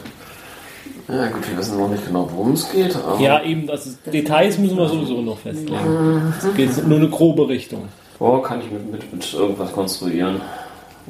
Ja 1.07 1.27
gut, 1.27 1.47
wir 1.49 1.57
wissen 1.57 1.77
noch 1.77 1.89
nicht 1.89 2.05
genau, 2.07 2.29
worum 2.31 2.53
es 2.53 2.71
geht. 2.71 2.95
Aber 2.95 3.19
Ja, 3.19 3.43
eben, 3.43 3.67
das 3.67 3.85
ist, 3.85 3.99
Details 4.07 4.57
müssen 4.57 4.77
wir 4.77 4.87
sowieso 4.87 5.21
noch 5.21 5.37
festlegen. 5.37 6.33
Es 6.39 6.55
geht 6.55 6.87
nur 6.87 6.97
eine 6.97 7.09
grobe 7.09 7.47
Richtung. 7.47 7.89
Wo 8.17 8.39
kann 8.39 8.61
ich 8.61 8.71
mit, 8.71 8.91
mit, 8.91 9.13
mit 9.13 9.33
irgendwas 9.33 9.71
konstruieren? 9.73 10.41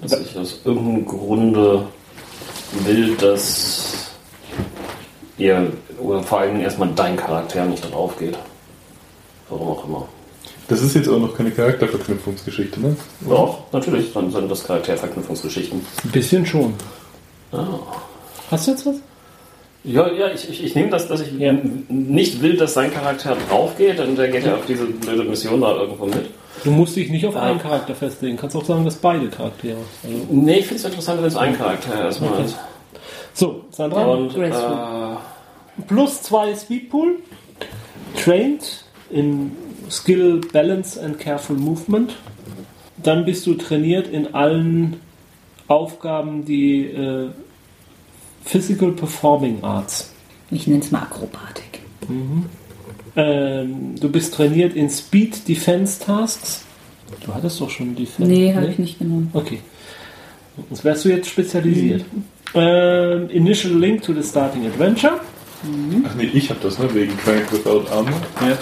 Dass 0.01 0.19
ich 0.19 0.37
aus 0.37 0.59
irgendeinem 0.65 1.05
Grunde 1.05 1.83
will, 2.85 3.15
dass 3.15 4.14
ihr, 5.37 5.71
oder 5.99 6.23
vor 6.23 6.39
allem 6.39 6.59
erstmal 6.61 6.89
dein 6.95 7.15
Charakter 7.17 7.65
nicht 7.65 7.91
drauf 7.91 8.17
geht. 8.17 8.37
Warum 9.49 9.67
auch 9.69 9.85
immer. 9.85 10.07
Das 10.67 10.81
ist 10.81 10.95
jetzt 10.95 11.07
auch 11.07 11.19
noch 11.19 11.35
keine 11.37 11.51
Charakterverknüpfungsgeschichte, 11.51 12.79
ne? 12.81 12.95
Doch, 13.21 13.59
natürlich, 13.71 14.11
dann 14.13 14.31
sind 14.31 14.49
das 14.49 14.63
Charakterverknüpfungsgeschichten. 14.65 15.79
Ein 16.03 16.11
bisschen 16.11 16.45
schon. 16.45 16.73
Ah. 17.51 17.67
Hast 18.49 18.65
du 18.67 18.71
jetzt 18.71 18.85
was? 18.85 18.95
Ja, 19.83 20.11
ja, 20.11 20.29
ich, 20.33 20.49
ich, 20.49 20.63
ich 20.63 20.73
nehme 20.73 20.89
das, 20.89 21.07
dass 21.07 21.21
ich 21.21 21.31
Ja. 21.33 21.53
nicht 21.89 22.41
will, 22.41 22.57
dass 22.57 22.73
sein 22.73 22.91
Charakter 22.91 23.37
drauf 23.47 23.77
geht, 23.77 23.99
und 23.99 24.15
der 24.17 24.29
geht 24.29 24.45
ja 24.45 24.55
auf 24.55 24.65
diese 24.65 24.85
blöde 24.85 25.23
Mission 25.25 25.61
da 25.61 25.75
irgendwo 25.75 26.05
mit. 26.07 26.25
Du 26.63 26.71
musst 26.71 26.95
dich 26.95 27.11
nicht 27.11 27.25
auf 27.27 27.35
Ah. 27.35 27.43
einen 27.43 27.59
Charakter 27.59 27.93
festlegen. 27.93 28.35
Kannst 28.37 28.55
auch 28.55 28.65
sagen, 28.65 28.83
dass 28.85 28.95
beide 28.95 29.27
Charaktere. 29.27 29.77
Also, 30.03 30.15
Nee, 30.31 30.59
ich 30.59 30.65
finde 30.65 30.79
es 30.79 30.85
interessant, 30.85 31.19
wenn 31.21 31.27
es 31.27 31.35
ein 31.35 31.55
Charakter 31.55 32.05
erstmal 32.05 32.31
Okay. 32.31 32.45
ist. 32.45 32.55
So, 33.35 33.65
Sandra. 33.69 34.05
Und 34.05 34.35
äh, 34.35 34.51
Plus 35.87 36.21
zwei 36.23 36.55
Speedpool. 36.55 37.19
Trained 38.23 38.85
in 39.11 39.51
Skill, 39.89 40.41
Balance 40.51 40.99
and 41.01 41.19
Careful 41.19 41.57
Movement. 41.57 42.15
Dann 42.97 43.25
bist 43.25 43.45
du 43.45 43.53
trainiert 43.55 44.07
in 44.07 44.33
allen 44.33 45.01
Aufgaben, 45.67 46.45
die 46.45 46.85
äh, 46.85 47.29
Physical 48.43 48.93
Performing 48.93 49.63
Arts. 49.63 50.13
Ich 50.49 50.65
nenne 50.67 50.81
es 50.81 50.91
mal 50.91 51.01
Akrobatik. 51.01 51.81
Ähm, 53.15 53.95
du 53.99 54.09
bist 54.09 54.33
trainiert 54.33 54.75
in 54.75 54.89
Speed 54.89 55.47
Defense 55.47 55.99
Tasks. 55.99 56.63
Du 57.25 57.33
hattest 57.33 57.59
doch 57.59 57.69
schon 57.69 57.95
Defense. 57.95 58.31
Nee, 58.31 58.53
habe 58.53 58.67
ich 58.67 58.79
nicht 58.79 58.99
genommen. 58.99 59.29
Okay. 59.33 59.59
Das 60.69 60.83
wärst 60.83 61.05
du 61.05 61.09
jetzt 61.09 61.29
spezialisiert. 61.29 62.05
Ähm, 62.53 63.29
initial 63.29 63.73
Link 63.73 64.01
to 64.03 64.13
the 64.13 64.23
Starting 64.23 64.65
Adventure. 64.65 65.19
Ach 66.05 66.15
nee, 66.15 66.29
ich 66.33 66.49
habe 66.49 66.59
das, 66.61 66.77
ne? 66.77 66.93
Wegen 66.93 67.17
Crank 67.17 67.51
Without 67.51 67.85
Armor. 67.91 68.21
Ja, 68.41 68.57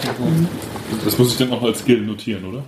Das 1.04 1.18
muss 1.18 1.34
ich 1.34 1.38
dann 1.38 1.52
auch 1.52 1.62
als 1.62 1.80
Skill 1.80 2.02
notieren, 2.02 2.46
oder? 2.46 2.64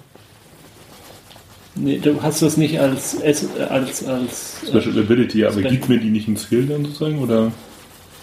Nee, 1.76 2.00
du 2.02 2.22
hast 2.22 2.42
das 2.42 2.58
nicht 2.58 2.80
als 2.80 3.22
als 3.22 3.46
als, 3.70 4.06
als 4.06 4.64
äh, 4.64 4.68
Special 4.82 5.00
Ability, 5.00 5.44
aber 5.44 5.54
Special. 5.54 5.72
gibt 5.72 5.90
mir 5.90 6.00
die 6.00 6.10
nicht 6.10 6.28
einen 6.28 6.38
Skill 6.38 6.68
dann 6.68 6.86
sozusagen? 6.86 7.20
Oder? 7.20 7.52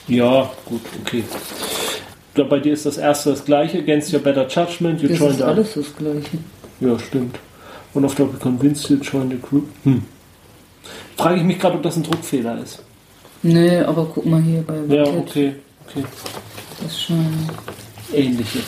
ja 0.09 0.51
gut 0.65 0.81
okay. 1.01 1.23
Da 2.35 2.43
bei 2.45 2.59
dir 2.61 2.73
ist 2.73 2.87
das 2.87 2.97
erste 2.99 3.31
das 3.31 3.45
gleiche. 3.45 3.79
Against 3.79 4.13
your 4.13 4.21
better 4.21 4.47
judgment, 4.49 5.03
you 5.03 5.09
Das 5.09 5.19
join 5.19 5.31
ist 5.31 5.37
the 5.39 5.43
alles 5.45 5.75
das 5.75 5.97
Gleiche. 5.97 6.39
Ja, 6.81 6.99
stimmt. 6.99 7.39
Und 7.95 8.05
auf 8.07 8.15
Double 8.15 8.39
convinced 8.41 8.89
you 8.89 8.97
join 8.97 9.31
the 9.31 9.37
group. 9.39 9.69
Hm. 9.85 10.03
Frage 11.17 11.37
ich 11.37 11.43
mich 11.45 11.59
gerade, 11.59 11.77
ob 11.77 11.83
das 11.83 11.97
ein 11.97 12.03
Druckfehler 12.03 12.59
ist. 12.63 12.83
Nee, 13.43 13.79
aber 13.81 14.07
guck 14.07 14.25
mal 14.27 14.41
hier 14.43 14.63
bei 14.63 14.75
Ja, 14.95 15.03
Rocket. 15.05 15.21
okay. 15.29 15.55
okay. 15.89 16.05
Das 16.83 16.93
ist 16.93 17.03
schon. 17.03 17.27
Ähnliche. 18.15 18.61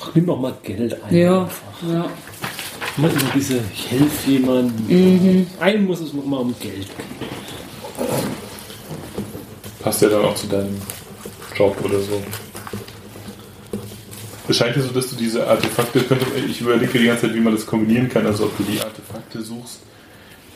Ach, 0.00 0.14
nimm 0.14 0.26
doch 0.26 0.38
mal 0.40 0.54
Geld 0.62 0.96
ein. 1.04 1.16
Ja, 1.16 1.42
einfach. 1.42 1.88
ja. 1.92 2.06
Immer 2.96 3.10
immer 3.10 3.20
diese, 3.34 3.60
ich 3.74 3.90
helfe 3.90 4.30
jemandem. 4.30 5.46
Einen 5.60 5.86
muss 5.86 6.00
es 6.00 6.12
noch 6.12 6.24
mal 6.24 6.38
um 6.38 6.54
Geld 6.60 6.74
gehen. 6.86 8.06
Passt 9.80 10.02
ja 10.02 10.08
dann 10.08 10.24
auch 10.24 10.34
zu 10.34 10.46
deinem 10.46 10.80
Job 11.54 11.76
oder 11.84 12.00
so. 12.00 12.20
Es 14.48 14.56
scheint 14.56 14.76
ja 14.76 14.82
so, 14.82 14.90
dass 14.90 15.10
du 15.10 15.16
diese 15.16 15.46
Artefakte, 15.46 16.00
könnte, 16.00 16.26
ich 16.48 16.60
überlege 16.60 16.98
die 16.98 17.06
ganze 17.06 17.22
Zeit, 17.22 17.34
wie 17.34 17.40
man 17.40 17.52
das 17.52 17.66
kombinieren 17.66 18.08
kann, 18.08 18.26
also 18.26 18.44
ob 18.44 18.56
du 18.56 18.62
die 18.62 18.80
Artefakte 18.80 19.40
suchst. 19.42 19.80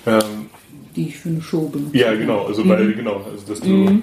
Ähm, 0.06 0.48
Die 0.94 1.08
ich 1.08 1.18
für 1.18 1.28
eine 1.30 1.42
Show 1.42 1.62
benutze. 1.68 1.96
ja, 1.96 2.14
genau, 2.14 2.46
also 2.46 2.66
weil, 2.68 2.92
genau, 2.94 3.24
also 3.30 3.44
dass 3.46 3.60
du, 3.60 4.02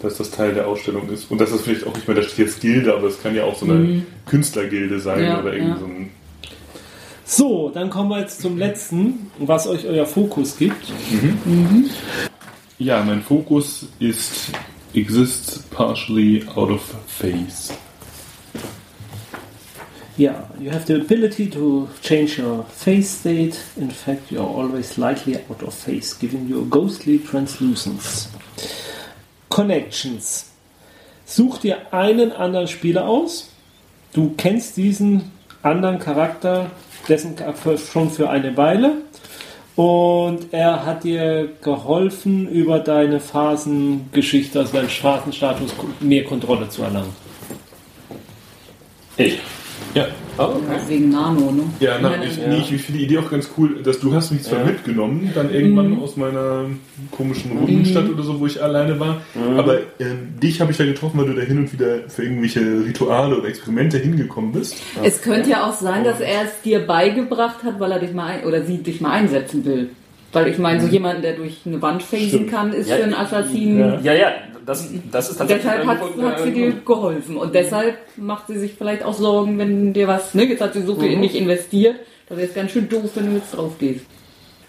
dass 0.00 0.16
das 0.16 0.30
Teil 0.30 0.54
der 0.54 0.66
Ausstellung 0.68 1.08
ist. 1.10 1.30
Und 1.30 1.40
dass 1.40 1.50
das 1.50 1.62
vielleicht 1.62 1.86
auch 1.86 1.94
nicht 1.94 2.06
mehr, 2.06 2.16
da 2.16 2.22
steht 2.22 2.46
jetzt 2.46 2.60
Gilde, 2.60 2.94
aber 2.94 3.08
es 3.08 3.20
kann 3.22 3.34
ja 3.34 3.44
auch 3.44 3.56
so 3.56 3.66
eine 3.66 4.02
Künstlergilde 4.26 5.00
sein 5.00 5.24
Ja, 5.24 5.40
oder 5.40 5.52
irgendwie 5.52 5.70
ja. 5.70 5.78
so 5.78 5.84
ein. 5.86 6.10
So, 7.24 7.70
dann 7.74 7.90
kommen 7.90 8.08
wir 8.08 8.20
jetzt 8.20 8.40
zum 8.40 8.56
letzten, 8.56 9.30
was 9.38 9.66
euch 9.66 9.86
euer 9.86 10.06
Fokus 10.06 10.56
gibt. 10.56 10.92
Ja, 12.78 13.02
mein 13.04 13.22
Fokus 13.22 13.86
ist 13.98 14.52
exists 14.94 15.58
partially 15.70 16.44
out 16.54 16.70
of 16.70 16.80
phase. 17.06 17.74
Yeah, 20.18 20.48
you 20.58 20.70
have 20.70 20.86
the 20.86 20.96
ability 20.96 21.48
to 21.50 21.88
change 22.02 22.38
your 22.38 22.64
phase 22.64 23.08
state. 23.08 23.56
In 23.76 23.92
fact, 23.92 24.32
you 24.32 24.40
are 24.40 24.48
always 24.48 24.88
slightly 24.88 25.36
out 25.36 25.62
of 25.62 25.72
phase, 25.72 26.12
giving 26.12 26.48
you 26.48 26.62
a 26.62 26.64
ghostly 26.64 27.20
translucence. 27.20 28.28
Connections. 29.48 30.50
Such 31.24 31.60
dir 31.60 31.92
einen 31.92 32.32
anderen 32.32 32.66
Spieler 32.66 33.06
aus. 33.06 33.50
Du 34.12 34.34
kennst 34.36 34.76
diesen 34.76 35.30
anderen 35.62 36.00
Charakter, 36.00 36.72
dessen 37.08 37.36
schon 37.92 38.10
für 38.10 38.28
eine 38.28 38.56
Weile. 38.56 39.02
Und 39.76 40.52
er 40.52 40.84
hat 40.84 41.04
dir 41.04 41.48
geholfen, 41.62 42.48
über 42.48 42.80
deine 42.80 43.20
Phasengeschichte, 43.20 44.58
also 44.58 44.72
deinen 44.72 44.88
Phasenstatus, 44.88 45.70
mehr 46.00 46.24
Kontrolle 46.24 46.68
zu 46.68 46.82
erlangen. 46.82 47.14
Ich. 49.16 49.38
Ja. 49.94 50.06
Oh, 50.36 50.42
okay. 50.54 50.78
Wegen 50.86 51.10
Nano, 51.10 51.50
ne? 51.50 51.62
Ja, 51.80 51.98
na, 52.00 52.10
Nein, 52.10 52.20
ich, 52.28 52.38
nein. 52.38 52.50
nee, 52.50 52.58
ich 52.58 52.82
finde 52.82 52.98
die 53.00 53.04
Idee 53.06 53.18
auch 53.18 53.28
ganz 53.30 53.50
cool, 53.56 53.82
dass 53.82 53.98
du 53.98 54.14
hast 54.14 54.30
mich 54.30 54.44
zwar 54.44 54.60
Ja. 54.60 54.66
mitgenommen, 54.66 55.32
dann 55.34 55.52
irgendwann 55.52 55.98
aus 56.00 56.16
meiner 56.16 56.66
komischen 57.10 57.58
Rundenstadt 57.58 58.08
oder 58.08 58.22
so, 58.22 58.38
wo 58.38 58.46
ich 58.46 58.62
alleine 58.62 59.00
war, 59.00 59.22
aber 59.56 59.78
ähm, 59.98 60.38
dich 60.40 60.60
habe 60.60 60.70
ich 60.70 60.78
ja 60.78 60.84
getroffen, 60.84 61.18
weil 61.18 61.26
du 61.26 61.34
da 61.34 61.42
hin 61.42 61.58
und 61.58 61.72
wieder 61.72 62.08
für 62.08 62.22
irgendwelche 62.22 62.60
Rituale 62.60 63.36
oder 63.38 63.48
Experimente 63.48 63.98
hingekommen 63.98 64.52
bist. 64.52 64.76
Es 65.02 65.22
könnte 65.22 65.50
ja 65.50 65.68
auch 65.68 65.74
sein, 65.74 66.04
dass 66.04 66.20
er 66.20 66.44
es 66.44 66.60
dir 66.62 66.86
beigebracht 66.86 67.64
hat, 67.64 67.80
weil 67.80 67.90
er 67.90 67.98
dich 67.98 68.12
mal 68.12 68.26
ein, 68.26 68.44
oder 68.44 68.62
sie 68.62 68.78
dich 68.78 69.00
mal 69.00 69.10
einsetzen 69.10 69.64
will. 69.64 69.90
Weil 70.32 70.48
ich 70.48 70.58
meine, 70.58 70.80
so 70.80 70.86
jemand, 70.88 71.24
der 71.24 71.34
durch 71.36 71.60
eine 71.64 71.80
Wand 71.80 72.02
phasen 72.02 72.28
Stimmt. 72.28 72.50
kann, 72.50 72.72
ist 72.72 72.88
Ja, 72.88 72.96
für 72.96 73.04
einen 73.04 73.14
Assassinen. 73.14 73.78
ja. 73.78 74.00
Ja, 74.02 74.12
ja, 74.12 74.32
das, 74.66 74.90
das 75.10 75.30
ist 75.30 75.38
tatsächlich. 75.38 75.64
Deshalb 75.64 75.86
hat, 75.86 76.00
hat 76.00 76.42
sie 76.42 76.52
dir 76.52 76.72
geholfen. 76.84 77.36
Und 77.38 77.54
deshalb 77.54 77.96
macht 78.16 78.46
sie 78.48 78.58
sich 78.58 78.74
vielleicht 78.76 79.02
auch 79.02 79.14
Sorgen, 79.14 79.58
wenn 79.58 79.94
dir 79.94 80.06
was. 80.06 80.34
Ne, 80.34 80.44
jetzt 80.44 80.60
hat 80.60 80.74
sie 80.74 80.82
so 80.82 80.96
viel 80.96 81.12
in 81.12 81.22
dich 81.22 81.34
investiert. 81.34 81.96
Da 82.28 82.36
wäre 82.36 82.46
es 82.46 82.54
ganz 82.54 82.72
schön 82.72 82.88
doof, 82.88 83.10
wenn 83.14 83.26
du 83.30 83.36
jetzt 83.36 83.56
drauf 83.56 83.78
gehst. 83.78 84.04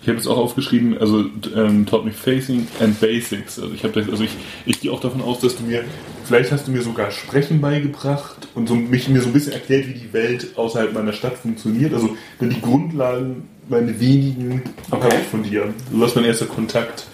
Ich 0.01 0.07
habe 0.07 0.17
es 0.17 0.27
auch 0.27 0.37
aufgeschrieben, 0.37 0.97
also 0.97 1.25
ähm, 1.53 1.85
taught 1.85 2.05
me 2.05 2.11
Facing 2.13 2.65
and 2.79 2.97
Basics. 3.01 3.59
Also 3.59 3.73
ich 3.73 3.83
habe 3.83 3.99
also 4.09 4.23
ich, 4.23 4.31
ich 4.65 4.79
gehe 4.79 4.93
auch 4.93 5.01
davon 5.01 5.21
aus, 5.21 5.41
dass 5.41 5.57
du 5.57 5.63
mir, 5.63 5.83
vielleicht 6.23 6.53
hast 6.53 6.67
du 6.67 6.71
mir 6.71 6.81
sogar 6.81 7.11
Sprechen 7.11 7.59
beigebracht 7.59 8.47
und 8.55 8.69
so, 8.69 8.75
mich 8.75 9.09
mir 9.09 9.19
so 9.19 9.27
ein 9.27 9.33
bisschen 9.33 9.51
erklärt, 9.51 9.87
wie 9.89 9.93
die 9.95 10.13
Welt 10.13 10.53
außerhalb 10.55 10.93
meiner 10.93 11.11
Stadt 11.11 11.37
funktioniert. 11.37 11.93
Also 11.93 12.15
die 12.39 12.61
Grundlagen, 12.61 13.49
meine 13.69 13.99
wenigen, 13.99 14.63
Okay. 14.91 15.09
ich 15.21 15.27
von 15.27 15.43
dir. 15.43 15.73
Du 15.91 15.99
warst 15.99 16.15
mein 16.15 16.25
erster 16.25 16.45
Kontakt 16.45 17.07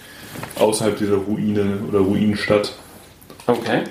außerhalb 0.60 0.98
dieser 0.98 1.15
Ruine 1.15 1.80
oder 1.88 1.99
Ruinenstadt. 1.99 2.73
Okay. 3.48 3.82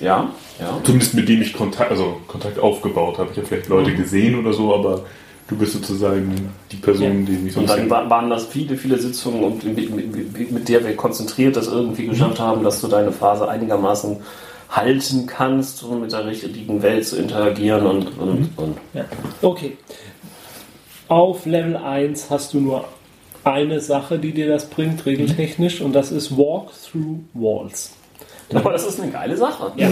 Ja, 0.00 0.30
ja. 0.60 0.80
Zumindest 0.84 1.14
mit 1.14 1.28
dem 1.28 1.42
ich 1.42 1.52
Kontakt, 1.52 1.90
also 1.90 2.20
Kontakt 2.26 2.58
aufgebaut 2.58 3.18
habe. 3.18 3.30
Ich 3.32 3.38
habe 3.38 3.46
vielleicht 3.46 3.68
Leute 3.68 3.94
gesehen 3.94 4.38
oder 4.38 4.52
so, 4.52 4.74
aber 4.74 5.04
du 5.48 5.56
bist 5.56 5.72
sozusagen 5.72 6.50
die 6.70 6.76
Person, 6.76 7.26
die 7.26 7.32
mich 7.32 7.52
so 7.52 7.60
ein 7.60 7.68
Und 7.68 7.90
dann 7.90 8.10
waren 8.10 8.30
das 8.30 8.46
viele, 8.46 8.76
viele 8.76 8.98
Sitzungen, 8.98 9.42
und 9.42 9.64
mit, 9.64 9.94
mit, 9.94 10.52
mit 10.52 10.68
der 10.68 10.84
wir 10.84 10.94
konzentriert 10.96 11.56
das 11.56 11.66
irgendwie 11.66 12.06
geschafft 12.06 12.38
haben, 12.38 12.62
dass 12.62 12.80
du 12.80 12.88
deine 12.88 13.12
Phase 13.12 13.48
einigermaßen 13.48 14.18
halten 14.70 15.26
kannst, 15.26 15.82
um 15.82 16.02
mit 16.02 16.12
der 16.12 16.26
richtigen 16.26 16.82
Welt 16.82 17.06
zu 17.06 17.16
interagieren 17.16 17.86
und, 17.86 18.18
und, 18.18 18.50
und 18.56 18.76
Ja. 18.92 19.04
Okay. 19.40 19.76
Auf 21.08 21.46
Level 21.46 21.76
1 21.76 22.30
hast 22.30 22.52
du 22.54 22.60
nur 22.60 22.84
eine 23.44 23.80
Sache, 23.80 24.18
die 24.18 24.32
dir 24.32 24.48
das 24.48 24.66
bringt, 24.68 25.06
regeltechnisch, 25.06 25.80
und 25.80 25.94
das 25.94 26.12
ist 26.12 26.36
Walk 26.36 26.70
Through 26.90 27.20
Walls. 27.34 27.94
Aber 28.54 28.72
das 28.72 28.86
ist 28.86 29.00
eine 29.00 29.10
geile 29.10 29.36
Sache. 29.36 29.72
Ja. 29.76 29.88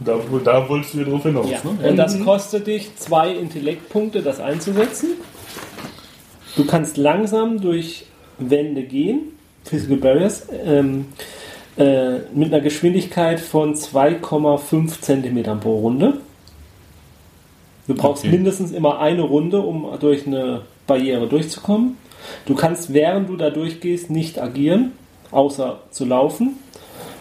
Da, 0.00 0.18
da 0.44 0.68
wolltest 0.68 0.94
du 0.94 0.98
ja 0.98 1.04
drauf 1.04 1.22
hinaus, 1.22 1.48
Ja. 1.50 1.58
ne? 1.64 1.88
Und 1.90 1.96
das 1.96 2.18
kostet 2.24 2.66
dich 2.66 2.94
zwei 2.96 3.32
Intellektpunkte, 3.32 4.22
das 4.22 4.40
einzusetzen. 4.40 5.10
Du 6.56 6.64
kannst 6.66 6.96
langsam 6.96 7.60
durch 7.60 8.06
Wände 8.38 8.82
gehen, 8.82 9.20
Physical 9.64 9.98
Barriers, 9.98 10.46
ähm, 10.64 11.06
äh, 11.76 12.18
mit 12.34 12.52
einer 12.52 12.60
Geschwindigkeit 12.60 13.38
von 13.38 13.74
2,5 13.74 15.00
cm 15.00 15.60
pro 15.60 15.78
Runde. 15.78 16.14
Du 17.90 17.96
brauchst 17.96 18.22
Okay. 18.24 18.30
mindestens 18.36 18.70
immer 18.70 19.00
eine 19.00 19.22
Runde, 19.22 19.60
um 19.62 19.84
durch 19.98 20.24
eine 20.24 20.60
Barriere 20.86 21.26
durchzukommen. 21.26 21.96
Du 22.46 22.54
kannst, 22.54 22.92
während 22.94 23.28
du 23.28 23.36
da 23.36 23.50
durchgehst, 23.50 24.10
nicht 24.10 24.40
agieren, 24.40 24.92
außer 25.32 25.80
zu 25.90 26.04
laufen 26.04 26.50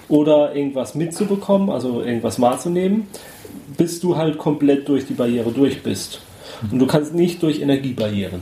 oder 0.09 0.53
irgendwas 0.55 0.93
mitzubekommen, 0.93 1.71
also 1.71 2.03
irgendwas 2.03 2.39
wahrzunehmen, 2.39 3.07
bis 3.77 3.99
du 3.99 4.15
halt 4.15 4.37
komplett 4.37 4.87
durch 4.87 5.07
die 5.07 5.13
Barriere 5.13 5.51
durch 5.51 5.81
bist. 5.81 6.21
Und 6.71 6.77
du 6.77 6.85
kannst 6.85 7.15
nicht 7.15 7.41
durch 7.41 7.61
Energiebarrieren. 7.61 8.41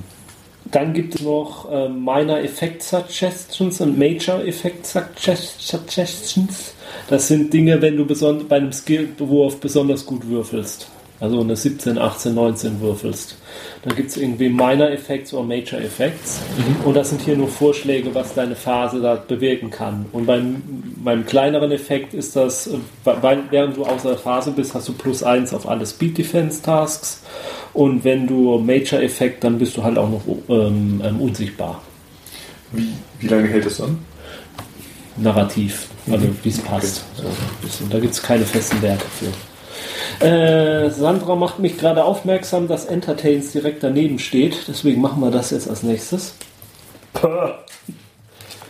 Dann 0.70 0.94
gibt 0.94 1.16
es 1.16 1.22
noch 1.22 1.72
äh, 1.72 1.88
Minor 1.88 2.40
Effect 2.40 2.84
Suggestions 2.84 3.80
und 3.80 3.98
Major 3.98 4.44
Effect 4.44 4.86
Suggest- 4.86 5.62
Suggestions. 5.62 6.74
Das 7.10 7.30
sind 7.30 7.54
Dinge, 7.54 7.82
wenn 7.82 7.96
du 7.96 8.06
bei 8.50 8.58
einem 8.58 8.74
Skillwurf 8.74 9.62
besonders 9.62 10.06
gut 10.06 10.28
würfelst. 10.28 10.90
Also 11.20 11.40
eine 11.42 11.56
17, 11.56 11.98
18, 11.98 12.36
19 12.36 12.80
würfelst. 12.80 13.38
Dann 13.84 13.96
gibt 13.96 14.12
es 14.12 14.18
irgendwie 14.18 14.50
Minor 14.50 14.92
Effects 14.92 15.34
oder 15.34 15.44
Major 15.44 15.80
Effects. 15.80 16.42
Und 16.84 16.94
das 16.96 17.10
sind 17.10 17.22
hier 17.22 17.36
nur 17.36 17.48
Vorschläge, 17.48 18.14
was 18.14 18.36
deine 18.36 18.56
Phase 18.56 19.02
da 19.02 19.16
bewirken 19.16 19.72
kann. 19.72 20.06
Und 20.12 20.28
beim, 20.28 20.62
beim 21.04 21.26
kleineren 21.26 21.72
Effekt 21.72 22.14
ist 22.14 22.36
das, 22.36 22.68
äh, 22.68 22.78
während 23.50 23.78
du 23.78 23.86
außer 23.86 24.10
der 24.10 24.18
Phase 24.20 24.52
bist, 24.52 24.76
hast 24.76 24.88
du 24.90 24.94
plus 24.94 25.24
1 25.24 25.54
auf 25.54 25.68
alle 25.68 25.88
Speed 25.88 26.20
Defense 26.20 26.62
Tasks. 26.62 27.24
Und 27.74 28.04
wenn 28.04 28.28
du 28.28 28.60
Major 28.60 29.02
Effekt, 29.02 29.44
dann 29.44 29.58
bist 29.58 29.76
du 29.76 29.84
halt 29.84 29.98
auch 29.98 30.10
noch 30.10 30.22
ähm, 30.50 31.02
ähm, 31.04 31.20
unsichtbar. 31.20 31.82
Wie, 32.72 32.90
wie 33.20 33.28
lange 33.28 33.48
hält 33.48 33.66
das 33.66 33.82
an? 33.82 33.98
Narrativ. 35.18 35.88
Also 36.12 36.28
wie 36.44 36.50
es 36.50 36.60
passt. 36.60 37.04
So, 37.16 37.24
ein 37.24 37.34
bisschen. 37.62 37.90
da 37.90 38.00
gibt 38.00 38.14
es 38.14 38.22
keine 38.22 38.46
festen 38.46 38.82
Werte 38.82 39.06
für. 39.20 39.32
Äh, 40.20 40.90
Sandra 40.90 41.36
macht 41.36 41.60
mich 41.60 41.78
gerade 41.78 42.04
aufmerksam, 42.04 42.68
dass 42.68 42.86
Entertains 42.86 43.52
direkt 43.52 43.84
daneben 43.84 44.20
steht. 44.20 44.68
Deswegen 44.68 45.02
machen 45.02 45.22
wir 45.22 45.32
das 45.32 45.52
jetzt 45.52 45.70
als 45.70 45.84
nächstes. 45.84 46.36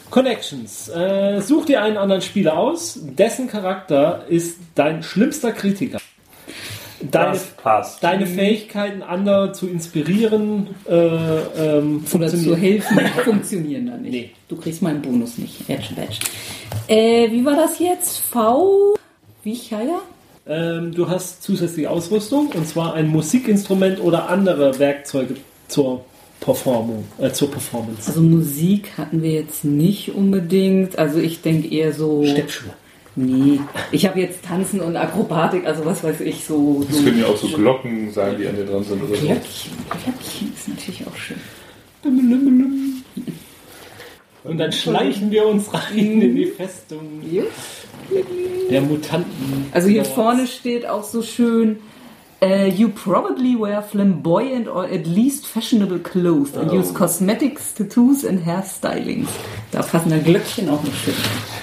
Connections. 0.09 0.89
Äh, 0.89 1.41
such 1.41 1.65
dir 1.65 1.81
einen 1.83 1.97
anderen 1.97 2.21
Spieler 2.21 2.57
aus, 2.57 2.99
dessen 3.01 3.47
Charakter 3.47 4.25
ist 4.29 4.57
dein 4.75 5.03
schlimmster 5.03 5.51
Kritiker. 5.51 5.99
Deine, 6.99 7.33
Das 7.33 7.45
passt. 7.57 8.03
deine 8.03 8.25
Fähigkeiten, 8.25 9.03
andere 9.03 9.51
zu 9.51 9.67
inspirieren, 9.67 10.69
äh, 10.89 10.95
ähm, 10.95 12.03
Oder 12.11 12.27
zu 12.27 12.37
funktionieren. 12.37 12.59
helfen, 12.59 12.97
funktionieren 13.23 13.85
dann 13.87 14.01
nicht. 14.01 14.11
Nee. 14.11 14.31
Du 14.47 14.55
kriegst 14.55 14.81
meinen 14.81 15.01
Bonus 15.03 15.37
nicht. 15.37 15.67
Badge, 15.67 15.89
Badge. 15.95 16.17
Äh, 16.87 17.29
wie 17.31 17.45
war 17.45 17.55
das 17.55 17.77
jetzt? 17.77 18.17
V. 18.21 18.95
Wie 19.43 19.55
Chaya? 19.55 19.99
Ähm, 20.49 20.93
du 20.93 21.09
hast 21.09 21.43
zusätzliche 21.43 21.89
Ausrüstung 21.89 22.49
und 22.53 22.67
zwar 22.67 22.93
ein 22.93 23.07
Musikinstrument 23.07 23.99
oder 23.99 24.29
andere 24.29 24.79
Werkzeuge 24.79 25.35
zur 25.67 26.05
Performung, 26.39 27.05
äh, 27.17 27.31
zur 27.31 27.51
Performance. 27.51 28.07
Also 28.07 28.21
Musik 28.21 28.91
hatten 28.97 29.21
wir 29.21 29.31
jetzt 29.31 29.65
nicht 29.65 30.13
unbedingt. 30.15 30.97
Also 30.97 31.19
ich 31.19 31.41
denke 31.41 31.67
eher 31.73 31.93
so. 31.93 32.25
Steppschuhe. 32.25 32.73
Nee. 33.15 33.59
Ich 33.91 34.05
habe 34.05 34.19
jetzt 34.19 34.45
Tanzen 34.45 34.79
und 34.79 34.95
Akrobatik, 34.95 35.65
also 35.65 35.83
was 35.85 36.03
weiß 36.03 36.21
ich, 36.21 36.45
so. 36.45 36.85
Das 36.87 36.97
so 36.97 37.03
können 37.03 37.19
ja 37.19 37.25
auch 37.25 37.35
so 37.35 37.47
Glocken 37.47 38.11
sein, 38.11 38.37
die 38.37 38.47
an 38.47 38.55
dir 38.55 38.65
dran 38.65 38.83
sind 38.83 39.01
oder 39.01 39.15
so. 39.15 39.25
Glöckchen. 39.25 39.71
Glöckchen 39.89 40.53
ist 40.55 40.67
natürlich 40.67 41.07
auch 41.07 41.15
schön. 41.15 41.37
Und 44.47 44.57
dann 44.57 44.71
schleichen 44.71 45.31
wir 45.31 45.45
uns 45.45 45.73
rein 45.73 46.21
in 46.21 46.35
die 46.35 46.45
Festung 46.45 47.21
der 48.69 48.81
Mutanten. 48.81 49.65
Also 49.71 49.89
hier 49.89 50.05
vorne 50.05 50.47
steht 50.47 50.87
auch 50.87 51.03
so 51.03 51.21
schön. 51.21 51.77
Uh, 52.39 52.67
you 52.67 52.89
probably 52.89 53.55
wear 53.55 53.81
flamboyant 53.81 54.67
or 54.67 54.83
at 54.83 55.07
least 55.07 55.47
fashionable 55.47 55.97
clothes 55.97 56.55
and 56.55 56.71
use 56.71 56.93
cosmetics, 56.93 57.73
tattoos 57.73 58.23
and 58.23 58.45
hairstylings. 58.45 59.27
Da 59.71 59.81
passen 59.81 60.11
dann 60.11 60.23
Glöckchen 60.23 60.69
auch 60.69 60.83
noch 60.83 60.93
schön. 60.93 61.15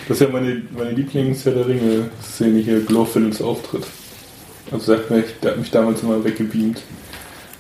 Das 0.09 0.21
ist 0.21 0.27
ja 0.27 0.33
meine, 0.33 0.63
meine 0.77 0.91
Lieblings-Herr 0.91 1.53
der 1.53 1.69
Ringe-Szene 1.69 2.59
hier, 2.59 2.81
Glorfindels 2.81 3.41
Auftritt. 3.41 3.85
Also 4.73 4.87
sagt 4.87 5.13
mir, 5.13 5.21
ich, 5.21 5.39
der 5.41 5.53
hat 5.53 5.59
mich 5.59 5.71
damals 5.71 6.03
immer 6.03 6.25
weggebeamt. 6.25 6.83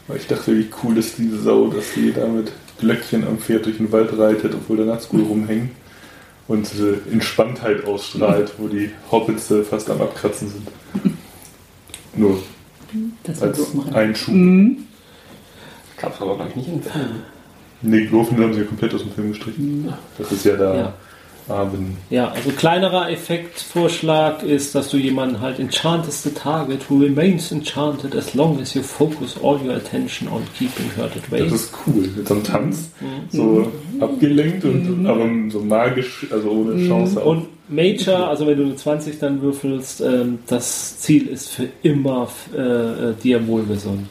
Weil 0.08 0.16
ich 0.16 0.26
dachte, 0.26 0.58
wie 0.58 0.66
cool 0.82 0.98
ist 0.98 1.16
diese 1.16 1.40
Sau, 1.40 1.68
dass 1.68 1.94
sie 1.94 2.12
da 2.12 2.26
mit 2.26 2.50
Glöckchen 2.78 3.26
am 3.26 3.38
Pferd 3.38 3.66
durch 3.66 3.76
den 3.78 3.90
Wald 3.92 4.16
reitet, 4.18 4.54
obwohl 4.54 4.76
da 4.78 4.84
Nazgul 4.84 5.22
rumhängen. 5.22 5.70
Und 6.46 6.70
diese 6.70 6.98
Entspanntheit 7.10 7.86
ausstrahlt, 7.86 8.52
wo 8.58 8.68
die 8.68 8.90
Hobbits 9.10 9.50
äh, 9.50 9.62
fast 9.62 9.88
am 9.90 10.02
Abkratzen 10.02 10.48
sind. 10.50 10.68
Nur 12.16 12.42
Das 13.22 13.42
als. 13.42 13.60
Einschub. 13.92 14.34
Gab 15.96 16.14
es 16.14 16.20
aber, 16.20 16.36
glaube 16.36 16.50
ich, 16.50 16.56
nicht 16.56 16.68
im 16.68 16.82
Film. 16.82 17.08
Nee, 17.80 18.06
Glorfindel 18.06 18.46
haben 18.46 18.54
sie 18.54 18.60
ja 18.60 18.66
komplett 18.66 18.94
aus 18.94 19.02
dem 19.02 19.12
Film 19.12 19.28
gestrichen. 19.30 19.92
Das 20.18 20.32
ist 20.32 20.44
ja 20.44 20.56
da 20.56 20.74
Ja. 20.74 20.94
Arwen. 21.48 21.96
Ja, 22.10 22.28
also 22.28 22.50
kleinerer 22.50 23.10
Effektvorschlag 23.10 24.42
ist, 24.42 24.74
dass 24.74 24.88
du 24.88 24.96
jemanden 24.96 25.40
halt 25.40 25.58
enchantest 25.58 26.22
the 26.22 26.30
target 26.30 26.88
who 26.88 26.98
remains 26.98 27.52
enchanted 27.52 28.14
as 28.16 28.34
long 28.34 28.60
as 28.60 28.74
you 28.74 28.82
focus 28.82 29.36
all 29.42 29.60
your 29.64 29.74
attention 29.74 30.28
on 30.28 30.42
keeping 30.56 30.90
her 30.96 31.04
at 31.04 31.30
bay. 31.30 31.40
Das 31.40 31.52
ist 31.52 31.74
cool. 31.86 32.08
Mit 32.16 32.26
so 32.26 32.34
einem 32.34 32.44
Tanz. 32.44 32.90
So 33.30 33.70
abgelenkt 34.00 34.64
und 34.64 35.06
aber 35.06 35.28
so 35.50 35.60
magisch, 35.60 36.26
also 36.30 36.50
ohne 36.50 36.86
Chance 36.86 37.20
auf. 37.20 37.26
Und 37.26 37.46
Major, 37.68 38.28
also 38.28 38.46
wenn 38.46 38.58
du 38.58 38.64
eine 38.64 38.76
20 38.76 39.18
dann 39.18 39.40
würfelst, 39.40 40.00
ähm, 40.02 40.40
das 40.46 40.98
Ziel 40.98 41.28
ist 41.28 41.48
für 41.50 41.68
immer 41.82 42.28
äh, 42.54 42.60
äh, 42.60 43.14
dir 43.22 43.46
wohlgesonnen. 43.46 44.08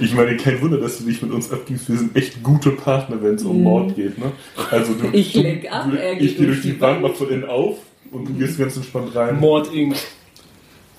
Ich 0.00 0.14
meine, 0.14 0.36
kein 0.36 0.60
Wunder, 0.60 0.78
dass 0.78 0.98
du 0.98 1.04
dich 1.04 1.22
mit 1.22 1.32
uns 1.32 1.50
abgibst. 1.50 1.88
Wir 1.88 1.96
sind 1.96 2.14
echt 2.16 2.42
gute 2.42 2.70
Partner, 2.70 3.22
wenn 3.22 3.36
es 3.36 3.42
um 3.44 3.62
Mord 3.62 3.96
geht. 3.96 4.18
Ne? 4.18 4.32
Also 4.70 4.94
du, 4.94 5.08
Ich 5.12 5.32
du, 5.32 5.40
lenk 5.40 5.70
ab, 5.72 5.88
du, 5.90 5.96
er 5.96 6.12
ich 6.12 6.18
geht 6.20 6.36
gehe 6.38 6.46
durch 6.48 6.62
die 6.62 6.80
Wand, 6.80 7.02
Wand. 7.02 7.12
mach 7.12 7.14
von 7.14 7.30
innen 7.30 7.44
auf 7.44 7.78
und 8.10 8.28
du 8.28 8.34
gehst 8.34 8.58
ganz 8.58 8.76
entspannt 8.76 9.14
rein. 9.14 9.40
Mord 9.40 9.72
Inc. 9.72 9.96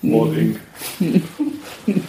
Mord 0.02 0.36
Inc. 0.36 0.58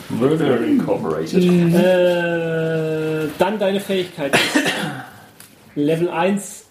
Murder 0.09 0.65
Incorporated. 0.65 1.43
Äh, 1.43 3.27
dann 3.37 3.59
deine 3.59 3.79
Fähigkeit 3.79 4.33
ist 4.33 4.63
Level 5.75 6.09
1. 6.09 6.65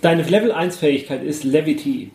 Deine 0.00 0.22
Level 0.22 0.52
1 0.52 0.76
Fähigkeit 0.76 1.22
ist 1.24 1.44
Levity. 1.44 2.10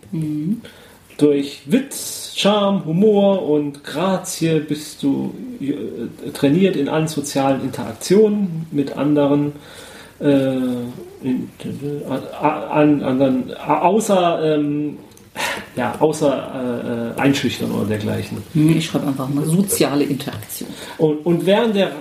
Durch 1.18 1.62
Witz, 1.66 2.34
Charme, 2.36 2.86
Humor 2.86 3.48
und 3.48 3.84
Grazie 3.84 4.60
bist 4.60 5.02
du 5.04 5.34
äh, 5.62 6.32
trainiert 6.32 6.76
in 6.76 6.90
allen 6.90 7.08
sozialen 7.08 7.62
Interaktionen 7.62 8.68
mit 8.72 8.98
anderen. 8.98 9.54
Äh, 10.20 10.58
in, 11.24 11.50
an, 12.40 13.02
anderen, 13.02 13.54
außer 13.56 14.56
ähm, 14.56 14.98
ja, 15.76 15.96
außer 16.00 17.14
äh, 17.18 17.20
äh, 17.20 17.22
Einschüchtern 17.22 17.72
oder 17.72 17.86
dergleichen. 17.86 18.42
Ich 18.54 18.86
schreibe 18.86 19.08
einfach 19.08 19.28
mal 19.28 19.46
soziale 19.46 20.04
Interaktion. 20.06 20.70
Und, 20.98 21.26
und 21.26 21.46
während, 21.46 21.76
der, 21.76 21.92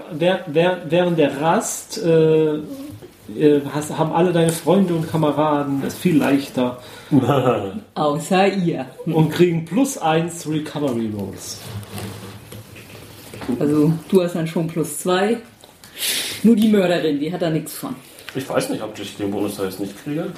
während 0.88 1.18
der 1.18 1.40
Rast 1.40 1.98
äh, 1.98 2.54
äh, 2.54 2.60
hast, 3.72 3.96
haben 3.96 4.12
alle 4.12 4.32
deine 4.32 4.52
Freunde 4.52 4.94
und 4.94 5.10
Kameraden 5.10 5.82
es 5.86 5.94
viel 5.94 6.16
leichter 6.18 6.78
Außer 7.94 8.48
ihr. 8.54 8.86
und 9.06 9.30
kriegen 9.30 9.64
plus 9.64 9.98
eins 9.98 10.48
Recovery 10.48 11.10
Rolls. 11.16 11.58
Also 13.58 13.92
du 14.08 14.22
hast 14.22 14.34
dann 14.34 14.46
schon 14.46 14.66
plus 14.66 14.98
zwei. 14.98 15.38
Nur 16.42 16.56
die 16.56 16.68
Mörderin, 16.68 17.18
die 17.20 17.32
hat 17.32 17.42
da 17.42 17.50
nichts 17.50 17.74
von. 17.74 17.94
Ich 18.34 18.48
weiß 18.48 18.70
nicht, 18.70 18.82
ob 18.82 18.98
ich 18.98 19.16
den 19.16 19.30
Bonus 19.30 19.58
jetzt 19.58 19.78
nicht 19.80 20.02
kriege. 20.02 20.32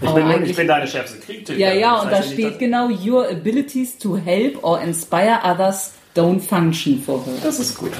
Ich 0.00 0.08
Aber 0.08 0.20
bin, 0.20 0.44
ich 0.44 0.56
bin 0.56 0.66
deine 0.66 0.86
schärfste 0.88 1.18
Kriegtiger. 1.20 1.56
Ja, 1.58 1.72
ja, 1.72 1.94
Das 1.94 2.04
und 2.04 2.10
da 2.12 2.22
steht 2.22 2.38
nicht, 2.38 2.58
genau, 2.58 2.88
your 2.88 3.28
abilities 3.30 3.96
to 3.96 4.16
help 4.16 4.62
or 4.64 4.80
inspire 4.80 5.38
others 5.44 5.92
don't 6.16 6.40
function 6.40 7.00
for 7.00 7.24
her. 7.24 7.34
Das 7.42 7.60
ist 7.60 7.78
gut. 7.78 7.92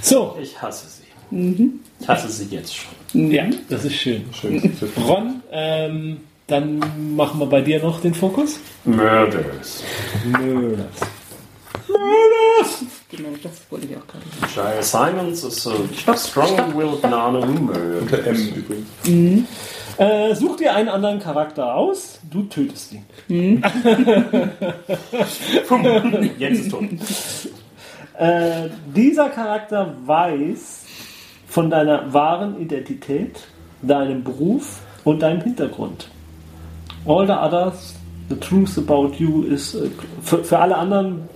So, 0.00 0.36
Ich 0.40 0.60
hasse 0.60 0.86
sie. 1.30 1.72
Ich 2.00 2.08
hasse 2.08 2.28
sie 2.28 2.46
jetzt 2.54 2.74
schon. 2.76 3.30
ja, 3.30 3.44
das 3.68 3.84
ist 3.84 3.94
schön. 3.94 4.24
Schön. 4.32 4.72
Ron, 5.06 5.42
ähm, 5.50 6.18
dann 6.46 6.78
machen 7.16 7.40
wir 7.40 7.46
bei 7.46 7.60
dir 7.60 7.82
noch 7.82 8.00
den 8.00 8.14
Fokus. 8.14 8.58
Murders. 8.84 9.82
Mörders. 10.24 10.88
Genau, 13.10 13.30
das 13.42 13.52
wollte 13.70 13.86
ich 13.86 13.96
auch 13.96 14.06
gerade 14.06 14.24
sagen. 14.54 14.72
Giles 14.72 14.90
Simons 14.90 15.44
ist 15.44 15.68
Stopp, 16.00 16.18
strong-willed 16.18 17.02
nano 17.02 17.42
who 17.42 17.52
murders. 17.52 18.02
Unter 18.02 18.26
M 18.26 18.48
übrigens. 18.54 19.46
Äh, 19.98 20.34
such 20.34 20.56
dir 20.56 20.74
einen 20.74 20.88
anderen 20.88 21.18
Charakter 21.18 21.74
aus, 21.74 22.20
du 22.30 22.44
tötest 22.44 22.92
ihn. 22.92 23.04
Jens 26.38 26.60
ist 26.60 26.70
tot. 26.70 26.84
Äh, 28.16 28.68
dieser 28.94 29.30
Charakter 29.30 29.96
weiß 30.04 30.84
von 31.48 31.70
deiner 31.70 32.12
wahren 32.12 32.60
Identität, 32.60 33.40
deinem 33.82 34.22
Beruf 34.22 34.80
und 35.04 35.22
deinem 35.22 35.40
Hintergrund. 35.40 36.08
All 37.06 37.26
the 37.26 37.32
others, 37.32 37.94
the 38.28 38.36
truth 38.36 38.76
about 38.76 39.14
you 39.18 39.44
is. 39.44 39.74
Äh, 39.74 39.90
für, 40.22 40.44
für 40.44 40.58
alle 40.58 40.76
anderen 40.76 41.28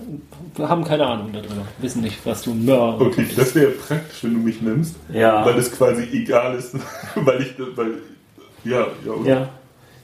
haben 0.59 0.83
keine 0.83 1.07
Ahnung 1.07 1.31
darüber, 1.33 1.65
wissen 1.79 2.03
nicht, 2.03 2.23
was 2.25 2.43
du 2.43 2.53
Mörder 2.53 3.01
Okay, 3.01 3.25
das 3.35 3.55
wäre 3.55 3.71
praktisch, 3.71 4.23
wenn 4.23 4.35
du 4.35 4.39
mich 4.39 4.61
nimmst. 4.61 4.95
Ja. 5.11 5.43
Weil 5.43 5.57
es 5.57 5.71
quasi 5.71 6.03
egal 6.11 6.55
ist, 6.55 6.75
weil 7.15 7.41
ich, 7.41 7.55
weil, 7.75 7.93
ja, 8.63 8.87
ja, 9.05 9.11
oder? 9.11 9.29
Ja. 9.29 9.49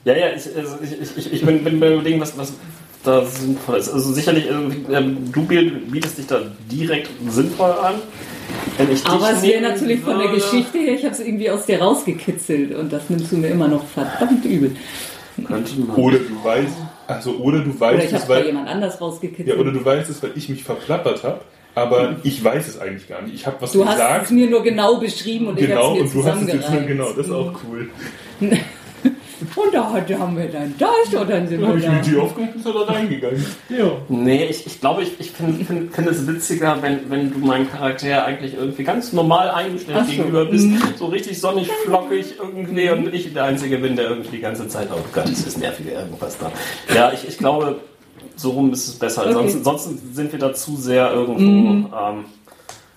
Ja, 0.04 0.16
ja, 0.16 0.26
ich, 0.28 0.56
also 0.56 0.78
ich, 0.82 1.18
ich, 1.18 1.32
ich 1.34 1.44
bin, 1.44 1.62
bin 1.62 1.78
bei 1.78 1.92
überlegen, 1.92 2.20
was, 2.20 2.36
was 2.38 2.54
da 3.04 3.24
sinnvoll 3.24 3.76
ist. 3.76 3.90
Also 3.90 4.12
sicherlich, 4.12 4.46
ähm, 4.48 5.30
du 5.30 5.44
bietest 5.44 6.18
dich 6.18 6.26
da 6.26 6.40
direkt 6.70 7.10
sinnvoll 7.28 7.72
an. 7.72 7.96
Wenn 8.76 8.90
ich 8.92 9.02
dich 9.02 9.10
Aber 9.10 9.32
es 9.32 9.42
wäre 9.42 9.60
natürlich 9.62 10.00
von 10.00 10.18
der 10.18 10.28
Geschichte 10.28 10.78
her, 10.78 10.94
ich 10.94 11.04
habe 11.04 11.14
es 11.14 11.20
irgendwie 11.20 11.50
aus 11.50 11.66
dir 11.66 11.80
rausgekitzelt 11.80 12.74
und 12.74 12.92
das 12.92 13.08
nimmst 13.10 13.32
du 13.32 13.36
mir 13.36 13.48
immer 13.48 13.68
noch 13.68 13.84
verdammt 13.86 14.44
übel. 14.44 14.76
Könnte 15.46 15.80
man. 15.80 15.96
Oder 15.96 16.18
du 16.18 16.44
weißt, 16.44 16.76
also, 17.06 17.32
oder 17.36 17.60
du 17.60 17.70
Oder 17.70 17.80
weißt 17.80 18.06
ich 18.06 18.12
es, 18.12 18.28
weil, 18.28 18.46
jemand 18.46 18.68
anders 18.68 19.00
rausgekitzelt. 19.00 19.48
ja, 19.48 19.54
oder 19.54 19.72
du 19.72 19.84
weißt 19.84 20.10
es, 20.10 20.22
weil 20.22 20.32
ich 20.34 20.48
mich 20.48 20.62
verplappert 20.64 21.24
habe, 21.24 21.40
aber 21.74 22.16
ich 22.22 22.42
weiß 22.42 22.68
es 22.68 22.78
eigentlich 22.78 23.08
gar 23.08 23.22
nicht. 23.22 23.34
Ich 23.34 23.46
habe 23.46 23.56
was 23.60 23.72
du 23.72 23.84
hast 23.84 23.92
gesagt, 23.92 24.24
es 24.26 24.30
mir 24.30 24.50
nur 24.50 24.62
genau 24.62 24.96
beschrieben 24.96 25.46
und 25.48 25.56
genau, 25.56 25.94
ich 25.94 26.00
und 26.00 26.06
habe 26.06 26.06
es 26.06 26.12
du 26.12 26.18
mir 26.18 26.24
hast 26.24 26.42
es 26.42 26.52
jetzt 26.52 26.70
nur, 26.70 26.82
genau, 26.82 27.12
das 27.12 27.26
ist 27.26 27.32
auch 27.32 27.52
cool. 27.68 27.88
Und 29.56 29.74
da 29.74 29.92
hat- 29.92 30.10
haben 30.18 30.36
wir 30.36 30.48
dann 30.48 30.74
das 30.78 31.14
und 31.20 31.30
dann 31.30 31.48
sind 31.48 31.60
Dann 31.60 31.68
habe 31.70 31.78
wir 31.80 31.84
ich 31.86 31.90
mir 31.92 31.96
da. 31.96 32.02
die 32.10 32.16
aufgemacht 32.16 32.54
und 32.54 32.60
ist 32.60 32.66
er 32.66 32.72
da 32.72 32.80
reingegangen. 32.92 33.46
Ja. 33.68 33.92
Nee, 34.08 34.44
ich, 34.46 34.66
ich 34.66 34.80
glaube, 34.80 35.02
ich, 35.02 35.18
ich 35.18 35.30
finde 35.30 35.64
find, 35.64 35.94
find 35.94 36.08
es 36.08 36.26
witziger, 36.26 36.76
wenn, 36.82 37.10
wenn 37.10 37.32
du 37.32 37.38
meinem 37.38 37.70
Charakter 37.70 38.24
eigentlich 38.24 38.54
irgendwie 38.54 38.84
ganz 38.84 39.12
normal 39.12 39.50
eingestellt 39.50 39.98
Ach 40.00 40.06
so. 40.06 40.10
gegenüber 40.12 40.44
bist. 40.44 40.68
So 40.98 41.06
richtig 41.06 41.40
sonnig, 41.40 41.68
flockig 41.84 42.34
irgendwie 42.38 42.90
und 42.90 43.14
ich 43.14 43.32
der 43.32 43.44
Einzige 43.44 43.78
bin, 43.78 43.96
der 43.96 44.10
irgendwie 44.10 44.36
die 44.36 44.40
ganze 44.42 44.68
Zeit, 44.68 44.88
oh 44.92 44.98
Gott, 45.12 45.24
das 45.24 45.46
ist 45.46 45.58
nervige 45.58 45.90
irgendwas 45.90 46.36
da. 46.38 46.50
Ja, 46.94 47.12
ich, 47.12 47.26
ich 47.28 47.38
glaube, 47.38 47.76
so 48.36 48.50
rum 48.50 48.72
ist 48.72 48.88
es 48.88 48.94
besser. 48.98 49.22
Okay. 49.22 49.32
Sonst, 49.48 49.64
sonst 49.64 50.14
sind 50.16 50.32
wir 50.32 50.38
da 50.38 50.52
zu 50.52 50.76
sehr 50.76 51.12
irgendwo 51.12 51.42
ähm, 51.96 52.24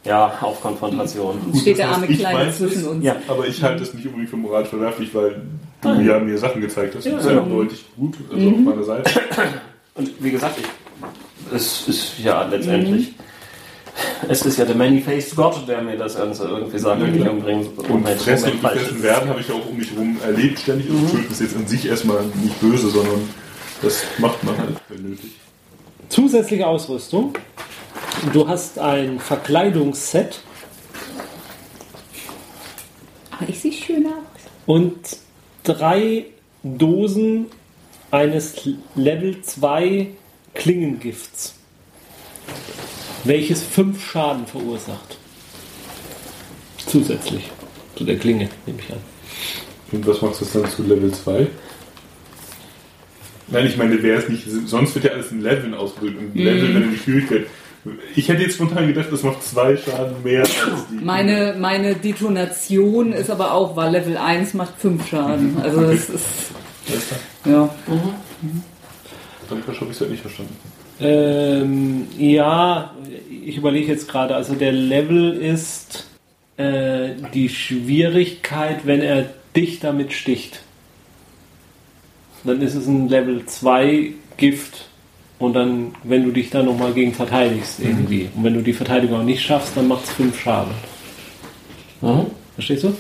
ja, 0.06 0.34
auf 0.42 0.62
Konfrontation. 0.62 1.40
Steht 1.62 1.78
der 1.78 1.88
Das 1.88 1.96
arme 1.96 2.08
ich 2.08 2.20
Kleine 2.20 2.52
zwischen 2.52 2.86
uns. 2.88 3.06
Ja. 3.06 3.16
Aber 3.28 3.48
ich 3.48 3.62
halte 3.64 3.84
es 3.84 3.94
nicht 3.94 4.06
unbedingt 4.06 4.30
für 4.30 4.38
moralisch 4.38 4.70
verwerflich, 4.70 5.14
weil 5.16 5.42
du 5.84 6.02
ja 6.02 6.20
mir 6.20 6.38
Sachen 6.38 6.62
gezeigt 6.62 6.96
hast. 6.96 7.06
Das 7.06 7.14
ist 7.14 7.26
Ja. 7.26 7.34
ja 7.34 7.42
eindeutig 7.44 7.86
gut, 7.96 8.16
also 8.34 8.50
auf 8.50 8.58
meiner 8.58 8.84
Seite. 8.84 9.12
Und 9.96 10.12
wie 10.20 10.32
gesagt, 10.32 10.58
ich, 10.60 10.66
es 11.56 11.88
ist 11.88 12.20
ja 12.20 12.44
letztendlich. 12.48 13.14
Es 14.28 14.42
ist 14.44 14.58
ja 14.58 14.66
der 14.66 14.74
Many-Faced 14.76 15.36
Gott, 15.36 15.68
der 15.68 15.82
mir 15.84 15.96
das 15.96 16.18
Ganze 16.18 16.46
irgendwie 16.48 16.80
sagt, 16.80 17.00
Ja, 17.00 17.06
irgendwie 17.06 17.22
klar. 17.22 17.34
umbringt. 17.34 17.78
Und 17.78 18.04
wenn- 18.06 18.18
Fressen 18.18 18.52
und 18.54 18.62
gefressen 18.62 19.04
werden 19.04 19.30
habe 19.30 19.40
ich 19.42 19.52
auch 19.52 19.70
um 19.70 19.78
mich 19.78 19.92
herum 19.92 20.18
erlebt 20.26 20.58
ständig. 20.60 20.90
Und 20.90 21.10
Schuld 21.12 21.30
ist 21.30 21.42
jetzt 21.42 21.56
an 21.56 21.68
sich 21.68 21.86
erstmal 21.88 22.24
nicht 22.42 22.60
böse, 22.60 22.90
sondern 22.90 23.30
das 23.84 24.04
macht 24.18 24.44
man 24.44 24.58
halt, 24.58 24.78
wenn 24.90 25.10
nötig. 25.12 25.32
Zusätzliche 26.10 26.66
Ausrüstung. 26.66 27.34
Du 28.34 28.48
hast 28.48 28.80
ein 28.80 29.20
Verkleidungsset 29.20 30.40
Aber 33.32 33.50
ich 33.50 33.60
sehe 33.60 33.72
schön 33.74 34.06
aus. 34.08 34.14
und 34.66 34.96
drei 35.64 36.26
Dosen 36.64 37.48
eines 38.12 38.70
Level 38.96 39.42
2 39.42 40.08
Klingengifts, 40.54 41.56
welches 43.24 43.64
fünf 43.64 44.06
Schaden 44.06 44.46
verursacht. 44.46 45.18
Zusätzlich 46.78 47.50
zu 47.96 48.04
der 48.04 48.18
Klinge, 48.18 48.50
nehme 48.66 48.80
ich 48.80 48.92
an. 48.92 49.00
Und 49.92 50.06
was 50.08 50.22
machst 50.22 50.42
du 50.42 50.60
dann 50.60 50.70
zu 50.70 50.84
Level 50.84 51.12
2? 51.12 51.48
Nein, 53.48 53.66
ich 53.66 53.78
meine, 53.78 54.02
wäre 54.02 54.20
es 54.20 54.30
nicht, 54.30 54.48
sonst 54.66 54.96
wird 54.96 55.06
ja 55.06 55.12
alles 55.12 55.32
in 55.32 55.42
Leveln. 55.42 55.74
Und 55.74 56.02
Level, 56.34 56.74
wenn 56.74 56.84
du 56.84 56.90
die 56.90 56.98
Schwierigkeit. 56.98 57.48
Ich 58.16 58.30
hätte 58.30 58.44
jetzt 58.44 58.56
spontan 58.56 58.88
gedacht, 58.88 59.08
das 59.12 59.24
macht 59.24 59.44
zwei 59.44 59.76
Schaden 59.76 60.24
mehr 60.24 60.42
als 60.42 60.52
die. 60.90 61.04
Meine, 61.04 61.56
meine 61.60 61.96
Detonation 61.96 63.12
ist 63.12 63.30
aber 63.30 63.54
auch, 63.54 63.76
weil 63.76 63.92
Level 63.92 64.18
1 64.18 64.54
macht 64.54 64.80
5 64.80 65.08
Schaden. 65.08 65.58
Also 65.62 65.82
es 65.84 66.10
ist. 66.10 66.26
Alles 66.90 67.08
klar. 67.08 67.20
Ja. 67.46 67.70
Dann 69.50 69.62
habe 69.66 69.74
ich 69.82 69.90
es 69.92 70.02
halt 70.02 70.12
nicht 70.12 70.22
verstanden. 70.22 70.56
Ähm, 71.00 72.08
ja, 72.18 72.94
ich 73.46 73.58
überlege 73.58 73.92
jetzt 73.92 74.08
gerade, 74.08 74.36
also 74.36 74.54
der 74.54 74.72
Level 74.72 75.34
ist 75.34 76.08
äh, 76.58 77.10
die 77.34 77.50
Schwierigkeit, 77.50 78.86
wenn 78.86 79.02
er 79.02 79.26
dich 79.56 79.80
damit 79.80 80.14
sticht. 80.14 80.62
Dann 82.44 82.62
ist 82.62 82.76
es 82.76 82.88
ein 82.88 83.10
Level 83.10 83.46
2 83.46 84.14
Gift. 84.38 84.88
Und 85.44 85.54
dann, 85.54 85.96
wenn 86.04 86.24
du 86.24 86.32
dich 86.32 86.50
da 86.50 86.64
nochmal 86.64 86.94
gegen 86.94 87.14
verteidigst 87.14 87.80
irgendwie. 87.80 88.30
Und 88.36 88.44
wenn 88.44 88.54
du 88.54 88.62
die 88.62 88.74
Verteidigung 88.74 89.20
auch 89.20 89.24
nicht 89.24 89.42
schaffst, 89.42 89.76
dann 89.76 89.88
macht 89.88 90.06
es 90.06 90.12
5 90.12 90.40
Schaden. 90.40 90.72
Mhm. 92.02 92.26
Verstehst 92.56 92.84
du? 92.84 92.94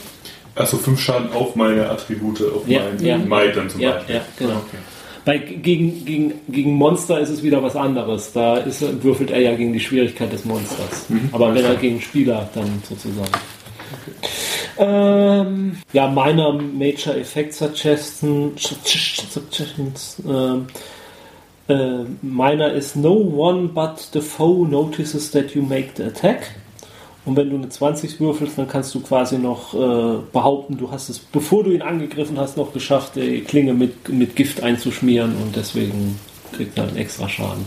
Achso, 0.55 0.77
fünf 0.77 0.99
Schaden 1.01 1.31
auf 1.33 1.55
meine 1.55 1.89
Attribute, 1.89 2.41
auf 2.41 2.67
Ja, 2.67 2.81
meinen 2.83 3.03
ja. 3.05 3.17
Might 3.17 3.55
dann 3.55 3.69
zum 3.69 3.81
Ja, 3.81 3.93
Beispiel. 3.93 4.15
ja, 4.15 4.21
genau. 4.37 4.53
Okay. 4.53 4.77
Bei, 5.25 5.37
gegen, 5.37 6.05
gegen, 6.05 6.33
gegen 6.49 6.73
Monster 6.73 7.19
ist 7.19 7.29
es 7.29 7.41
wieder 7.43 7.63
was 7.63 7.75
anderes. 7.75 8.33
Da 8.33 8.57
ist, 8.57 8.81
würfelt 9.03 9.31
er 9.31 9.39
ja 9.39 9.55
gegen 9.55 9.73
die 9.73 9.79
Schwierigkeit 9.79 10.31
des 10.31 10.43
Monsters. 10.45 11.05
Aber 11.31 11.55
wenn 11.55 11.63
er 11.63 11.75
gegen 11.75 12.01
Spieler, 12.01 12.49
dann 12.53 12.83
sozusagen. 12.87 13.31
Ähm, 14.77 15.77
ja, 15.93 16.07
meiner 16.07 16.53
Major 16.53 17.15
Effect 17.15 17.53
Suggestion, 17.53 18.53
Suggestions. 18.57 20.17
Ähm, 20.27 20.67
äh, 21.67 22.03
meiner 22.21 22.73
ist 22.73 22.95
No 22.95 23.13
one 23.13 23.69
but 23.69 24.09
the 24.13 24.21
foe 24.21 24.67
notices 24.67 25.31
that 25.31 25.51
you 25.51 25.61
make 25.61 25.91
the 25.95 26.03
attack. 26.03 26.55
Und 27.25 27.37
wenn 27.37 27.49
du 27.49 27.55
eine 27.55 27.69
20 27.69 28.19
würfelst, 28.19 28.57
dann 28.57 28.67
kannst 28.67 28.93
du 28.93 28.99
quasi 28.99 29.37
noch 29.37 29.73
äh, 29.73 30.17
behaupten, 30.33 30.77
du 30.77 30.91
hast 30.91 31.07
es, 31.09 31.19
bevor 31.19 31.63
du 31.63 31.71
ihn 31.71 31.81
angegriffen 31.81 32.37
hast, 32.37 32.57
noch 32.57 32.73
geschafft, 32.73 33.15
die 33.15 33.41
Klinge 33.41 33.73
mit, 33.73 34.09
mit 34.09 34.35
Gift 34.35 34.61
einzuschmieren 34.61 35.35
und 35.41 35.55
deswegen 35.55 36.19
kriegt 36.51 36.77
er 36.77 36.83
einen 36.83 36.97
extra 36.97 37.29
Schaden. 37.29 37.65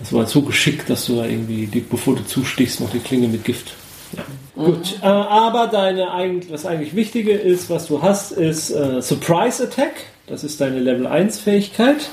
Das 0.00 0.12
war 0.12 0.26
so 0.26 0.42
geschickt, 0.42 0.90
dass 0.90 1.06
du 1.06 1.16
da 1.16 1.26
irgendwie, 1.26 1.66
die, 1.66 1.80
bevor 1.80 2.16
du 2.16 2.24
zustichst, 2.24 2.80
noch 2.80 2.90
die 2.90 2.98
Klinge 2.98 3.28
mit 3.28 3.44
Gift. 3.44 3.74
Ja. 4.16 4.22
Gut, 4.56 4.98
äh, 5.02 5.06
aber 5.06 5.68
deine 5.68 6.10
eigentlich, 6.10 6.52
was 6.52 6.66
eigentlich 6.66 6.96
Wichtige 6.96 7.32
ist, 7.32 7.70
was 7.70 7.86
du 7.86 8.02
hast, 8.02 8.32
ist 8.32 8.70
äh, 8.70 9.00
Surprise 9.00 9.62
Attack. 9.62 9.92
Das 10.26 10.42
ist 10.42 10.60
deine 10.60 10.80
Level 10.80 11.06
1 11.06 11.38
Fähigkeit. 11.38 12.10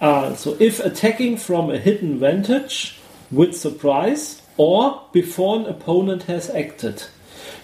Also, 0.00 0.56
if 0.60 0.78
attacking 0.80 1.36
from 1.36 1.70
a 1.70 1.78
hidden 1.78 2.18
vantage 2.18 2.98
with 3.30 3.56
surprise 3.56 4.40
or 4.56 5.02
before 5.12 5.56
an 5.56 5.66
opponent 5.66 6.24
has 6.24 6.48
acted, 6.50 7.04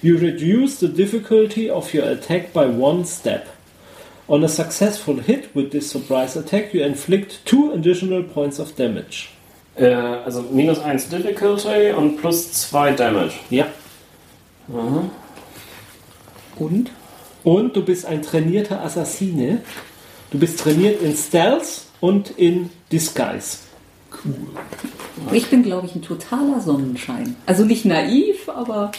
you 0.03 0.19
reduce 0.19 0.81
the 0.81 0.89
difficulty 0.89 1.71
of 1.71 1.95
your 1.95 2.07
attack 2.07 2.53
by 2.53 2.67
one 2.67 3.05
step. 3.05 3.49
On 4.29 4.43
a 4.43 4.49
successful 4.49 5.17
hit 5.17 5.55
with 5.55 5.71
this 5.71 5.91
surprise 5.91 6.35
attack, 6.35 6.75
you 6.75 6.83
inflict 6.83 7.45
two 7.45 7.73
additional 7.73 8.23
points 8.23 8.59
of 8.59 8.75
damage. 8.75 9.31
Äh, 9.77 9.93
also 10.25 10.43
minus 10.43 10.79
1 10.79 11.11
Difficulty 11.11 11.91
und 11.91 12.19
plus 12.19 12.53
2 12.53 12.93
Damage. 12.93 13.35
Ja. 13.51 13.67
Und? 16.57 16.91
Und 17.43 17.77
du 17.77 17.85
bist 17.85 18.07
ein 18.07 18.23
trainierter 18.23 18.83
Assassine. 18.83 19.63
Du 20.31 20.39
bist 20.39 20.61
trainiert 20.61 21.03
in 21.03 21.15
Stealth 21.17 21.83
und 22.05 22.31
in 22.37 22.69
Disguise. 22.93 23.59
Ich 25.33 25.47
bin, 25.49 25.63
glaube 25.63 25.87
ich, 25.87 25.95
ein 25.95 26.03
totaler 26.03 26.61
Sonnenschein. 26.61 27.35
Also 27.47 27.65
nicht 27.65 27.87
naiv, 27.87 28.47
aber 28.49 28.93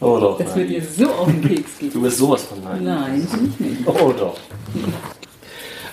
Oh 0.00 0.18
doch. 0.20 0.38
das 0.38 0.54
wird 0.54 0.70
dir 0.70 0.82
so 0.84 1.10
auf 1.10 1.26
den 1.26 1.42
Keks 1.42 1.78
gehen. 1.80 1.92
Du 1.92 2.02
bist 2.02 2.18
sowas 2.18 2.44
von 2.44 2.62
nein. 2.62 2.84
Nein, 2.84 3.26
bin 3.32 3.52
ich 3.52 3.60
nicht. 3.78 3.88
Oh 3.88 4.12
doch. 4.16 4.36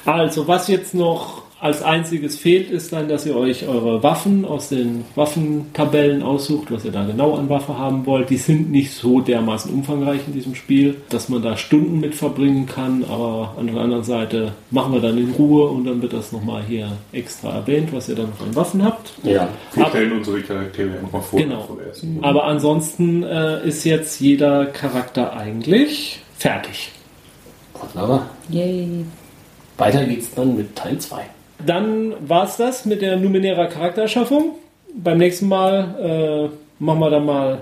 Also, 0.06 0.48
was 0.48 0.68
jetzt 0.68 0.94
noch 0.94 1.42
als 1.62 1.84
einziges 1.84 2.38
fehlt, 2.38 2.72
ist 2.72 2.92
dann, 2.92 3.08
dass 3.08 3.26
ihr 3.26 3.36
euch 3.36 3.68
eure 3.68 4.02
Waffen 4.02 4.46
aus 4.46 4.70
den 4.70 5.06
Waffentabellen 5.16 6.24
aussucht, 6.24 6.72
was 6.72 6.84
ihr 6.86 6.92
da 6.92 7.06
genau 7.06 7.36
an 7.36 7.50
Waffe 7.50 7.78
haben 7.78 8.06
wollt. 8.08 8.32
Die 8.32 8.38
sind 8.38 8.72
nicht 8.72 8.92
so 8.94 9.22
dermaßen 9.22 9.72
umfangreich 9.72 10.22
in 10.26 10.34
diesem 10.34 10.56
Spiel, 10.56 10.96
dass 11.10 11.30
man 11.30 11.42
da 11.44 11.58
Stunden 11.58 12.00
mit 12.00 12.16
verbringen 12.16 12.66
kann, 12.66 13.04
aber 13.06 13.54
an 13.60 13.68
der 13.68 13.78
anderen 13.78 14.04
Seite 14.04 14.54
machen 14.72 14.92
wir 14.94 15.02
dann 15.02 15.18
in 15.20 15.32
Ruhe 15.32 15.70
und 15.70 15.86
dann 15.86 16.02
wird 16.02 16.14
das 16.14 16.32
nochmal 16.32 16.64
hier 16.68 16.92
extra 17.14 17.52
erwähnt, 17.54 17.94
was 17.94 18.10
ihr 18.10 18.16
dann 18.16 18.30
noch 18.32 18.46
an 18.46 18.56
Waffen 18.56 18.84
habt. 18.84 19.14
Ja. 19.24 19.48
Wir 19.74 19.84
Aber- 19.86 19.92
stellen 19.92 20.12
unsere 20.14 20.42
Charaktere 20.42 20.96
ja 20.96 21.02
nochmal 21.02 21.22
vor. 21.22 21.40
Genau. 21.40 21.78
Aber 22.22 22.46
ansonsten 22.46 23.22
äh, 23.24 23.68
ist 23.68 23.84
jetzt 23.84 24.20
jeder 24.20 24.66
Charakter 24.66 25.38
eigentlich 25.38 26.20
fertig. 26.38 26.92
Wunderbar. 27.80 28.30
Yay. 28.50 29.06
Weiter 29.78 30.06
geht's 30.06 30.34
dann 30.34 30.56
mit 30.58 30.76
Teil 30.76 30.98
2. 30.98 31.22
Dann 31.66 32.14
war 32.28 32.46
es 32.46 32.58
das 32.58 32.86
mit 32.86 33.02
der 33.02 33.18
numenärer 33.18 33.68
Charaktererschaffung. 33.68 34.56
Beim 34.96 35.18
nächsten 35.18 35.48
Mal 35.48 36.50
äh, 36.50 36.84
machen 36.84 37.00
wir 37.00 37.10
dann 37.10 37.26
mal, 37.26 37.62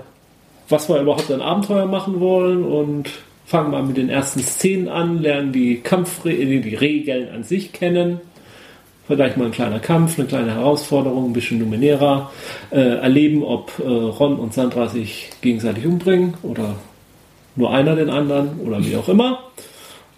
was 0.68 0.88
wir 0.88 1.00
überhaupt 1.00 1.30
an 1.30 1.42
Abenteuer 1.42 1.86
machen 1.86 2.20
wollen 2.20 2.64
und 2.64 3.10
fangen 3.46 3.72
mal 3.72 3.82
mit 3.82 3.96
den 3.96 4.08
ersten 4.08 4.40
Szenen 4.40 4.88
an, 4.88 5.20
lernen 5.20 5.52
die 5.52 5.80
Kampfre 5.80 6.32
äh, 6.32 6.60
die 6.60 6.74
Regeln 6.74 7.28
an 7.34 7.44
sich 7.44 7.72
kennen. 7.72 8.20
Vielleicht 9.06 9.36
mal 9.36 9.46
ein 9.46 9.50
kleiner 9.50 9.80
Kampf, 9.80 10.18
eine 10.18 10.28
kleine 10.28 10.54
Herausforderung, 10.54 11.30
ein 11.30 11.32
bisschen 11.32 11.58
numenärer. 11.58 12.30
Äh, 12.70 12.78
erleben, 12.78 13.42
ob 13.42 13.72
äh, 13.80 13.82
Ron 13.82 14.38
und 14.38 14.54
Sandra 14.54 14.88
sich 14.88 15.30
gegenseitig 15.40 15.84
umbringen 15.84 16.34
oder 16.44 16.76
nur 17.56 17.72
einer 17.72 17.96
den 17.96 18.08
anderen 18.08 18.60
oder 18.60 18.84
wie 18.84 18.96
auch 18.96 19.08
immer. 19.08 19.40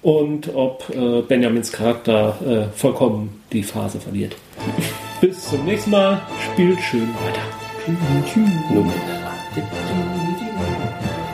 Und 0.03 0.55
ob 0.55 0.91
äh, 0.95 1.23
Benjamins 1.23 1.73
Charakter 1.73 2.37
äh, 2.47 2.77
vollkommen 2.77 3.42
die 3.53 3.63
Phase 3.63 4.01
verliert. 4.01 4.37
Bis 5.21 5.49
zum 5.49 5.65
nächsten 5.65 5.91
Mal. 5.91 6.21
Spielt 6.53 6.81
schön 6.81 7.09
weiter. 7.15 7.43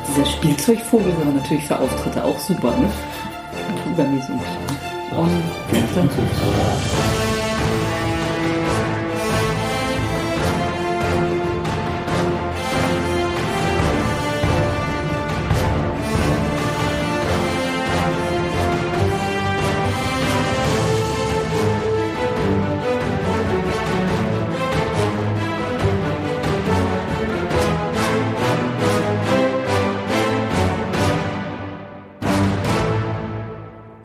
Dieser 0.09 0.27
Spielzeugvogel 0.27 1.13
war 1.19 1.33
natürlich 1.33 1.65
für 1.65 1.79
Auftritte 1.79 2.25
auch 2.25 2.39
super, 2.39 2.71
ne? 2.77 2.91
Über 3.93 4.05
mir 4.05 4.23
so. 4.23 4.33
Und 5.17 5.43